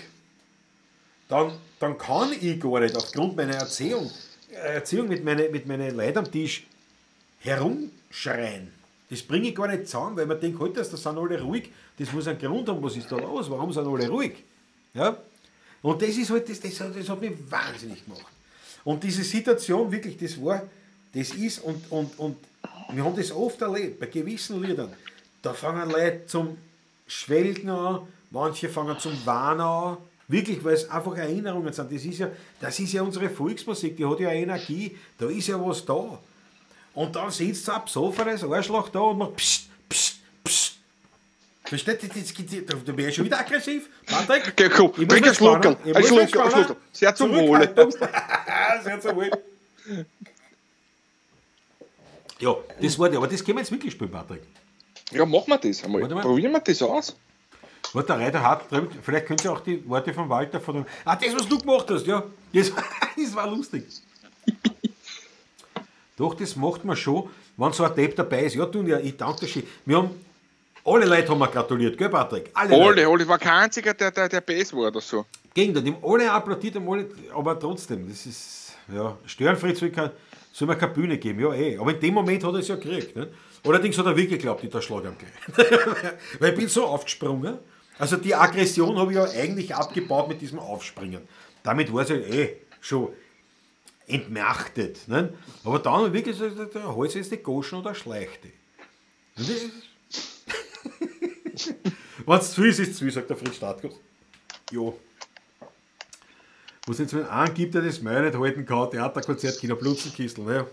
dann, 1.27 1.51
dann 1.79 1.97
kann 1.97 2.31
ich 2.39 2.59
gar 2.59 2.79
nicht 2.79 2.95
aufgrund 2.95 3.35
meiner 3.35 3.55
Erziehung, 3.55 4.09
Erziehung 4.51 5.07
mit 5.07 5.23
meinen 5.23 5.51
mit 5.51 5.65
meine 5.65 5.91
Leuten 5.91 6.19
am 6.19 6.31
Tisch 6.31 6.65
herumschreien. 7.39 8.71
Das 9.09 9.21
bringe 9.21 9.49
ich 9.49 9.55
gar 9.55 9.67
nicht 9.67 9.87
zusammen, 9.87 10.17
weil 10.17 10.25
man 10.25 10.39
denkt, 10.39 10.59
halt, 10.59 10.75
das, 10.75 10.89
da 10.89 10.97
sind 10.97 11.17
alle 11.17 11.41
ruhig, 11.41 11.71
das 11.97 12.11
muss 12.11 12.27
einen 12.27 12.39
Grund 12.39 12.67
haben, 12.67 12.83
was 12.83 12.97
ist 12.97 13.11
da 13.11 13.17
los, 13.17 13.49
warum 13.49 13.71
sind 13.71 13.87
alle 13.87 14.07
ruhig? 14.09 14.33
Ja? 14.93 15.17
Und 15.81 16.01
das 16.01 16.09
ist 16.09 16.29
halt, 16.29 16.49
das, 16.49 16.59
das, 16.59 16.77
das 16.77 17.09
hat 17.09 17.21
mich 17.21 17.33
wahnsinnig 17.49 18.03
gemacht. 18.03 18.25
Und 18.83 19.03
diese 19.03 19.23
Situation, 19.23 19.91
wirklich, 19.91 20.17
das 20.17 20.41
war, 20.43 20.63
das 21.13 21.29
ist, 21.29 21.59
und, 21.59 21.89
und, 21.91 22.19
und 22.19 22.37
wir 22.91 23.03
haben 23.03 23.15
das 23.15 23.31
oft 23.31 23.61
erlebt, 23.61 23.99
bei 23.99 24.07
gewissen 24.07 24.61
Liedern, 24.61 24.91
da 25.41 25.53
fangen 25.53 25.89
Leute 25.89 26.25
zum 26.25 26.57
Schwelgen 27.05 27.69
an, 27.69 28.07
manche 28.31 28.69
fangen 28.69 28.97
zum 28.99 29.13
Wahnen 29.25 29.61
an, 29.61 29.97
wirklich, 30.27 30.63
weil 30.63 30.73
es 30.73 30.89
einfach 30.89 31.15
Erinnerungen 31.17 31.71
sind. 31.73 31.91
Das 31.91 32.03
ist 32.03 32.19
ja, 32.19 32.29
das 32.59 32.79
ist 32.79 32.93
ja 32.93 33.01
unsere 33.01 33.29
Volksmusik, 33.29 33.95
die 33.97 34.05
hat 34.05 34.19
ja 34.19 34.31
Energie, 34.31 34.97
da 35.17 35.27
ist 35.27 35.47
ja 35.47 35.63
was 35.63 35.85
da. 35.85 36.19
Und 36.93 37.15
dann 37.15 37.29
sitzt 37.31 37.69
ein 37.69 37.83
besoffenes 37.83 38.43
Arschloch 38.43 38.89
da 38.89 38.99
und 38.99 39.19
macht 39.19 39.35
psst, 39.35 39.69
psst, 39.87 40.17
psst. 40.43 40.73
Versteht 41.63 42.01
ihr? 42.03 42.09
Das 42.65 42.83
Da 42.85 42.97
wäre 42.97 43.09
ich 43.09 43.15
schon 43.15 43.25
wieder 43.25 43.39
aggressiv. 43.39 43.89
Patrick, 44.05 44.47
Okay, 44.47 44.69
komm, 44.69 44.91
ich 44.97 45.07
trink 45.07 45.25
einen 45.25 45.35
Schluckerl. 45.35 45.73
spannen. 45.73 45.77
Ich 45.85 45.95
Ein 45.95 46.01
muss 46.01 46.11
mich 46.11 46.29
Schluckerl, 46.29 46.41
ein 46.45 46.49
spannen. 46.49 46.65
Schluckerl. 46.65 46.83
Sehr 46.93 47.15
zum 47.15 47.33
Wohle. 47.35 47.75
Sehr 48.83 49.01
zum 49.01 49.15
Wohl. 49.17 49.31
Ja, 52.39 52.55
das 52.81 52.99
war 52.99 53.09
die, 53.09 53.17
aber 53.17 53.27
das 53.27 53.43
können 53.43 53.57
wir 53.57 53.61
jetzt 53.61 53.71
wirklich 53.71 53.93
spielen, 53.93 54.11
Patrick. 54.11 54.43
Ja, 55.11 55.25
machen 55.25 55.47
wir 55.47 55.57
das 55.57 55.83
einmal. 55.83 56.07
Probieren 56.21 56.51
wir 56.53 56.59
das 56.59 56.81
aus. 56.81 57.15
Was 57.93 58.05
der 58.05 58.19
Reiter 58.19 58.41
hat, 58.41 58.63
vielleicht 59.01 59.25
könnt 59.25 59.43
ihr 59.43 59.51
auch 59.51 59.61
die 59.61 59.87
Worte 59.87 60.13
von 60.13 60.29
Walter 60.29 60.59
von 60.59 60.85
Ah, 61.05 61.15
das, 61.15 61.33
was 61.35 61.47
du 61.47 61.57
gemacht 61.57 61.87
hast, 61.89 62.05
ja. 62.05 62.23
Das, 62.53 62.71
das 63.17 63.35
war 63.35 63.49
lustig. 63.49 63.83
Doch, 66.17 66.33
das 66.33 66.55
macht 66.55 66.83
man 66.83 66.95
schon, 66.97 67.29
wenn 67.57 67.71
so 67.71 67.83
ein 67.83 67.89
Tape 67.89 68.13
dabei 68.15 68.45
ist. 68.45 68.55
Ja, 68.55 68.65
tun 68.65 68.87
ja, 68.87 68.99
ich 68.99 69.15
danke 69.15 69.41
dir 69.41 69.47
schön. 69.47 69.63
Wir 69.85 69.97
haben, 69.97 70.09
alle 70.83 71.05
Leute 71.05 71.29
haben 71.29 71.39
mir 71.39 71.47
gratuliert, 71.47 71.97
gell, 71.97 72.09
Patrick? 72.09 72.49
Alle 72.53 72.71
Leute. 72.71 73.01
Alle, 73.01 73.07
alle, 73.07 73.27
war 73.27 73.37
kein 73.37 73.63
einziger, 73.63 73.93
der, 73.93 74.09
der, 74.11 74.27
der 74.27 74.41
Bass 74.41 74.73
war 74.73 74.87
oder 74.87 75.01
so. 75.01 75.25
Gegen 75.53 75.73
den, 75.73 75.85
die 75.85 75.93
haben 75.93 76.03
alle 76.03 76.31
applaudiert, 76.31 76.75
haben 76.75 76.89
alle, 76.89 77.07
aber 77.35 77.59
trotzdem, 77.59 78.09
das 78.09 78.25
ist, 78.25 78.73
ja, 78.93 79.15
Störenfried 79.25 79.77
soll, 79.77 79.91
kein, 79.91 80.09
soll 80.51 80.67
mir 80.67 80.75
keine 80.75 80.93
Bühne 80.93 81.17
geben, 81.19 81.39
ja 81.39 81.53
eh. 81.53 81.77
Aber 81.77 81.91
in 81.91 81.99
dem 81.99 82.15
Moment 82.15 82.43
hat 82.43 82.53
er 82.53 82.59
es 82.59 82.67
ja 82.67 82.75
gekriegt. 82.75 83.15
Ne? 83.15 83.27
Allerdings 83.63 83.97
hat 83.97 84.05
er 84.07 84.15
wirklich 84.15 84.39
geglaubt, 84.39 84.63
ich 84.63 84.71
da 84.71 84.81
Schlag 84.81 85.05
am. 85.05 85.15
Weil 86.39 86.49
ich 86.49 86.55
bin 86.55 86.67
so 86.67 86.85
aufgesprungen. 86.85 87.59
Also 87.99 88.17
die 88.17 88.35
Aggression 88.35 88.97
habe 88.97 89.11
ich 89.11 89.17
ja 89.17 89.23
eigentlich 89.25 89.73
abgebaut 89.75 90.27
mit 90.27 90.41
diesem 90.41 90.59
Aufspringen. 90.59 91.21
Damit 91.63 91.91
war 91.93 92.03
es 92.03 92.09
ja 92.09 92.15
eh 92.17 92.57
schon 92.79 93.09
entmachtet. 94.07 95.07
Ne? 95.07 95.33
Aber 95.63 95.79
dann 95.79 96.13
wirklich 96.13 96.37
gesagt, 96.37 96.57
der- 96.57 96.65
der 96.81 96.95
Hals 96.95 97.15
ist 97.15 97.31
die 97.31 97.37
Goschen 97.37 97.79
oder 97.79 97.93
Schleichte. 97.95 98.49
Wenn 102.25 102.37
es 102.39 102.51
zu 102.53 102.63
ist, 102.63 102.79
ist 102.79 102.89
es 102.91 102.97
zu 102.97 103.03
viel, 103.05 103.13
sagt 103.13 103.29
der 103.29 103.37
Fritz 103.37 103.55
Startgast. 103.55 103.95
Jo. 104.71 104.97
Was 106.85 106.99
jetzt, 106.99 107.13
wenn 107.13 107.25
einen 107.25 107.53
gibt, 107.53 107.73
der 107.75 107.81
das 107.81 108.01
Meil 108.01 108.23
nicht 108.25 108.37
halten 108.37 108.65
kann, 108.65 108.89
Theaterkonzert, 108.91 109.59
Kino 109.59 109.75
Blutzenkistel. 109.75 110.43
Ne? 110.45 110.65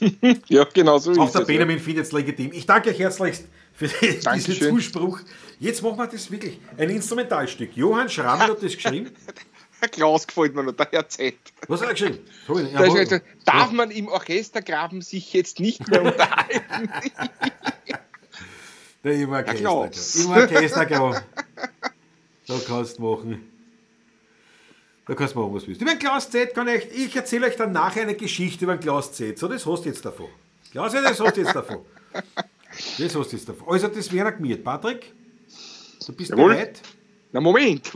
Ja, 0.48 0.64
genau 0.64 0.96
so 0.98 1.12
Auch 1.12 1.26
ist 1.26 1.34
der 1.34 1.42
es. 1.42 1.46
Benjamin 1.46 1.78
findet 1.78 2.06
es 2.06 2.12
legitim. 2.12 2.52
Ich 2.54 2.64
danke 2.64 2.88
euch 2.90 2.98
herzlichst 2.98 3.44
für 3.74 3.86
diesen. 4.34 4.54
Zuspruch. 4.54 5.20
Jetzt 5.58 5.82
machen 5.82 5.98
wir 5.98 6.06
das 6.06 6.30
wirklich. 6.30 6.58
Ein 6.76 6.90
Instrumentalstück. 6.90 7.76
Johann 7.76 8.08
Schrammel 8.08 8.48
hat 8.48 8.62
das 8.62 8.74
geschrieben. 8.74 9.10
Herr 9.80 9.88
Klaus 9.88 10.26
gefällt 10.26 10.54
mir 10.54 10.62
noch, 10.62 10.72
der 10.72 10.88
Herr 10.90 11.08
Z. 11.08 11.34
Was 11.68 11.80
hat 11.80 11.88
er 11.88 11.94
geschrieben? 11.94 12.18
Da 12.46 12.54
Jawohl. 12.54 12.98
also, 12.98 13.18
darf 13.44 13.70
man 13.70 13.90
im 13.90 14.08
Orchestergraben 14.08 15.02
sich 15.02 15.32
jetzt 15.32 15.60
nicht 15.60 15.86
mehr 15.88 16.02
unterhalten? 16.04 16.90
Der 19.04 19.12
im 19.16 19.30
Orchester. 19.30 19.54
Klaus. 19.60 20.14
Im 20.16 20.30
Orchestergraben. 20.30 21.20
Da 22.46 22.54
kannst 22.66 22.98
du 22.98 23.02
machen. 23.02 23.50
Da 25.06 25.14
kannst 25.14 25.34
du 25.34 25.40
machen, 25.40 25.54
was 25.54 25.62
du 25.64 25.68
willst. 25.68 25.82
Über 25.82 25.90
den 25.90 25.98
Klaus 25.98 26.30
Z 26.30 26.54
kann 26.54 26.68
ich, 26.68 26.90
ich 26.90 27.14
erzähle 27.14 27.46
euch 27.48 27.56
dann 27.56 27.72
nachher 27.72 28.02
eine 28.02 28.14
Geschichte 28.14 28.64
über 28.64 28.76
den 28.76 28.80
Klaus 28.80 29.12
Z. 29.12 29.38
So, 29.38 29.48
das 29.48 29.66
hast 29.66 29.84
du 29.84 29.90
jetzt 29.90 30.02
davon. 30.04 30.28
Klaus 30.72 30.92
das 30.92 31.20
hast 31.20 31.36
du 31.36 31.40
jetzt 31.42 31.54
davon. 31.54 31.80
Das 32.98 33.14
hast 33.14 33.32
du 33.32 33.36
jetzt 33.36 33.46
davon. 33.48 33.68
Also, 33.68 33.88
das 33.88 34.10
wäre 34.10 34.32
gemiert. 34.32 34.64
Patrick, 34.64 35.12
du 36.08 36.12
bist 36.12 36.30
Jawohl. 36.30 36.54
bereit? 36.54 36.80
Na 37.32 37.40
Moment. 37.40 37.90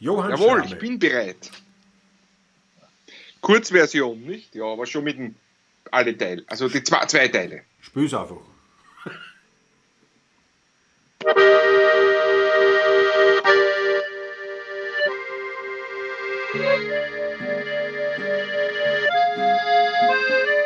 Johann 0.00 0.30
Jawohl, 0.30 0.48
Schrammel. 0.60 0.66
ich 0.66 0.78
bin 0.78 0.98
bereit. 0.98 1.50
Kurzversion, 3.40 4.20
nicht? 4.22 4.54
Ja, 4.54 4.64
aber 4.64 4.86
schon 4.86 5.04
mit 5.04 5.18
den 5.18 5.36
alle 5.90 6.16
Teile. 6.16 6.44
Also 6.46 6.68
die 6.68 6.82
zwei, 6.82 7.06
zwei 7.06 7.28
Teile. 7.28 7.62
Spül's 7.80 8.14
einfach. 8.14 8.36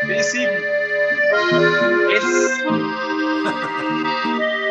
B7. 0.07 0.49
S. 2.15 2.23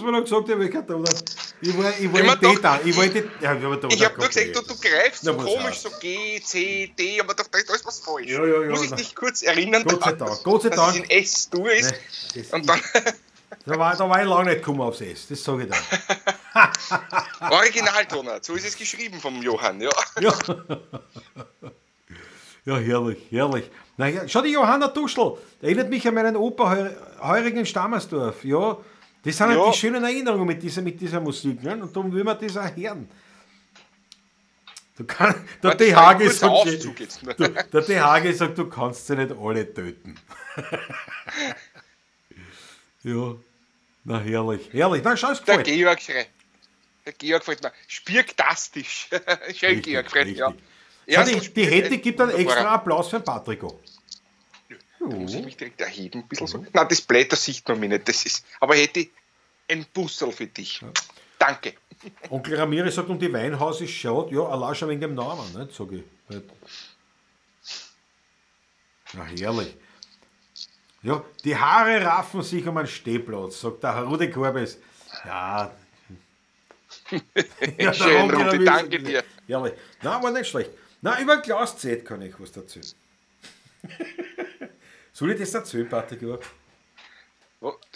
Du 0.00 0.06
mir 0.06 0.12
noch 0.12 0.22
gesagt, 0.22 0.48
ich, 0.48 0.70
gehabt, 0.70 0.90
oder? 0.90 1.12
ich 1.60 1.76
war, 1.78 1.90
ich 1.98 2.12
war 2.12 2.20
im 2.20 2.26
man 2.26 2.38
D-Tag. 2.40 2.80
Ich 2.84 2.96
wollte. 2.96 3.28
Ja, 3.40 3.50
aber 3.52 3.76
da, 3.76 3.88
Ich 3.88 3.98
da 3.98 4.04
habe 4.06 4.18
nur 4.18 4.28
gesagt, 4.28 4.56
du, 4.56 4.60
du 4.62 4.74
greifst 4.80 5.22
so 5.24 5.32
Na, 5.32 5.38
was 5.38 5.44
komisch, 5.46 5.78
so 5.80 5.90
G, 6.00 6.40
C, 6.42 6.92
D, 6.98 7.20
aber 7.20 7.34
da, 7.34 7.44
da 7.50 7.58
ist 7.58 7.84
was 7.86 8.00
falsch. 8.00 8.28
Ja, 8.30 8.44
ja, 8.44 8.62
ja, 8.62 8.68
Muss 8.70 8.84
ich 8.84 8.92
dich 8.92 9.14
kurz 9.14 9.42
erinnern, 9.42 9.84
Gott 9.84 10.02
sei 10.04 10.12
dass- 10.12 10.28
Dank, 10.30 10.42
Gott 10.44 10.62
sei 10.62 10.68
dass 10.70 10.76
Dank. 10.78 10.90
es 10.90 10.96
in 10.96 11.10
S 11.10 11.50
du 11.50 11.66
ist. 11.66 11.94
Nee, 12.34 12.44
Und 12.52 12.68
dann 12.68 12.80
Da 13.64 13.78
war, 13.78 13.96
da 13.96 14.08
war 14.08 14.20
ich 14.22 14.28
lange 14.28 14.50
nicht 14.50 14.58
gekommen 14.58 14.80
aufs 14.80 15.00
S, 15.00 15.28
das 15.28 15.42
sage 15.42 15.64
ich 15.64 15.70
dir. 15.70 15.76
Originaltonart, 17.50 18.44
so 18.44 18.54
ist 18.54 18.66
es 18.66 18.76
geschrieben 18.76 19.20
vom 19.20 19.42
Johann, 19.42 19.80
ja. 19.80 19.90
Ja. 20.20 20.34
ja, 22.64 22.76
herrlich, 22.78 23.18
herrlich. 23.30 23.70
Na, 23.96 24.08
ja, 24.08 24.28
schau, 24.28 24.40
die 24.42 24.50
Johanna 24.50 24.88
Duschel, 24.88 25.34
erinnert 25.62 25.88
mich 25.90 26.06
an 26.06 26.14
meinen 26.14 26.36
Opa 26.36 26.70
Heu- 26.70 26.90
Heurigen 27.22 27.58
in 27.60 27.66
Stammersdorf. 27.66 28.44
Ja, 28.44 28.76
das 29.26 29.36
sind 29.36 29.48
halt 29.48 29.58
Ja. 29.58 29.70
die 29.72 29.76
schönen 29.76 30.04
Erinnerungen 30.04 30.46
mit 30.46 30.62
dieser, 30.62 30.82
mit 30.82 31.00
dieser 31.00 31.20
Musik. 31.20 31.60
Ne? 31.60 31.72
Und 31.82 31.94
darum 31.94 32.12
will 32.12 32.22
man 32.22 32.38
das 32.38 32.56
auch 32.56 32.76
hören. 32.76 33.08
Du 34.96 35.04
kann, 35.04 35.34
der 35.62 35.70
Warte, 35.70 35.84
D. 35.84 35.90
das 35.90 35.96
war 35.96 36.10
ein 36.10 36.18
Hage 36.18 36.24
kurzer 36.24 37.26
sagt, 37.26 37.40
du, 37.40 37.48
der 37.48 37.82
D. 37.82 38.00
Hage 38.00 38.34
sagt, 38.34 38.56
du 38.56 38.68
kannst 38.68 39.06
sie 39.06 39.16
nicht 39.16 39.32
alle 39.36 39.74
töten. 39.74 40.14
ja, 43.02 43.34
na 44.04 44.20
herrlich, 44.20 44.68
herrlich. 44.72 45.02
Na, 45.04 45.16
schau, 45.16 45.32
es 45.32 45.42
Der. 45.42 45.62
Georg 45.64 46.00
schreit. 46.00 46.28
Der 47.04 47.12
Georg 47.12 47.40
gefällt 47.40 47.62
mir. 47.64 47.72
Spirktastisch. 47.88 49.10
Schön, 49.54 49.82
Georg, 49.82 50.14
mir. 50.14 50.54
Ja. 51.06 51.24
die, 51.24 51.52
die 51.52 51.66
Hette 51.66 51.98
gibt 51.98 52.20
einen 52.20 52.30
extra. 52.30 52.74
Applaus 52.74 53.10
für 53.10 53.18
den 53.18 53.24
Patrico. 53.24 53.80
Da 55.10 55.16
muss 55.16 55.34
ich 55.34 55.44
mich 55.44 55.56
direkt 55.56 55.80
erheben, 55.80 56.20
ein 56.20 56.28
bisschen 56.28 56.46
so. 56.46 56.64
Nein, 56.72 56.86
das 56.88 57.00
Blätter 57.00 57.36
sieht 57.36 57.66
man 57.68 57.80
mir 57.80 57.88
nicht. 57.88 58.08
Das 58.08 58.24
ist, 58.24 58.44
aber 58.60 58.74
hätte 58.76 59.00
ich 59.00 59.10
ein 59.68 59.84
Bussel 59.92 60.32
für 60.32 60.46
dich. 60.46 60.82
Danke. 61.38 61.74
Onkel 62.30 62.56
Ramirez 62.56 62.94
sagt, 62.94 63.08
um 63.08 63.18
die 63.18 63.32
Weinhaus 63.32 63.80
ist 63.80 63.90
schade. 63.90 64.34
Ja, 64.34 64.42
allein 64.42 64.74
schon 64.74 64.88
wegen 64.88 65.00
dem 65.00 65.14
Namen, 65.14 65.44
nicht? 65.58 65.74
Sag 65.74 65.92
ich. 65.92 66.02
Ja, 69.12 69.24
herrlich. 69.24 69.76
Ja, 71.02 71.24
die 71.44 71.56
Haare 71.56 72.04
raffen 72.04 72.42
sich 72.42 72.66
um 72.66 72.76
einen 72.76 72.88
Stehplatz, 72.88 73.60
sagt 73.60 73.82
der 73.82 73.94
Herr 73.94 74.04
Rudi 74.04 74.30
Korbes. 74.30 74.78
Ja. 75.24 75.72
ja 77.78 77.94
Schön, 77.94 78.30
Rudi, 78.30 78.64
danke 78.64 78.98
dir. 79.00 79.22
Herrlich. 79.46 79.74
Nein, 80.02 80.22
war 80.22 80.30
nicht 80.32 80.48
schlecht. 80.48 80.70
Nein, 81.00 81.22
über 81.22 81.34
ein 81.34 81.42
Glas 81.42 81.78
Z 81.78 82.04
kann 82.04 82.22
ich 82.22 82.34
was 82.40 82.56
erzählen. 82.56 82.86
Soll 85.16 85.30
ich 85.32 85.40
das 85.40 85.54
erzählen, 85.54 85.88
Patrick? 85.88 86.20
Ja. 86.20 86.38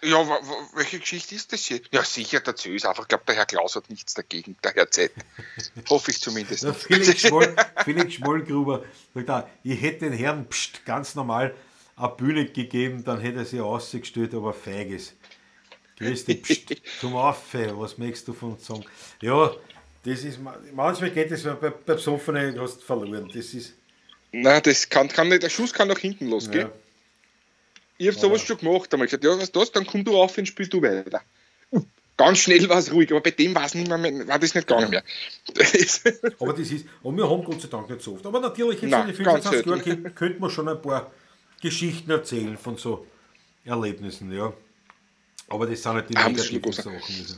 Ja, 0.03 0.27
welche 0.75 0.99
Geschichte 1.01 1.35
ist 1.35 1.53
das 1.53 1.61
hier? 1.67 1.83
Ja, 1.91 2.03
sicher, 2.03 2.41
der 2.41 2.57
Zös 2.57 2.87
einfach. 2.87 3.03
Ich 3.03 3.09
glaube, 3.09 3.25
der 3.29 3.35
Herr 3.35 3.45
Klaus 3.45 3.77
hat 3.77 3.91
nichts 3.91 4.15
dagegen, 4.15 4.57
der 4.65 4.73
Herr 4.73 4.91
Z. 4.91 5.13
Hoffe 5.91 6.13
ich 6.13 6.21
zumindest. 6.23 6.65
Der 6.65 6.73
Felix, 6.73 7.21
Schmoll, 7.21 7.55
Felix 7.85 8.15
Schmollgruber 8.15 8.85
sagt 9.15 9.29
auch, 9.29 9.47
ich 9.63 9.79
hätte 9.83 10.07
den 10.09 10.15
Herrn 10.15 10.47
pst, 10.49 10.87
ganz 10.87 11.15
normal 11.15 11.55
eine 11.97 12.09
Bühne 12.09 12.47
gegeben, 12.47 13.05
dann 13.05 13.21
hätte 13.21 13.41
er 13.41 13.45
sie 13.45 13.61
ausgestellt, 13.61 14.33
aber 14.33 14.55
feig 14.55 14.89
ist. 14.89 15.13
Grüß 15.99 16.25
dich, 16.25 16.43
pst, 16.43 16.83
komm 17.03 17.17
auf, 17.17 17.43
was 17.53 17.99
möchtest 17.99 18.29
du 18.29 18.33
von 18.33 18.53
uns 18.55 18.67
sagen? 18.67 18.87
Ja, 19.21 19.53
das 20.07 20.25
ist, 20.25 20.41
ma- 20.41 20.59
manchmal 20.73 21.11
geht 21.11 21.31
es, 21.33 21.43
bei, 21.43 21.53
bei 21.53 21.69
Besoffenen 21.69 22.59
hast 22.59 22.79
du 22.79 22.85
verloren. 22.87 23.31
Das 23.33 23.53
ist, 23.53 23.75
Nein, 24.33 24.63
das 24.65 24.89
kann, 24.89 25.09
kann 25.09 25.29
nicht, 25.29 25.43
der 25.43 25.51
Schuss 25.51 25.75
kann 25.75 25.89
nach 25.89 25.99
hinten 25.99 26.31
losgehen. 26.31 26.69
ja, 26.69 26.73
Ich 28.01 28.07
habe 28.07 28.19
sowas 28.19 28.41
schon 28.41 28.57
gemacht, 28.57 28.91
einmal 28.95 29.07
gesagt, 29.07 29.25
ja, 29.25 29.39
was 29.39 29.53
das, 29.53 29.73
dann 29.73 29.87
komm 29.87 30.03
du 30.03 30.17
auf 30.17 30.39
und 30.39 30.47
spiel 30.47 30.67
du 30.67 30.81
weiter. 30.81 31.21
Ganz 32.17 32.39
schnell 32.39 32.67
war 32.67 32.79
es 32.79 32.91
ruhig, 32.91 33.11
aber 33.11 33.21
bei 33.21 33.31
dem 33.31 33.55
war 33.55 33.67
es 33.67 33.75
nicht 33.75 33.89
mehr, 33.89 34.27
war 34.27 34.39
das 34.39 34.55
nicht 34.55 34.67
gegangen 34.67 34.89
mehr. 34.89 35.05
Das 35.53 36.03
aber 36.41 36.55
das 36.55 36.71
ist, 36.71 36.87
und 37.03 37.19
wir 37.19 37.29
haben 37.29 37.45
Gott 37.45 37.61
sei 37.61 37.69
Dank 37.69 37.91
nicht 37.91 38.01
so 38.01 38.15
oft. 38.15 38.25
Aber 38.25 38.41
natürlich, 38.41 38.81
jetzt 38.81 38.91
Nein, 38.91 39.11
in 39.11 39.17
den 39.17 39.25
ganz 39.25 39.47
25 39.47 39.87
Jahren 39.87 40.15
könnte 40.15 40.41
man 40.41 40.49
schon 40.49 40.69
ein 40.71 40.81
paar 40.81 41.11
Geschichten 41.61 42.11
erzählen 42.11 42.57
von 42.57 42.79
so 42.79 43.07
Erlebnissen, 43.67 44.33
ja. 44.33 44.51
Aber 45.49 45.67
das 45.67 45.83
sind 45.83 45.93
halt 45.93 46.09
die 46.09 46.17
Ah, 46.17 46.31
ich 46.31 46.53
negativen 46.53 46.73
Sachen. 46.73 46.95
Also. 46.95 47.35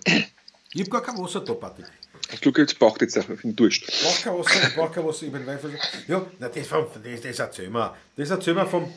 Ich 0.74 0.80
habe 0.80 0.90
gar 0.90 1.02
kein 1.02 1.18
Wasser 1.18 1.40
da, 1.40 1.54
Patrick. 1.54 1.86
Ich 2.32 2.40
glaube, 2.40 2.60
jetzt 2.60 2.78
braucht 2.78 3.00
jetzt 3.00 3.16
einfach 3.16 3.42
einen 3.42 3.56
Durst. 3.56 3.84
brauche 3.84 4.22
kein 4.22 4.38
Wasser, 4.38 4.68
ich 4.68 4.74
brauche 4.76 4.92
kein 4.92 5.04
Wasser, 5.04 5.26
ich 5.26 5.32
bin 5.32 5.44
Wein 5.44 5.58
Ja, 6.06 6.24
na, 6.38 6.48
das, 6.48 6.68
das, 6.68 7.20
das 7.20 7.38
erzählen 7.40 7.72
wir. 7.72 7.96
Das 8.16 8.30
erzählen 8.30 8.56
wir 8.56 8.66
vom 8.66 8.92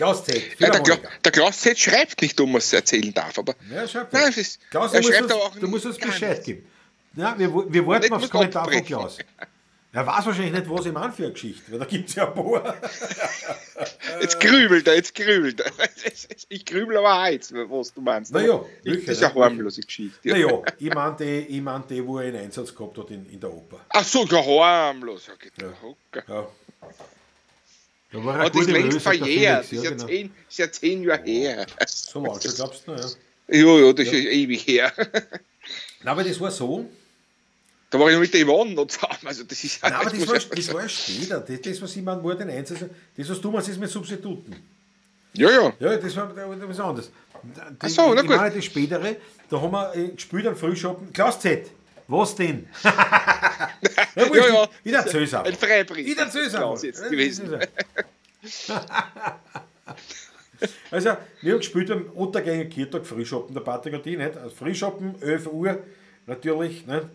Klaus 0.00 0.24
Z. 0.24 0.34
Ja, 0.34 0.40
der, 0.40 0.56
Philharmoniker. 0.80 1.08
der 1.24 1.32
Klaus 1.32 1.58
Z 1.60 1.78
schreibt 1.78 2.22
nicht, 2.22 2.40
um 2.40 2.54
was 2.54 2.72
er 2.72 2.78
erzählen 2.78 3.12
darf, 3.12 3.38
aber 3.38 3.54
Ja, 3.70 3.86
schreib 3.86 4.12
Nein, 4.12 4.30
es 4.30 4.36
ist- 4.38 4.70
Klaus, 4.70 4.92
er 4.94 5.00
du 5.00 5.06
musst, 5.06 5.12
schreibt 5.18 5.22
uns, 5.24 5.32
aber 5.32 5.42
auch 5.44 5.56
du 5.56 5.68
musst 5.68 5.86
uns 5.86 5.98
Bescheid 5.98 6.44
geben. 6.44 6.66
Ja, 7.16 7.38
wir, 7.38 7.72
wir 7.72 7.86
warten 7.86 8.12
aufs 8.12 8.30
Kommentar 8.30 8.70
von. 8.70 8.84
Klaus. 8.84 9.18
Er 9.92 10.06
weiß 10.06 10.24
wahrscheinlich 10.26 10.52
nicht, 10.52 10.70
was 10.70 10.86
ich 10.86 10.92
meine 10.92 11.12
für 11.12 11.24
eine 11.24 11.32
Geschichte, 11.32 11.72
weil 11.72 11.80
da 11.80 11.84
gibt 11.84 12.08
es 12.08 12.14
ja 12.14 12.28
ein 12.28 12.34
paar. 12.34 12.76
jetzt 14.20 14.38
grübelt 14.38 14.86
er, 14.86 14.94
jetzt 14.94 15.14
grübelt 15.14 15.60
er. 15.60 15.72
Ich 16.48 16.64
grübel 16.64 16.96
aber 16.96 17.22
auch 17.22 17.26
jetzt, 17.26 17.52
was 17.52 17.92
du 17.92 18.00
meinst. 18.00 18.32
Na 18.32 18.40
ja, 18.40 18.52
Aber 18.54 18.66
ich- 18.84 18.92
welche, 18.92 19.06
das 19.06 19.16
ist 19.16 19.20
ne? 19.22 19.30
eine 19.34 19.44
harmlose 19.44 19.80
Geschichte. 19.82 20.28
Naja, 20.28 20.62
ich 20.78 20.94
meine 20.94 21.16
die, 21.18 21.24
ich 21.56 21.60
mein 21.60 21.82
die, 21.88 22.06
wo 22.06 22.18
er 22.20 22.28
einen 22.28 22.44
Einsatz 22.44 22.74
gehabt 22.74 22.96
hat 22.98 23.10
in, 23.10 23.28
in 23.30 23.40
der 23.40 23.52
Oper. 23.52 23.80
Ach 23.88 24.04
so, 24.04 24.24
ja, 24.26 24.44
harmlos. 24.44 25.26
Ja, 25.26 25.66
Ja. 25.66 26.22
Ja. 26.28 26.48
Da 28.12 28.24
war 28.24 28.40
eine 28.40 28.50
das 28.50 28.60
ist 28.62 28.70
längst 28.70 29.00
verjährt. 29.00 29.64
Das 29.64 29.72
ist 29.72 29.78
ja, 29.78 29.82
ja 29.84 29.90
genau. 29.90 30.06
zehn, 30.06 30.34
ist 30.48 30.58
ja 30.58 30.72
zehn 30.72 31.02
Jahre 31.04 31.22
her. 31.24 31.66
So 31.86 32.20
mal, 32.20 32.40
schon 32.40 32.54
glaubst 32.54 32.86
du, 32.86 32.92
ja. 32.92 33.06
Ja, 33.52 33.78
ja, 33.86 33.92
das 33.92 34.06
ist 34.06 34.12
ewig 34.14 34.66
her. 34.66 34.92
Nein, 34.96 35.12
aber 36.04 36.24
das 36.24 36.40
war 36.40 36.50
so, 36.50 36.88
Da 37.90 37.98
war 37.98 38.08
ich 38.08 38.14
noch 38.14 38.20
mit 38.20 38.32
der 38.32 38.44
Yvonne 38.44 38.72
noch 38.74 38.86
zusammen. 38.86 39.18
Also 39.24 39.44
das 39.44 39.62
ist 39.62 39.82
Nein, 39.82 39.92
aber 39.92 40.10
das 40.10 40.28
war, 40.28 40.36
ja- 40.36 40.42
das 40.54 40.72
war 40.74 40.82
ja 40.82 40.88
später. 40.88 41.40
Das, 41.40 41.60
das 41.60 41.82
was 41.82 41.96
ich 41.96 42.02
meine, 42.02 42.22
war 42.24 42.34
den 42.36 42.50
Einsatz. 42.50 42.78
Das, 43.16 43.28
was 43.28 43.40
du 43.40 43.50
meinst, 43.50 43.68
ist 43.68 43.78
mit 43.80 43.90
Substituten. 43.90 44.56
Ja, 45.34 45.50
ja. 45.50 45.72
Ja, 45.78 45.96
das 45.96 46.16
war 46.16 46.28
das 46.34 46.36
war 46.48 46.68
was 46.68 46.80
anderes. 46.80 47.10
Ach 47.78 47.88
so, 47.88 48.12
na 48.14 48.22
gut. 48.22 48.36
meine 48.36 48.54
das 48.54 48.64
spätere, 48.64 49.16
da 49.48 49.60
haben 49.60 49.72
wir 49.72 49.94
äh, 49.96 50.08
gespielt 50.08 50.46
am 50.46 50.56
Frühschoppen. 50.56 51.12
Klaus 51.12 51.40
Z, 51.40 51.70
was 52.08 52.34
denn? 52.34 52.68
ja, 54.16 54.26
Ja, 54.34 54.68
ja. 54.84 54.98
Erzähl's 54.98 55.34
auch. 55.34 55.44
Ein 55.44 55.54
Freibrief. 55.54 56.06
Jetzt 56.06 57.10
gewesen. 57.10 57.58
Also, 60.90 61.16
wir 61.40 61.52
haben 61.52 61.58
gespielt 61.60 61.90
am 61.90 62.04
Untergänger 62.14 62.66
Kirtag 62.66 63.06
Frühschoppen, 63.06 63.54
der 63.54 63.62
Patrick 63.62 63.94
und 63.94 64.06
ich, 64.06 64.18
nicht? 64.18 64.36
Also 64.36 64.54
Frühschoppen, 64.54 65.14
11 65.22 65.46
Uhr, 65.46 65.78
natürlich, 66.26 66.86
nicht? 66.86 67.06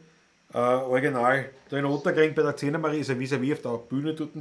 Äh, 0.54 0.58
original, 0.58 1.50
da 1.70 1.78
in 1.78 1.86
Untergäng 1.86 2.34
bei 2.34 2.42
der 2.42 2.56
Zehnermarie 2.56 3.00
ist 3.00 3.10
ein 3.10 3.20
vis-à-vis 3.20 3.54
auf 3.54 3.62
der 3.62 3.96
Bühne 3.96 4.14
dort. 4.14 4.32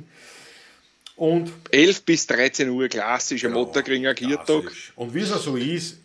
Und 1.16 1.52
11 1.70 2.02
bis 2.02 2.26
13 2.26 2.70
Uhr, 2.70 2.88
klassischer 2.88 3.50
Motterkringer 3.50 4.14
Kirtag. 4.14 4.62
Klassisch. 4.62 4.92
Und 4.96 5.14
wie 5.14 5.20
es 5.20 5.32
auch 5.32 5.40
so 5.40 5.56
ist, 5.56 5.98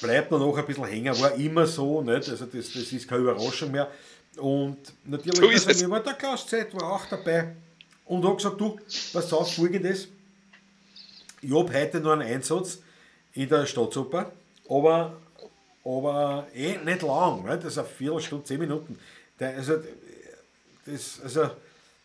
bleibt 0.00 0.30
man 0.30 0.40
noch 0.40 0.56
ein 0.56 0.66
bisschen 0.66 0.84
hängen, 0.84 1.20
war 1.20 1.34
immer 1.34 1.66
so, 1.66 2.02
nicht? 2.02 2.28
Also 2.28 2.46
das, 2.46 2.72
das 2.72 2.92
ist 2.92 3.08
keine 3.08 3.22
Überraschung 3.22 3.72
mehr. 3.72 3.90
Und 4.38 4.78
natürlich, 5.04 5.38
So 5.38 5.48
ist 5.50 5.68
also, 5.68 5.98
der 5.98 6.14
Klaus 6.14 6.46
Z 6.46 6.74
war 6.74 6.92
auch 6.92 7.06
dabei 7.06 7.54
und 8.04 8.24
hat 8.24 8.36
gesagt, 8.36 8.60
du, 8.60 8.78
pass 9.12 9.32
auf, 9.32 9.54
folgendes, 9.54 10.08
ich 11.40 11.52
habe 11.52 11.72
heute 11.72 12.00
nur 12.00 12.14
einen 12.14 12.22
Einsatz 12.22 12.78
in 13.32 13.48
der 13.48 13.66
Staatsoper, 13.66 14.32
aber, 14.68 15.16
aber 15.84 16.46
eh 16.54 16.76
nicht 16.78 17.02
lang, 17.02 17.44
nicht? 17.44 17.64
das 17.64 17.72
ist 17.72 17.78
eine 17.78 17.86
Viertelstunde, 17.86 18.44
zehn 18.44 18.60
Minuten. 18.60 18.98
Der, 19.38 19.56
also, 19.56 19.74
das, 20.86 21.20
also, 21.22 21.50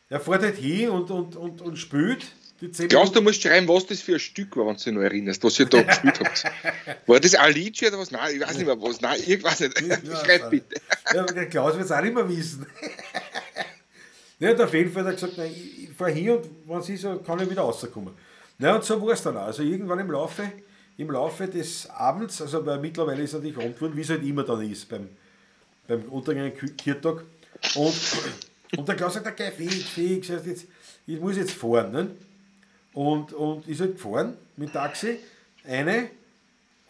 er 0.09 0.19
fährt 0.19 0.41
halt 0.43 0.57
hin 0.57 0.89
und, 0.89 1.09
und, 1.11 1.35
und, 1.35 1.61
und 1.61 1.77
spielt 1.77 2.25
Minuten. 2.61 3.13
du 3.13 3.21
musst 3.21 3.41
schreiben, 3.41 3.67
was 3.67 3.85
das 3.85 4.01
für 4.01 4.13
ein 4.13 4.19
Stück 4.19 4.55
war, 4.57 4.67
wenn 4.67 4.75
du 4.75 4.83
dich 4.83 4.93
noch 4.93 5.01
erinnerst, 5.01 5.43
was 5.43 5.59
ihr 5.59 5.65
da 5.65 5.81
gespielt 5.81 6.19
habt. 6.19 6.43
War 7.07 7.19
das 7.19 7.35
Alice 7.35 7.83
oder 7.83 7.99
was? 7.99 8.11
Nein, 8.11 8.35
ich 8.35 8.41
weiß 8.41 8.57
nicht 8.57 8.65
mehr 8.65 8.81
was. 8.81 9.01
Nein, 9.01 9.19
ich 9.25 9.43
weiß 9.43 9.59
nicht. 9.61 9.77
Schreib 10.25 10.49
bitte. 10.49 10.75
Ja, 11.13 11.21
aber 11.21 11.33
der 11.33 11.47
Klaus 11.47 11.75
wird 11.75 11.85
es 11.85 11.91
auch 11.91 12.01
nicht 12.01 12.13
mehr 12.13 12.27
wissen. 12.27 12.65
ja, 14.39 14.51
und 14.51 14.61
auf 14.61 14.73
jeden 14.73 14.91
Fall 14.91 15.05
hat 15.05 15.11
er 15.11 15.13
gesagt, 15.13 15.37
nein, 15.37 15.51
ich, 15.51 15.89
fahre 15.97 16.11
hier 16.11 16.35
und 16.35 16.49
wenn 16.65 16.79
es 16.79 16.89
ist, 16.89 17.01
so 17.01 17.17
kann 17.19 17.41
ich 17.41 17.49
wieder 17.49 17.61
rauskommen. 17.61 18.13
Ja, 18.57 18.75
und 18.75 18.83
so 18.83 19.01
war 19.01 19.13
es 19.13 19.23
dann 19.23 19.37
auch. 19.37 19.43
Also 19.43 19.63
irgendwann 19.63 19.99
im 19.99 20.11
Laufe, 20.11 20.51
im 20.97 21.11
Laufe 21.11 21.47
des 21.47 21.89
Abends, 21.89 22.41
also 22.41 22.65
weil 22.65 22.79
mittlerweile 22.79 23.23
ist 23.23 23.33
natürlich 23.33 23.57
Abend 23.57 23.75
geworden, 23.75 23.95
wie 23.95 24.01
es 24.01 24.09
halt 24.09 24.23
immer 24.23 24.43
dann 24.43 24.69
ist 24.69 24.87
beim, 24.89 25.09
beim 25.87 26.03
Untergang 26.03 26.51
Kirtag. 26.77 27.23
Und, 27.75 27.95
und 28.77 28.87
der 28.87 28.95
Klaus 28.95 29.13
sagt, 29.13 29.27
okay, 29.27 29.51
fix, 29.55 29.75
fix, 29.89 30.27
jetzt, 30.27 30.65
ich 31.07 31.19
muss 31.19 31.37
jetzt 31.37 31.51
fahren. 31.51 31.91
Ne? 31.91 32.11
Und, 32.99 33.31
und 33.31 33.65
ist 33.65 33.79
halt 33.79 33.93
gefahren 33.93 34.35
mit 34.57 34.73
Taxi, 34.73 35.19
eine, 35.65 36.09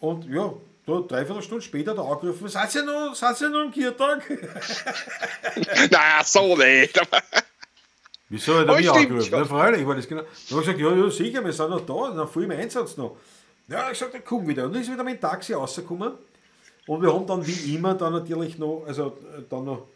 und 0.00 0.24
ja, 0.28 0.52
da 0.84 1.00
dreiviertel 1.06 1.40
Stunde 1.40 1.62
später 1.62 1.94
da 1.94 2.02
angerufen, 2.02 2.48
seid 2.48 2.74
ihr 2.74 2.82
noch, 2.82 3.14
seid 3.14 3.40
ihr 3.40 3.48
noch 3.48 3.60
am 3.60 3.70
Kirtag? 3.70 4.28
Nein, 5.88 6.24
so 6.24 6.56
nicht. 6.56 7.00
Wieso 8.28 8.58
hat 8.58 8.66
er 8.66 8.74
Oh, 8.74 8.76
mich 8.76 8.90
angerufen? 8.90 9.30
Ja, 9.30 9.44
freilich 9.44 9.86
war 9.86 9.94
das 9.94 10.08
genau. 10.08 10.22
Dann 10.22 10.58
habe 10.58 10.60
ich 10.72 10.76
gesagt, 10.76 10.80
ja, 10.80 10.96
ja, 10.96 11.10
sicher, 11.10 11.44
wir 11.44 11.52
sind 11.52 11.70
noch 11.70 11.86
da, 11.86 12.12
noch 12.12 12.32
viel 12.32 12.42
im 12.42 12.50
Einsatz 12.50 12.96
noch. 12.96 13.16
Ja, 13.68 13.84
ich 13.84 13.90
gesagt, 13.90 14.12
dann 14.12 14.24
komm 14.24 14.48
wieder. 14.48 14.64
Und 14.64 14.72
dann 14.72 14.82
ist 14.82 14.90
wieder 14.90 15.04
mit 15.04 15.14
dem 15.14 15.20
Taxi 15.20 15.52
rausgekommen. 15.52 16.14
Und 16.88 17.02
wir 17.02 17.14
haben 17.14 17.24
dann 17.28 17.46
wie 17.46 17.76
immer 17.76 17.94
dann 17.94 18.14
natürlich 18.14 18.58
noch, 18.58 18.82
also 18.84 19.16
dann 19.48 19.64
noch 19.64 19.86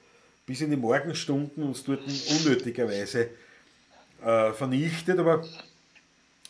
bis 0.47 0.61
in 0.61 0.71
die 0.71 0.77
Morgenstunden 0.77 1.65
uns 1.65 1.83
dort 1.83 2.03
unnötigerweise 2.05 3.31
äh, 4.25 4.53
vernichtet. 4.53 5.19
Aber 5.19 5.43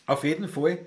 auf 0.05 0.23
jeden 0.23 0.47
Fall 0.47 0.79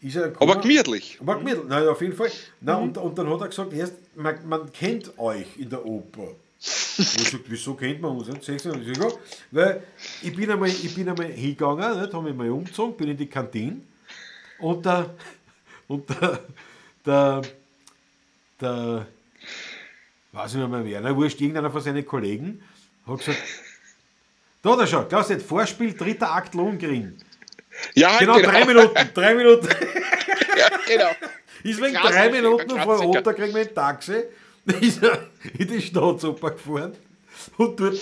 ist 0.00 0.16
er 0.16 0.28
gekommen. 0.28 0.50
aber 0.50 0.60
gemütlich. 0.60 1.18
Aber 1.20 1.38
gemütlich, 1.38 1.64
nein, 1.68 1.88
auf 1.88 2.00
jeden 2.00 2.14
Fall. 2.14 2.30
Na, 2.60 2.76
und, 2.76 2.96
und 2.96 3.18
dann 3.18 3.28
hat 3.28 3.40
er 3.40 3.48
gesagt, 3.48 3.72
erst, 3.72 3.94
man, 4.16 4.36
man 4.48 4.72
kennt 4.72 5.18
euch 5.18 5.56
in 5.58 5.68
der 5.68 5.84
Oper. 5.84 6.28
Und 7.00 7.16
ich 7.16 7.24
gesagt, 7.24 7.44
wieso 7.46 7.72
kennt 7.72 8.02
man 8.02 8.18
uns? 8.18 8.28
Ich 8.46 8.62
sag, 8.62 8.76
ja, 8.76 9.08
weil 9.52 9.82
ich 10.20 10.36
bin 10.36 10.50
einmal, 10.50 10.68
ich 10.68 10.94
bin 10.94 11.08
einmal 11.08 11.28
hingegangen, 11.28 11.98
nicht, 11.98 12.12
habe 12.12 12.24
mich 12.24 12.34
mal 12.34 12.50
umgezogen, 12.50 12.94
bin 12.98 13.08
in 13.08 13.16
die 13.16 13.26
Kantine 13.26 13.80
und 14.58 14.84
der, 14.84 15.14
und 15.88 16.06
der, 16.10 16.40
der, 17.06 17.42
der 18.60 19.06
weiß 20.32 20.52
ich 20.52 20.58
nicht 20.58 20.68
mehr 20.68 20.84
wer, 20.84 21.00
ne, 21.00 21.16
wurscht, 21.16 21.40
irgendeiner 21.40 21.70
von 21.70 21.80
seinen 21.80 22.04
Kollegen 22.04 22.62
hat 23.06 23.18
gesagt, 23.18 23.38
da 24.62 24.72
hat 24.72 24.80
er 24.80 24.86
schon, 24.86 25.08
Klaus, 25.08 25.30
jetzt 25.30 25.46
Vorspiel, 25.46 25.94
dritter 25.94 26.32
Akt 26.32 26.54
Lohngrin. 26.54 27.16
Ja, 27.94 28.18
Genau, 28.18 28.38
drei 28.40 28.64
Minuten, 28.64 29.10
drei 29.14 29.34
Minuten. 29.34 29.68
Ja, 30.56 30.68
genau. 30.86 31.10
Ist 31.62 31.80
wegen 31.80 31.94
drei 31.94 32.28
Minuten 32.30 32.78
vor 32.80 33.22
da 33.22 33.32
kriegen 33.32 33.54
wir 33.54 33.62
ein 33.62 33.74
Taxi. 33.74 34.24
ist 34.80 35.02
er 35.02 35.26
in 35.58 35.68
die 35.68 35.80
Staatsoper 35.80 36.50
gefahren 36.50 36.92
und 37.56 37.80
dort 37.80 37.98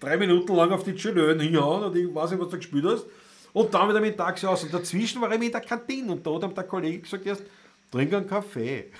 drei 0.00 0.16
Minuten 0.16 0.54
lang 0.54 0.70
auf 0.70 0.84
die 0.84 0.94
Chilön 0.94 1.38
hinhauen 1.40 1.84
und 1.84 1.96
ich 1.96 2.14
weiß 2.14 2.30
nicht, 2.30 2.40
was 2.40 2.48
du 2.48 2.56
gespielt 2.56 2.84
hast. 2.86 3.06
Und 3.52 3.72
dann 3.74 3.88
wieder 3.88 4.00
mit 4.00 4.14
dem 4.14 4.18
Taxi 4.18 4.46
aus. 4.46 4.62
Und 4.62 4.72
dazwischen 4.72 5.20
war 5.20 5.32
ich 5.32 5.42
in 5.42 5.50
der 5.50 5.60
Kantine 5.60 6.12
und 6.12 6.26
da 6.26 6.34
hat 6.34 6.44
ihm 6.44 6.54
der 6.54 6.64
Kollege 6.64 7.00
gesagt, 7.00 7.26
erst, 7.26 7.42
trink 7.90 8.12
einen 8.12 8.26
Kaffee. 8.26 8.90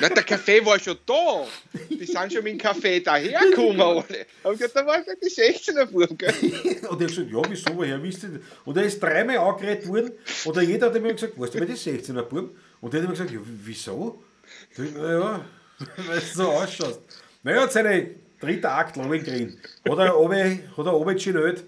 Na, 0.00 0.08
der 0.08 0.22
Kaffee 0.22 0.64
war 0.64 0.78
schon 0.78 0.98
da. 1.06 1.46
Die 1.88 2.04
sind 2.04 2.32
schon 2.32 2.44
mit 2.44 2.54
dem 2.54 2.58
Kaffee 2.58 3.00
dahergekommen, 3.00 3.80
alle. 3.80 4.04
Aber 4.42 4.52
gesagt, 4.52 4.76
da 4.76 4.86
war 4.86 5.00
die 5.00 5.28
16er 5.28 5.86
Buben, 5.86 6.16
gell? 6.18 6.34
Und 6.88 7.00
er 7.00 7.06
hat 7.06 7.08
gesagt, 7.08 7.30
ja, 7.30 7.42
wieso, 7.48 7.76
woher 7.76 8.02
wisst 8.02 8.24
ihr 8.24 8.30
das? 8.30 8.40
Und 8.64 8.76
er 8.76 8.84
ist 8.84 9.00
dreimal 9.00 9.38
angeredet 9.38 9.88
worden 9.88 10.12
und 10.44 10.62
jeder 10.62 10.86
hat 10.86 10.96
ihm 10.96 11.04
gesagt, 11.04 11.38
weißt 11.38 11.54
du, 11.54 11.60
wer 11.60 11.66
die 11.66 11.72
16er 11.72 12.22
Buben? 12.22 12.50
Und 12.80 12.92
der 12.92 13.00
hat 13.00 13.08
ihm 13.08 13.12
gesagt, 13.12 13.30
ja, 13.30 13.40
wieso? 13.42 14.22
Ich, 14.72 14.94
Naja, 14.94 15.44
weil 15.96 16.20
du 16.20 16.26
so 16.26 16.48
ausschaust. 16.48 17.00
Naja, 17.42 17.62
hat 17.62 17.72
seine 17.72 18.10
dritte 18.40 18.70
Akt 18.70 18.96
er 19.98 20.18
oben, 20.18 20.62
hat 20.76 20.86
er 20.86 20.94
oben 20.94 21.14
geschnellt 21.14 21.64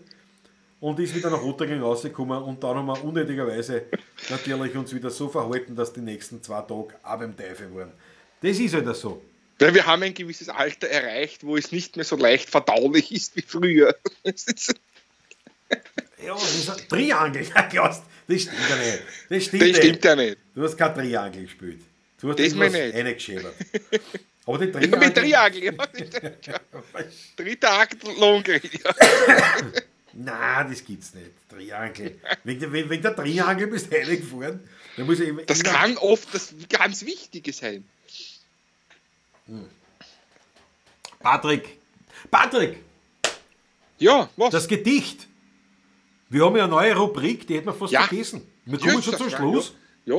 und 0.81 0.98
ist 0.98 1.15
wieder 1.15 1.31
nach 1.31 1.43
Rotterdam 1.43 1.82
rausgekommen 1.82 2.43
und 2.43 2.62
dann 2.62 2.77
haben 2.77 2.86
wir 2.86 3.05
unnötigerweise 3.05 3.85
natürlich 4.28 4.74
uns 4.74 4.94
wieder 4.94 5.11
so 5.11 5.28
verhalten, 5.28 5.77
dass 5.77 5.93
die 5.93 6.01
nächsten 6.01 6.43
zwei 6.43 6.61
Tage 6.62 6.89
auch 7.02 7.19
beim 7.19 7.36
Teufel 7.36 7.74
waren. 7.74 7.93
Das 8.43 8.59
ist 8.59 8.74
halt 8.74 8.97
so. 8.97 9.23
Weil 9.59 9.74
wir 9.74 9.85
haben 9.85 10.02
ein 10.02 10.15
gewisses 10.15 10.48
Alter 10.48 10.89
erreicht, 10.89 11.44
wo 11.44 11.57
es 11.57 11.70
nicht 11.70 11.97
mehr 11.97 12.05
so 12.07 12.16
leicht 12.16 12.48
verdaulich 12.48 13.12
ist 13.12 13.36
wie 13.36 13.43
früher. 13.43 13.94
Ja, 16.23 16.35
das 16.35 16.55
ist 16.55 16.69
ein 16.69 16.89
Triangel, 16.89 17.47
ja, 17.55 17.62
Klaus, 17.62 18.02
das 18.28 18.43
stimmt 18.43 18.59
ja 18.69 18.77
nicht. 18.77 19.02
Das 19.31 19.44
stimmt, 19.44 19.62
Das 19.62 19.69
nicht. 19.69 19.77
stimmt 19.78 20.05
ja 20.05 20.16
nicht. 20.16 20.36
Du 20.55 20.62
hast 20.65 20.77
kein 20.77 20.94
Triangel 20.94 21.43
gespielt. 21.44 21.81
Du 22.20 22.28
hast 22.28 22.39
Das 22.39 22.55
reingeschäbert. 22.59 23.55
Aber 24.47 24.59
die 24.59 24.73
Ja, 24.86 24.98
mit 24.98 25.15
Triangel... 25.15 25.74
Triangel, 25.74 26.39
ja. 26.44 26.61
Dritter 27.36 27.73
Akt 27.73 28.02
Lohengrin, 28.19 28.61
ja. 28.85 28.94
Nein, 30.12 30.70
das 30.70 30.84
gibt's 30.84 31.14
nicht. 31.14 31.30
Triangel. 31.48 32.18
Wegen 32.44 32.60
der, 32.60 32.72
wegen 32.72 33.02
der 33.02 33.14
Triangel 33.14 33.68
bist 33.68 33.92
du 33.92 33.96
reingefahren. 33.96 34.60
Da 34.96 35.04
muss 35.04 35.20
ich 35.20 35.32
Das 35.46 35.62
kann 35.62 35.96
oft 35.98 36.34
das 36.34 36.54
ganz 36.68 37.04
Wichtige 37.06 37.52
sein. 37.52 37.84
Patrick, 41.20 41.78
Patrick, 42.30 42.78
Ja, 43.98 44.28
was? 44.36 44.50
das 44.50 44.68
Gedicht. 44.68 45.26
Wir 46.28 46.44
haben 46.44 46.56
ja 46.56 46.64
eine 46.64 46.70
neue 46.72 46.96
Rubrik, 46.96 47.46
die 47.46 47.56
hätten 47.56 47.66
wir 47.66 47.74
fast 47.74 47.92
Ja. 47.92 48.02
vergessen. 48.02 48.42
Wir 48.64 48.78
kommen 48.78 49.02
schon 49.02 49.16
zum 49.16 49.30
Schluss. 49.30 49.74
Ja, 50.06 50.14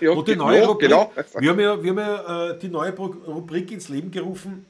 ja, 0.00 0.10
Und 0.12 0.28
die 0.28 0.36
neue 0.36 0.60
ja, 0.60 0.66
Rubrik, 0.66 0.88
genau. 0.88 1.12
wir 1.38 1.50
haben 1.50 1.60
ja, 1.60 1.82
wir 1.82 1.90
haben 1.90 1.98
ja 1.98 2.50
äh, 2.50 2.58
die 2.58 2.68
neue 2.68 2.94
Rubrik 2.96 3.70
ins 3.72 3.88
Leben 3.88 4.10
gerufen, 4.10 4.64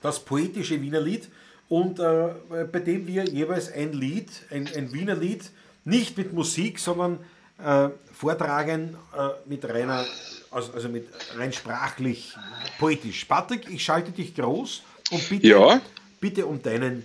das 0.00 0.24
poetische 0.24 0.80
Wiener 0.80 1.00
Lied. 1.00 1.28
Und 1.68 1.98
äh, 2.00 2.28
bei 2.70 2.78
dem 2.80 3.06
wir 3.06 3.24
jeweils 3.24 3.70
ein 3.72 3.92
Lied, 3.92 4.30
ein, 4.50 4.68
ein 4.74 4.92
Wiener 4.92 5.14
Lied, 5.14 5.44
nicht 5.84 6.16
mit 6.16 6.32
Musik, 6.32 6.78
sondern 6.78 7.18
äh, 7.62 7.88
vortragen 8.12 8.96
äh, 9.16 9.28
mit 9.48 9.64
reiner, 9.64 10.04
also, 10.50 10.72
also 10.72 10.88
mit 10.88 11.08
rein 11.36 11.52
sprachlich, 11.52 12.34
poetisch. 12.78 13.24
Patrick, 13.26 13.68
ich 13.70 13.84
schalte 13.84 14.12
dich 14.12 14.34
groß 14.34 14.82
und 15.10 15.28
bitte, 15.28 15.46
Ja. 15.46 15.80
bitte 16.20 16.46
um 16.46 16.62
deinen 16.62 17.04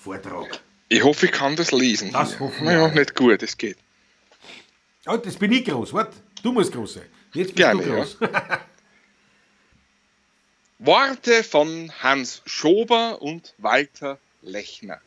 Vortrag. 0.00 0.60
Ich 0.88 1.02
hoffe, 1.02 1.26
ich 1.26 1.32
kann 1.32 1.56
das 1.56 1.72
lesen. 1.72 2.12
Das 2.12 2.38
hoffen 2.38 2.66
wir 2.68 2.82
alle. 2.84 2.94
nicht 2.94 3.14
gut, 3.16 3.42
es 3.42 3.56
geht. 3.56 3.78
Oh, 5.06 5.16
das 5.16 5.36
bin 5.36 5.50
ich 5.52 5.64
groß, 5.64 5.92
warte, 5.92 6.16
du 6.42 6.52
musst 6.52 6.72
groß 6.72 6.94
sein. 6.94 7.04
Jetzt 7.32 7.48
bist 7.48 7.56
Gerne, 7.56 7.82
du 7.82 7.92
groß. 7.94 8.18
Worte 10.78 11.44
von 11.44 11.92
Hans 12.02 12.42
Schober 12.46 13.22
und 13.22 13.54
Walter 13.58 14.18
Lechner. 14.42 15.00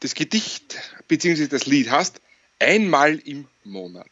Das 0.00 0.14
Gedicht 0.14 0.78
bzw. 1.08 1.46
das 1.46 1.66
Lied 1.66 1.90
heißt 1.90 2.20
Einmal 2.58 3.18
im 3.18 3.48
Monat. 3.64 4.10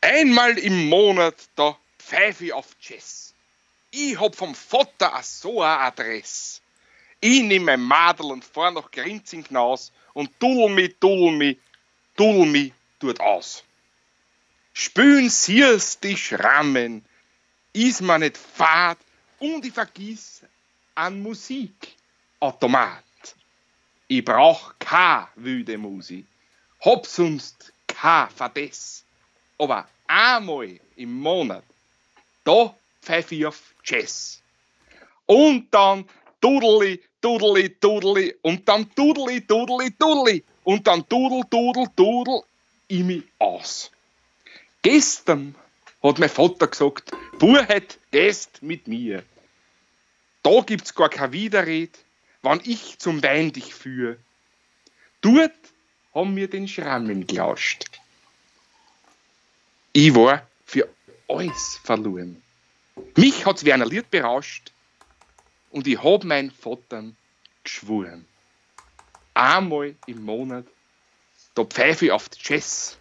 Einmal 0.00 0.58
im 0.58 0.88
Monat, 0.88 1.36
da 1.56 1.78
pfeife 1.98 2.46
ich 2.46 2.52
auf 2.52 2.76
Jazz. 2.80 3.34
Ich 3.90 4.18
hab 4.18 4.34
vom 4.34 4.54
Vater 4.54 5.14
a 5.14 5.22
so 5.22 5.62
a 5.62 5.86
Adress. 5.86 6.60
Ich 7.20 7.42
nehm 7.42 7.64
mein 7.64 7.80
Madel 7.80 8.32
und 8.32 8.44
fahr 8.44 8.70
nach 8.72 8.90
Grinzing 8.90 9.44
hinaus 9.44 9.92
und 10.12 10.30
duddel 10.38 10.70
mi, 10.70 10.88
duddel 11.00 11.32
mi, 11.32 11.58
duddel 12.16 12.46
mi 12.46 12.72
dort 12.98 13.20
aus. 13.20 13.62
Spülen 14.72 15.28
sie's 15.28 16.00
die 16.00 16.16
Schrammen, 16.16 17.04
is 17.72 18.00
man 18.00 18.20
nicht 18.20 18.36
fad 18.36 18.98
und 19.38 19.64
ich 19.64 19.72
vergiss 19.72 20.42
an 20.94 21.22
Musik. 21.22 21.96
Automat. 22.40 23.04
Ich 24.08 24.24
brauch 24.24 24.74
ka 24.78 25.30
wüde 25.36 25.78
Musik, 25.78 26.26
hab 26.80 27.06
sonst 27.06 27.72
ka 27.86 28.28
Verdes. 28.28 29.04
Aber 29.58 29.88
einmal 30.06 30.80
im 30.96 31.20
Monat, 31.20 31.64
da 32.44 32.74
pfeife 33.00 33.34
ich 33.34 33.46
auf 33.46 33.74
Jazz. 33.84 34.42
Und 35.26 35.72
dann 35.72 36.04
dudeli, 36.40 37.00
dudeli, 37.20 37.76
dudeli 37.80 38.34
und 38.42 38.68
dann 38.68 38.90
dudeli, 38.94 39.46
dudeli, 39.46 39.90
dudeli 39.98 40.44
und 40.64 40.86
dann 40.86 41.04
dudel, 41.08 41.42
dudel, 41.48 41.86
dudel 41.94 42.42
ich 42.88 43.04
mich 43.04 43.22
aus. 43.38 43.90
Gestern 44.82 45.54
hat 46.02 46.18
mein 46.18 46.28
Vater 46.28 46.66
gesagt, 46.66 47.12
Burheit, 47.38 47.98
gehst 48.10 48.62
mit 48.62 48.88
mir. 48.88 49.22
Da 50.42 50.60
gibt's 50.60 50.94
gar 50.94 51.08
kein 51.08 51.32
Widerred, 51.32 51.96
wann 52.42 52.60
ich 52.64 52.98
zum 52.98 53.22
Wein 53.22 53.52
dich 53.52 53.74
führe. 53.74 54.18
Dort 55.20 55.52
haben 56.14 56.34
wir 56.34 56.50
den 56.50 56.66
Schrammen 56.66 57.26
gelauscht. 57.26 57.84
Ich 59.92 60.14
war 60.14 60.46
für 60.66 60.88
alles 61.28 61.78
verloren. 61.84 62.42
Mich 63.16 63.46
hat's 63.46 63.64
wie 63.64 63.72
ein 63.72 63.82
Lied 63.82 64.10
berauscht 64.10 64.72
und 65.70 65.86
ich 65.86 66.02
hab 66.02 66.24
mein 66.24 66.50
Vater 66.50 67.04
geschworen. 67.62 68.26
Einmal 69.34 69.94
im 70.06 70.24
Monat, 70.24 70.66
da 71.54 71.64
pfeife 71.64 72.06
ich 72.06 72.10
auf 72.10 72.28
die 72.28 72.38
Jazz. 72.42 72.98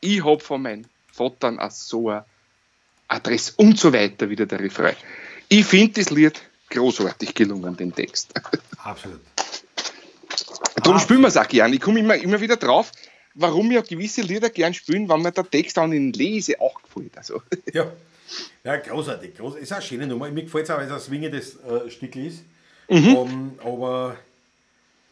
Ich 0.00 0.22
hab 0.24 0.42
von 0.42 0.62
meinem 0.62 0.84
Vater 1.12 1.54
auch 1.58 1.70
so 1.70 2.08
eine 2.10 2.24
Adresse 3.08 3.52
und 3.56 3.78
so 3.78 3.92
weiter, 3.92 4.28
wieder 4.30 4.46
der 4.46 4.60
Refrain. 4.60 4.96
Ich 5.48 5.66
finde 5.66 6.00
das 6.00 6.10
Lied 6.10 6.40
großartig 6.70 7.34
gelungen, 7.34 7.76
den 7.76 7.94
Text. 7.94 8.32
Absolut. 8.82 9.20
Darum 10.76 10.96
Ah. 10.96 11.00
spielen 11.00 11.20
wir 11.20 11.28
es 11.28 11.36
auch 11.36 11.46
gern. 11.46 11.72
Ich 11.72 11.80
komme 11.80 12.00
immer, 12.00 12.16
immer 12.16 12.40
wieder 12.40 12.56
drauf, 12.56 12.90
warum 13.34 13.68
wir 13.70 13.82
gewisse 13.82 14.22
Lieder 14.22 14.50
gern 14.50 14.72
spielen, 14.74 15.08
wenn 15.08 15.20
mir 15.22 15.30
der 15.32 15.48
Text 15.48 15.76
dann 15.76 15.92
in 15.92 16.12
Lese 16.12 16.58
auch 16.60 16.80
gefällt. 16.82 17.16
Also, 17.16 17.42
Ja, 17.72 17.92
ja 18.64 18.76
großartig. 18.76 19.36
Groß, 19.36 19.56
ist 19.56 19.72
auch 19.72 19.76
eine 19.76 19.84
schöne 19.84 20.06
Nummer. 20.06 20.30
Mir 20.30 20.44
gefällt 20.44 20.64
es 20.64 20.70
auch, 20.70 20.78
weil 20.78 20.86
es 20.86 20.92
ein 20.92 21.00
swingendes 21.00 21.56
äh, 21.56 21.90
Stück 21.90 22.16
ist. 22.16 22.42
Mhm. 22.88 23.04
Ähm, 23.16 23.52
aber 23.62 24.16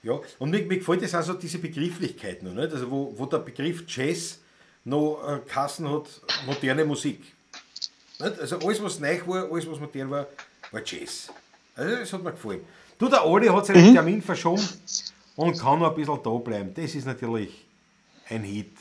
ja, 0.02 0.18
und 0.38 0.50
mir, 0.50 0.62
mir 0.62 0.78
gefällt 0.78 1.02
es 1.02 1.14
auch 1.14 1.22
so 1.22 1.34
diese 1.34 1.58
Begrifflichkeit 1.58 2.42
noch, 2.42 2.54
nicht? 2.54 2.72
Also 2.72 2.90
wo, 2.90 3.14
wo 3.16 3.26
der 3.26 3.38
Begriff 3.38 3.84
Jazz 3.86 4.38
noch 4.84 5.22
äh, 5.26 5.38
Kassen 5.48 5.88
hat, 5.90 6.06
moderne 6.46 6.84
Musik. 6.84 7.20
Nicht? 8.18 8.40
Also 8.40 8.58
alles, 8.58 8.82
was 8.82 9.00
neu 9.00 9.20
war, 9.26 9.50
alles, 9.52 9.70
was 9.70 9.80
modern 9.80 10.10
war, 10.10 10.26
war 10.70 10.80
Jazz. 10.84 11.28
Also 11.76 11.96
das 11.96 12.12
hat 12.12 12.22
mir 12.22 12.32
gefallen. 12.32 12.60
Du, 12.98 13.08
der 13.08 13.24
Oli 13.26 13.46
hat 13.48 13.68
Mhm. 13.68 13.72
seinen 13.74 13.94
Termin 13.94 14.22
verschoben 14.22 14.66
und 15.36 15.58
kann 15.58 15.78
noch 15.78 15.90
ein 15.90 15.96
bisschen 15.96 16.18
da 16.22 16.30
bleiben. 16.30 16.72
Das 16.74 16.94
ist 16.94 17.06
natürlich 17.06 17.66
ein 18.28 18.42
Hit. 18.42 18.72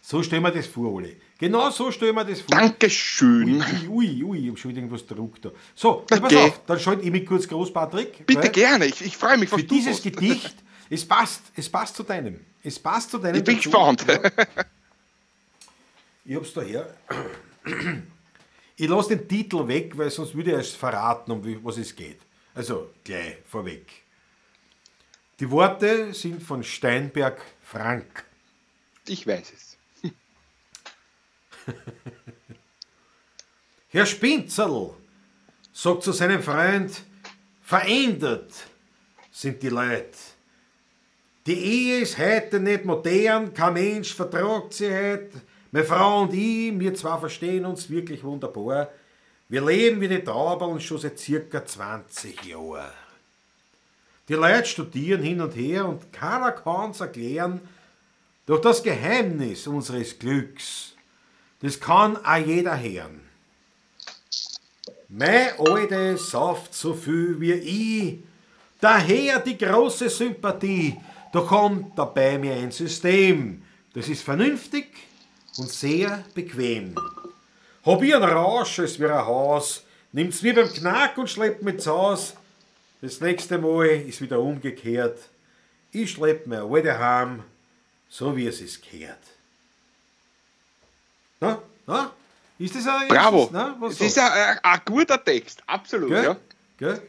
So 0.00 0.22
stellen 0.22 0.42
wir 0.42 0.50
das 0.50 0.66
vor, 0.66 0.92
Oli. 0.92 1.16
Genau 1.38 1.70
so 1.70 1.90
stellen 1.90 2.14
wir 2.14 2.24
das 2.24 2.40
vor. 2.40 2.50
Dankeschön. 2.56 3.62
Ui, 3.88 3.88
ui, 3.88 4.22
ui, 4.24 4.38
ich 4.44 4.50
hab 4.50 4.58
schon 4.58 4.70
wieder 4.70 4.80
irgendwas 4.82 5.06
druckt 5.06 5.44
da. 5.46 5.50
So, 5.74 6.04
na, 6.10 6.20
pass 6.20 6.32
Okay. 6.32 6.44
auf, 6.44 6.60
dann 6.66 6.78
schalte 6.78 7.02
ich 7.02 7.10
mich 7.10 7.26
kurz 7.26 7.48
groß, 7.48 7.72
Patrick. 7.72 8.24
Bitte 8.26 8.50
gerne, 8.50 8.86
ich, 8.86 9.00
ich 9.04 9.16
freue 9.16 9.38
mich, 9.38 9.50
was 9.50 9.60
Für 9.60 9.66
dieses. 9.66 10.02
Gedicht, 10.02 10.54
es 10.90 11.04
passt, 11.06 11.40
es 11.56 11.68
passt 11.68 11.96
zu 11.96 12.02
deinem. 12.02 12.38
Es 12.62 12.78
passt 12.78 13.10
zu 13.10 13.18
deinem. 13.18 13.36
Ich 13.36 13.44
bin 13.44 13.56
gespannt. 13.56 14.04
Ja. 14.06 14.20
Ich 16.24 16.36
hab's 16.36 16.52
daher. 16.52 16.96
Ich 18.76 18.88
lasse 18.88 19.16
den 19.16 19.28
Titel 19.28 19.68
weg, 19.68 19.96
weil 19.96 20.10
sonst 20.10 20.34
würde 20.34 20.50
er 20.50 20.58
es 20.58 20.72
verraten, 20.72 21.30
um 21.30 21.64
was 21.64 21.76
es 21.76 21.94
geht. 21.94 22.18
Also 22.54 22.90
gleich 23.04 23.36
vorweg. 23.46 23.86
Die 25.38 25.48
Worte 25.48 26.12
sind 26.12 26.42
von 26.42 26.64
Steinberg 26.64 27.40
Frank. 27.62 28.24
Ich 29.06 29.24
weiß 29.28 29.52
es. 29.52 29.78
Herr 33.90 34.06
Spinzerl 34.06 34.94
sagt 35.72 36.02
zu 36.02 36.10
seinem 36.10 36.42
Freund, 36.42 37.04
verändert 37.62 38.52
sind 39.30 39.62
die 39.62 39.68
Leute. 39.68 40.18
Die 41.46 41.58
Ehe 41.58 42.00
ist 42.00 42.18
heute 42.18 42.58
nicht 42.58 42.84
modern, 42.84 43.54
kein 43.54 43.74
Mensch 43.74 44.14
vertragt 44.14 44.74
sie 44.74 44.92
heute. 44.92 45.40
Meine 45.74 45.86
Frau 45.86 46.22
und 46.22 46.32
ich, 46.32 46.78
wir 46.78 46.94
zwei 46.94 47.18
verstehen 47.18 47.66
uns 47.66 47.90
wirklich 47.90 48.22
wunderbar. 48.22 48.90
Wir 49.48 49.60
leben 49.60 50.00
wie 50.00 50.06
die 50.06 50.22
Trauberl 50.22 50.80
schon 50.80 50.98
seit 50.98 51.18
circa 51.18 51.66
20 51.66 52.44
Jahren. 52.44 52.92
Die 54.28 54.34
Leute 54.34 54.66
studieren 54.66 55.20
hin 55.20 55.40
und 55.40 55.56
her 55.56 55.88
und 55.88 56.12
keiner 56.12 56.52
kann 56.52 56.92
es 56.92 57.00
erklären, 57.00 57.60
doch 58.46 58.60
das 58.60 58.84
Geheimnis 58.84 59.66
unseres 59.66 60.16
Glücks, 60.16 60.92
das 61.60 61.80
kann 61.80 62.24
auch 62.24 62.36
jeder 62.36 62.80
hören. 62.80 63.20
Mein 65.08 65.58
Alte 65.58 66.16
sauft 66.18 66.72
so 66.72 66.94
viel 66.94 67.40
wie 67.40 67.52
ich, 67.52 68.18
daher 68.80 69.40
die 69.40 69.58
große 69.58 70.08
Sympathie, 70.08 70.96
da 71.32 71.40
kommt 71.40 71.98
dabei 71.98 72.38
mir 72.38 72.54
ein 72.54 72.70
System, 72.70 73.64
das 73.92 74.08
ist 74.08 74.22
vernünftig 74.22 74.86
und 75.56 75.70
sehr 75.70 76.24
bequem. 76.34 76.94
Hab 77.84 78.02
ich 78.02 78.14
einen 78.14 78.24
Rausch, 78.24 78.78
es 78.78 78.98
wäre 78.98 79.18
ein 79.18 79.26
Haus, 79.26 79.82
nimmt's 80.12 80.42
wie 80.42 80.52
beim 80.52 80.72
Knack 80.72 81.18
und 81.18 81.28
schleppt 81.28 81.62
mit's 81.62 81.86
Haus. 81.86 82.34
Das 83.00 83.20
nächste 83.20 83.58
Mal 83.58 83.86
ist 84.08 84.20
wieder 84.20 84.40
umgekehrt. 84.40 85.18
Ich 85.92 86.12
schlepp 86.12 86.46
mir 86.46 86.62
alte 86.62 86.98
heim, 86.98 87.42
so 88.08 88.34
wie 88.36 88.46
es 88.46 88.60
ist 88.60 88.80
gehört. 88.90 89.18
Na, 91.40 91.62
na? 91.86 92.10
Ist 92.58 92.74
das 92.74 92.86
ein... 92.86 93.08
Bravo. 93.08 93.44
Ist 93.44 93.52
das, 93.52 93.52
na, 93.52 93.76
was 93.78 93.98
Das 93.98 94.06
ist 94.06 94.14
sagst 94.14 94.32
ein, 94.32 94.48
ein, 94.48 94.58
ein 94.62 94.80
guter 94.84 95.22
Text, 95.22 95.62
absolut. 95.66 96.08
Gell? 96.08 96.24
Ja. 96.24 96.36
Gell? 96.78 97.02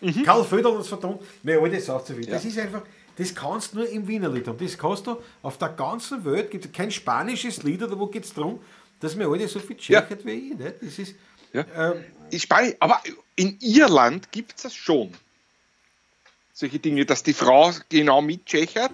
Mhm. 0.00 0.22
Karl 0.24 0.44
Föderl 0.44 0.78
das 0.78 0.88
vertont, 0.88 1.22
mir 1.42 1.60
alte 1.60 1.80
sagt 1.80 2.08
so 2.08 2.14
viel. 2.14 2.26
Das 2.26 2.44
ist 2.44 2.58
einfach, 2.58 2.82
das 3.16 3.34
kannst 3.34 3.72
du 3.72 3.78
nur 3.78 3.88
im 3.88 4.06
Wienerlied 4.06 4.46
haben. 4.46 4.58
Das 4.58 4.76
kannst 4.76 5.06
du 5.06 5.16
auf 5.42 5.58
der 5.58 5.70
ganzen 5.70 6.24
Welt, 6.24 6.50
gibt 6.50 6.66
es 6.66 6.72
kein 6.72 6.90
spanisches 6.90 7.62
Lied, 7.62 7.82
oder 7.82 7.98
wo 7.98 8.06
geht 8.06 8.24
es 8.24 8.34
darum, 8.34 8.60
dass 9.00 9.14
mir 9.14 9.26
alte 9.28 9.48
so 9.48 9.58
viel 9.58 9.76
Ja. 9.80 10.02
tschechert 10.02 10.24
wie 10.24 10.30
ich. 10.52 10.58
Nicht? 10.58 10.74
Das 10.82 10.98
ist, 10.98 11.14
Ja. 11.52 11.64
ähm, 11.74 12.04
Ich 12.30 12.48
aber 12.80 13.00
in 13.36 13.58
Irland 13.60 14.30
gibt 14.32 14.54
es 14.56 14.62
das 14.62 14.74
schon. 14.74 15.12
Solche 16.52 16.78
Dinge, 16.78 17.04
dass 17.04 17.22
die 17.22 17.34
Frau 17.34 17.70
genau 17.90 18.22
mittschechert. 18.22 18.92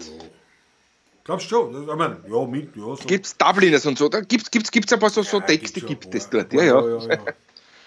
glaubst 1.23 1.45
du 1.49 1.55
schon? 1.55 1.81
Ich 1.89 1.95
meine, 1.95 2.17
ja, 2.29 2.45
mit, 2.45 2.75
ja. 2.75 2.83
So. 2.83 2.95
Gibt 3.07 3.25
es 3.25 3.37
Dubliners 3.37 3.85
und 3.85 3.97
so. 3.97 4.09
Da 4.09 4.19
gibt 4.19 4.43
es 4.43 4.51
gibt's, 4.51 4.69
gibt's 4.69 4.91
ein 4.91 4.99
paar 4.99 5.09
so, 5.09 5.23
so 5.23 5.39
Ja, 5.39 5.45
Texte, 5.45 5.79
gibt 5.81 6.13
es 6.13 6.29
dort. 6.29 6.51
Ja, 6.51 6.63
ja. 6.63 6.87
ja, 6.87 7.07
ja. 7.07 7.19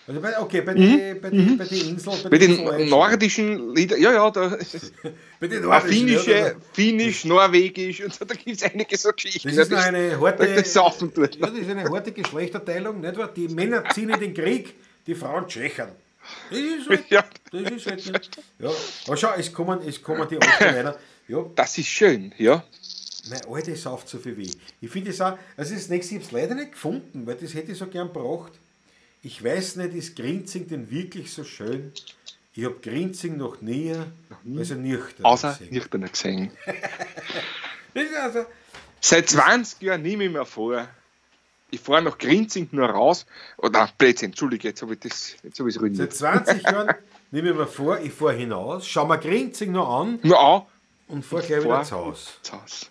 Also 0.08 0.20
bei, 0.20 0.38
okay, 0.38 0.60
bei 0.60 0.74
den 0.74 1.20
bei 1.20 1.30
die, 1.30 1.56
bei 1.56 1.64
die 1.64 1.80
Inseln, 1.80 2.16
Bei 2.30 2.38
den 2.38 2.58
Inseln- 2.58 2.88
nordischen 2.88 3.74
Liedern, 3.74 4.00
ja, 4.00 4.12
ja, 4.12 4.30
da 4.30 4.56
bei 5.40 5.48
den 5.48 5.62
nordischen, 5.62 6.08
ja, 6.08 6.18
finnische, 6.20 6.54
da- 6.54 6.54
finnisch, 6.72 7.24
norwegisch 7.24 8.02
und 8.02 8.14
so, 8.14 8.24
da 8.24 8.34
gibt 8.34 8.56
es 8.56 8.62
einige 8.62 8.96
so 8.96 9.10
Geschichten. 9.12 9.48
Das 9.48 9.58
ist 9.66 9.70
noch 9.72 9.78
eine 9.82 10.20
harte, 10.20 10.54
das 10.54 10.72
Saufen 10.72 11.12
ja, 11.16 11.26
das 11.26 11.50
ist 11.58 11.68
eine 11.68 11.84
harte 11.90 12.12
Geschlechterteilung, 12.12 13.00
nicht 13.00 13.16
wahr? 13.16 13.32
Die 13.34 13.48
Männer 13.48 13.82
ziehen 13.92 14.08
in 14.10 14.20
den 14.20 14.32
Krieg, 14.34 14.74
die 15.06 15.14
Frauen 15.16 15.48
tschechern. 15.48 15.88
Das 16.50 16.58
ist 16.58 16.88
halt, 16.88 17.04
Ja. 17.10 17.24
das 17.50 17.70
ist 17.72 17.86
halt 17.86 18.12
nicht. 18.12 18.38
Ja, 18.60 18.70
aber 19.06 19.16
schau, 19.16 19.30
es 19.36 19.52
kommen, 19.52 19.80
es 19.86 20.00
kommen 20.02 20.26
die 20.30 20.36
Männer. 20.64 20.96
Ja, 21.28 21.44
Das 21.56 21.76
ist 21.78 21.88
schön, 21.88 22.32
ja. 22.38 22.62
mein 23.28 23.40
Alter 23.52 23.74
sauft 23.74 24.08
so 24.08 24.18
viel 24.18 24.36
wie 24.36 24.42
ich. 24.42 24.56
Ich 24.80 24.90
finde 24.90 25.10
es 25.10 25.20
auch, 25.20 25.36
also 25.56 25.74
das 25.74 25.88
nächste, 25.88 26.14
ich 26.14 26.20
habe 26.20 26.26
es 26.26 26.32
leider 26.32 26.54
nicht 26.54 26.72
gefunden, 26.72 27.26
weil 27.26 27.34
das 27.34 27.54
hätte 27.54 27.72
ich 27.72 27.78
so 27.78 27.86
gern 27.88 28.12
braucht. 28.12 28.52
Ich 29.26 29.42
weiß 29.42 29.74
nicht, 29.76 29.92
ist 29.94 30.14
Grinzing 30.14 30.68
denn 30.68 30.88
wirklich 30.88 31.32
so 31.32 31.42
schön? 31.42 31.92
Ich 32.54 32.64
habe 32.64 32.76
Grinzing 32.80 33.36
noch 33.36 33.60
nie, 33.60 33.92
also 34.56 34.74
nüchtern 34.76 35.24
Außer 35.24 35.52
gesehen. 35.58 35.74
nüchtern 35.74 36.08
gesehen. 36.08 36.50
Also, 38.22 38.44
Seit 39.00 39.28
20 39.30 39.80
Jahren 39.82 40.02
nehme 40.02 40.24
ich 40.24 40.30
mir 40.30 40.44
vor, 40.44 40.86
ich 41.70 41.80
fahre 41.80 42.02
nach 42.02 42.18
Grinzing 42.18 42.68
nur 42.72 42.86
raus. 42.88 43.24
Oder 43.56 43.80
nein, 43.80 43.90
Blödsinn, 43.98 44.26
Entschuldige, 44.30 44.68
jetzt 44.68 44.82
habe 44.82 44.92
ich 44.94 45.00
das 45.00 45.34
jetzt 45.42 45.58
ich 45.70 45.74
es 45.74 45.74
Seit 45.74 45.82
ruiniert. 45.82 46.14
20 46.14 46.62
Jahren 46.62 46.94
nehme 47.32 47.50
ich 47.50 47.56
mir 47.56 47.66
vor, 47.66 47.98
ich 47.98 48.12
fahre 48.12 48.34
hinaus, 48.34 48.86
schau 48.86 49.06
mir 49.06 49.18
Grinzing 49.18 49.72
noch 49.72 50.02
an 50.02 50.18
Nur 50.22 50.38
und 51.08 51.24
fahre 51.24 51.42
gleich 51.42 51.60
wieder 51.64 51.70
Fahr- 51.76 51.84
zu 51.84 51.96
Hause. 51.96 52.30
zu 52.42 52.52
Hause. 52.52 52.86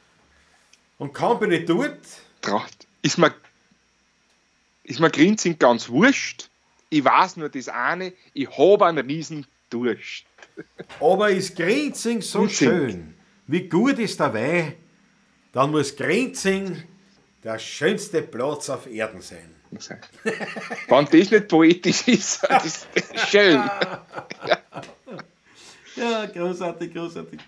Und 0.97 1.13
kaum 1.13 1.39
bin 1.39 1.51
ich 1.51 1.65
dort, 1.65 1.99
Tracht. 2.41 2.87
Ist 3.03 3.17
mir, 3.19 3.33
ist 4.85 4.99
mir 4.99 5.09
Grinzing 5.09 5.57
ganz 5.59 5.89
wurscht. 5.89 6.49
Ich 6.89 7.03
weiß 7.03 7.37
nur 7.37 7.49
das 7.49 7.67
eine, 7.67 8.13
ich 8.33 8.49
habe 8.57 8.85
einen 8.85 9.05
riesen 9.05 9.45
Durst. 9.69 10.25
aber 10.99 11.29
ist 11.31 11.55
Grinzing 11.55 12.21
so 12.21 12.39
Grinzing. 12.41 12.69
schön, 12.69 13.13
wie 13.47 13.67
gut 13.67 13.99
ist 13.99 14.19
der 14.19 14.33
Wein, 14.33 14.73
dann 15.51 15.71
muss 15.71 15.95
Grinzing 15.95 16.83
der 17.43 17.59
schönste 17.59 18.21
Platz 18.21 18.69
auf 18.69 18.87
Erden 18.87 19.21
sein. 19.21 19.49
Wenn 20.87 21.05
das 21.05 21.31
nicht 21.31 21.47
poetisch 21.47 22.07
ist, 22.07 22.43
das 22.49 22.65
ist 22.93 23.29
schön. 23.29 23.61
Ja, 25.97 26.25
großartig, 26.25 26.93
großartig. 26.93 27.39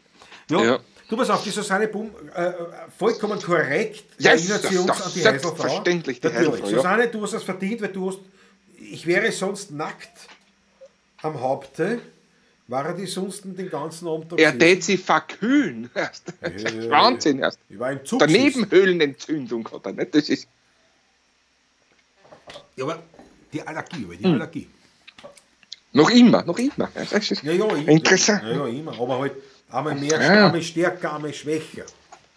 Ja, 0.49 0.63
Ja. 0.63 0.79
Du 1.09 1.17
pass 1.17 1.29
auf, 1.29 1.43
die 1.43 1.49
Susanne 1.51 1.87
Bum, 1.87 2.11
äh, 2.35 2.47
äh, 2.49 2.53
vollkommen 2.97 3.41
korrekt, 3.41 4.03
Ja, 4.19 4.31
erinnert 4.31 4.61
sie 4.63 4.77
uns 4.77 4.89
an 4.89 5.11
die 5.13 5.19
Heiselfrau. 5.25 5.49
selbstverständlich, 5.49 6.19
die 6.21 6.27
Natürlich. 6.27 6.47
Heiselfrau, 6.49 6.69
ja. 6.69 6.77
Susanne, 6.77 7.07
du 7.07 7.21
hast 7.23 7.33
das 7.33 7.43
verdient, 7.43 7.81
weil 7.81 7.89
du 7.89 8.09
hast, 8.09 8.19
ich 8.79 9.05
wäre 9.05 9.31
sonst 9.31 9.71
nackt 9.71 10.27
am 11.21 11.39
Haupte, 11.39 11.99
war 12.67 12.93
die 12.93 13.05
sonst 13.05 13.43
den 13.45 13.69
ganzen 13.69 14.07
Abend 14.07 14.37
Er 14.37 14.57
tät 14.57 14.83
sie 14.83 14.97
verkühlen. 14.97 15.89
Das 15.93 16.21
ist 16.53 16.75
ja, 16.75 16.89
Wahnsinn 16.89 17.39
erst. 17.39 17.59
Ich 17.69 17.79
war 17.79 17.91
im 17.91 18.05
Zug. 18.05 18.19
Daneben 18.19 18.69
Höhlenentzündung 18.69 19.69
hat 19.71 19.85
er 19.85 19.93
nicht. 19.93 20.13
Das 20.13 20.27
ist 20.29 20.47
Ja, 22.75 22.83
aber 22.83 23.01
die 23.53 23.61
Allergie, 23.61 24.03
aber 24.03 24.15
die 24.15 24.23
Hm. 24.25 24.33
Allergie. 24.33 24.67
noch 25.93 26.09
immer, 26.09 26.43
noch 26.43 26.59
immer. 26.59 26.89
Ja, 26.95 27.51
ja, 27.53 27.75
Interessant. 27.75 28.43
Ja, 28.43 28.51
ja, 28.51 28.67
immer. 28.67 28.99
Aber 28.99 29.19
halt 29.19 29.33
einmal 29.69 29.95
mehr, 29.95 30.21
Ja. 30.21 30.45
einmal 30.47 30.61
stärker, 30.61 31.15
einmal 31.15 31.33
schwächer. 31.33 31.85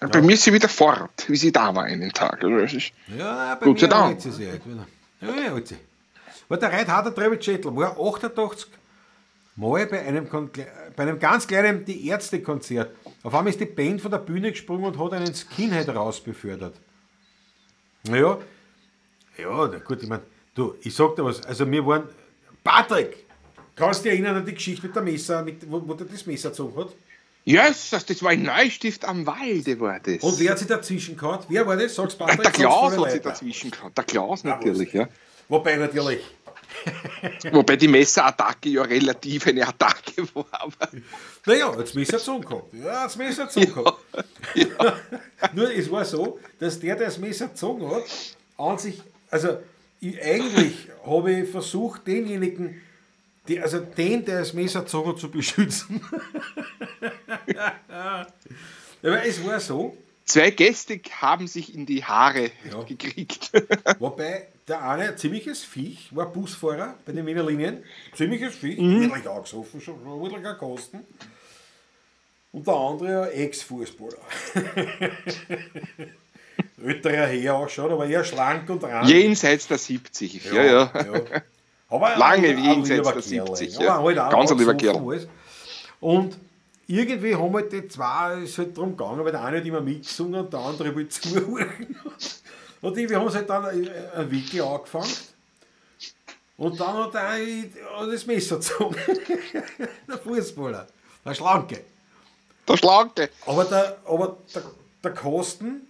Bei 0.01 0.23
mir 0.23 0.33
ist 0.33 0.45
sie 0.45 0.53
wieder 0.53 0.69
fort, 0.69 1.27
wie 1.29 1.37
sie 1.37 1.53
da 1.53 1.75
war 1.75 1.85
einen 1.85 2.11
Tag. 2.11 2.43
Also 2.43 2.77
ist, 2.77 2.93
Ja, 3.19 3.55
bei 3.57 3.67
Gott 3.67 3.83
mir 3.83 3.89
Dank. 3.89 4.15
hat 4.15 4.23
sie 4.23 4.33
sich 4.33 4.49
halt 4.49 4.63
wieder. 4.67 4.87
Ja, 5.21 5.55
ja. 5.59 5.61
Weil 6.49 6.59
der 6.59 6.71
der 6.85 7.15
Treibelschädel 7.15 7.77
war 7.77 7.97
88 8.01 8.69
Mal 9.57 9.87
bei 9.89 10.01
einem, 10.07 10.27
bei 10.97 11.03
einem 11.03 11.19
ganz 11.19 11.47
kleinen 11.47 11.85
Die 11.85 12.09
Ärzte-Konzert. 12.09 12.93
Auf 13.23 13.35
einmal 13.35 13.51
ist 13.51 13.61
die 13.61 13.67
Band 13.67 14.01
von 14.01 14.11
der 14.11 14.19
Bühne 14.19 14.53
gesprungen 14.53 14.85
und 14.87 14.99
hat 14.99 15.13
einen 15.13 15.35
Skinhead 15.35 15.89
rausbefördert. 15.91 16.77
Naja, 18.05 18.39
ja, 19.37 19.69
na 19.71 19.79
gut, 19.81 20.03
ich 20.03 20.09
meine, 20.09 20.23
du, 20.55 20.75
ich 20.81 20.95
sag 20.95 21.15
dir 21.17 21.25
was, 21.25 21.43
also 21.45 21.71
wir 21.71 21.85
waren, 21.87 22.05
Patrick, 22.65 23.27
kannst 23.77 24.01
du 24.01 24.05
dich 24.09 24.13
erinnern 24.19 24.37
an 24.37 24.47
die 24.47 24.55
Geschichte 24.55 24.87
mit 24.87 24.97
der 24.97 25.03
Messer, 25.03 25.43
mit, 25.43 25.71
wo, 25.71 25.87
wo 25.87 25.93
der 25.95 26.07
das 26.07 26.25
Messer 26.25 26.49
gezogen 26.51 26.77
hat? 26.81 26.89
Jesus, 27.45 28.05
das 28.05 28.23
war 28.23 28.31
ein 28.31 28.43
Neustift 28.43 29.05
am 29.05 29.27
Walde, 29.27 29.81
war 29.81 29.99
das. 29.99 30.23
Und 30.23 30.39
wer 30.39 30.51
hat 30.51 30.59
sich 30.59 30.69
dazwischen 30.69 31.17
gehabt? 31.17 31.47
Wer 31.49 31.67
war 31.67 31.77
das? 31.77 31.95
Sag's 31.95 32.15
Patrick. 32.15 32.43
der 32.43 32.53
Klaus 32.53 32.97
hat 32.97 33.11
sich 33.11 33.23
dazwischen 33.23 33.71
gehabt. 33.71 33.97
Der 33.97 34.05
Klaus 34.05 34.45
natürlich, 34.45 34.93
ja. 34.93 35.09
Wobei 35.49 35.77
natürlich, 35.77 36.21
Wobei 37.53 37.77
die 37.77 37.89
Messerattacke 37.89 38.69
ja 38.69 38.83
relativ 38.83 39.47
eine 39.47 39.67
Attacke 39.67 40.23
war. 40.35 40.47
Aber 40.51 40.89
Naja, 41.47 41.75
jetzt 41.79 41.95
Messer 41.95 42.19
gehabt. 42.19 42.73
Ja, 42.73 43.05
das 43.05 43.17
Messer 43.17 43.47
gezogen 43.47 43.75
gehabt. 43.75 43.99
Nur 45.55 45.73
es 45.73 45.91
war 45.91 46.05
so, 46.05 46.39
dass 46.59 46.79
der, 46.79 46.97
der 46.97 47.07
das 47.07 47.19
Messer 47.19 47.49
gezogen 47.49 47.91
hat, 47.91 48.05
an 48.57 48.79
sich, 48.79 49.01
also 49.31 49.59
ich, 50.01 50.23
eigentlich 50.23 50.89
habe 51.05 51.33
ich 51.33 51.51
versucht, 51.51 52.07
denjenigen, 52.07 52.81
die, 53.51 53.61
also 53.61 53.81
den, 53.81 54.25
der 54.25 54.39
das 54.41 54.53
Messer 54.53 54.83
gezogen 54.83 55.17
zu 55.19 55.29
beschützen. 55.31 56.01
Aber 59.03 59.25
es 59.25 59.45
war 59.45 59.59
so, 59.59 59.97
zwei 60.25 60.51
Gäste 60.51 61.01
haben 61.21 61.49
sich 61.49 61.75
in 61.75 61.85
die 61.85 62.05
Haare 62.05 62.51
Ja. 62.71 62.83
gekriegt. 62.85 63.51
wobei 63.99 64.47
der 64.69 64.89
eine 64.89 65.09
ein 65.11 65.19
ziemliches 65.19 65.65
Viech 65.65 66.15
war 66.15 66.27
Busfahrer 66.27 66.95
bei 67.05 67.13
den 67.13 67.27
Wiener 67.27 67.43
Linien. 67.45 67.83
Ziemliches 68.15 68.55
Viech, 68.55 68.79
wirklich 68.79 69.29
angesoffen, 69.29 69.81
schon 69.81 69.97
schon 70.05 70.23
wirklich 70.23 70.47
ein 70.47 70.59
Kosten. 70.59 71.01
Und 72.53 72.67
der 72.67 72.75
andere 72.75 73.31
ein 73.31 73.33
Ex-Fußballer. 73.33 74.19
Älterer 76.85 77.27
Herr 77.27 77.55
auch 77.55 77.69
schon, 77.69 77.91
aber 77.91 78.07
eher 78.07 78.25
schlank 78.25 78.69
und 78.71 78.85
rank. 78.85 79.09
Jenseits 79.09 79.67
der 79.67 79.79
70. 79.79 80.45
Ja, 80.45 80.65
ja. 80.65 80.93
Aber 81.91 82.17
Lange 82.17 82.53
jenseits 82.53 83.03
der 83.03 83.13
Kerl, 83.13 83.57
70, 83.57 83.77
aber 83.77 83.85
ja. 83.85 84.03
halt 84.03 84.19
auch 84.19 84.31
Ganz 84.31 84.53
ein 84.53 84.59
lieber 84.59 84.75
Kerl. 84.75 84.97
alles. 84.97 85.29
Und 86.01 86.39
irgendwie 86.87 87.35
haben 87.35 87.53
halt 87.55 87.73
die 87.73 87.87
zwei, 87.89 88.41
es 88.43 88.51
ist 88.51 88.59
halt 88.59 88.77
darum 88.77 88.97
gegangen, 88.97 89.25
weil 89.25 89.33
der 89.33 89.43
eine 89.43 89.59
hat 89.59 89.67
immer 89.67 89.81
mitgesungen 89.81 90.41
und 90.41 90.53
der 90.53 90.61
andere 90.61 90.95
will 90.95 91.09
zuhören. 91.11 91.97
Und 92.81 92.97
wir 92.97 93.19
haben 93.19 93.27
es 93.27 93.35
halt 93.35 93.51
dann 93.51 93.65
ein 93.67 94.31
Wickel 94.31 94.63
angefangen. 94.63 95.13
Und 96.57 96.79
dann 96.79 96.95
hat 96.95 97.15
er 97.15 98.07
das 98.07 98.27
Messer 98.27 98.57
gezogen. 98.57 98.97
der 100.09 100.19
Fußballer. 100.19 100.87
Der 101.25 101.35
Schlanke. 101.35 101.81
Der 102.69 102.77
Schlanke. 102.77 103.31
Aber 103.47 103.65
der, 103.65 103.99
aber 104.07 104.37
der, 104.55 104.63
der 105.03 105.15
Kosten 105.15 105.89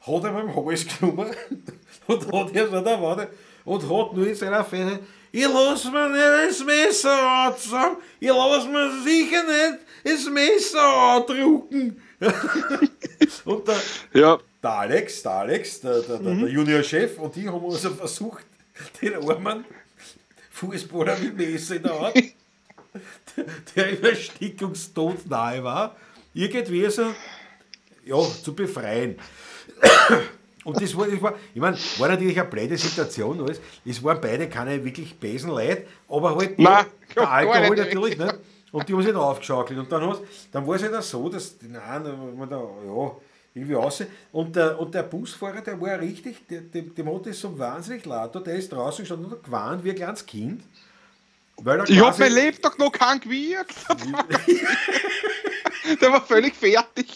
hat 0.00 0.24
er 0.24 0.32
beim 0.32 0.54
Hals 0.54 0.86
genommen, 0.86 1.30
und 2.06 2.32
hat 2.32 2.54
ja 2.54 2.66
so 2.66 2.80
der 2.80 3.02
Wade 3.02 3.28
und 3.64 3.82
hat 3.82 4.12
nur 4.14 4.26
in 4.26 4.34
seiner 4.34 4.64
Fähre, 4.64 4.98
ich 5.32 5.44
lass 5.46 5.84
mir 5.84 6.08
nicht 6.08 6.50
das 6.50 6.64
Messer 6.64 7.28
anzusagen, 7.46 7.96
ich 8.18 8.28
lass 8.28 8.66
mir 8.66 9.02
sicher 9.02 9.42
nicht 9.44 9.78
das 10.04 10.24
Messer 10.26 10.82
andrucken. 10.82 12.00
und 13.44 13.68
der, 13.68 13.80
Ja. 14.12 14.38
der 14.62 14.70
Alex, 14.70 15.22
der 15.22 15.32
Alex, 15.32 15.80
der, 15.80 16.00
der, 16.00 16.18
der, 16.18 16.34
der 16.34 16.48
Juniorchef 16.48 17.18
und 17.18 17.36
ich 17.36 17.46
haben 17.46 17.64
also 17.64 17.90
versucht, 17.90 18.44
den 19.00 19.14
armen 19.28 19.64
Fußballer 20.50 21.16
mit 21.18 21.36
Messer 21.36 21.76
in 21.76 21.82
der 21.82 22.00
Hand, 22.00 22.24
der 23.76 23.88
im 23.90 24.04
Erstickungstod 24.04 25.26
nahe 25.28 25.62
war, 25.64 25.96
irgendwie 26.34 26.88
so 26.90 27.14
ja, 28.04 28.16
zu 28.42 28.54
befreien. 28.54 29.16
Und 30.70 30.80
das 30.82 30.96
war, 30.96 31.06
das 31.06 31.20
war 31.20 31.34
ich 31.54 31.60
meine, 31.60 31.76
war 31.98 32.08
natürlich 32.08 32.40
eine 32.40 32.48
blöde 32.48 32.76
Situation 32.78 33.40
alles. 33.40 33.60
Es 33.84 34.02
waren 34.02 34.20
beide 34.20 34.48
keine 34.48 34.82
wirklich 34.84 35.14
besen 35.18 35.50
Leute, 35.50 35.86
aber 36.08 36.36
halt 36.36 36.58
Nein, 36.58 36.86
der 37.16 37.30
Alkohol 37.30 37.76
nicht. 37.76 37.78
natürlich, 37.78 38.18
ne? 38.18 38.38
Und 38.72 38.88
die 38.88 38.92
haben 38.92 39.02
sich 39.02 39.10
dann 39.12 39.20
aufgeschaukelt. 39.20 39.78
Und 39.80 39.90
dann, 39.90 40.16
dann 40.52 40.66
war 40.66 40.76
es 40.76 40.82
halt 40.82 40.94
auch 40.94 41.02
so, 41.02 41.28
dass, 41.28 41.56
nein, 41.62 42.36
man 42.38 42.48
da, 42.48 42.56
ja, 42.58 43.16
irgendwie 43.52 43.74
raus. 43.74 44.04
Und 44.30 44.54
der, 44.54 44.78
und 44.78 44.94
der 44.94 45.02
Busfahrer, 45.02 45.60
der 45.60 45.80
war 45.80 45.98
richtig, 46.00 46.46
der, 46.46 46.60
dem, 46.60 46.94
dem 46.94 47.12
hat 47.12 47.26
das 47.26 47.40
so 47.40 47.58
wahnsinnig 47.58 48.04
laut, 48.06 48.32
der 48.46 48.54
ist 48.54 48.70
draußen 48.72 49.02
gestanden 49.02 49.32
und 49.32 49.42
gewarnt 49.42 49.82
wie 49.82 49.90
ein 49.90 49.96
kleines 49.96 50.24
Kind. 50.24 50.62
Weil 51.56 51.82
Ich 51.88 51.98
hab 52.00 52.10
quasi- 52.16 52.20
mein 52.22 52.32
Lebtag 52.32 52.78
noch 52.78 52.92
keinen 52.92 53.20
gewirkt. 53.20 53.74
Der 56.00 56.12
war 56.12 56.24
völlig 56.24 56.54
fertig. 56.54 57.06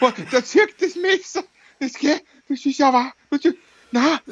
Der 0.32 0.44
zirkt 0.44 0.82
das 0.82 0.94
Messer. 0.96 1.42
Das 1.80 1.92
geht, 1.94 2.22
das 2.48 2.64
ist 2.64 2.78
ja 2.78 2.92
wahr. 2.92 3.14
Na, 3.90 4.20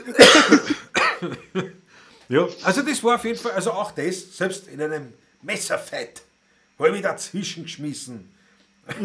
Ja, 2.28 2.48
also 2.64 2.82
das 2.82 3.02
war 3.04 3.14
auf 3.16 3.24
jeden 3.24 3.38
Fall, 3.38 3.52
also 3.52 3.72
auch 3.72 3.92
das, 3.92 4.36
selbst 4.36 4.66
in 4.68 4.82
einem 4.82 5.12
Messerfett, 5.42 6.22
habe 6.78 6.88
ich 6.88 6.94
mich 6.94 7.02
dazwischen 7.02 7.64
geschmissen. 7.64 8.28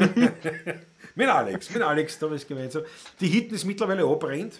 mit 1.15 1.27
Alex, 1.27 1.69
mit 1.69 1.81
Alex, 1.81 2.19
da 2.19 2.33
ist 2.33 2.47
gemeinsam. 2.47 2.83
Die 3.19 3.27
Hitten 3.27 3.55
ist 3.55 3.65
mittlerweile 3.65 4.03
abbrennt. 4.05 4.59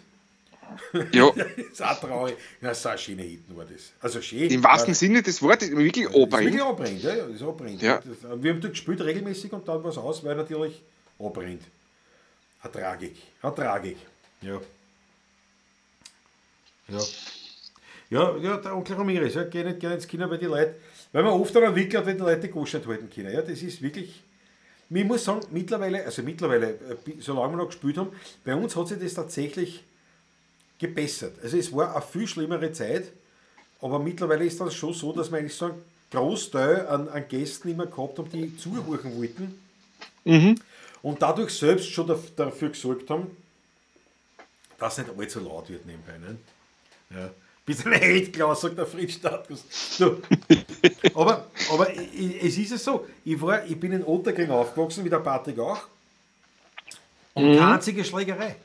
ja, 1.12 1.32
Das 1.36 1.48
ist 1.58 1.84
auch 1.84 2.00
traurig. 2.00 2.38
Ja, 2.62 2.74
so 2.74 2.90
eine 2.90 2.98
schöne 2.98 3.24
Hitten 3.24 3.56
war 3.58 3.66
das. 3.66 3.92
Also 4.00 4.22
schön. 4.22 4.50
im 4.50 4.64
wahrsten 4.64 4.94
Sinne 4.94 5.22
des 5.24 5.42
Wortes, 5.42 5.72
wirklich 5.72 6.06
ist 6.06 6.14
wirklich 6.14 6.62
abbrennt, 6.62 7.04
ja, 7.04 7.16
das 7.16 7.30
ist 7.36 7.42
abbrennt. 7.42 7.82
Ja. 7.82 8.00
Wir 8.36 8.54
haben 8.54 8.62
dort 8.62 8.74
gespielt 8.74 9.02
regelmäßig 9.02 9.52
und 9.54 9.68
dann 9.68 9.84
war 9.84 9.90
es 9.92 9.98
aus, 9.98 10.24
weil 10.24 10.36
natürlich 10.36 10.84
abbrennt. 11.20 11.64
Eine 12.62 12.72
Tragik, 12.72 13.16
eine 13.42 13.56
Tragik. 13.56 13.98
Ja. 14.42 14.60
Ja. 16.88 17.00
Ja, 18.10 18.38
ja, 18.38 18.58
der 18.58 18.76
Onkel 18.76 18.96
Ramirez, 18.98 19.36
ja, 19.36 19.44
geh 19.46 19.64
nicht 19.64 19.80
gerne 19.80 19.96
ins 19.96 20.08
Kino, 20.08 20.30
weil 20.30 20.38
die 20.38 20.46
Leute, 20.46 20.76
weil 21.14 21.24
man 21.24 21.32
oft 21.32 21.56
daran 21.56 21.76
wickelt, 21.76 22.06
wenn 22.06 22.18
die 22.18 22.24
Leute 22.24 22.42
die 22.42 22.50
Gosch 22.50 22.74
nicht 22.74 22.86
halten 22.86 23.10
können. 23.10 23.34
Ja, 23.34 23.42
das 23.42 23.62
ist 23.62 23.82
wirklich, 23.82 24.22
ich 24.90 25.04
muss 25.06 25.24
sagen, 25.24 25.40
mittlerweile, 25.52 26.04
also 26.04 26.22
mittlerweile, 26.22 26.72
äh, 26.72 26.78
solange 27.20 27.54
wir 27.54 27.58
noch 27.58 27.68
gespielt 27.68 27.98
haben, 27.98 28.10
bei 28.44 28.54
uns 28.54 28.76
hat 28.76 28.90
sich 28.90 29.00
das 29.00 29.14
tatsächlich 29.14 29.84
gebessert. 30.78 31.36
Also 31.42 31.56
es 31.58 31.72
war 31.72 31.94
eine 31.96 32.02
viel 32.02 32.28
schlimmere 32.28 32.74
Zeit, 32.74 33.12
aber 33.82 34.00
mittlerweile 34.00 34.44
ist 34.44 34.60
das 34.60 34.74
schon 34.74 34.94
so, 34.94 35.14
dass 35.14 35.32
wir 35.32 35.38
eigentlich 35.38 35.56
so 35.56 35.66
einen 35.66 35.82
Großteil 36.12 36.88
an, 36.88 37.08
an 37.08 37.26
Gästen 37.30 37.70
immer 37.70 37.86
gehabt 37.86 38.18
haben, 38.20 38.30
die 38.30 38.58
zuhören 38.58 39.16
wollten 39.18 39.58
und 41.02 41.22
dadurch 41.22 41.52
selbst 41.54 41.90
schon 41.90 42.08
daf- 42.10 42.36
dafür 42.36 42.70
gesorgt 42.70 43.10
haben, 43.10 43.28
dass 44.82 44.98
nicht 44.98 45.10
allzu 45.18 45.40
laut 45.40 45.70
wird 45.70 45.86
nebenbei. 45.86 46.18
Ne? 46.18 46.38
Ja. 47.16 47.30
Bist 47.66 47.86
ein 47.86 47.94
Held, 48.06 48.34
Klaus, 48.34 48.62
sagt 48.62 48.78
der 48.78 48.88
Fritz 48.88 49.14
Status. 49.14 49.64
So. 49.70 50.22
aber 51.14 51.48
aber 51.72 51.88
es 51.94 52.58
ist 52.58 52.72
es 52.72 52.84
so, 52.84 53.08
ich, 53.24 53.40
war, 53.40 53.64
ich 53.66 53.80
bin 53.80 53.92
in 53.92 54.04
Otterkring 54.04 54.50
aufgewachsen, 54.50 55.06
wie 55.06 55.10
der 55.10 55.20
Patrick 55.20 55.60
auch, 55.60 55.82
und 57.34 57.58
keine 57.58 57.76
einzige 57.76 58.04
Schlägerei. 58.04 58.56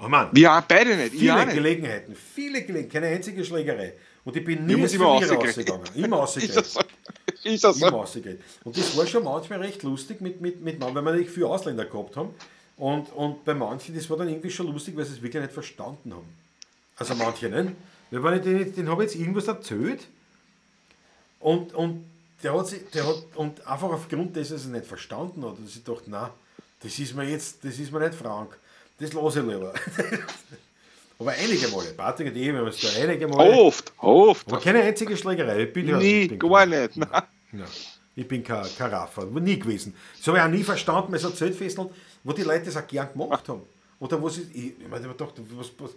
Oh 0.00 0.08
Mann, 0.08 0.28
Wir 0.32 0.52
auch 0.52 0.62
beide 0.62 0.96
nicht. 0.96 1.14
Ich 1.14 1.20
viele 1.20 1.44
nicht. 1.44 1.54
Gelegenheiten, 1.54 2.14
viele 2.14 2.62
Gelegenheiten, 2.62 2.92
keine 2.92 3.06
einzige 3.08 3.44
Schlägerei. 3.44 3.94
Und 4.24 4.36
ich 4.36 4.44
bin 4.44 4.64
nie 4.64 4.74
immer 4.74 4.88
Verlieren 4.88 5.04
rausgekriegt. 5.04 5.70
rausgegangen. 5.70 6.04
Immer 6.04 6.22
Ist 6.36 6.56
das 6.56 6.76
rausgegangen. 6.76 6.88
so? 7.42 7.48
Ist 7.50 7.64
das 7.64 7.76
Immer 7.78 7.90
rausgegangen. 7.90 8.40
Und 8.64 8.76
das 8.76 8.96
war 8.96 9.06
schon 9.06 9.24
manchmal 9.24 9.60
recht 9.60 9.82
lustig 9.82 10.20
mit, 10.20 10.40
mit, 10.40 10.60
mit 10.62 10.80
weil 10.80 10.94
wir 10.94 11.02
natürlich 11.02 11.30
viele 11.30 11.48
Ausländer 11.48 11.84
gehabt 11.84 12.16
haben. 12.16 12.30
Und, 12.78 13.12
und 13.12 13.44
bei 13.44 13.54
manchen, 13.54 13.94
das 13.94 14.08
war 14.08 14.16
dann 14.16 14.28
irgendwie 14.28 14.50
schon 14.50 14.72
lustig, 14.72 14.96
weil 14.96 15.04
sie 15.04 15.14
es 15.14 15.22
wirklich 15.22 15.42
nicht 15.42 15.52
verstanden 15.52 16.14
haben. 16.14 16.28
Also 16.96 17.14
manche, 17.14 17.48
ne? 17.48 17.74
Weil 18.10 18.40
den, 18.40 18.74
den 18.74 18.88
habe 18.88 19.04
ich 19.04 19.10
jetzt 19.10 19.20
irgendwas 19.20 19.48
erzählt 19.48 20.06
und, 21.40 21.74
und 21.74 22.04
der 22.42 22.56
hat 22.56 22.68
sich, 22.68 22.88
der 22.90 23.06
hat, 23.06 23.16
und 23.34 23.66
einfach 23.66 23.90
aufgrund 23.90 24.34
dessen, 24.36 24.54
dass 24.54 24.64
er 24.64 24.68
es 24.68 24.72
nicht 24.72 24.86
verstanden 24.86 25.44
hat, 25.44 25.56
dass 25.62 25.76
ich 25.76 25.84
dachte, 25.84 26.04
na, 26.06 26.30
das 26.82 26.98
ist 26.98 27.14
mir 27.14 27.24
jetzt, 27.24 27.64
das 27.64 27.78
ist 27.78 27.92
mir 27.92 28.00
nicht 28.00 28.14
frank. 28.14 28.56
Das 28.98 29.12
lasse 29.12 29.40
ich 29.40 29.46
lieber. 29.46 29.74
Aber 31.20 31.32
einige 31.32 31.66
Male, 31.68 31.92
Patrick 31.96 32.28
und 32.28 32.36
ich, 32.36 32.46
wir 32.46 32.58
haben 32.58 32.66
uns 32.66 32.80
da 32.80 32.88
einige 33.00 33.26
Male. 33.26 33.50
Oft, 33.50 33.92
oft. 33.98 34.46
Aber 34.48 34.60
keine 34.60 34.82
einzige 34.82 35.16
Schlägerei. 35.16 35.64
Ich 35.64 35.72
bin 35.72 35.88
ja, 35.88 35.98
Nie, 35.98 36.22
ich 36.22 36.28
bin 36.28 36.38
gar 36.38 36.64
nicht. 36.64 36.96
Nein. 36.96 37.22
Nein, 37.50 37.66
ich 38.14 38.28
bin 38.28 38.44
kein, 38.44 38.66
kein 38.76 38.90
Raffer, 38.90 39.24
nie 39.26 39.58
gewesen. 39.58 39.94
Das 40.16 40.28
habe 40.28 40.38
ich 40.38 40.44
auch 40.44 40.48
nie 40.48 40.62
verstanden 40.62 41.10
bei 41.10 41.18
so 41.18 41.30
Zeltfesteln, 41.30 41.88
wo 42.24 42.32
die 42.32 42.42
Leute 42.42 42.66
das 42.66 42.76
auch 42.76 42.86
gern 42.86 43.08
gemacht 43.12 43.48
haben. 43.48 43.62
Oder 44.00 44.20
wo 44.20 44.28
sie, 44.28 44.42
ich, 44.54 44.80
ich 44.80 44.88
meine, 44.88 45.06
ich 45.08 45.12
dachte, 45.16 45.42
was, 45.56 45.70
was, 45.78 45.90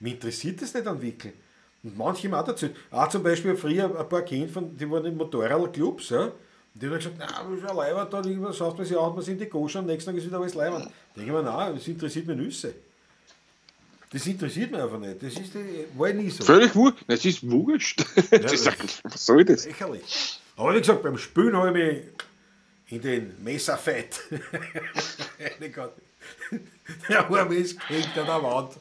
mich 0.00 0.14
interessiert 0.14 0.60
das 0.62 0.74
nicht 0.74 0.86
an 0.86 1.00
Wickeln. 1.02 1.34
Und 1.82 1.96
manche 1.96 2.28
haben 2.28 2.34
auch 2.34 2.44
dazu. 2.44 2.68
Auch 2.90 3.08
zum 3.08 3.22
Beispiel 3.22 3.56
früher 3.56 3.84
ein 3.98 4.08
paar 4.08 4.22
Kinder, 4.22 4.48
von, 4.52 4.76
die 4.76 4.90
waren 4.90 5.04
in 5.04 5.16
Motorradclubs, 5.16 6.10
ja. 6.10 6.22
Und 6.24 6.32
die 6.74 6.86
haben 6.86 6.96
gesagt, 6.96 7.16
na, 7.18 7.26
das 7.26 7.58
ist 7.58 7.62
ja 7.64 7.72
Leibwand, 7.72 8.12
da 8.12 8.18
irgendwas 8.22 8.56
schaut 8.56 8.76
man 8.76 8.86
sich 8.86 8.96
an, 8.98 9.14
man 9.14 9.22
sind 9.22 9.40
die 9.40 9.46
Goschen, 9.48 9.78
am 9.78 9.86
nächsten 9.86 10.10
Tag 10.10 10.18
ist 10.18 10.26
wieder 10.26 10.38
alles 10.38 10.54
Leibwand. 10.54 10.84
Da 10.86 10.90
denke 11.20 11.30
ich 11.30 11.36
mir, 11.36 11.42
nein, 11.42 11.74
das 11.74 11.88
interessiert 11.88 12.26
mich 12.26 12.36
Nüsse. 12.36 12.74
Das 14.10 14.26
interessiert 14.26 14.70
mich 14.70 14.80
einfach 14.80 14.98
nicht. 14.98 15.22
Das 15.22 15.34
ist, 15.34 15.52
die- 15.54 15.84
war 15.98 16.12
nie 16.12 16.30
so. 16.30 16.42
Völlig 16.44 16.74
wurscht. 16.74 17.04
Das 17.06 17.24
ist 17.24 17.48
wurscht. 17.48 18.04
Das 18.30 18.52
ist, 18.52 18.66
was 19.04 19.26
soll 19.26 19.44
das? 19.44 19.66
Lächerlich. 19.66 20.40
Aber 20.56 20.74
wie 20.74 20.78
gesagt, 20.78 21.02
beim 21.02 21.18
Spülen 21.18 21.54
habe 21.56 21.68
ich 21.68 21.74
mich 21.74 22.02
in 22.90 23.02
den 23.02 23.42
Messerfett. 23.42 24.20
reingehauen. 25.60 25.90
der 27.08 27.30
Arm 27.30 27.52
ist 27.52 27.78
gehängt 27.86 28.16
an 28.16 28.26
der 28.26 28.42
Wand. 28.42 28.72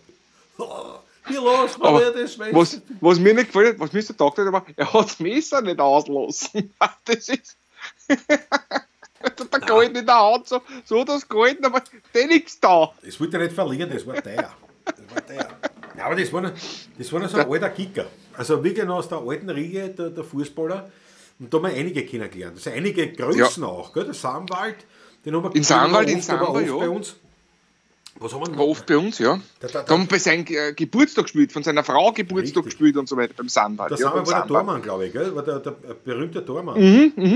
Hier 1.28 1.42
los, 1.42 1.78
mal 1.78 1.90
Aber 1.90 2.00
wieder 2.00 2.12
das 2.12 2.38
Messer. 2.38 2.56
Was, 2.56 2.82
was 3.02 3.20
mir 3.20 3.34
nicht 3.34 3.48
gefällt, 3.48 3.80
was 3.80 3.92
mir 3.92 4.02
so 4.02 4.14
gedacht 4.14 4.38
hat, 4.38 4.52
war, 4.52 4.66
er 4.76 4.94
hat 4.94 5.06
das 5.06 5.20
Messer 5.20 5.62
nicht 5.62 5.80
auslassen. 5.80 6.74
Das 7.06 7.30
ist. 7.30 7.58
der 8.08 9.60
gehalten 9.60 9.96
in 9.96 10.06
der 10.06 10.20
Hand, 10.20 10.48
so, 10.48 10.62
so 10.86 11.04
er 11.04 11.16
es 11.16 11.28
gehalten, 11.28 11.66
aber 11.66 11.84
der 12.14 12.28
nichts 12.28 12.60
da. 12.60 12.94
Das 13.04 13.20
wollte 13.20 13.38
ich 13.38 13.44
nicht 13.44 13.56
verlieren, 13.56 13.90
das 13.90 14.06
war 14.06 14.22
der. 14.22 14.36
Das 14.86 14.96
war 15.14 15.22
der. 15.22 15.50
Ja, 15.98 16.06
aber 16.06 16.16
das 16.16 16.32
war, 16.32 16.42
noch, 16.42 16.52
das 16.98 17.12
war 17.12 17.20
noch 17.20 17.30
so 17.30 17.38
ein 17.38 17.52
alter 17.52 17.70
Kicker. 17.72 18.06
Also 18.38 18.64
wirklich 18.64 18.86
noch 18.86 18.98
aus 18.98 19.10
der 19.10 19.18
alten 19.18 19.50
Riege, 19.50 19.90
der, 19.90 20.12
der 20.12 20.24
Fußballer. 20.24 20.90
Und 21.40 21.54
da 21.54 21.58
haben 21.58 21.64
wir 21.66 21.74
einige 21.74 22.06
kennengelernt. 22.06 22.56
Also 22.58 22.70
einige 22.72 23.12
Größen 23.12 23.64
auch. 23.64 23.94
Gell? 23.94 24.06
Der 24.06 24.14
Samwald, 24.14 24.78
den 25.26 25.36
haben 25.36 25.44
wir 25.44 25.56
In 25.56 25.64
Samwald, 25.64 26.10
in 26.10 26.22
Samwald, 26.22 26.68
ja. 26.68 26.76
bei 26.78 26.90
uns. 26.90 27.16
Was 28.20 28.34
haben 28.34 28.42
wir 28.42 28.48
War 28.48 28.56
noch? 28.56 28.72
oft 28.72 28.86
bei 28.88 28.98
uns, 28.98 29.20
ja. 29.20 29.40
Da- 29.60 29.68
da- 29.68 29.84
Da 29.84 29.94
haben 29.94 30.02
wir 30.04 30.08
bei 30.08 30.18
seinem 30.18 30.44
äh, 30.48 30.74
Geburtstag 30.74 31.26
gespielt, 31.26 31.52
von 31.52 31.62
seiner 31.62 31.84
Frau 31.84 32.12
Geburtstag 32.12 32.66
Richtig. 32.66 32.80
gespielt 32.80 32.98
und 32.98 33.08
so 33.08 33.16
weiter, 33.16 33.36
beim 33.38 33.48
Sandwald. 33.48 33.92
Der 33.92 34.00
ja, 34.00 34.06
beim 34.10 34.16
war 34.18 34.24
der 34.24 34.32
Sandwald. 34.32 34.48
Tormann, 34.66 34.82
glaube 34.82 35.06
ich, 35.06 35.14
gell? 35.14 35.36
War 35.36 35.44
der, 35.44 35.60
der, 35.60 35.72
der 35.74 35.94
berühmte 35.94 36.44
Tormann. 36.44 36.76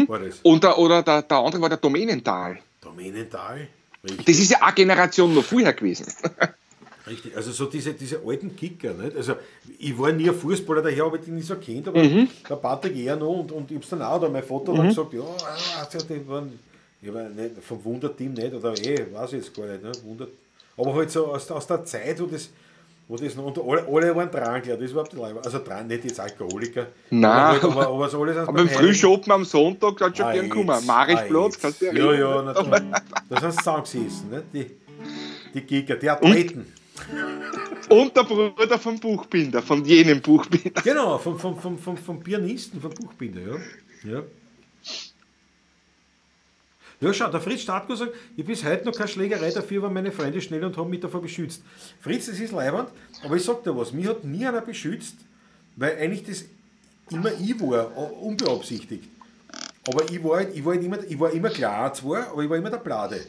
War 0.08 0.18
das. 0.20 0.40
Und 0.42 0.64
der, 0.64 0.80
oder 0.80 1.04
der, 1.04 1.22
der 1.22 1.38
andere 1.38 1.62
war 1.62 1.70
der 1.70 1.78
Domänental. 1.78 2.58
Domänental. 2.82 3.68
Richtig. 4.04 4.26
Das 4.26 4.40
ist 4.40 4.50
ja 4.50 4.58
eine 4.64 4.74
Generation 4.74 5.36
noch 5.36 5.44
vorher 5.44 5.74
gewesen. 5.74 6.08
Richtig, 7.08 7.36
also 7.36 7.52
so 7.52 7.66
diese, 7.66 7.94
diese 7.94 8.20
alten 8.26 8.56
Kicker. 8.56 8.94
Nicht? 8.94 9.16
Also 9.18 9.34
ich 9.80 9.98
war 9.98 10.12
nie 10.12 10.30
ein 10.30 10.36
Fußballer, 10.36 10.82
daher 10.84 11.06
habe 11.06 11.18
ich 11.18 11.24
die 11.26 11.32
nicht 11.32 11.48
so 11.48 11.56
kennt, 11.56 11.88
aber 11.88 12.04
Mhm. 12.04 12.28
der 12.48 12.56
Patrick 12.58 12.96
eher 12.96 13.16
noch 13.16 13.40
und, 13.40 13.52
und 13.52 13.72
ich 13.72 13.76
habe 13.78 13.84
es 13.84 13.90
dann 13.90 14.02
auch, 14.04 14.18
oder 14.18 14.30
mein 14.30 14.44
Vater 14.44 14.78
hat 14.78 14.88
gesagt, 14.90 15.14
ja, 15.14 15.22
also 15.80 16.02
die 16.02 16.28
waren, 16.28 16.60
ich 17.02 17.12
war 17.14 17.24
nicht, 17.30 17.56
vom 17.64 17.84
Wunderteam 17.84 18.34
nicht, 18.34 18.54
oder 18.54 18.78
eh, 18.78 19.06
weiß 19.12 19.34
ich 19.34 19.40
jetzt 19.40 19.56
gar 19.56 19.66
nicht, 19.66 19.82
ne? 19.84 19.92
Wunder, 20.04 20.28
aber 20.78 20.94
halt 20.94 21.10
so 21.10 21.26
aus, 21.28 21.50
aus 21.50 21.66
der 21.66 21.84
Zeit, 21.86 22.22
wo 22.22 22.26
das, 22.28 22.50
wo 23.08 23.18
das 23.18 23.36
noch, 23.36 23.46
und 23.46 23.58
alle, 23.58 23.88
alle 23.88 24.16
waren 24.16 24.30
das 24.32 24.80
ist 24.80 24.92
überhaupt 24.92 25.14
nicht 25.14 25.22
leibend. 25.22 25.44
Also 25.44 25.60
dran, 25.64 25.88
nicht 25.88 26.06
jetzt 26.06 26.20
Alkoholiker. 26.20 26.88
Nein. 27.10 27.32
aber, 27.32 27.48
halt, 27.50 27.64
aber, 27.64 27.88
aber 27.88 28.10
so 28.10 28.22
alles 28.22 28.38
Aber 28.38 28.50
im 28.62 28.68
beim 28.68 28.70
Frühschoppen 28.70 29.32
am 29.32 29.44
Sonntag 29.44 30.00
hat 30.02 30.16
schon 30.18 30.26
Ah, 30.28 30.34
gern 30.34 30.50
gekommen. 30.50 30.86
Marischplatz, 30.86 31.56
ah, 31.56 31.60
kannst 31.62 31.82
du 31.82 31.86
Ja, 31.86 31.92
erinnern? 31.94 32.20
ja, 32.20 32.42
natürlich. 32.44 32.82
Das 33.28 33.42
hast 33.42 33.56
du 33.58 33.60
zusammengesessen, 33.84 34.44
die, 34.54 34.72
die 35.54 35.62
Kicker, 35.62 35.96
die 35.96 36.10
Athleten. 36.10 36.60
Und 36.60 36.81
der 38.16 38.24
Bruder 38.24 38.80
vom 38.80 39.00
Buchbinder, 39.00 39.62
von 39.62 39.84
jenem 39.86 40.22
Buchbinder. 40.22 40.82
Genau, 40.82 41.18
vom, 41.18 41.40
vom, 41.40 41.58
vom, 41.60 41.78
vom, 41.78 41.98
vom 41.98 42.24
Pianisten, 42.24 42.80
vom 42.80 42.92
Buchbinder, 42.94 43.42
ja. 43.42 44.12
ja. 44.12 44.24
Ja, 47.02 47.12
schau, 47.14 47.32
der 47.32 47.42
Fritz 47.42 47.62
Statko 47.62 47.96
sagt, 47.96 48.14
ich 48.38 48.46
bis 48.46 48.64
heute 48.64 48.86
noch 48.86 48.94
keine 48.94 49.08
Schlägerei 49.08 49.50
dafür, 49.50 49.82
weil 49.82 49.90
meine 49.90 50.12
Freunde 50.12 50.40
schnell 50.40 50.64
und 50.64 50.78
haben 50.78 50.90
mich 50.92 51.00
davor 51.00 51.20
beschützt. 51.20 51.64
Fritz, 52.00 52.28
das 52.28 52.40
ist 52.40 52.52
leibend, 52.52 52.90
aber 53.24 53.36
ich 53.36 53.44
sag 53.44 53.64
dir 53.64 53.76
was, 53.76 53.92
mich 53.92 54.08
hat 54.08 54.24
nie 54.24 54.46
einer 54.46 54.62
beschützt, 54.62 55.16
weil 55.76 55.98
eigentlich 55.98 56.24
das 56.26 56.46
immer 57.10 57.32
ich 57.32 57.60
war, 57.60 57.86
äh, 57.98 58.24
unbeabsichtigt. 58.24 59.06
Aber 59.88 60.12
ich 60.12 60.24
war, 60.24 60.38
halt, 60.38 60.56
ich 60.56 60.64
war, 60.64 60.76
halt 60.76 60.84
immer, 60.84 61.04
ich 61.04 61.20
war 61.20 61.32
immer 61.32 61.50
klar 61.50 61.92
zwar, 61.94 62.28
aber 62.30 62.44
ich 62.44 62.50
war 62.50 62.58
immer 62.58 62.70
der 62.70 62.78
Blade. 62.78 63.20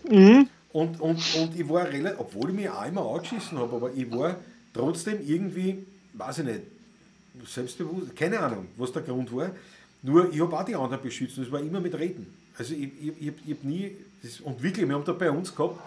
Und, 0.72 1.00
und, 1.00 1.18
und 1.36 1.58
ich 1.58 1.68
war 1.68 1.86
relativ, 1.86 2.18
obwohl 2.18 2.50
ich 2.50 2.56
mich 2.56 2.68
auch 2.68 2.86
immer 2.86 3.06
angeschissen 3.14 3.58
habe, 3.58 3.76
aber 3.76 3.92
ich 3.92 4.10
war 4.10 4.36
trotzdem 4.72 5.18
irgendwie, 5.26 5.84
weiß 6.14 6.38
ich 6.38 6.44
nicht, 6.44 6.60
selbstbewusst, 7.46 8.16
keine 8.16 8.40
Ahnung, 8.40 8.66
was 8.76 8.92
der 8.92 9.02
Grund 9.02 9.34
war. 9.34 9.50
Nur 10.02 10.32
ich 10.32 10.40
habe 10.40 10.58
auch 10.58 10.64
die 10.64 10.74
anderen 10.74 11.02
beschützt 11.02 11.38
und 11.38 11.44
es 11.44 11.52
war 11.52 11.60
immer 11.60 11.80
mit 11.80 11.94
Reden. 11.94 12.26
Also 12.58 12.74
ich, 12.74 12.90
ich, 13.00 13.12
ich, 13.20 13.32
ich 13.46 13.56
habe 13.56 13.68
nie, 13.68 13.92
das, 14.22 14.40
und 14.40 14.62
wirklich, 14.62 14.86
wir 14.86 14.94
haben 14.94 15.04
da 15.04 15.12
bei 15.12 15.30
uns 15.30 15.54
gehabt, 15.54 15.78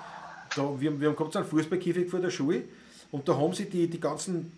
da, 0.55 0.79
wir, 0.79 0.99
wir 0.99 1.09
haben 1.09 1.15
gehabt 1.15 1.33
so 1.33 1.39
einen 1.39 1.47
Fußballkäfig 1.47 2.09
vor 2.09 2.19
der 2.19 2.29
Schule 2.29 2.63
und 3.11 3.27
da 3.27 3.35
haben 3.37 3.53
sie 3.53 3.65
die, 3.65 3.87
die 3.87 3.99
ganzen 3.99 4.51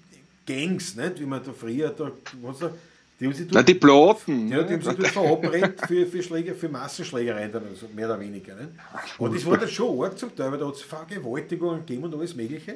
Gangs, 0.45 0.95
nicht, 0.95 1.19
wie 1.19 1.25
man 1.25 1.43
da 1.43 1.51
früher, 1.51 1.89
da, 1.89 2.11
was 2.41 2.59
da, 2.59 2.71
die 3.19 3.25
haben 3.25 3.33
sich 3.33 3.47
Na, 3.51 3.63
die 3.63 3.73
Platen. 3.73 4.47
ja, 4.49 4.61
die 4.61 4.73
haben 4.75 4.81
sich 4.81 4.95
dort 4.95 5.07
verabredet 5.07 5.81
für, 5.87 6.05
für, 6.05 6.21
für 6.55 6.69
Massenschlägereien, 6.69 7.51
dann, 7.51 7.63
also 7.67 7.87
mehr 7.93 8.05
oder 8.05 8.19
weniger. 8.19 8.55
Nicht? 8.55 8.69
Und 9.17 9.35
das 9.35 9.45
war 9.45 9.57
dann 9.57 9.69
schon 9.69 10.03
arg 10.03 10.17
zum 10.17 10.35
Teil, 10.35 10.51
weil 10.51 10.59
da 10.59 10.67
hat 10.67 10.75
es 10.75 10.83
Vergewaltigungen 10.83 11.79
gegeben 11.79 12.03
und 12.03 12.13
alles 12.13 12.35
Mögliche. 12.35 12.75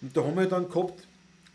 Und 0.00 0.16
da 0.16 0.22
haben 0.22 0.36
wir 0.36 0.46
dann 0.46 0.68
gehabt, 0.68 1.02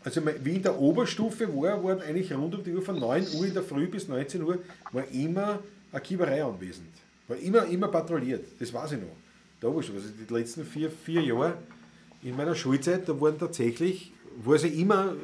also 0.04 0.20
wie 0.42 0.56
in 0.56 0.62
der 0.62 0.78
Oberstufe 0.78 1.48
war, 1.48 1.82
waren 1.82 2.00
eigentlich 2.02 2.32
rund 2.32 2.54
um 2.54 2.62
die 2.62 2.74
Uhr 2.74 2.82
von 2.82 2.98
9 2.98 3.26
Uhr 3.38 3.46
in 3.46 3.54
der 3.54 3.62
Früh 3.62 3.86
bis 3.86 4.06
19 4.06 4.42
Uhr, 4.42 4.58
war 4.92 5.04
immer 5.12 5.60
eine 5.90 6.00
Kieberei 6.02 6.44
anwesend. 6.44 6.88
War 7.28 7.36
immer, 7.38 7.64
immer 7.66 7.88
patrouilliert, 7.88 8.44
das 8.58 8.72
weiß 8.72 8.92
ich 8.92 9.00
noch. 9.00 9.16
Da 9.60 9.74
war 9.74 9.82
schon, 9.82 9.96
also 9.96 10.08
die 10.08 10.32
letzten 10.32 10.64
vier, 10.64 10.90
vier 10.90 11.22
Jahre 11.22 11.54
in 12.22 12.36
meiner 12.36 12.54
Schulzeit, 12.54 13.08
da 13.08 13.18
waren 13.18 13.38
tatsächlich, 13.38 14.12
war 14.44 14.56
ja 14.56 14.68
immer 14.68 15.14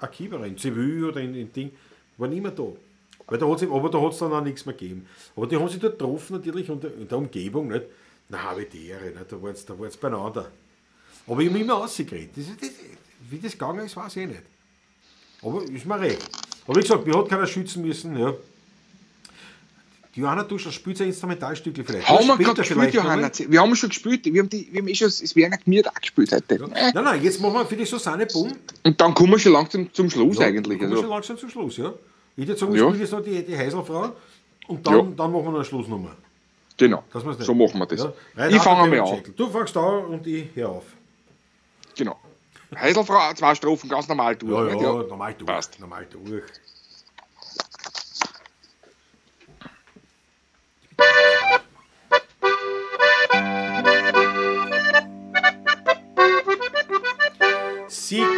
eine 0.00 0.10
Kieberei, 0.10 0.48
in 0.48 0.58
Zivil 0.58 1.04
oder 1.04 1.20
in, 1.20 1.34
in 1.34 1.52
Ding, 1.52 1.70
waren 2.18 2.32
immer 2.32 2.50
da. 2.50 2.64
Weil 3.26 3.38
da 3.38 3.48
hat's, 3.48 3.62
aber 3.62 3.88
da 3.88 4.00
hat 4.00 4.12
es 4.12 4.18
dann 4.18 4.32
auch 4.32 4.42
nichts 4.42 4.64
mehr 4.66 4.74
gegeben. 4.74 5.06
Aber 5.34 5.46
die 5.46 5.56
haben 5.56 5.68
sich 5.68 5.80
dort 5.80 5.98
getroffen 5.98 6.36
natürlich 6.36 6.70
und 6.70 6.84
in 6.84 7.08
der 7.08 7.18
Umgebung, 7.18 7.68
nicht? 7.68 7.86
Na, 8.28 8.42
habe 8.42 8.62
ich 8.62 8.68
die 8.68 8.86
Ehre, 8.86 9.06
nicht? 9.06 9.30
da 9.30 9.42
war 9.42 9.52
da 9.52 9.78
war's 9.78 9.96
beieinander. 9.96 10.50
Aber 11.26 11.40
ich 11.40 11.48
habe 11.48 11.58
immer 11.58 11.74
rausgeredet. 11.74 12.30
Wie 13.28 13.38
das 13.38 13.52
gegangen 13.52 13.86
ist, 13.86 13.96
weiß 13.96 14.16
ich 14.16 14.28
nicht. 14.28 14.42
Aber 15.42 15.62
ist 15.62 15.86
mir 15.86 16.00
recht. 16.00 16.28
Aber 16.66 16.76
wie 16.76 16.80
gesagt, 16.82 17.06
mir 17.06 17.16
hat 17.16 17.28
keiner 17.28 17.46
schützen 17.46 17.82
müssen. 17.82 18.16
Ja. 18.16 18.32
Johanna 20.16 20.44
Duschel 20.44 20.72
spielt 20.72 20.98
ein 21.02 21.08
Instrumentalstück 21.08 21.74
vielleicht. 21.84 22.08
Haben 22.08 22.26
wir 22.26 22.36
gerade 22.38 22.62
gespielt, 22.62 22.94
Johanna? 22.94 23.30
Wir 23.48 23.60
haben 23.60 23.76
schon 23.76 23.90
gespielt. 23.90 24.24
Wir 24.24 24.40
haben, 24.42 24.48
die, 24.48 24.66
wir 24.72 24.80
haben 24.80 24.88
eh 24.88 24.94
schon 24.94 25.08
das 25.08 25.36
Werner 25.36 25.58
Gmiert 25.58 25.88
auch 25.88 25.94
gespielt 26.00 26.32
heute. 26.32 26.58
Nein, 26.68 26.92
nein, 26.94 27.22
jetzt 27.22 27.40
machen 27.40 27.54
wir 27.54 27.66
für 27.66 27.76
die 27.76 27.84
Susanne 27.84 28.26
Bumm. 28.26 28.52
Und 28.82 29.00
dann 29.00 29.12
kommen 29.12 29.32
wir 29.32 29.38
schon 29.38 29.52
langsam 29.52 29.92
zum 29.92 30.08
Schluss 30.08 30.38
Ja, 30.38 30.46
eigentlich. 30.46 30.78
kommen 30.78 30.90
wir 30.90 30.96
schon 30.96 31.04
Also, 31.04 31.14
langsam 31.14 31.36
zum 31.38 31.50
Schluss, 31.50 31.76
ja. 31.76 31.92
Ich 32.34 32.46
würde 32.46 32.58
sagen, 32.58 32.72
wir 32.72 32.80
Ja. 32.80 32.86
spielen 32.88 33.00
jetzt 33.02 33.12
noch 33.12 33.22
die, 33.22 33.44
die 33.44 33.56
Heiselfrau 33.56 34.12
und 34.68 34.86
dann, 34.86 34.94
Ja. 34.94 35.02
dann 35.02 35.32
machen 35.32 35.34
wir 35.44 35.50
noch 35.50 35.54
eine 35.56 35.64
Schlussnummer. 35.64 36.10
genau, 36.78 37.04
so 37.12 37.54
machen 37.54 37.78
wir 37.78 37.86
das. 37.86 38.08
Ja. 38.36 38.48
Ich 38.48 38.56
fange 38.62 38.88
mal 38.88 39.00
an. 39.00 39.22
Du 39.36 39.50
fängst 39.50 39.76
an 39.76 40.04
und 40.06 40.26
ich 40.26 40.48
hör 40.54 40.70
auf. 40.70 40.84
Genau. 41.96 42.18
Heiselfrau, 42.74 43.32
zwei 43.34 43.54
Strophen, 43.54 43.88
ganz 43.88 44.08
normal 44.08 44.34
durch. 44.36 44.72
Ja, 44.74 44.80
ja, 44.80 44.92
normal 45.04 45.34
durch. 45.34 45.46
Passt. 45.46 45.78
Normal 45.78 46.06
durch. 46.10 46.42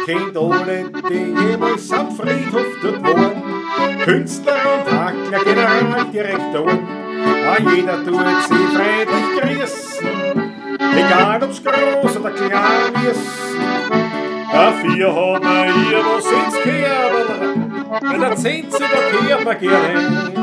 Sie 0.09 0.15
kennt 0.15 0.37
alle, 0.37 0.89
die 1.07 1.49
jemals 1.49 1.91
am 1.91 2.09
Friedhof 2.09 2.65
dort 2.81 3.03
waren. 3.03 3.43
Künstler 4.03 4.53
und 4.53 4.91
Hakler, 4.91 5.39
Generaldirektoren. 5.43 6.79
Ah, 7.45 7.57
jeder 7.75 8.03
tut 8.03 8.15
sie 8.47 8.65
freundlich 8.75 9.27
grüßen. 9.39 10.07
Egal 10.97 11.43
ob's 11.43 11.63
groß 11.63 12.17
oder 12.17 12.31
klein 12.31 12.93
ist. 13.11 13.21
Dafür 14.51 15.15
hat 15.15 15.43
man 15.43 15.67
ihr 15.91 16.03
was 16.03 16.25
ins 16.25 16.55
Kerbel. 16.63 17.27
Weil 18.01 18.19
der 18.19 18.35
Zinse, 18.35 18.79
da 18.79 18.99
kehrt 19.27 19.45
man 19.45 19.59
gerne. 19.59 20.39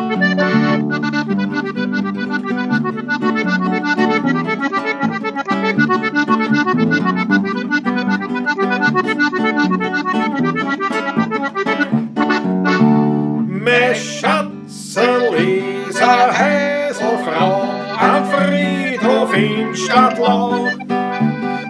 Mein 13.66 13.97
Schatzel 13.97 15.34
ist 15.34 16.01
eine 16.01 16.32
Häselfrau 16.32 17.64
am 17.98 18.24
Friedhof 18.26 19.36
in 19.36 19.74
Stadtlau. 19.74 20.68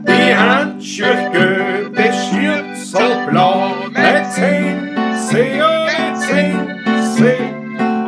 Die 0.06 0.36
Handschuhe 0.36 1.30
gelb, 1.32 1.96
das 1.96 2.28
Schürzel 2.28 3.26
blau, 3.30 3.70
mit 3.88 4.30
Zinse, 4.30 5.46
oh, 5.62 5.86
mit 5.86 6.20
Zinse, 6.20 7.34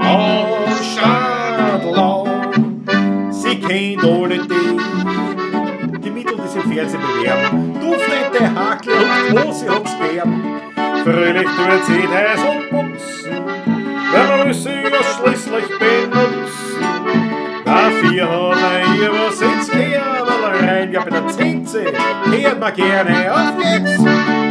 aus 0.02 0.84
Stadtlau. 0.92 2.26
Sie 3.30 3.58
kennt 3.58 4.04
alle 4.04 4.38
die, 4.38 5.98
die 5.98 6.10
Mittel, 6.10 6.36
die 6.36 6.48
sie 6.48 6.58
im 6.58 6.72
Fernsehen 6.74 7.00
bewerben. 7.00 7.72
Duftende 7.80 8.54
Hakel 8.54 8.92
und 8.92 9.46
Hose 9.46 9.70
hat's 9.70 9.96
gern. 10.12 10.60
Fröhlich 11.04 11.48
tut 11.48 11.84
sie 11.86 12.06
das 12.12 12.40
und 12.42 12.67
Zinse 22.30 22.48
hört 22.48 22.60
man 22.60 22.74
gerne 22.74 23.32
auf 23.32 24.47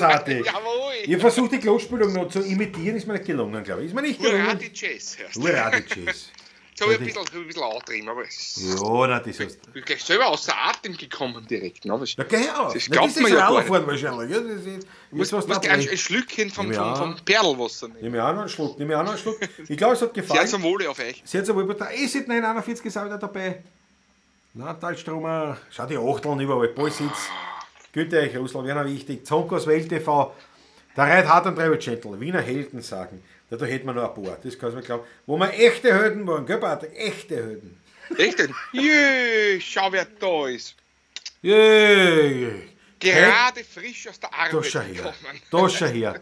großartig. 0.00 0.46
Jawohl. 0.46 0.94
Ich 1.04 1.18
versucht, 1.18 1.52
die 1.52 1.58
Klospülung 1.58 2.12
noch 2.12 2.28
zu 2.28 2.40
imitieren, 2.40 2.96
ist 2.96 3.06
mir 3.06 3.14
nicht 3.14 3.26
gelungen, 3.26 3.62
glaube 3.62 3.82
ich. 3.82 3.88
Ist 3.88 3.94
mir 3.94 4.02
nicht 4.02 4.20
Hurra, 4.20 4.30
gelungen. 4.30 4.58
die 4.58 4.70
Jazz. 4.72 5.16
hörst 5.18 5.36
du. 5.36 5.40
Uradig-Jazz. 5.40 6.30
Jetzt 6.76 6.82
habe 6.82 6.92
ich 6.94 6.98
ein 6.98 7.04
bisschen, 7.06 7.22
ich 7.22 7.34
ein 7.34 7.46
bisschen 7.46 7.62
angetrieben, 7.62 8.08
aber 8.08 8.22
es 8.22 8.56
Ja, 8.56 9.06
na, 9.06 9.20
das 9.20 9.38
hast 9.38 9.58
ich 9.64 9.72
bin 9.72 9.84
gleich 9.84 10.02
selber 10.02 10.26
außer 10.26 10.52
Atem 10.56 10.96
gekommen 10.96 11.46
direkt. 11.46 11.84
Ne? 11.84 11.96
Na, 12.16 12.24
geh. 12.24 12.36
Das 12.36 12.72
Das, 12.72 12.86
glaubt 12.90 13.06
das 13.06 13.16
ist 13.16 13.22
man 13.22 13.30
ja 13.32 13.38
ja 13.38 13.48
gar 13.50 13.62
fahren 13.62 13.86
wahrscheinlich. 13.86 14.30
Ja, 14.30 14.40
das 14.40 14.66
ist, 14.66 14.86
muss, 15.12 15.32
was 15.32 15.46
muss 15.46 15.60
da 15.60 15.68
gleich 15.68 15.86
ein, 15.86 15.90
ein 15.92 15.96
Schlückchen 15.96 16.50
vom, 16.50 16.66
vom, 16.66 16.74
ja. 16.74 16.96
vom 16.96 17.16
Perlwasser 17.24 17.86
nehmen. 17.86 18.00
Nimm 18.02 18.10
mir 18.10 18.24
auch 18.26 18.32
noch 18.32 18.40
einen 18.40 18.48
Schluck, 18.48 18.76
nimm 18.76 18.88
mir 18.88 18.98
auch 18.98 19.04
noch 19.04 19.10
einen 19.10 19.20
Schluck. 19.20 19.38
Ich 19.68 19.76
glaube, 19.76 19.94
es 19.94 20.02
hat 20.02 20.10
Sehr 20.14 20.22
gefallen. 20.24 20.48
zum 20.48 20.62
Wohle 20.64 20.90
auf 20.90 20.98
euch. 20.98 21.22
Sehr 21.24 21.44
zum 21.44 21.54
Wohl. 21.56 21.72
Der 21.72 21.86
Acid 21.90 22.26
941 22.26 22.86
ist 22.86 22.96
auch 22.98 23.04
wieder 23.04 23.18
dabei. 23.18 23.62
Natalstromer, 24.54 25.56
schau 25.70 25.86
die 25.86 25.96
Achteln 25.96 26.40
überall, 26.40 26.68
Ballsitz. 26.68 27.28
Güte, 27.94 28.30
Russland, 28.36 28.66
Werner 28.66 28.84
Wichtig, 28.84 29.24
Zonkos 29.24 29.66
Welt 29.66 29.88
TV, 29.88 30.34
der 30.96 31.04
Reit 31.04 31.26
Hart 31.26 31.46
und 31.46 31.54
Travel 31.56 31.78
Gentle, 31.78 32.20
Wiener 32.20 32.40
Helden 32.42 32.82
sagen. 32.82 33.22
Da, 33.48 33.56
da 33.56 33.64
hätten 33.66 33.86
wir 33.86 33.92
noch 33.94 34.14
ein 34.14 34.22
paar, 34.22 34.36
das 34.42 34.58
kannst 34.58 34.74
du 34.74 34.80
mir 34.80 34.82
glauben. 34.82 35.04
Wo 35.26 35.36
wir 35.38 35.50
echte 35.52 35.94
Helden 35.94 36.26
waren, 36.26 36.44
gell, 36.44 36.58
Patrick? 36.58 36.92
Echte 36.96 37.36
Helden. 37.36 37.80
Echt 38.18 38.38
denn? 38.38 38.54
Jö, 38.72 39.60
schau 39.60 39.92
wer 39.92 40.04
da 40.18 40.48
ist. 40.48 40.74
Yeah. 41.42 42.54
Gerade 42.98 43.64
frisch 43.64 44.08
aus 44.08 44.18
der 44.18 44.30
Da 44.30 44.36
Arbeit 44.36 44.66
schau 44.66 44.80
her. 44.80 44.94
gekommen. 44.94 45.42
Da 45.50 45.68
schau 45.68 45.86
her. 45.86 46.20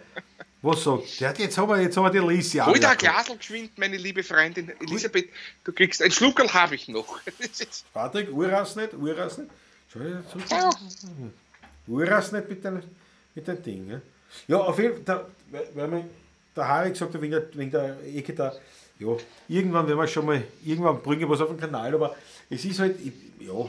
Was 0.63 0.85
sagt 0.85 1.39
der? 1.39 1.47
Jetzt 1.47 1.59
haben 1.59 1.69
wir, 1.71 1.81
jetzt 1.81 1.97
haben 1.97 2.05
wir 2.05 2.11
die 2.11 2.19
Lisi 2.19 2.59
Hol 2.59 2.79
dir 2.79 2.91
ein. 2.91 2.97
Glasl 2.99 3.37
geschwind, 3.37 3.77
meine 3.79 3.97
liebe 3.97 4.23
Freundin 4.23 4.73
Elisabeth. 4.81 5.29
Du 5.65 5.73
kriegst 5.73 6.03
ein 6.03 6.11
Schluckerl 6.13 6.53
habe 6.53 6.75
ich 6.75 6.87
noch. 6.89 7.19
Patrick, 7.93 8.31
Uras 8.33 8.77
nicht, 8.77 8.95
Uras 8.95 9.39
nicht. 9.39 9.51
Schau. 9.93 10.01
Ja. 10.51 10.71
Uras 11.87 12.33
nicht 12.33 12.49
mit 12.49 12.65
den, 12.65 12.83
mit 13.35 13.47
den 13.47 13.63
Ding. 13.63 14.01
Ja, 14.49 14.59
auf 14.59 14.79
jeden 14.79 14.95
Fall, 14.95 15.03
da, 15.05 15.27
weil- 15.75 15.89
mein, 15.89 16.05
der 16.55 16.69
Harry 16.69 16.91
gesagt 16.91 17.15
hat, 17.15 17.21
wegen 17.21 17.33
der, 17.33 17.55
wegen 17.55 17.71
der 17.71 17.97
Ecke 18.15 18.33
da, 18.35 18.53
ja, 18.99 19.17
irgendwann 19.49 19.87
werden 19.87 19.99
wir 19.99 20.07
schon 20.07 20.27
mal, 20.27 20.43
irgendwann 20.65 21.03
bringen 21.03 21.21
wir 21.23 21.29
was 21.31 21.41
auf 21.41 21.49
den 21.49 21.59
Kanal, 21.59 21.95
aber 21.95 22.15
es 22.51 22.65
ist 22.65 22.79
halt, 22.79 22.97
ich, 23.05 23.13
ja, 23.47 23.69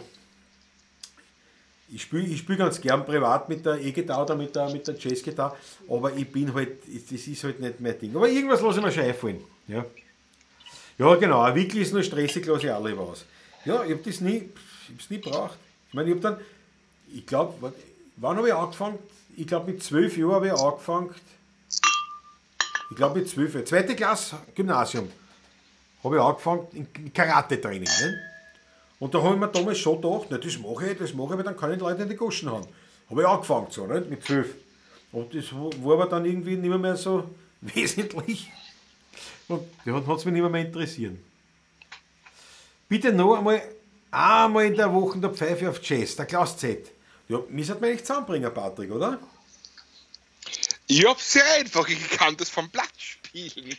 ich 1.93 2.01
spiele 2.01 2.23
ich 2.25 2.39
spiel 2.39 2.55
ganz 2.57 2.79
gern 2.81 3.05
privat 3.05 3.49
mit 3.49 3.65
der 3.65 3.79
E-Gitarre 3.79 4.23
oder 4.23 4.35
mit 4.35 4.55
der, 4.55 4.69
mit 4.69 4.87
der 4.87 4.95
Jazz-Gitarre, 4.97 5.55
aber 5.89 6.13
ich 6.13 6.29
bin 6.31 6.53
halt, 6.53 6.77
das 7.11 7.27
ist 7.27 7.43
halt 7.43 7.59
nicht 7.59 7.79
mein 7.79 7.97
Ding. 7.99 8.15
Aber 8.15 8.27
irgendwas 8.27 8.61
lasse 8.61 8.79
ich 8.79 8.85
mir 8.85 8.91
schon 8.91 9.03
einfallen. 9.03 9.41
Ja, 9.67 9.85
ja 10.97 11.15
genau, 11.15 11.41
ein 11.41 11.55
Wickel 11.55 11.81
ist 11.81 11.93
nur 11.93 12.03
stressig, 12.03 12.45
lasse 12.45 12.67
ich 12.67 12.85
lieber 12.85 13.01
aus. 13.01 13.25
Ja, 13.65 13.83
ich 13.83 13.91
habe 13.91 14.01
das 14.03 14.21
nie, 14.21 14.49
ich 14.87 14.93
hab's 14.93 15.09
nie 15.09 15.19
braucht. 15.19 15.57
Ich 15.87 15.93
meine, 15.93 16.09
ich 16.09 16.15
habe 16.15 16.21
dann, 16.35 16.37
ich 17.13 17.25
glaube, 17.25 17.73
wann 18.17 18.37
habe 18.37 18.47
ich 18.47 18.53
angefangen? 18.53 18.99
Ich 19.35 19.47
glaube, 19.47 19.71
mit 19.71 19.83
zwölf 19.83 20.17
Jahren 20.17 20.33
habe 20.33 20.47
ich 20.47 20.53
angefangen. 20.53 21.13
Ich 22.89 22.97
glaube, 22.97 23.19
mit 23.19 23.29
zwölf. 23.29 23.63
Zweite 23.65 23.95
Klasse 23.95 24.37
Gymnasium 24.53 25.09
habe 26.03 26.15
ich 26.17 26.21
angefangen 26.21 26.67
in 26.73 27.13
Karate-Training. 27.13 27.89
Ne? 28.01 28.19
Und 28.99 29.13
da 29.13 29.21
habe 29.21 29.33
ich 29.33 29.39
mir 29.39 29.47
damals 29.47 29.79
schon 29.79 30.01
gedacht, 30.01 30.27
na, 30.29 30.37
das 30.37 30.57
mache 30.59 30.91
ich, 30.91 30.97
das 30.97 31.13
mache 31.13 31.31
ich, 31.31 31.37
weil 31.37 31.43
dann 31.43 31.57
kann 31.57 31.71
ich 31.71 31.77
die 31.77 31.83
Leute 31.83 32.03
in 32.03 32.09
die 32.09 32.15
Goschen 32.15 32.51
haben. 32.51 32.65
Habe 33.09 33.21
ich 33.21 33.27
angefangen 33.27 33.67
so, 33.69 33.85
nicht? 33.85 34.09
mit 34.09 34.23
zwölf. 34.23 34.53
Und 35.11 35.33
das 35.33 35.45
war 35.53 35.93
aber 35.93 36.07
dann 36.07 36.25
irgendwie 36.25 36.55
nicht 36.55 36.77
mehr, 36.77 36.95
so 36.95 37.29
wesentlich. 37.61 38.51
Und 39.47 39.63
ja, 39.85 39.93
hat 39.93 40.17
es 40.17 40.25
mich 40.25 40.33
nicht 40.33 40.41
mehr, 40.41 40.49
mehr 40.49 40.65
interessieren. 40.65 41.19
Bitte 42.87 43.11
noch 43.11 43.37
einmal, 43.37 43.61
einmal 44.11 44.65
in 44.65 44.75
der 44.75 44.93
Woche 44.93 45.19
der 45.19 45.31
Pfeife 45.31 45.69
auf 45.69 45.83
Jazz, 45.83 46.15
der 46.15 46.25
Klaus 46.25 46.57
Z. 46.57 46.92
Ja, 47.33 47.43
müssen 47.49 47.81
wir 47.81 47.87
eigentlich 47.87 48.05
zusammenbringen, 48.05 48.53
Patrick, 48.53 48.91
oder? 48.91 49.19
Ich 50.85 51.03
hab's 51.03 51.33
sehr 51.33 51.43
einfach, 51.55 51.87
ich 51.89 52.09
kann 52.11 52.37
das 52.37 52.51
vom 52.51 52.69
Blatt 52.69 52.93
spielen. 52.95 53.75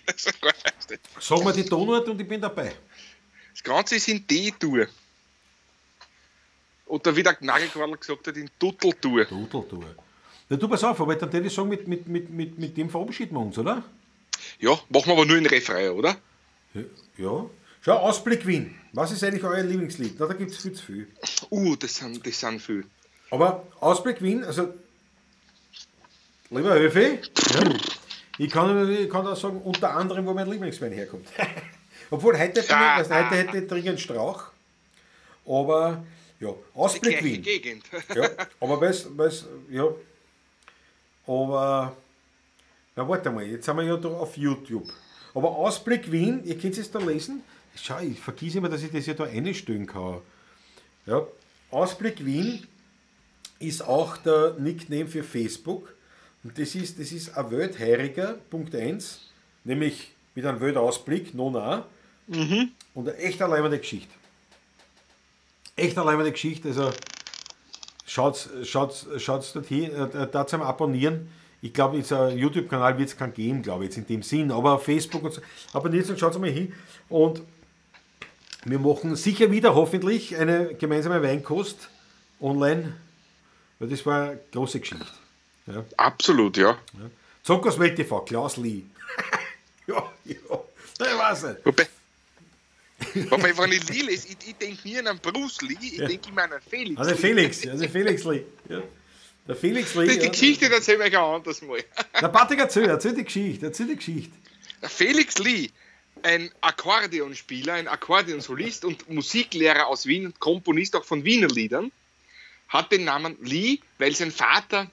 Sag 1.20 1.44
mir 1.44 1.52
die 1.52 1.64
Tonart 1.64 2.08
und 2.08 2.20
ich 2.20 2.26
bin 2.26 2.40
dabei. 2.40 2.74
Das 3.52 3.62
Ganze 3.62 3.94
ist 3.94 4.08
in 4.08 4.26
D-Dur. 4.26 4.88
Oder 6.86 7.14
wie 7.14 7.22
der 7.22 7.36
Nagelquadler 7.38 7.96
gesagt 7.96 8.26
hat, 8.26 8.36
in 8.36 8.50
Tutteltour. 8.58 9.24
Dudeltour. 9.24 9.84
Ja, 10.48 10.56
du 10.56 10.66
pass 10.66 10.82
auf, 10.82 11.00
aber 11.00 11.14
dann 11.14 11.32
würde 11.32 11.46
ich 11.46 11.54
sagen, 11.54 11.68
mit, 11.68 11.86
mit, 11.86 12.08
mit, 12.08 12.30
mit, 12.30 12.58
mit 12.58 12.76
dem 12.76 12.90
verabschieden 12.90 13.34
wir 13.36 13.40
uns, 13.40 13.56
oder? 13.56 13.84
Ja, 14.58 14.72
machen 14.88 15.06
wir 15.06 15.12
aber 15.12 15.26
nur 15.26 15.36
in 15.36 15.46
Refrain, 15.46 15.90
oder? 15.90 16.16
Ja. 17.16 17.46
Schau, 17.82 17.98
Ausblick 17.98 18.44
Wien. 18.48 18.74
Was 18.92 19.12
ist 19.12 19.22
eigentlich 19.22 19.44
euer 19.44 19.62
Lieblingslied? 19.62 20.16
Na, 20.18 20.26
da 20.26 20.34
gibt 20.34 20.50
es 20.50 20.56
viel 20.56 20.72
zu 20.72 20.84
viel. 20.84 21.08
Uh, 21.50 21.76
das 21.76 21.94
sind, 21.94 22.26
das 22.26 22.40
sind 22.40 22.60
viel. 22.60 22.84
Aber 23.34 23.64
Ausblick 23.80 24.22
Wien, 24.22 24.44
also, 24.44 24.72
lieber 26.50 26.72
Höfe, 26.74 27.00
ja, 27.00 27.74
ich, 28.38 28.48
kann, 28.48 28.88
ich 28.88 29.10
kann 29.10 29.26
auch 29.26 29.36
sagen, 29.36 29.60
unter 29.60 29.90
anderem, 29.90 30.24
wo 30.24 30.32
mein 30.32 30.48
Lieblingswein 30.48 30.92
herkommt. 30.92 31.26
Obwohl, 32.12 32.38
heute, 32.38 32.60
ich, 32.60 32.72
also, 32.72 33.12
heute 33.12 33.34
hätte 33.34 33.58
ich 33.58 33.66
dringend 33.66 33.98
Strauch. 33.98 34.44
Aber, 35.44 36.04
ja, 36.38 36.50
Ausblick 36.74 37.24
Wien. 37.24 37.42
Gegend. 37.42 37.82
Ja, 38.14 38.30
aber 38.60 38.80
weißt 38.80 39.18
weißt, 39.18 39.46
ja. 39.68 39.88
Aber, 41.26 41.96
na 42.94 43.08
warte 43.08 43.32
mal, 43.32 43.42
jetzt 43.42 43.64
sind 43.64 43.76
wir 43.76 43.82
ja 43.82 43.96
da 43.96 44.10
auf 44.10 44.36
YouTube. 44.36 44.88
Aber 45.34 45.48
Ausblick 45.56 46.12
Wien, 46.12 46.40
ihr 46.44 46.56
könnt 46.56 46.78
es 46.78 46.88
da 46.88 47.00
lesen. 47.00 47.42
Schau, 47.74 47.98
ich 47.98 48.20
vergesse 48.20 48.58
immer, 48.58 48.68
dass 48.68 48.84
ich 48.84 48.92
das 48.92 49.06
ja 49.06 49.14
da 49.14 49.24
einstellen 49.24 49.88
kann. 49.88 50.20
Ja, 51.06 51.26
Ausblick 51.72 52.24
Wien 52.24 52.68
ist 53.66 53.86
auch 53.86 54.16
der 54.18 54.54
Nickname 54.58 55.06
für 55.06 55.22
Facebook. 55.22 55.94
Und 56.42 56.58
das 56.58 56.74
ist, 56.74 56.98
das 56.98 57.12
ist 57.12 57.36
ein 57.36 57.50
Weltheiriger, 57.50 58.38
Punkt 58.50 58.74
1, 58.74 59.30
nämlich 59.64 60.12
mit 60.34 60.44
einem 60.44 60.60
Weltausblick, 60.60 61.34
Nona. 61.34 61.86
Und 62.94 63.08
eine 63.08 63.16
echt 63.18 63.40
alleine 63.40 63.78
Geschichte. 63.78 64.12
Echt 65.76 65.98
alleine 65.98 66.30
Geschichte, 66.30 66.68
also 66.68 66.92
Schaut, 68.06 68.48
schaut, 68.64 69.06
schaut 69.16 69.50
dort 69.54 69.66
hin, 69.66 69.90
äh, 69.90 70.28
da 70.30 70.46
zum 70.46 70.62
Abonnieren. 70.62 71.28
Ich 71.62 71.72
glaube, 71.72 71.96
jetzt 71.96 72.12
ein 72.12 72.36
YouTube-Kanal 72.36 72.98
wird 72.98 73.08
es 73.08 73.16
keinen 73.16 73.32
geben, 73.32 73.62
glaube 73.62 73.84
ich, 73.84 73.90
jetzt 73.90 73.96
in 73.96 74.06
dem 74.06 74.22
Sinn. 74.22 74.52
Aber 74.52 74.74
auf 74.74 74.84
Facebook 74.84 75.24
und 75.24 75.32
so. 75.32 75.40
Abonniert 75.72 76.08
und 76.10 76.20
schaut 76.20 76.38
mal 76.38 76.50
hin. 76.50 76.72
Und 77.08 77.42
wir 78.66 78.78
machen 78.78 79.16
sicher 79.16 79.50
wieder 79.50 79.74
hoffentlich 79.74 80.36
eine 80.36 80.74
gemeinsame 80.74 81.22
Weinkost 81.22 81.88
online. 82.40 82.94
Weil 83.78 83.88
das 83.88 84.04
war 84.06 84.30
eine 84.30 84.40
große 84.52 84.80
Geschichte. 84.80 85.06
Ja. 85.66 85.84
Absolut, 85.96 86.56
ja. 86.56 86.78
Zockers 87.42 87.78
Welt 87.78 87.96
TV, 87.96 88.20
Klaus 88.20 88.56
Lee. 88.56 88.82
ja, 89.86 90.12
ja. 90.24 90.34
Ich 90.34 91.18
weiß 91.18 91.42
nicht. 91.44 91.64
Wobei, 91.64 91.88
wobei 93.30 93.58
wenn 93.58 93.72
ich 93.72 93.88
Lee 93.88 94.02
lese, 94.02 94.28
ich, 94.28 94.48
ich 94.48 94.54
denke 94.56 94.80
nie 94.84 94.98
an 94.98 95.08
einen 95.08 95.18
Bruce 95.18 95.62
Lee, 95.62 95.76
ich 95.80 95.96
denke 95.96 96.28
immer 96.28 96.44
an 96.44 96.52
einen 96.52 96.62
Felix. 96.62 96.98
Also 96.98 97.10
Lee. 97.12 97.16
Felix, 97.16 97.66
also 97.66 97.88
Felix 97.88 98.24
Lee. 98.24 98.44
Ja. 98.68 98.82
Der 99.46 99.56
Felix 99.56 99.94
Lee. 99.94 100.06
Das, 100.06 100.18
die 100.18 100.24
ja. 100.24 100.30
Geschichte 100.30 100.72
erzählen 100.72 100.98
wir 101.00 101.06
ein 101.06 101.14
anderes 101.14 101.60
Mal. 101.62 101.84
Der 102.20 102.28
Patrick 102.28 102.60
erzähl, 102.60 102.88
erzähl 102.88 103.14
die 103.14 103.24
Geschichte, 103.24 103.66
erzähl 103.66 103.88
die 103.88 103.96
Geschichte. 103.96 104.32
Der 104.80 104.88
Felix 104.88 105.38
Lee, 105.38 105.70
ein 106.22 106.50
Akkordeonspieler, 106.60 107.74
ein 107.74 107.88
Akkordeonsolist 107.88 108.84
und 108.84 109.08
Musiklehrer 109.10 109.86
aus 109.86 110.06
Wien 110.06 110.26
und 110.26 110.40
Komponist 110.40 110.96
auch 110.96 111.04
von 111.04 111.24
Wiener 111.24 111.48
Liedern, 111.48 111.92
hat 112.74 112.90
den 112.90 113.04
Namen 113.04 113.38
Lee, 113.40 113.78
weil 113.98 114.14
sein 114.14 114.32
Vater 114.32 114.90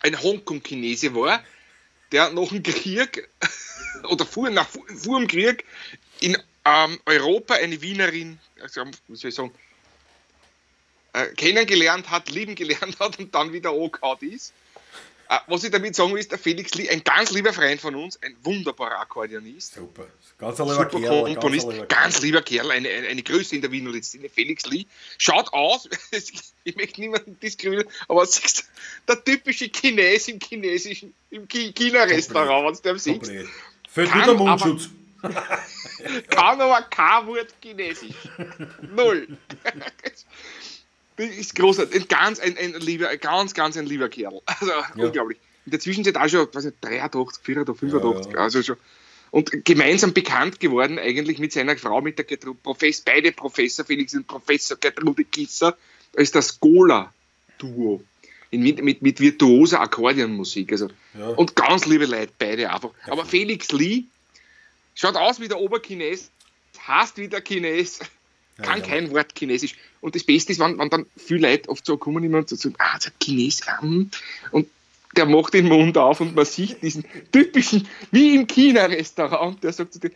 ein 0.00 0.22
Hongkong-Chinese 0.22 1.14
war, 1.14 1.42
der 2.12 2.30
nach 2.34 2.48
dem 2.48 2.62
Krieg 2.62 3.28
oder 4.04 4.26
vor, 4.26 4.50
nach, 4.50 4.68
vor 4.68 5.18
dem 5.18 5.26
Krieg 5.26 5.64
in 6.20 6.36
ähm, 6.66 7.00
Europa 7.06 7.54
eine 7.54 7.80
Wienerin, 7.80 8.38
also, 8.60 8.84
wie 9.08 9.28
ich 9.28 9.34
sagen, 9.34 9.52
äh, 11.14 11.26
kennengelernt 11.28 12.10
hat, 12.10 12.30
lieben 12.30 12.54
gelernt 12.54 13.00
hat 13.00 13.18
und 13.18 13.34
dann 13.34 13.52
wieder 13.52 13.70
angehauen 13.70 14.18
ist. 14.20 14.52
Äh, 15.32 15.38
was 15.46 15.62
ich 15.62 15.70
damit 15.70 15.94
sagen 15.94 16.12
will, 16.12 16.18
ist, 16.18 16.32
der 16.32 16.38
Felix 16.40 16.74
Lee, 16.74 16.88
ein 16.90 17.04
ganz 17.04 17.30
lieber 17.30 17.52
Freund 17.52 17.80
von 17.80 17.94
uns, 17.94 18.20
ein 18.20 18.36
wunderbarer 18.42 18.98
Akkordeonist, 18.98 19.74
Super. 19.74 20.06
Ganz 20.38 20.58
lieber 20.58 20.74
super 20.74 20.88
Kerl. 21.00 21.22
ganz 21.22 21.34
Komponist, 21.34 21.68
lieber 21.70 21.86
ganz 21.86 22.14
Kerl. 22.14 22.24
lieber 22.24 22.42
Kerl, 22.42 22.70
eine, 22.72 22.88
eine, 22.88 23.06
eine 23.06 23.22
Größe 23.22 23.54
in 23.54 23.62
der 23.62 23.70
Wiener 23.70 24.02
Szene, 24.02 24.28
Felix 24.28 24.66
Lee. 24.66 24.86
Schaut 25.18 25.52
aus, 25.52 25.88
ich 26.64 26.74
möchte 26.76 27.00
niemanden 27.00 27.38
diskriminieren, 27.38 27.88
aber 28.08 28.26
siehst, 28.26 28.58
du, 28.58 28.64
der 29.14 29.22
typische 29.24 29.70
Chines 29.70 30.26
im 30.26 30.40
chinesischen, 30.40 31.14
im 31.30 31.46
Chi- 31.46 31.72
China-Restaurant, 31.72 32.80
wenn 32.84 32.96
du 32.96 33.00
den 33.00 33.20
siehst. 33.20 33.50
Fällt 33.88 34.12
wieder 34.12 34.30
aber- 34.30 34.34
Mundschutz. 34.34 34.88
kann 36.30 36.60
aber 36.60 36.80
kein 36.90 37.26
Wort 37.26 37.54
Chinesisch. 37.62 38.14
Null. 38.96 39.28
Ist 41.20 41.54
großartig. 41.54 42.02
Ein 42.02 42.08
ganz, 42.08 42.40
ein, 42.40 42.56
ein 42.56 42.72
lieber, 42.80 43.14
ganz, 43.16 43.54
ganz 43.54 43.76
ein 43.76 43.86
lieber 43.86 44.08
Kerl. 44.08 44.40
Also 44.46 44.72
unglaublich. 44.96 45.38
In 45.66 45.72
der 45.72 45.80
Zwischenzeit 45.80 46.16
auch 46.16 46.28
schon, 46.28 46.48
weiß 46.52 46.64
nicht, 46.64 46.76
83, 46.80 47.42
84, 47.44 47.90
85, 47.90 48.32
Ja, 48.32 48.38
ja. 48.38 48.44
also 48.44 48.62
schon. 48.62 48.76
Und 49.30 49.64
gemeinsam 49.64 50.12
bekannt 50.12 50.58
geworden 50.58 50.98
eigentlich 50.98 51.38
mit 51.38 51.52
seiner 51.52 51.76
Frau, 51.76 52.00
mit 52.00 52.18
der 52.18 52.24
Gertrude, 52.24 52.58
Profess, 52.60 53.00
beide 53.02 53.30
Professor 53.30 53.84
Felix 53.84 54.14
und 54.14 54.26
Professor 54.26 54.76
Gertrude 54.76 55.24
Kisser, 55.24 55.76
als 56.16 56.32
das 56.32 56.58
Gola-Duo. 56.58 58.02
Mit, 58.52 58.82
mit, 58.82 59.00
mit 59.00 59.20
virtuoser 59.20 59.80
Akkordeonmusik. 59.80 60.72
Also. 60.72 60.88
Ja. 61.16 61.28
Und 61.28 61.54
ganz 61.54 61.86
liebe 61.86 62.06
Leute, 62.06 62.32
beide 62.36 62.72
einfach. 62.72 62.90
Aber 63.06 63.24
Felix 63.24 63.70
Lee 63.70 64.04
schaut 64.94 65.14
aus 65.14 65.38
wie 65.38 65.46
der 65.46 65.60
Oberchines, 65.60 66.32
heißt 66.88 67.18
wie 67.18 67.28
der 67.28 67.42
Chines, 67.42 68.00
kann 68.62 68.80
ja. 68.80 68.86
kein 68.86 69.10
Wort 69.10 69.32
Chinesisch. 69.36 69.74
Und 70.00 70.14
das 70.14 70.24
Beste 70.24 70.52
ist, 70.52 70.60
wenn, 70.60 70.78
wenn 70.78 70.90
dann 70.90 71.06
viele 71.16 71.48
Leute 71.48 71.68
oft 71.68 71.84
so 71.84 71.96
kommen 71.96 72.24
immer 72.24 72.38
und 72.38 72.48
so 72.48 72.56
sagen, 72.56 72.74
ah, 72.78 72.98
der 72.98 73.12
Chines, 73.22 73.64
ja, 73.66 73.80
hm. 73.80 74.10
und 74.52 74.68
der 75.16 75.26
macht 75.26 75.54
den 75.54 75.66
Mund 75.66 75.98
auf 75.98 76.20
und 76.20 76.34
man 76.34 76.44
sieht 76.44 76.82
diesen 76.82 77.04
typischen, 77.32 77.88
wie 78.10 78.36
im 78.36 78.46
China-Restaurant, 78.46 79.62
der 79.62 79.72
sagt 79.72 79.92
zu 79.92 79.98
dir, 79.98 80.12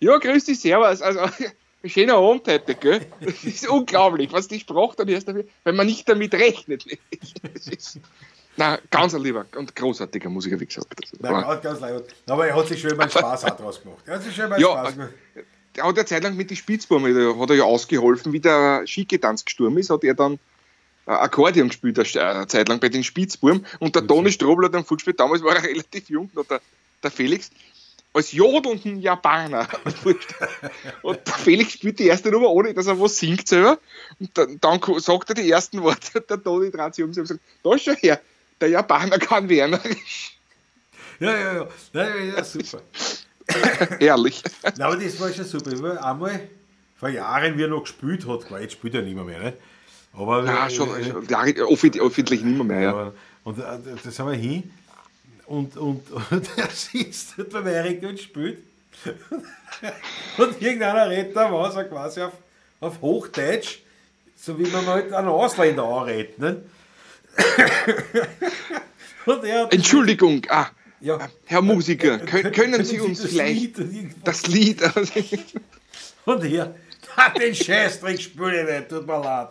ja, 0.00 0.16
grüß 0.16 0.44
dich, 0.44 0.60
servus, 0.60 1.02
also, 1.02 1.20
ein 1.82 1.90
schöner 1.90 2.14
Abend 2.14 2.46
heute, 2.48 2.74
gell? 2.74 3.00
Das 3.20 3.44
ist 3.44 3.68
unglaublich, 3.68 4.32
was 4.32 4.48
die 4.48 4.60
Sprache 4.60 4.96
dann 4.96 5.08
erst 5.08 5.28
dafür, 5.28 5.44
wenn 5.64 5.76
man 5.76 5.86
nicht 5.86 6.08
damit 6.08 6.34
rechnet. 6.34 6.84
Das 7.54 7.66
ist, 7.66 8.00
na, 8.56 8.78
ganz 8.90 9.14
ein 9.14 9.22
lieber 9.22 9.46
und 9.56 9.74
großartiger 9.74 10.28
Musiker, 10.28 10.58
wie 10.58 10.66
gesagt. 10.66 10.92
Nein, 11.20 11.32
ganz, 11.32 11.62
ganz 11.62 11.80
leid. 11.80 12.04
Aber 12.26 12.46
er 12.46 12.56
hat 12.56 12.66
sich 12.66 12.80
schon 12.80 12.96
mal 12.96 13.08
Spaß 13.08 13.44
auch 13.44 13.56
draus 13.56 13.80
gemacht. 13.80 14.02
Er 14.04 14.16
hat 14.16 14.22
sich 14.22 14.34
schon 14.34 14.48
mal 14.48 14.60
Ja, 14.60 14.72
Spaß 14.72 14.92
gemacht. 14.94 15.12
Der 15.78 15.86
hat 15.86 15.96
ja 15.96 16.06
Zeit 16.06 16.22
lang 16.24 16.36
mit 16.36 16.50
den 16.50 16.56
Spitzbuben, 16.56 17.14
da 17.14 17.40
hat 17.40 17.50
er 17.50 17.56
ja 17.56 17.64
ausgeholfen, 17.64 18.32
wie 18.32 18.40
der 18.40 18.86
Schiketanz 18.86 19.44
gestorben 19.44 19.78
ist, 19.78 19.90
hat 19.90 20.04
er 20.04 20.14
dann 20.14 20.38
äh, 21.06 21.12
Akkordeon 21.12 21.68
gespielt 21.68 21.98
eine 22.16 22.46
Zeit 22.46 22.68
lang 22.68 22.80
bei 22.80 22.88
den 22.88 23.04
Spitzbuben 23.04 23.66
und 23.78 23.94
der 23.94 24.06
Toni 24.06 24.30
Strobel 24.30 24.66
hat 24.66 24.74
am 24.74 24.86
gespielt, 24.86 25.18
damals 25.18 25.42
war 25.42 25.56
er 25.56 25.62
relativ 25.64 26.08
jung, 26.10 26.30
noch 26.34 26.44
der, 26.44 26.60
der 27.02 27.10
Felix, 27.10 27.50
als 28.12 28.32
jodelnden 28.32 29.00
Japaner. 29.00 29.68
und 31.02 31.26
der 31.26 31.34
Felix 31.34 31.72
spielt 31.72 31.98
die 31.98 32.06
erste 32.06 32.30
Nummer, 32.30 32.50
ohne 32.50 32.74
dass 32.74 32.86
er 32.86 32.98
was 32.98 33.18
singt 33.18 33.46
selber. 33.46 33.78
Und 34.18 34.36
dann, 34.36 34.58
dann 34.60 34.80
sagt 34.98 35.28
er 35.30 35.34
die 35.34 35.50
ersten 35.50 35.82
Worte, 35.82 36.20
der 36.20 36.42
Toni 36.42 36.70
dreht 36.70 36.94
sich 36.94 37.04
um 37.04 37.10
und 37.10 37.26
sagt, 37.26 37.40
da 37.62 37.78
schau 37.78 37.92
her, 37.92 38.20
der 38.60 38.68
Japaner 38.70 39.18
kann 39.18 39.48
Wernerisch. 39.48 40.36
Ja, 41.20 41.36
ja, 41.36 41.54
ja, 41.54 41.68
ja, 41.92 42.16
ja 42.36 42.44
super. 42.44 42.82
Ehrlich. 44.00 44.42
Na, 44.76 44.86
aber 44.86 44.96
das 44.96 45.18
war 45.20 45.32
schon 45.32 45.44
super. 45.44 45.72
Ich 45.72 45.82
war 45.82 46.04
einmal 46.04 46.40
vor 46.96 47.08
Jahren, 47.08 47.56
wie 47.56 47.62
er 47.62 47.68
noch 47.68 47.82
gespielt 47.82 48.26
hat, 48.26 48.50
weil 48.50 48.62
jetzt 48.62 48.72
spielt 48.72 48.94
er 48.94 49.02
nicht 49.02 49.14
mehr, 49.14 49.24
mehr 49.24 49.40
nicht? 49.40 49.56
Aber, 50.12 50.44
ja, 50.44 50.68
schon, 50.68 50.88
äh, 50.96 51.12
ja, 51.28 51.42
öffentlich 51.42 52.42
nicht 52.42 52.64
mehr, 52.64 52.80
ja. 52.80 53.12
Und 53.44 53.58
äh, 53.58 53.62
da 53.62 54.10
sind 54.10 54.26
wir 54.26 54.34
hin 54.34 54.70
und, 55.46 55.76
und, 55.76 56.02
und 56.30 56.48
er 56.56 56.68
sitzt 56.70 57.34
dort 57.38 57.50
beim 57.50 57.66
Erik 57.66 58.02
und 58.02 58.20
spielt. 58.20 58.58
und 60.38 60.60
irgendeiner 60.60 61.08
redet 61.08 61.36
da 61.36 61.52
was, 61.52 61.76
er 61.76 61.84
quasi 61.84 62.22
auf, 62.22 62.32
auf 62.80 63.00
Hochdeutsch, 63.00 63.78
so 64.34 64.58
wie 64.58 64.66
man 64.68 64.86
halt 64.86 65.12
einen 65.12 65.28
Ausländer 65.28 65.84
anredet. 65.84 66.38
Ne? 66.38 66.62
Entschuldigung, 69.70 70.42
ah, 70.48 70.66
ja. 71.00 71.28
Herr 71.46 71.62
Musiker, 71.62 72.18
können, 72.18 72.52
können 72.52 72.84
Sie 72.84 73.00
uns 73.00 73.22
das 73.22 73.30
vielleicht 73.30 73.78
Lied 73.78 74.14
das 74.24 74.46
Lied. 74.46 74.82
und 76.24 76.44
hier, 76.44 76.74
den 77.40 77.54
Scheißdreck 77.54 78.20
spüre 78.20 78.62
ich 78.62 78.66
nicht, 78.66 78.88
tut 78.88 79.06
mir 79.06 79.20
leid. 79.20 79.48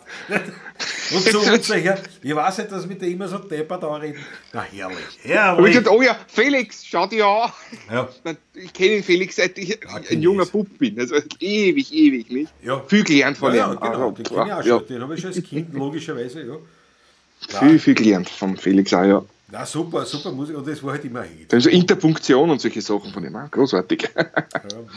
Und 1.10 1.22
so 1.22 1.40
unsicher, 1.40 1.98
ich 2.22 2.34
weiß 2.34 2.58
nicht, 2.58 2.72
dass 2.72 2.88
wir 2.88 2.98
da 2.98 3.06
immer 3.06 3.28
so 3.28 3.38
deppert 3.38 3.84
anreden. 3.84 4.24
Na 4.52 4.62
herrlich, 4.62 4.98
herrlich. 5.22 5.76
Und 5.78 5.88
oh 5.88 6.02
ja, 6.02 6.16
Felix, 6.28 6.84
schau 6.86 7.06
dir 7.06 7.26
an. 7.26 7.52
Ja. 7.90 8.08
Ich 8.54 8.72
kenne 8.72 8.90
den 8.90 9.04
Felix, 9.04 9.36
seit 9.36 9.56
ich 9.56 9.68
ja, 9.68 9.76
ein 10.10 10.20
junger 10.20 10.44
Bub 10.44 10.66
bin. 10.78 10.98
Also 10.98 11.14
ewig, 11.38 11.92
ewig, 11.92 12.28
nicht? 12.28 12.52
Ja. 12.64 12.82
Viel 12.88 13.04
gelernt 13.04 13.38
von 13.38 13.54
ja, 13.54 13.72
ihm. 13.72 13.78
Ja, 13.80 13.92
genau, 13.92 14.10
den 14.10 14.24
kenne 14.24 14.46
ich 14.46 14.52
auch 14.52 14.64
schon. 14.64 14.86
Den 14.88 15.02
habe 15.02 15.14
ich 15.14 15.20
schon 15.20 15.32
als 15.32 15.42
Kind, 15.44 15.72
logischerweise, 15.74 16.42
ja. 16.42 17.60
Viel, 17.60 17.78
viel 17.78 17.94
gelernt 17.94 18.28
vom 18.28 18.56
Felix 18.56 18.92
auch, 18.92 19.04
ja. 19.04 19.24
Na 19.50 19.64
super, 19.64 20.04
super 20.04 20.30
Musik 20.30 20.56
und 20.56 20.66
das 20.66 20.82
war 20.82 20.92
halt 20.92 21.04
immer 21.04 21.22
Hit. 21.22 21.54
Also 21.54 21.70
Interpunktion 21.70 22.50
und 22.50 22.60
solche 22.60 22.82
Sachen 22.82 23.10
von 23.10 23.24
ihm, 23.24 23.38
großartig. 23.50 24.10
Ja. 24.14 24.26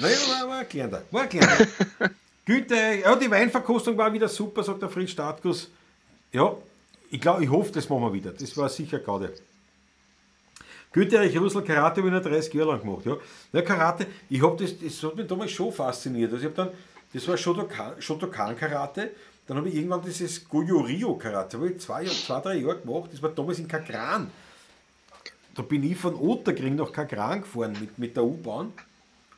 Nein, 0.01 0.11
war, 0.27 0.49
war 0.49 0.57
ein 0.59 0.67
kleiner, 0.67 1.01
war 1.09 1.21
ein 1.21 1.29
kleiner. 1.29 1.67
Güte, 2.45 2.75
ja, 2.75 3.15
die 3.15 3.31
Weinverkostung 3.31 3.97
war 3.97 4.11
wieder 4.11 4.27
super, 4.27 4.63
sagt 4.63 4.81
der 4.81 4.89
Fritz 4.89 5.11
Startkus. 5.11 5.69
Ja, 6.33 6.53
ich 7.09 7.21
glaube, 7.21 7.43
ich 7.43 7.49
hoffe, 7.49 7.71
das 7.71 7.87
machen 7.87 8.01
wir 8.01 8.13
wieder. 8.13 8.31
Das 8.31 8.57
war 8.57 8.67
sicher 8.67 8.99
gerade. 8.99 9.33
Güterich 10.91 11.39
Russell 11.39 11.61
Karate 11.61 12.01
habe 12.03 12.17
ich 12.17 12.23
30 12.23 12.53
Jahre 12.53 12.71
lang 12.71 12.81
gemacht. 12.81 13.05
Ja, 13.05 13.15
ja 13.53 13.61
Karate, 13.61 14.07
ich 14.29 14.41
habe 14.41 14.61
das, 14.61 14.77
das 14.77 15.01
hat 15.03 15.15
mich 15.15 15.27
damals 15.27 15.51
schon 15.51 15.71
fasziniert. 15.71 16.33
Also 16.33 16.45
ich 16.45 16.51
habe 16.51 16.55
dann, 16.55 16.75
das 17.13 17.25
war 17.29 17.37
Shotokan, 17.37 18.01
Shotokan 18.01 18.57
Karate 18.57 19.11
dann 19.47 19.57
habe 19.57 19.69
ich 19.69 19.75
irgendwann 19.75 20.01
dieses 20.01 20.47
Goyo-Rio 20.47 21.15
Karate, 21.15 21.57
habe 21.57 21.71
ich 21.71 21.79
zwei, 21.79 22.05
zwei, 22.05 22.39
drei 22.39 22.55
Jahre 22.55 22.79
gemacht. 22.79 23.09
Das 23.11 23.21
war 23.21 23.31
damals 23.31 23.59
in 23.59 23.67
Kakran. 23.67 24.31
Da 25.55 25.61
bin 25.61 25.83
ich 25.83 25.97
von 25.97 26.15
Otterkring 26.15 26.75
nach 26.75 26.91
Kakran 26.91 27.41
gefahren 27.41 27.75
mit, 27.79 27.97
mit 27.97 28.15
der 28.15 28.23
U-Bahn. 28.23 28.71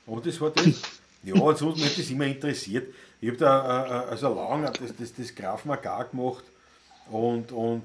Und 0.05 0.25
das 0.25 0.39
war 0.39 0.51
das. 0.51 0.65
Ja, 1.25 1.35
und 1.35 1.57
sonst 1.57 1.77
mich 1.77 1.89
hat 1.89 1.97
das 1.97 2.09
immer 2.09 2.25
interessiert. 2.25 2.93
Ich 3.21 3.29
habe 3.29 3.37
da 3.37 3.85
äh, 3.85 3.89
äh 3.89 4.09
also 4.09 4.35
lange 4.35 4.69
das, 4.77 4.93
das, 4.93 5.13
das 5.13 5.33
Graf 5.33 5.63
Magar 5.63 6.03
gemacht. 6.03 6.43
Und, 7.09 7.49
und 7.53 7.83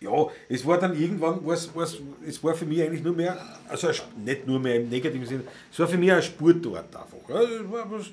ja, 0.00 0.26
es 0.48 0.66
war 0.66 0.78
dann 0.78 0.94
irgendwann, 0.94 1.44
war's, 1.44 1.74
war's, 1.74 1.96
es 2.26 2.42
war 2.44 2.54
für 2.54 2.66
mich 2.66 2.82
eigentlich 2.82 3.02
nur 3.02 3.14
mehr, 3.14 3.42
also 3.68 3.88
nicht 4.22 4.46
nur 4.46 4.60
mehr 4.60 4.76
im 4.76 4.88
negativen 4.88 5.26
Sinne, 5.26 5.44
es 5.72 5.78
war 5.78 5.88
für 5.88 5.98
mich 5.98 6.12
ein 6.12 6.22
Sportort 6.22 6.94
einfach. 6.94 7.28
War 7.28 7.90
was, 7.90 8.06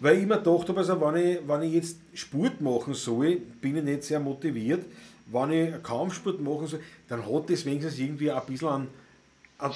weil 0.00 0.16
ich 0.16 0.22
immer 0.22 0.38
gedacht 0.38 0.68
habe, 0.68 0.78
also 0.78 1.00
wenn 1.00 1.16
ich, 1.16 1.38
wenn 1.46 1.62
ich 1.62 1.72
jetzt 1.74 1.96
Sport 2.14 2.60
machen 2.60 2.94
soll, 2.94 3.36
bin 3.60 3.76
ich 3.76 3.84
nicht 3.84 4.04
sehr 4.04 4.20
motiviert. 4.20 4.86
Wenn 5.30 5.50
ich 5.50 5.82
Kampfsport 5.82 6.40
machen 6.40 6.66
soll, 6.66 6.80
dann 7.08 7.24
hat 7.24 7.50
das 7.50 7.64
wenigstens 7.64 7.98
irgendwie 7.98 8.30
ein 8.30 8.46
bisschen 8.46 8.68
einen, 8.68 8.88
einen, 9.58 9.74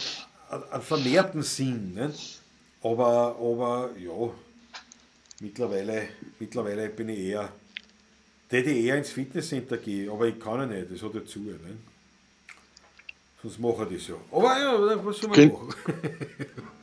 einen 0.71 0.83
vermehrten 0.83 1.43
Sinn. 1.43 1.95
Nicht? 1.95 2.41
Aber, 2.83 3.37
aber 3.39 3.91
ja, 3.99 4.31
mittlerweile, 5.41 6.09
mittlerweile 6.39 6.89
bin 6.89 7.11
ich 7.11 7.19
eher, 7.19 7.53
hätte 8.49 8.71
ich 8.71 8.85
eher 8.85 8.97
ins 8.97 9.11
Fitnesscenter 9.11 9.77
gehen, 9.77 10.11
aber 10.11 10.27
ich 10.27 10.41
kann 10.41 10.61
ja 10.61 10.67
nicht, 10.67 10.91
das 10.91 11.03
hat 11.03 11.15
dazu. 11.15 11.41
Nicht? 11.41 11.61
Sonst 13.43 13.59
mache 13.59 13.89
ich 13.91 13.99
das 13.99 14.09
ja. 14.09 14.15
Aber 14.31 14.59
ja, 14.59 15.05
was 15.05 15.19
soll 15.19 15.31
man 15.31 15.49
machen? 15.49 15.75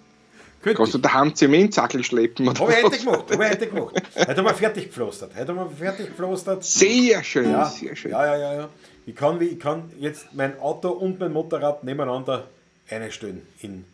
Könnte 0.61 0.77
Kannst 0.77 0.94
du 0.94 0.98
daheim 0.98 1.34
Zementsackel 1.34 2.03
schleppen? 2.03 2.48
Oder 2.49 2.60
habe 2.60 2.73
ich 2.73 2.84
heute 2.84 2.98
gemacht, 2.98 3.31
habe 3.31 3.45
ich 3.45 3.52
heute 3.52 3.68
gemacht. 3.68 3.95
Heute 4.15 4.36
haben 4.36 4.45
wir 4.45 4.53
fertig 4.53 4.84
gepflastert. 4.86 5.31
Heute 5.34 5.56
haben 5.56 5.69
wir 5.69 5.77
fertig 5.77 6.07
gepflastert. 6.07 6.65
Sehr 6.65 7.23
schön, 7.23 7.49
ja, 7.49 7.65
sehr 7.65 7.95
schön. 7.95 8.11
Ja, 8.11 8.26
ja, 8.26 8.38
ja, 8.38 8.53
ja. 8.61 8.69
Ich 9.06 9.15
kann, 9.15 9.41
ich 9.41 9.57
kann 9.57 9.90
jetzt 9.99 10.27
mein 10.34 10.60
Auto 10.60 10.90
und 10.90 11.19
mein 11.19 11.31
Motorrad 11.31 11.84
nebeneinander 11.86 12.48
einstellen 12.90 13.41
in 13.61 13.86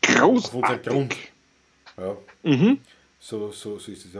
Großartig. 0.00 0.54
unseren 0.54 0.82
Grund. 0.82 1.16
Ja. 1.98 2.16
Mhm. 2.44 2.78
So, 3.20 3.52
so, 3.52 3.78
so 3.78 3.92
ist 3.92 4.06
es. 4.06 4.12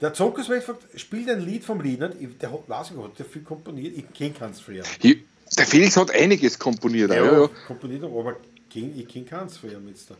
Der 0.00 0.12
Zonkus 0.12 0.48
fragt, 0.48 0.82
spielt 0.98 1.30
ein 1.30 1.40
Lied 1.40 1.62
vom 1.62 1.80
Lied, 1.80 2.00
nicht? 2.00 2.42
der 2.42 2.50
hat, 2.50 2.68
weiß 2.68 2.90
ich, 2.90 2.96
hat 2.96 3.16
der 3.16 3.26
viel 3.26 3.42
komponiert, 3.42 3.96
ich 3.96 4.12
kenne 4.12 4.32
keins 4.32 4.60
früher. 4.60 4.82
Der 5.02 5.66
Felix 5.66 5.96
hat 5.96 6.10
einiges 6.10 6.58
komponiert. 6.58 7.10
Ja, 7.10 7.24
ja, 7.24 7.40
ja. 7.42 7.50
komponiert, 7.68 8.02
aber 8.02 8.36
ich 8.74 9.08
kenne 9.08 9.24
keins 9.24 9.58
früher 9.58 9.80
jetzt 9.86 10.10
da 10.10 10.16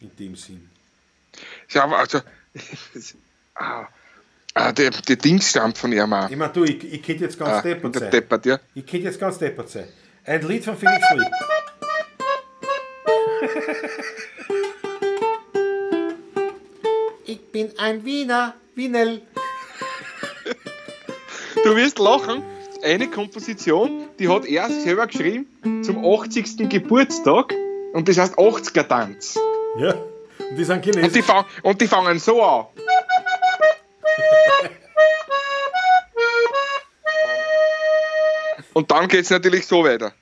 in 0.00 0.14
dem 0.16 0.36
Sinn. 0.36 0.68
Ja, 1.70 1.84
aber 1.84 1.98
also, 1.98 2.20
ah, 3.54 3.86
ah, 4.54 4.72
der, 4.72 4.90
der 4.90 5.16
Dings 5.16 5.50
stammt 5.50 5.78
von 5.78 5.92
ihm 5.92 6.12
auch. 6.12 6.30
Ich 6.30 6.36
meine, 6.36 6.52
du, 6.52 6.64
ich, 6.64 6.82
ich 6.92 7.02
könnte 7.02 7.24
jetzt 7.24 7.38
ganz 7.38 7.58
ah, 7.58 7.62
deppert 7.62 7.98
sein. 7.98 8.10
Deppert, 8.10 8.46
ja. 8.46 8.60
Ich 8.74 8.86
könnte 8.86 9.06
jetzt 9.06 9.20
ganz 9.20 9.38
deppert 9.38 9.68
sein. 9.68 9.88
Ein 10.24 10.42
Lied 10.42 10.64
von 10.64 10.76
Felix 10.76 11.04
Lee. 11.14 11.24
ich 17.26 17.40
bin 17.52 17.70
ein 17.78 18.04
Wiener, 18.04 18.54
Wienel. 18.74 19.22
Du 21.62 21.76
wirst 21.76 21.98
lachen. 21.98 22.42
Eine 22.82 23.08
Komposition, 23.10 24.08
die 24.18 24.28
hat 24.28 24.44
er 24.44 24.70
selber 24.70 25.06
geschrieben 25.08 25.82
zum 25.82 26.04
80. 26.04 26.68
Geburtstag 26.68 27.52
und 27.94 28.08
das 28.08 28.18
heißt 28.18 28.38
80er 28.38 28.86
Tanz. 28.86 29.36
Ja, 29.78 29.94
und 30.50 30.56
die 30.56 30.64
sind 30.64 30.84
chinesisch. 30.84 31.06
Und 31.06 31.14
die, 31.14 31.22
fang, 31.22 31.44
und 31.62 31.80
die 31.80 31.86
fangen 31.86 32.18
so 32.18 32.42
an. 32.42 32.66
und 38.72 38.90
dann 38.90 39.06
geht 39.08 39.24
es 39.24 39.30
natürlich 39.30 39.66
so 39.66 39.84
weiter. 39.84 40.12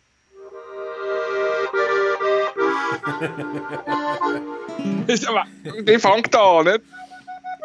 ist 5.07 5.29
aber, 5.29 5.45
die 5.65 5.99
fängt 5.99 6.35
da 6.35 6.59
an, 6.59 6.65
nicht? 6.65 6.81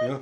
Ja. 0.02 0.20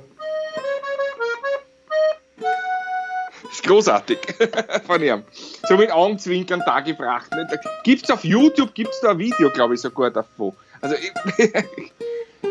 ist 3.58 3.64
großartig 3.64 4.18
von 4.86 5.02
ihm. 5.02 5.24
So 5.68 5.76
mit 5.76 5.90
Augenzwinkern 5.90 6.62
da 6.64 6.80
gebracht. 6.80 7.30
Gibt 7.84 8.04
es 8.04 8.10
auf 8.10 8.24
YouTube, 8.24 8.74
gibt 8.74 8.90
es 8.90 9.00
da 9.00 9.10
ein 9.10 9.18
Video, 9.18 9.50
glaube 9.50 9.74
ich, 9.74 9.80
sogar 9.80 10.10
davon. 10.10 10.54
Also, 10.80 10.96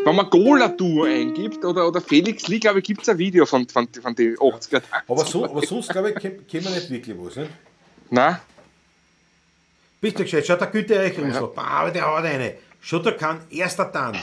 wenn 0.04 0.16
man 0.16 0.30
Gola-Duo 0.30 1.04
eingibt 1.04 1.64
oder, 1.64 1.88
oder 1.88 2.00
Felix 2.00 2.48
Lee, 2.48 2.58
glaube 2.58 2.78
ich, 2.78 2.84
gibt 2.84 3.02
es 3.02 3.08
ein 3.08 3.18
Video 3.18 3.46
von, 3.46 3.68
von, 3.68 3.88
von 3.88 4.14
den 4.14 4.36
80er 4.36 4.82
aber, 5.06 5.24
so, 5.24 5.44
aber 5.44 5.66
sonst, 5.66 5.90
glaube 5.90 6.10
ich, 6.10 6.16
kennen 6.16 6.64
wir 6.64 6.70
nicht 6.70 6.90
wirklich 6.90 7.16
was. 7.18 7.36
Ne? 7.36 7.48
Nein. 8.10 8.38
Bist 10.00 10.18
du 10.18 10.22
gescheit? 10.22 10.46
Schaut 10.46 10.60
der 10.60 10.68
Güte 10.68 10.98
euch 10.98 11.18
ja. 11.18 11.32
so. 11.32 11.48
Bah, 11.48 11.90
der 11.90 12.06
hat 12.06 12.24
eine. 12.24 12.54
Schutter 12.80 13.12
kann 13.12 13.40
erster 13.50 13.86
Dan. 13.86 14.16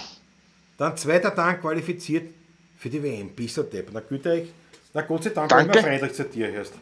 Dann 0.78 0.96
zweiter 0.96 1.32
Dan 1.32 1.60
qualifiziert 1.60 2.34
für 2.78 2.90
die 2.90 3.04
WM. 3.04 3.30
Bist 3.30 3.58
du 3.58 3.64
Depp. 3.64 3.90
Na 3.92 4.00
Güte 4.00 4.32
euch. 4.32 4.48
Na 4.94 5.02
Gott 5.02 5.24
sei 5.24 5.32
Dank, 5.32 5.50
Danke. 5.50 5.76
wenn 5.76 5.82
man 5.82 6.00
freundlich 6.00 6.14
zu 6.14 6.24
dir 6.24 6.52
hörst. 6.52 6.74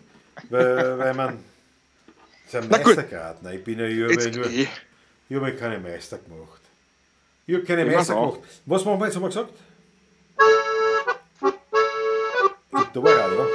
Weil, 0.49 0.99
weil 0.99 1.13
man. 1.13 1.39
Das 2.51 2.63
ist 2.63 2.71
ein 2.71 2.83
Meistergrad. 2.83 3.41
Nein, 3.41 3.57
ich 3.57 3.63
bin 3.63 3.79
ja. 3.79 3.87
Ich 3.87 5.35
habe 5.35 5.53
keine 5.53 5.79
Meister 5.79 6.19
gemacht. 6.19 6.61
Ich 7.45 7.55
habe 7.55 7.65
keine 7.65 7.85
Meister 7.85 8.15
gemacht. 8.15 8.39
Was 8.65 8.85
machen 8.85 8.99
wir 8.99 9.05
jetzt, 9.05 9.15
haben 9.15 9.23
wir 9.23 9.27
gesagt? 9.27 9.49
Da 12.93 13.03
war 13.03 13.11
er, 13.11 13.33
ja. 13.33 13.47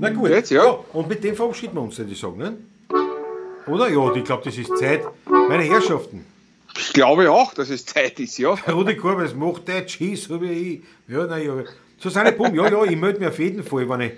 Na 0.00 0.10
gut. 0.10 0.30
Jetzt, 0.30 0.50
ja. 0.50 0.64
ja. 0.64 0.78
Und 0.92 1.08
mit 1.08 1.22
dem 1.22 1.34
verabschieden 1.34 1.74
wir 1.74 1.82
uns, 1.82 1.98
würde 1.98 2.12
ich 2.12 2.18
sagen. 2.18 2.38
Ne? 2.38 2.56
Oder? 3.66 3.90
Ja, 3.90 4.14
ich 4.14 4.24
glaube, 4.24 4.44
das 4.44 4.56
ist 4.56 4.76
Zeit. 4.78 5.02
Meine 5.26 5.64
Herrschaften. 5.64 6.24
Ich 6.78 6.92
glaube 6.92 7.30
auch, 7.30 7.52
dass 7.52 7.68
es 7.70 7.84
Zeit 7.84 8.18
ist, 8.20 8.38
ja. 8.38 8.50
Rudi 8.68 8.96
Korbes 8.96 9.34
macht 9.34 9.68
der 9.68 9.84
Cheese, 9.84 10.32
habe 10.32 10.46
ich. 10.46 10.82
Ja, 11.08 11.26
nein, 11.26 11.44
ja. 11.44 11.64
Susanne 11.98 12.32
Bum, 12.32 12.54
ja, 12.54 12.70
ja, 12.70 12.84
ich 12.84 12.96
melde 12.96 13.18
mich 13.18 13.28
auf 13.28 13.38
jeden 13.38 13.64
Fall, 13.64 13.88
wenn 13.88 14.00
ich 14.02 14.12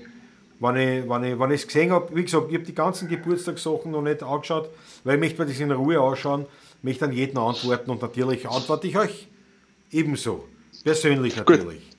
wenn 0.61 0.77
ich, 0.77 1.09
wenn 1.09 1.25
ich, 1.25 1.39
wenn 1.39 1.51
ich 1.51 1.63
es 1.63 1.67
gesehen 1.67 1.91
habe. 1.91 2.15
Wie 2.15 2.23
gesagt, 2.23 2.47
ich 2.49 2.55
habe 2.55 2.65
die 2.65 2.75
ganzen 2.75 3.09
Geburtstagssachen 3.09 3.91
noch 3.91 4.03
nicht 4.03 4.23
angeschaut, 4.23 4.69
weil 5.05 5.15
ich 5.15 5.21
möchte 5.21 5.43
mir 5.43 5.49
das 5.49 5.59
in 5.59 5.73
Ruhe 5.73 5.99
anschauen, 5.99 6.47
möchte 6.83 7.07
an 7.07 7.13
jeden 7.13 7.39
antworten 7.39 7.91
und 7.91 8.03
natürlich 8.03 8.49
antworte 8.49 8.87
ich 8.87 8.97
euch 8.97 9.29
ebenso. 9.91 10.45
Persönlich 10.85 11.37
natürlich. 11.37 11.81
Gut. 11.81 11.97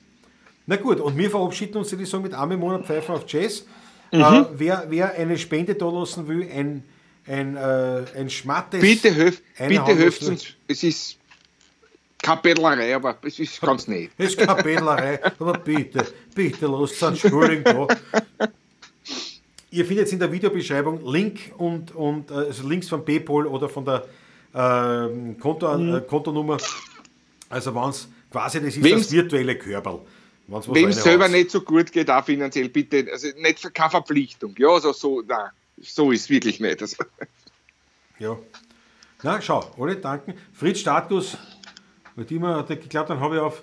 Na 0.66 0.76
gut, 0.76 1.00
und 1.00 1.16
wir 1.18 1.28
verabschieden 1.28 1.76
uns, 1.78 1.90
die 1.90 2.04
Song 2.06 2.22
mit 2.22 2.34
einem 2.34 2.60
Monat 2.60 2.86
Pfeifen 2.86 3.14
auf 3.14 3.24
Jazz. 3.26 3.64
Mhm. 4.12 4.20
Äh, 4.20 4.44
wer, 4.54 4.86
wer 4.88 5.14
eine 5.14 5.36
Spende 5.38 5.74
da 5.74 5.90
lassen 5.90 6.28
will, 6.28 6.48
ein, 6.54 6.84
ein, 7.26 7.56
äh, 7.56 8.04
ein 8.16 8.30
schmattes. 8.30 8.80
Bitte, 8.80 9.12
helf, 9.12 9.42
bitte 9.58 9.96
helft 9.96 10.22
uns. 10.22 10.46
Es 10.68 10.82
ist 10.84 11.18
keine 12.22 12.94
aber 12.94 13.18
es 13.22 13.38
ist 13.38 13.60
ganz 13.60 13.88
nett. 13.88 14.10
Es 14.16 14.34
ist 14.34 14.38
keine 14.38 15.20
aber 15.38 15.58
bitte, 15.58 16.06
bitte 16.34 16.66
lasst 16.66 17.02
uns 17.02 17.22
Entschuldigung 17.24 17.88
da. 17.88 18.48
Ihr 19.70 19.86
findet 19.86 20.12
in 20.12 20.18
der 20.18 20.30
Videobeschreibung 20.30 21.04
Link 21.10 21.52
und, 21.56 21.94
und 21.94 22.30
äh, 22.30 22.34
also 22.34 22.68
Links 22.68 22.88
von 22.88 23.04
PayPal 23.04 23.46
oder 23.46 23.70
von 23.70 23.84
der 23.86 24.04
äh, 24.52 25.34
Konto, 25.40 25.78
mhm. 25.78 25.96
äh, 25.96 26.00
Kontonummer. 26.02 26.58
Also 27.48 27.74
wenn 27.74 27.88
es 27.88 28.06
quasi 28.30 28.60
das 28.60 28.76
ist 28.76 28.84
Wem's, 28.84 29.04
das 29.04 29.12
virtuelle 29.12 29.56
Körperl. 29.56 30.00
Wem 30.46 30.90
es 30.90 31.02
selber 31.02 31.28
nicht 31.28 31.50
so 31.50 31.62
gut 31.62 31.90
geht, 31.90 32.10
auch 32.10 32.24
finanziell, 32.24 32.68
bitte, 32.68 33.06
also 33.10 33.28
nicht 33.38 33.60
für 33.60 33.70
keine 33.70 33.90
Verpflichtung. 33.90 34.54
Ja, 34.58 34.68
also 34.68 34.92
so, 34.92 35.22
nein, 35.22 35.50
so 35.80 36.10
ist 36.12 36.22
es 36.22 36.30
wirklich 36.30 36.60
nicht. 36.60 36.82
Also. 36.82 36.96
Ja. 38.18 38.38
Na, 39.22 39.40
schau, 39.40 39.72
alle 39.78 39.96
danken. 39.96 40.34
Fritz 40.52 40.80
Status 40.80 41.36
weil 42.16 42.24
die 42.24 42.36
immer 42.36 42.56
hat 42.56 42.68
geglaubt, 42.68 43.10
dann 43.10 43.20
habe 43.20 43.36
ich 43.36 43.40
auf 43.40 43.62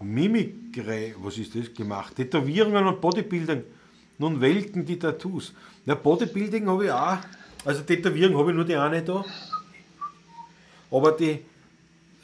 Mimikry, 0.00 1.14
was 1.18 1.38
ist 1.38 1.54
das, 1.54 1.72
gemacht. 1.74 2.16
Tätowierungen 2.16 2.86
und 2.86 3.00
Bodybuilding. 3.00 3.62
Nun 4.18 4.40
welken 4.40 4.84
die 4.84 4.98
Tattoos. 4.98 5.52
Ja, 5.86 5.94
Bodybuilding 5.94 6.68
habe 6.68 6.86
ich 6.86 6.90
auch. 6.90 7.18
Also 7.64 7.82
Tätowierung 7.82 8.36
habe 8.38 8.50
ich 8.50 8.56
nur 8.56 8.64
die 8.64 8.76
eine 8.76 9.02
da. 9.02 9.24
Aber 10.90 11.12
die 11.12 11.40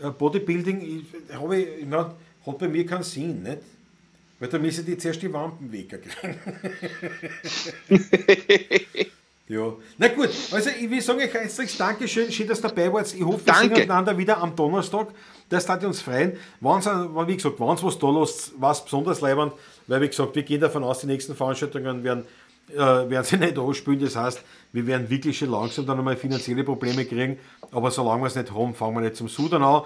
äh, 0.00 0.10
Bodybuilding 0.10 1.06
habe 1.32 1.56
ich, 1.58 1.86
na, 1.86 2.14
hat 2.46 2.58
bei 2.58 2.68
mir 2.68 2.86
keinen 2.86 3.02
Sinn, 3.02 3.42
nicht? 3.42 3.58
Weil 4.38 4.48
da 4.48 4.58
müssen 4.58 4.84
die 4.84 4.96
zuerst 4.98 5.22
die 5.22 5.32
Wampen 5.32 5.70
wegkriegen. 5.70 6.36
Ja, 9.46 9.74
na 9.98 10.08
gut, 10.08 10.30
also 10.52 10.70
ich 10.70 10.88
will 10.88 11.02
sagen 11.02 11.18
euch 11.18 11.34
herzliches 11.34 11.76
Dankeschön, 11.76 12.32
schön, 12.32 12.48
dass 12.48 12.60
ihr 12.60 12.62
dabei 12.62 12.90
wart. 12.90 13.12
Ich 13.14 13.22
hoffe, 13.22 13.44
wir 13.44 13.52
Danke. 13.52 13.76
sehen 13.76 13.90
einander 13.90 14.16
wieder 14.16 14.38
am 14.38 14.56
Donnerstag. 14.56 15.08
Das 15.48 15.68
hat 15.68 15.84
uns 15.84 16.00
freuen. 16.00 16.32
Wie 16.60 17.36
gesagt, 17.36 17.60
wenn 17.60 17.68
es 17.74 17.82
was 17.82 17.98
da 17.98 18.10
lässt, 18.10 18.52
was 18.58 18.84
besonders 18.84 19.20
leibend, 19.20 19.52
weil 19.86 20.00
wie 20.00 20.08
gesagt, 20.08 20.34
wir 20.34 20.42
gehen 20.42 20.60
davon 20.60 20.84
aus, 20.84 21.00
die 21.00 21.06
nächsten 21.06 21.34
Veranstaltungen 21.34 22.02
werden, 22.02 22.24
äh, 22.72 22.76
werden 22.76 23.24
sie 23.24 23.36
nicht 23.36 23.58
anspielen. 23.58 24.00
Das 24.00 24.16
heißt, 24.16 24.42
wir 24.72 24.86
werden 24.86 25.10
wirklich 25.10 25.38
schon 25.38 25.50
langsam 25.50 25.86
dann 25.86 25.98
einmal 25.98 26.16
finanzielle 26.16 26.64
Probleme 26.64 27.04
kriegen. 27.04 27.38
Aber 27.70 27.90
solange 27.90 28.22
wir 28.22 28.28
es 28.28 28.36
nicht 28.36 28.52
haben, 28.52 28.74
fangen 28.74 28.94
wir 28.94 29.00
nicht 29.02 29.16
zum 29.16 29.28
Sudan 29.28 29.62
an. 29.62 29.82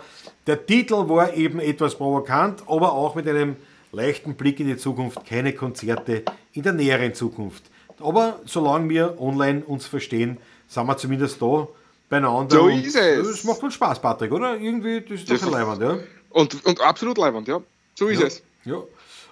Der 0.46 0.64
Titel 0.64 1.08
war 1.08 1.34
eben 1.34 1.58
etwas 1.58 1.96
provokant, 1.96 2.62
aber 2.68 2.92
auch 2.92 3.14
mit 3.14 3.26
einem 3.26 3.56
leichten 3.90 4.34
Blick 4.34 4.60
in 4.60 4.68
die 4.68 4.76
Zukunft. 4.76 5.24
Keine 5.26 5.52
Konzerte 5.52 6.22
in 6.52 6.62
der 6.62 6.72
näheren 6.72 7.14
Zukunft. 7.14 7.64
Aber 8.00 8.38
solange 8.44 8.88
wir 8.90 9.20
online 9.20 9.64
uns 9.64 9.86
verstehen, 9.86 10.38
sind 10.68 10.86
wir 10.86 10.96
zumindest 10.96 11.42
da 11.42 11.66
beieinander. 12.08 12.56
So 12.56 12.68
ist 12.68 12.96
es. 12.96 13.28
Das 13.28 13.44
macht 13.44 13.62
wohl 13.62 13.70
Spaß, 13.70 14.00
Patrick, 14.00 14.32
oder? 14.32 14.56
Irgendwie, 14.56 15.00
das 15.00 15.22
ist 15.22 15.42
doch 15.42 15.50
leibend, 15.50 15.82
ja. 15.82 15.98
Und, 16.30 16.64
und 16.64 16.80
absolut 16.80 17.18
leibend, 17.18 17.48
ja. 17.48 17.60
So 17.94 18.08
ist 18.08 18.20
ja, 18.20 18.26
es. 18.26 18.42
Ja. 18.64 18.82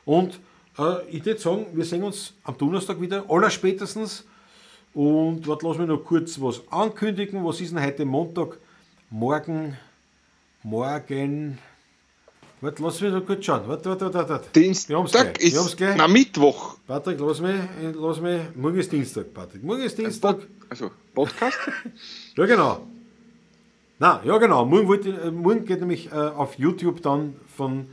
Und 0.05 0.40
äh, 0.78 1.07
ich 1.11 1.24
würde 1.24 1.40
sagen, 1.40 1.66
wir 1.73 1.85
sehen 1.85 2.03
uns 2.03 2.35
am 2.44 2.57
Donnerstag 2.57 3.01
wieder, 3.01 3.24
allerspätestens. 3.28 4.24
Und 4.94 5.47
warte, 5.47 5.66
lass 5.66 5.78
mich 5.78 5.89
noch 5.89 6.03
kurz 6.05 6.40
was 6.40 6.62
ankündigen. 6.70 7.44
Was 7.44 7.61
ist 7.61 7.73
denn 7.73 7.82
heute 7.82 8.05
Montag? 8.05 8.59
Morgen, 9.11 9.77
morgen, 10.62 11.59
Warte, 12.61 12.83
lass 12.83 13.01
mich 13.03 13.12
noch 13.12 13.27
kurz 13.27 13.45
schauen. 13.45 13.62
Warte, 13.66 13.91
warte, 13.91 14.15
warte. 14.15 14.28
warte. 14.31 14.49
Dienstag 14.55 15.39
ist 15.43 15.77
gleich. 15.77 15.97
Na, 15.97 16.09
Mittwoch. 16.09 16.78
Patrick, 16.87 17.20
lass 17.20 17.41
mich, 17.41 17.55
lass 17.95 18.20
mich. 18.20 18.41
Morgen 18.55 18.78
ist 18.78 18.91
Dienstag, 18.91 19.35
Patrick. 19.35 19.62
Morgen 19.62 19.83
ist 19.83 19.99
Dienstag. 19.99 20.39
Also, 20.70 20.91
Podcast? 21.15 21.59
ja, 22.37 22.47
genau. 22.47 22.87
Na, 23.99 24.23
ja, 24.24 24.39
genau. 24.39 24.65
Morgen, 24.65 24.89
wollte, 24.89 25.11
äh, 25.11 25.31
morgen 25.31 25.66
geht 25.66 25.81
nämlich 25.81 26.11
äh, 26.11 26.15
auf 26.15 26.59
YouTube 26.59 27.03
dann 27.03 27.37
von 27.55 27.87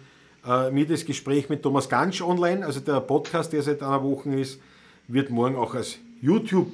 äh, 0.45 0.71
mir 0.71 0.87
das 0.87 1.05
Gespräch 1.05 1.49
mit 1.49 1.61
Thomas 1.61 1.89
Gansch 1.89 2.21
online. 2.21 2.65
Also 2.65 2.79
der 2.79 3.01
Podcast, 3.01 3.51
der 3.51 3.63
seit 3.63 3.81
einer 3.83 4.01
Woche 4.01 4.29
ist, 4.33 4.61
wird 5.09 5.29
morgen 5.29 5.57
auch 5.57 5.75
als 5.75 5.97
YouTube 6.21 6.73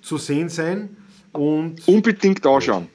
zu 0.00 0.16
sehen 0.16 0.48
sein. 0.48 0.96
Und 1.32 1.86
Unbedingt 1.88 2.46
anschauen. 2.46 2.86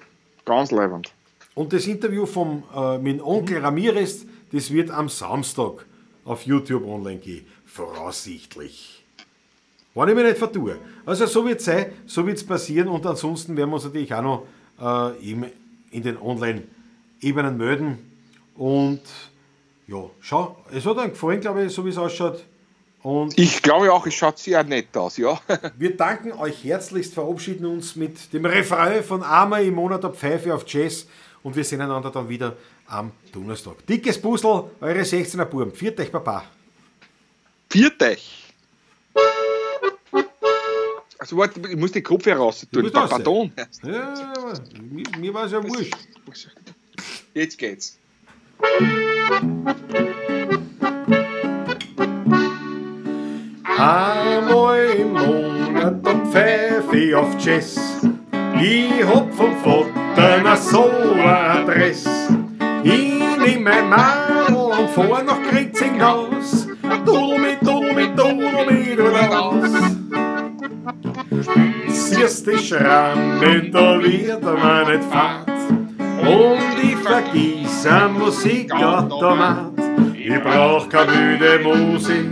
Ganz 0.46 0.72
leibend. 0.72 1.12
Und 1.54 1.74
das 1.74 1.88
Interview 1.88 2.26
vom, 2.26 2.64
äh, 2.76 2.98
mit 2.98 3.22
Onkel 3.22 3.60
Ramirez, 3.60 4.26
das 4.52 4.72
wird 4.72 4.90
am 4.90 5.10
Samstag 5.10 5.86
auf 6.26 6.46
YouTube 6.46 6.86
online 6.86 7.20
gehen. 7.20 7.46
Voraussichtlich. 7.66 9.04
Wenn 9.94 10.10
ich 10.10 10.16
mich 10.16 10.24
nicht 10.24 10.38
vertue. 10.38 10.78
Also 11.06 11.26
so 11.26 11.46
wird 11.46 11.60
es 11.60 11.66
sein, 11.66 11.88
so 12.06 12.26
wird 12.26 12.38
es 12.38 12.46
passieren 12.46 12.88
und 12.88 13.06
ansonsten 13.06 13.58
werden 13.58 13.70
wir 13.70 13.76
uns 13.76 13.84
natürlich 13.84 14.14
auch 14.14 14.22
noch 14.22 15.14
äh, 15.20 15.32
in 15.92 16.04
den 16.04 16.18
Online-Ebenen 16.18 17.58
melden. 17.58 17.98
Und 18.56 19.02
ja, 19.88 20.10
schau, 20.22 20.58
es 20.72 20.86
hat 20.86 20.98
einem 20.98 21.12
gefallen, 21.12 21.42
glaube 21.42 21.66
ich, 21.66 21.74
so 21.74 21.86
wie 21.86 21.90
es 21.90 21.98
ausschaut. 21.98 22.46
Und 23.04 23.38
ich 23.38 23.62
glaube 23.62 23.92
auch, 23.92 24.06
es 24.06 24.14
schaut 24.14 24.38
sehr 24.38 24.64
nett 24.64 24.96
aus, 24.96 25.18
ja. 25.18 25.40
wir 25.78 25.98
danken 25.98 26.34
euch 26.34 26.64
herzlichst, 26.64 27.14
verabschieden 27.14 27.66
uns 27.66 27.96
mit 27.96 28.32
dem 28.32 28.46
Refrain 28.46 29.04
von 29.04 29.24
Armer 29.24 29.60
im 29.62 29.74
Monat 29.74 30.04
der 30.04 30.12
Pfeife 30.12 30.54
auf 30.54 30.64
Jazz 30.68 31.08
und 31.44 31.56
wir 31.56 31.64
sehen 31.64 31.82
einander 31.82 32.12
dann 32.12 32.28
wieder 32.30 32.56
am 32.88 33.12
Donnerstag. 33.32 33.86
Dickes 33.88 34.22
Puzzle, 34.22 34.72
eure 34.80 35.02
16er 35.02 35.46
Buben. 35.46 35.72
Viert 35.74 36.00
euch, 36.00 36.12
Papa. 36.12 36.46
Viert 37.70 38.02
euch. 38.04 38.54
Also 41.18 41.38
warte, 41.38 41.62
ich 41.70 41.78
muss 41.78 41.92
die 41.92 42.02
Kopf 42.02 42.26
heraus 42.26 42.68
tun. 42.72 42.92
Pardon. 42.92 43.52
Ja, 43.84 44.14
mir, 44.82 45.04
mir 45.20 45.34
war 45.34 45.46
es 45.46 45.52
ja 45.52 45.64
wurscht. 45.64 45.96
Jetzt 47.34 47.58
geht's. 47.58 47.98
Einmal 53.78 54.86
im 54.98 55.14
Monat 55.14 56.06
der 56.06 56.26
Pfeife 56.26 57.18
auf 57.18 57.36
Jazz. 57.44 57.80
Ich 58.60 59.04
hab 59.04 59.34
vom 59.34 59.56
Vater 59.64 60.01
deiner 60.16 60.58
Soladress. 60.58 62.06
Ich 62.84 63.38
nehm 63.38 63.64
mein 63.64 63.90
Madel 63.90 64.56
und 64.56 64.90
fahr 64.90 65.24
nach 65.24 65.40
mit, 67.38 67.62
dudel 67.62 67.94
mit, 67.94 68.18
dudel 68.18 68.66
mit 68.74 69.00
raus. 69.34 69.70
Siehst 71.88 72.48
die 72.48 72.58
Schramme, 72.58 73.70
da 73.72 74.02
wird 74.02 74.44
man 74.44 74.88
nicht 74.88 75.04
fad. 75.12 75.48
Und 76.20 76.84
ich 76.84 76.98
vergieß 76.98 77.88
am 77.88 78.20
Musikautomat. 78.20 79.72
Ich 80.14 80.40
brauch 80.42 80.88
keine 80.90 81.12
müde 81.12 81.60
Musik, 81.64 82.32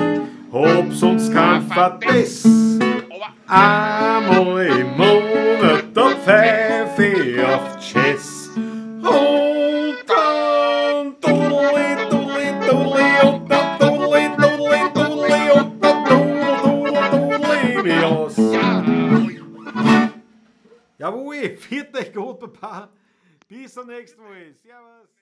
hab 0.52 0.94
sonst 0.94 1.34
kein 1.34 1.62
Verbiss. 1.64 2.48
Einmal 3.48 4.68
im 4.68 4.96
Monat 4.96 5.90
Pfeife 5.96 6.79
auf 6.79 6.79
Chess. 7.90 8.50
Und 8.56 9.04
dann 10.06 11.20
Dudeli, 11.20 12.08
Dudeli, 12.12 12.50
Dudeli 12.70 13.28
und 13.28 13.50
dann 13.50 13.80
Dudeli, 13.80 14.26
Dudeli, 14.38 14.82
Dudeli 14.94 15.52
und 15.60 15.84
dann 15.84 16.06
Dudel, 16.06 16.54
Dudel, 16.62 16.94
Dudeli 17.10 17.82
mich 17.82 18.04
aus. 18.04 18.36
Jawohl, 21.00 21.50
viert 21.58 21.98
euch 21.98 22.14
gut, 22.14 22.40
Papa. 22.40 22.90
Bis 23.48 23.74
zum 23.74 23.88
nächsten 23.88 24.22
Mal. 24.22 24.54
Servus. 24.54 25.19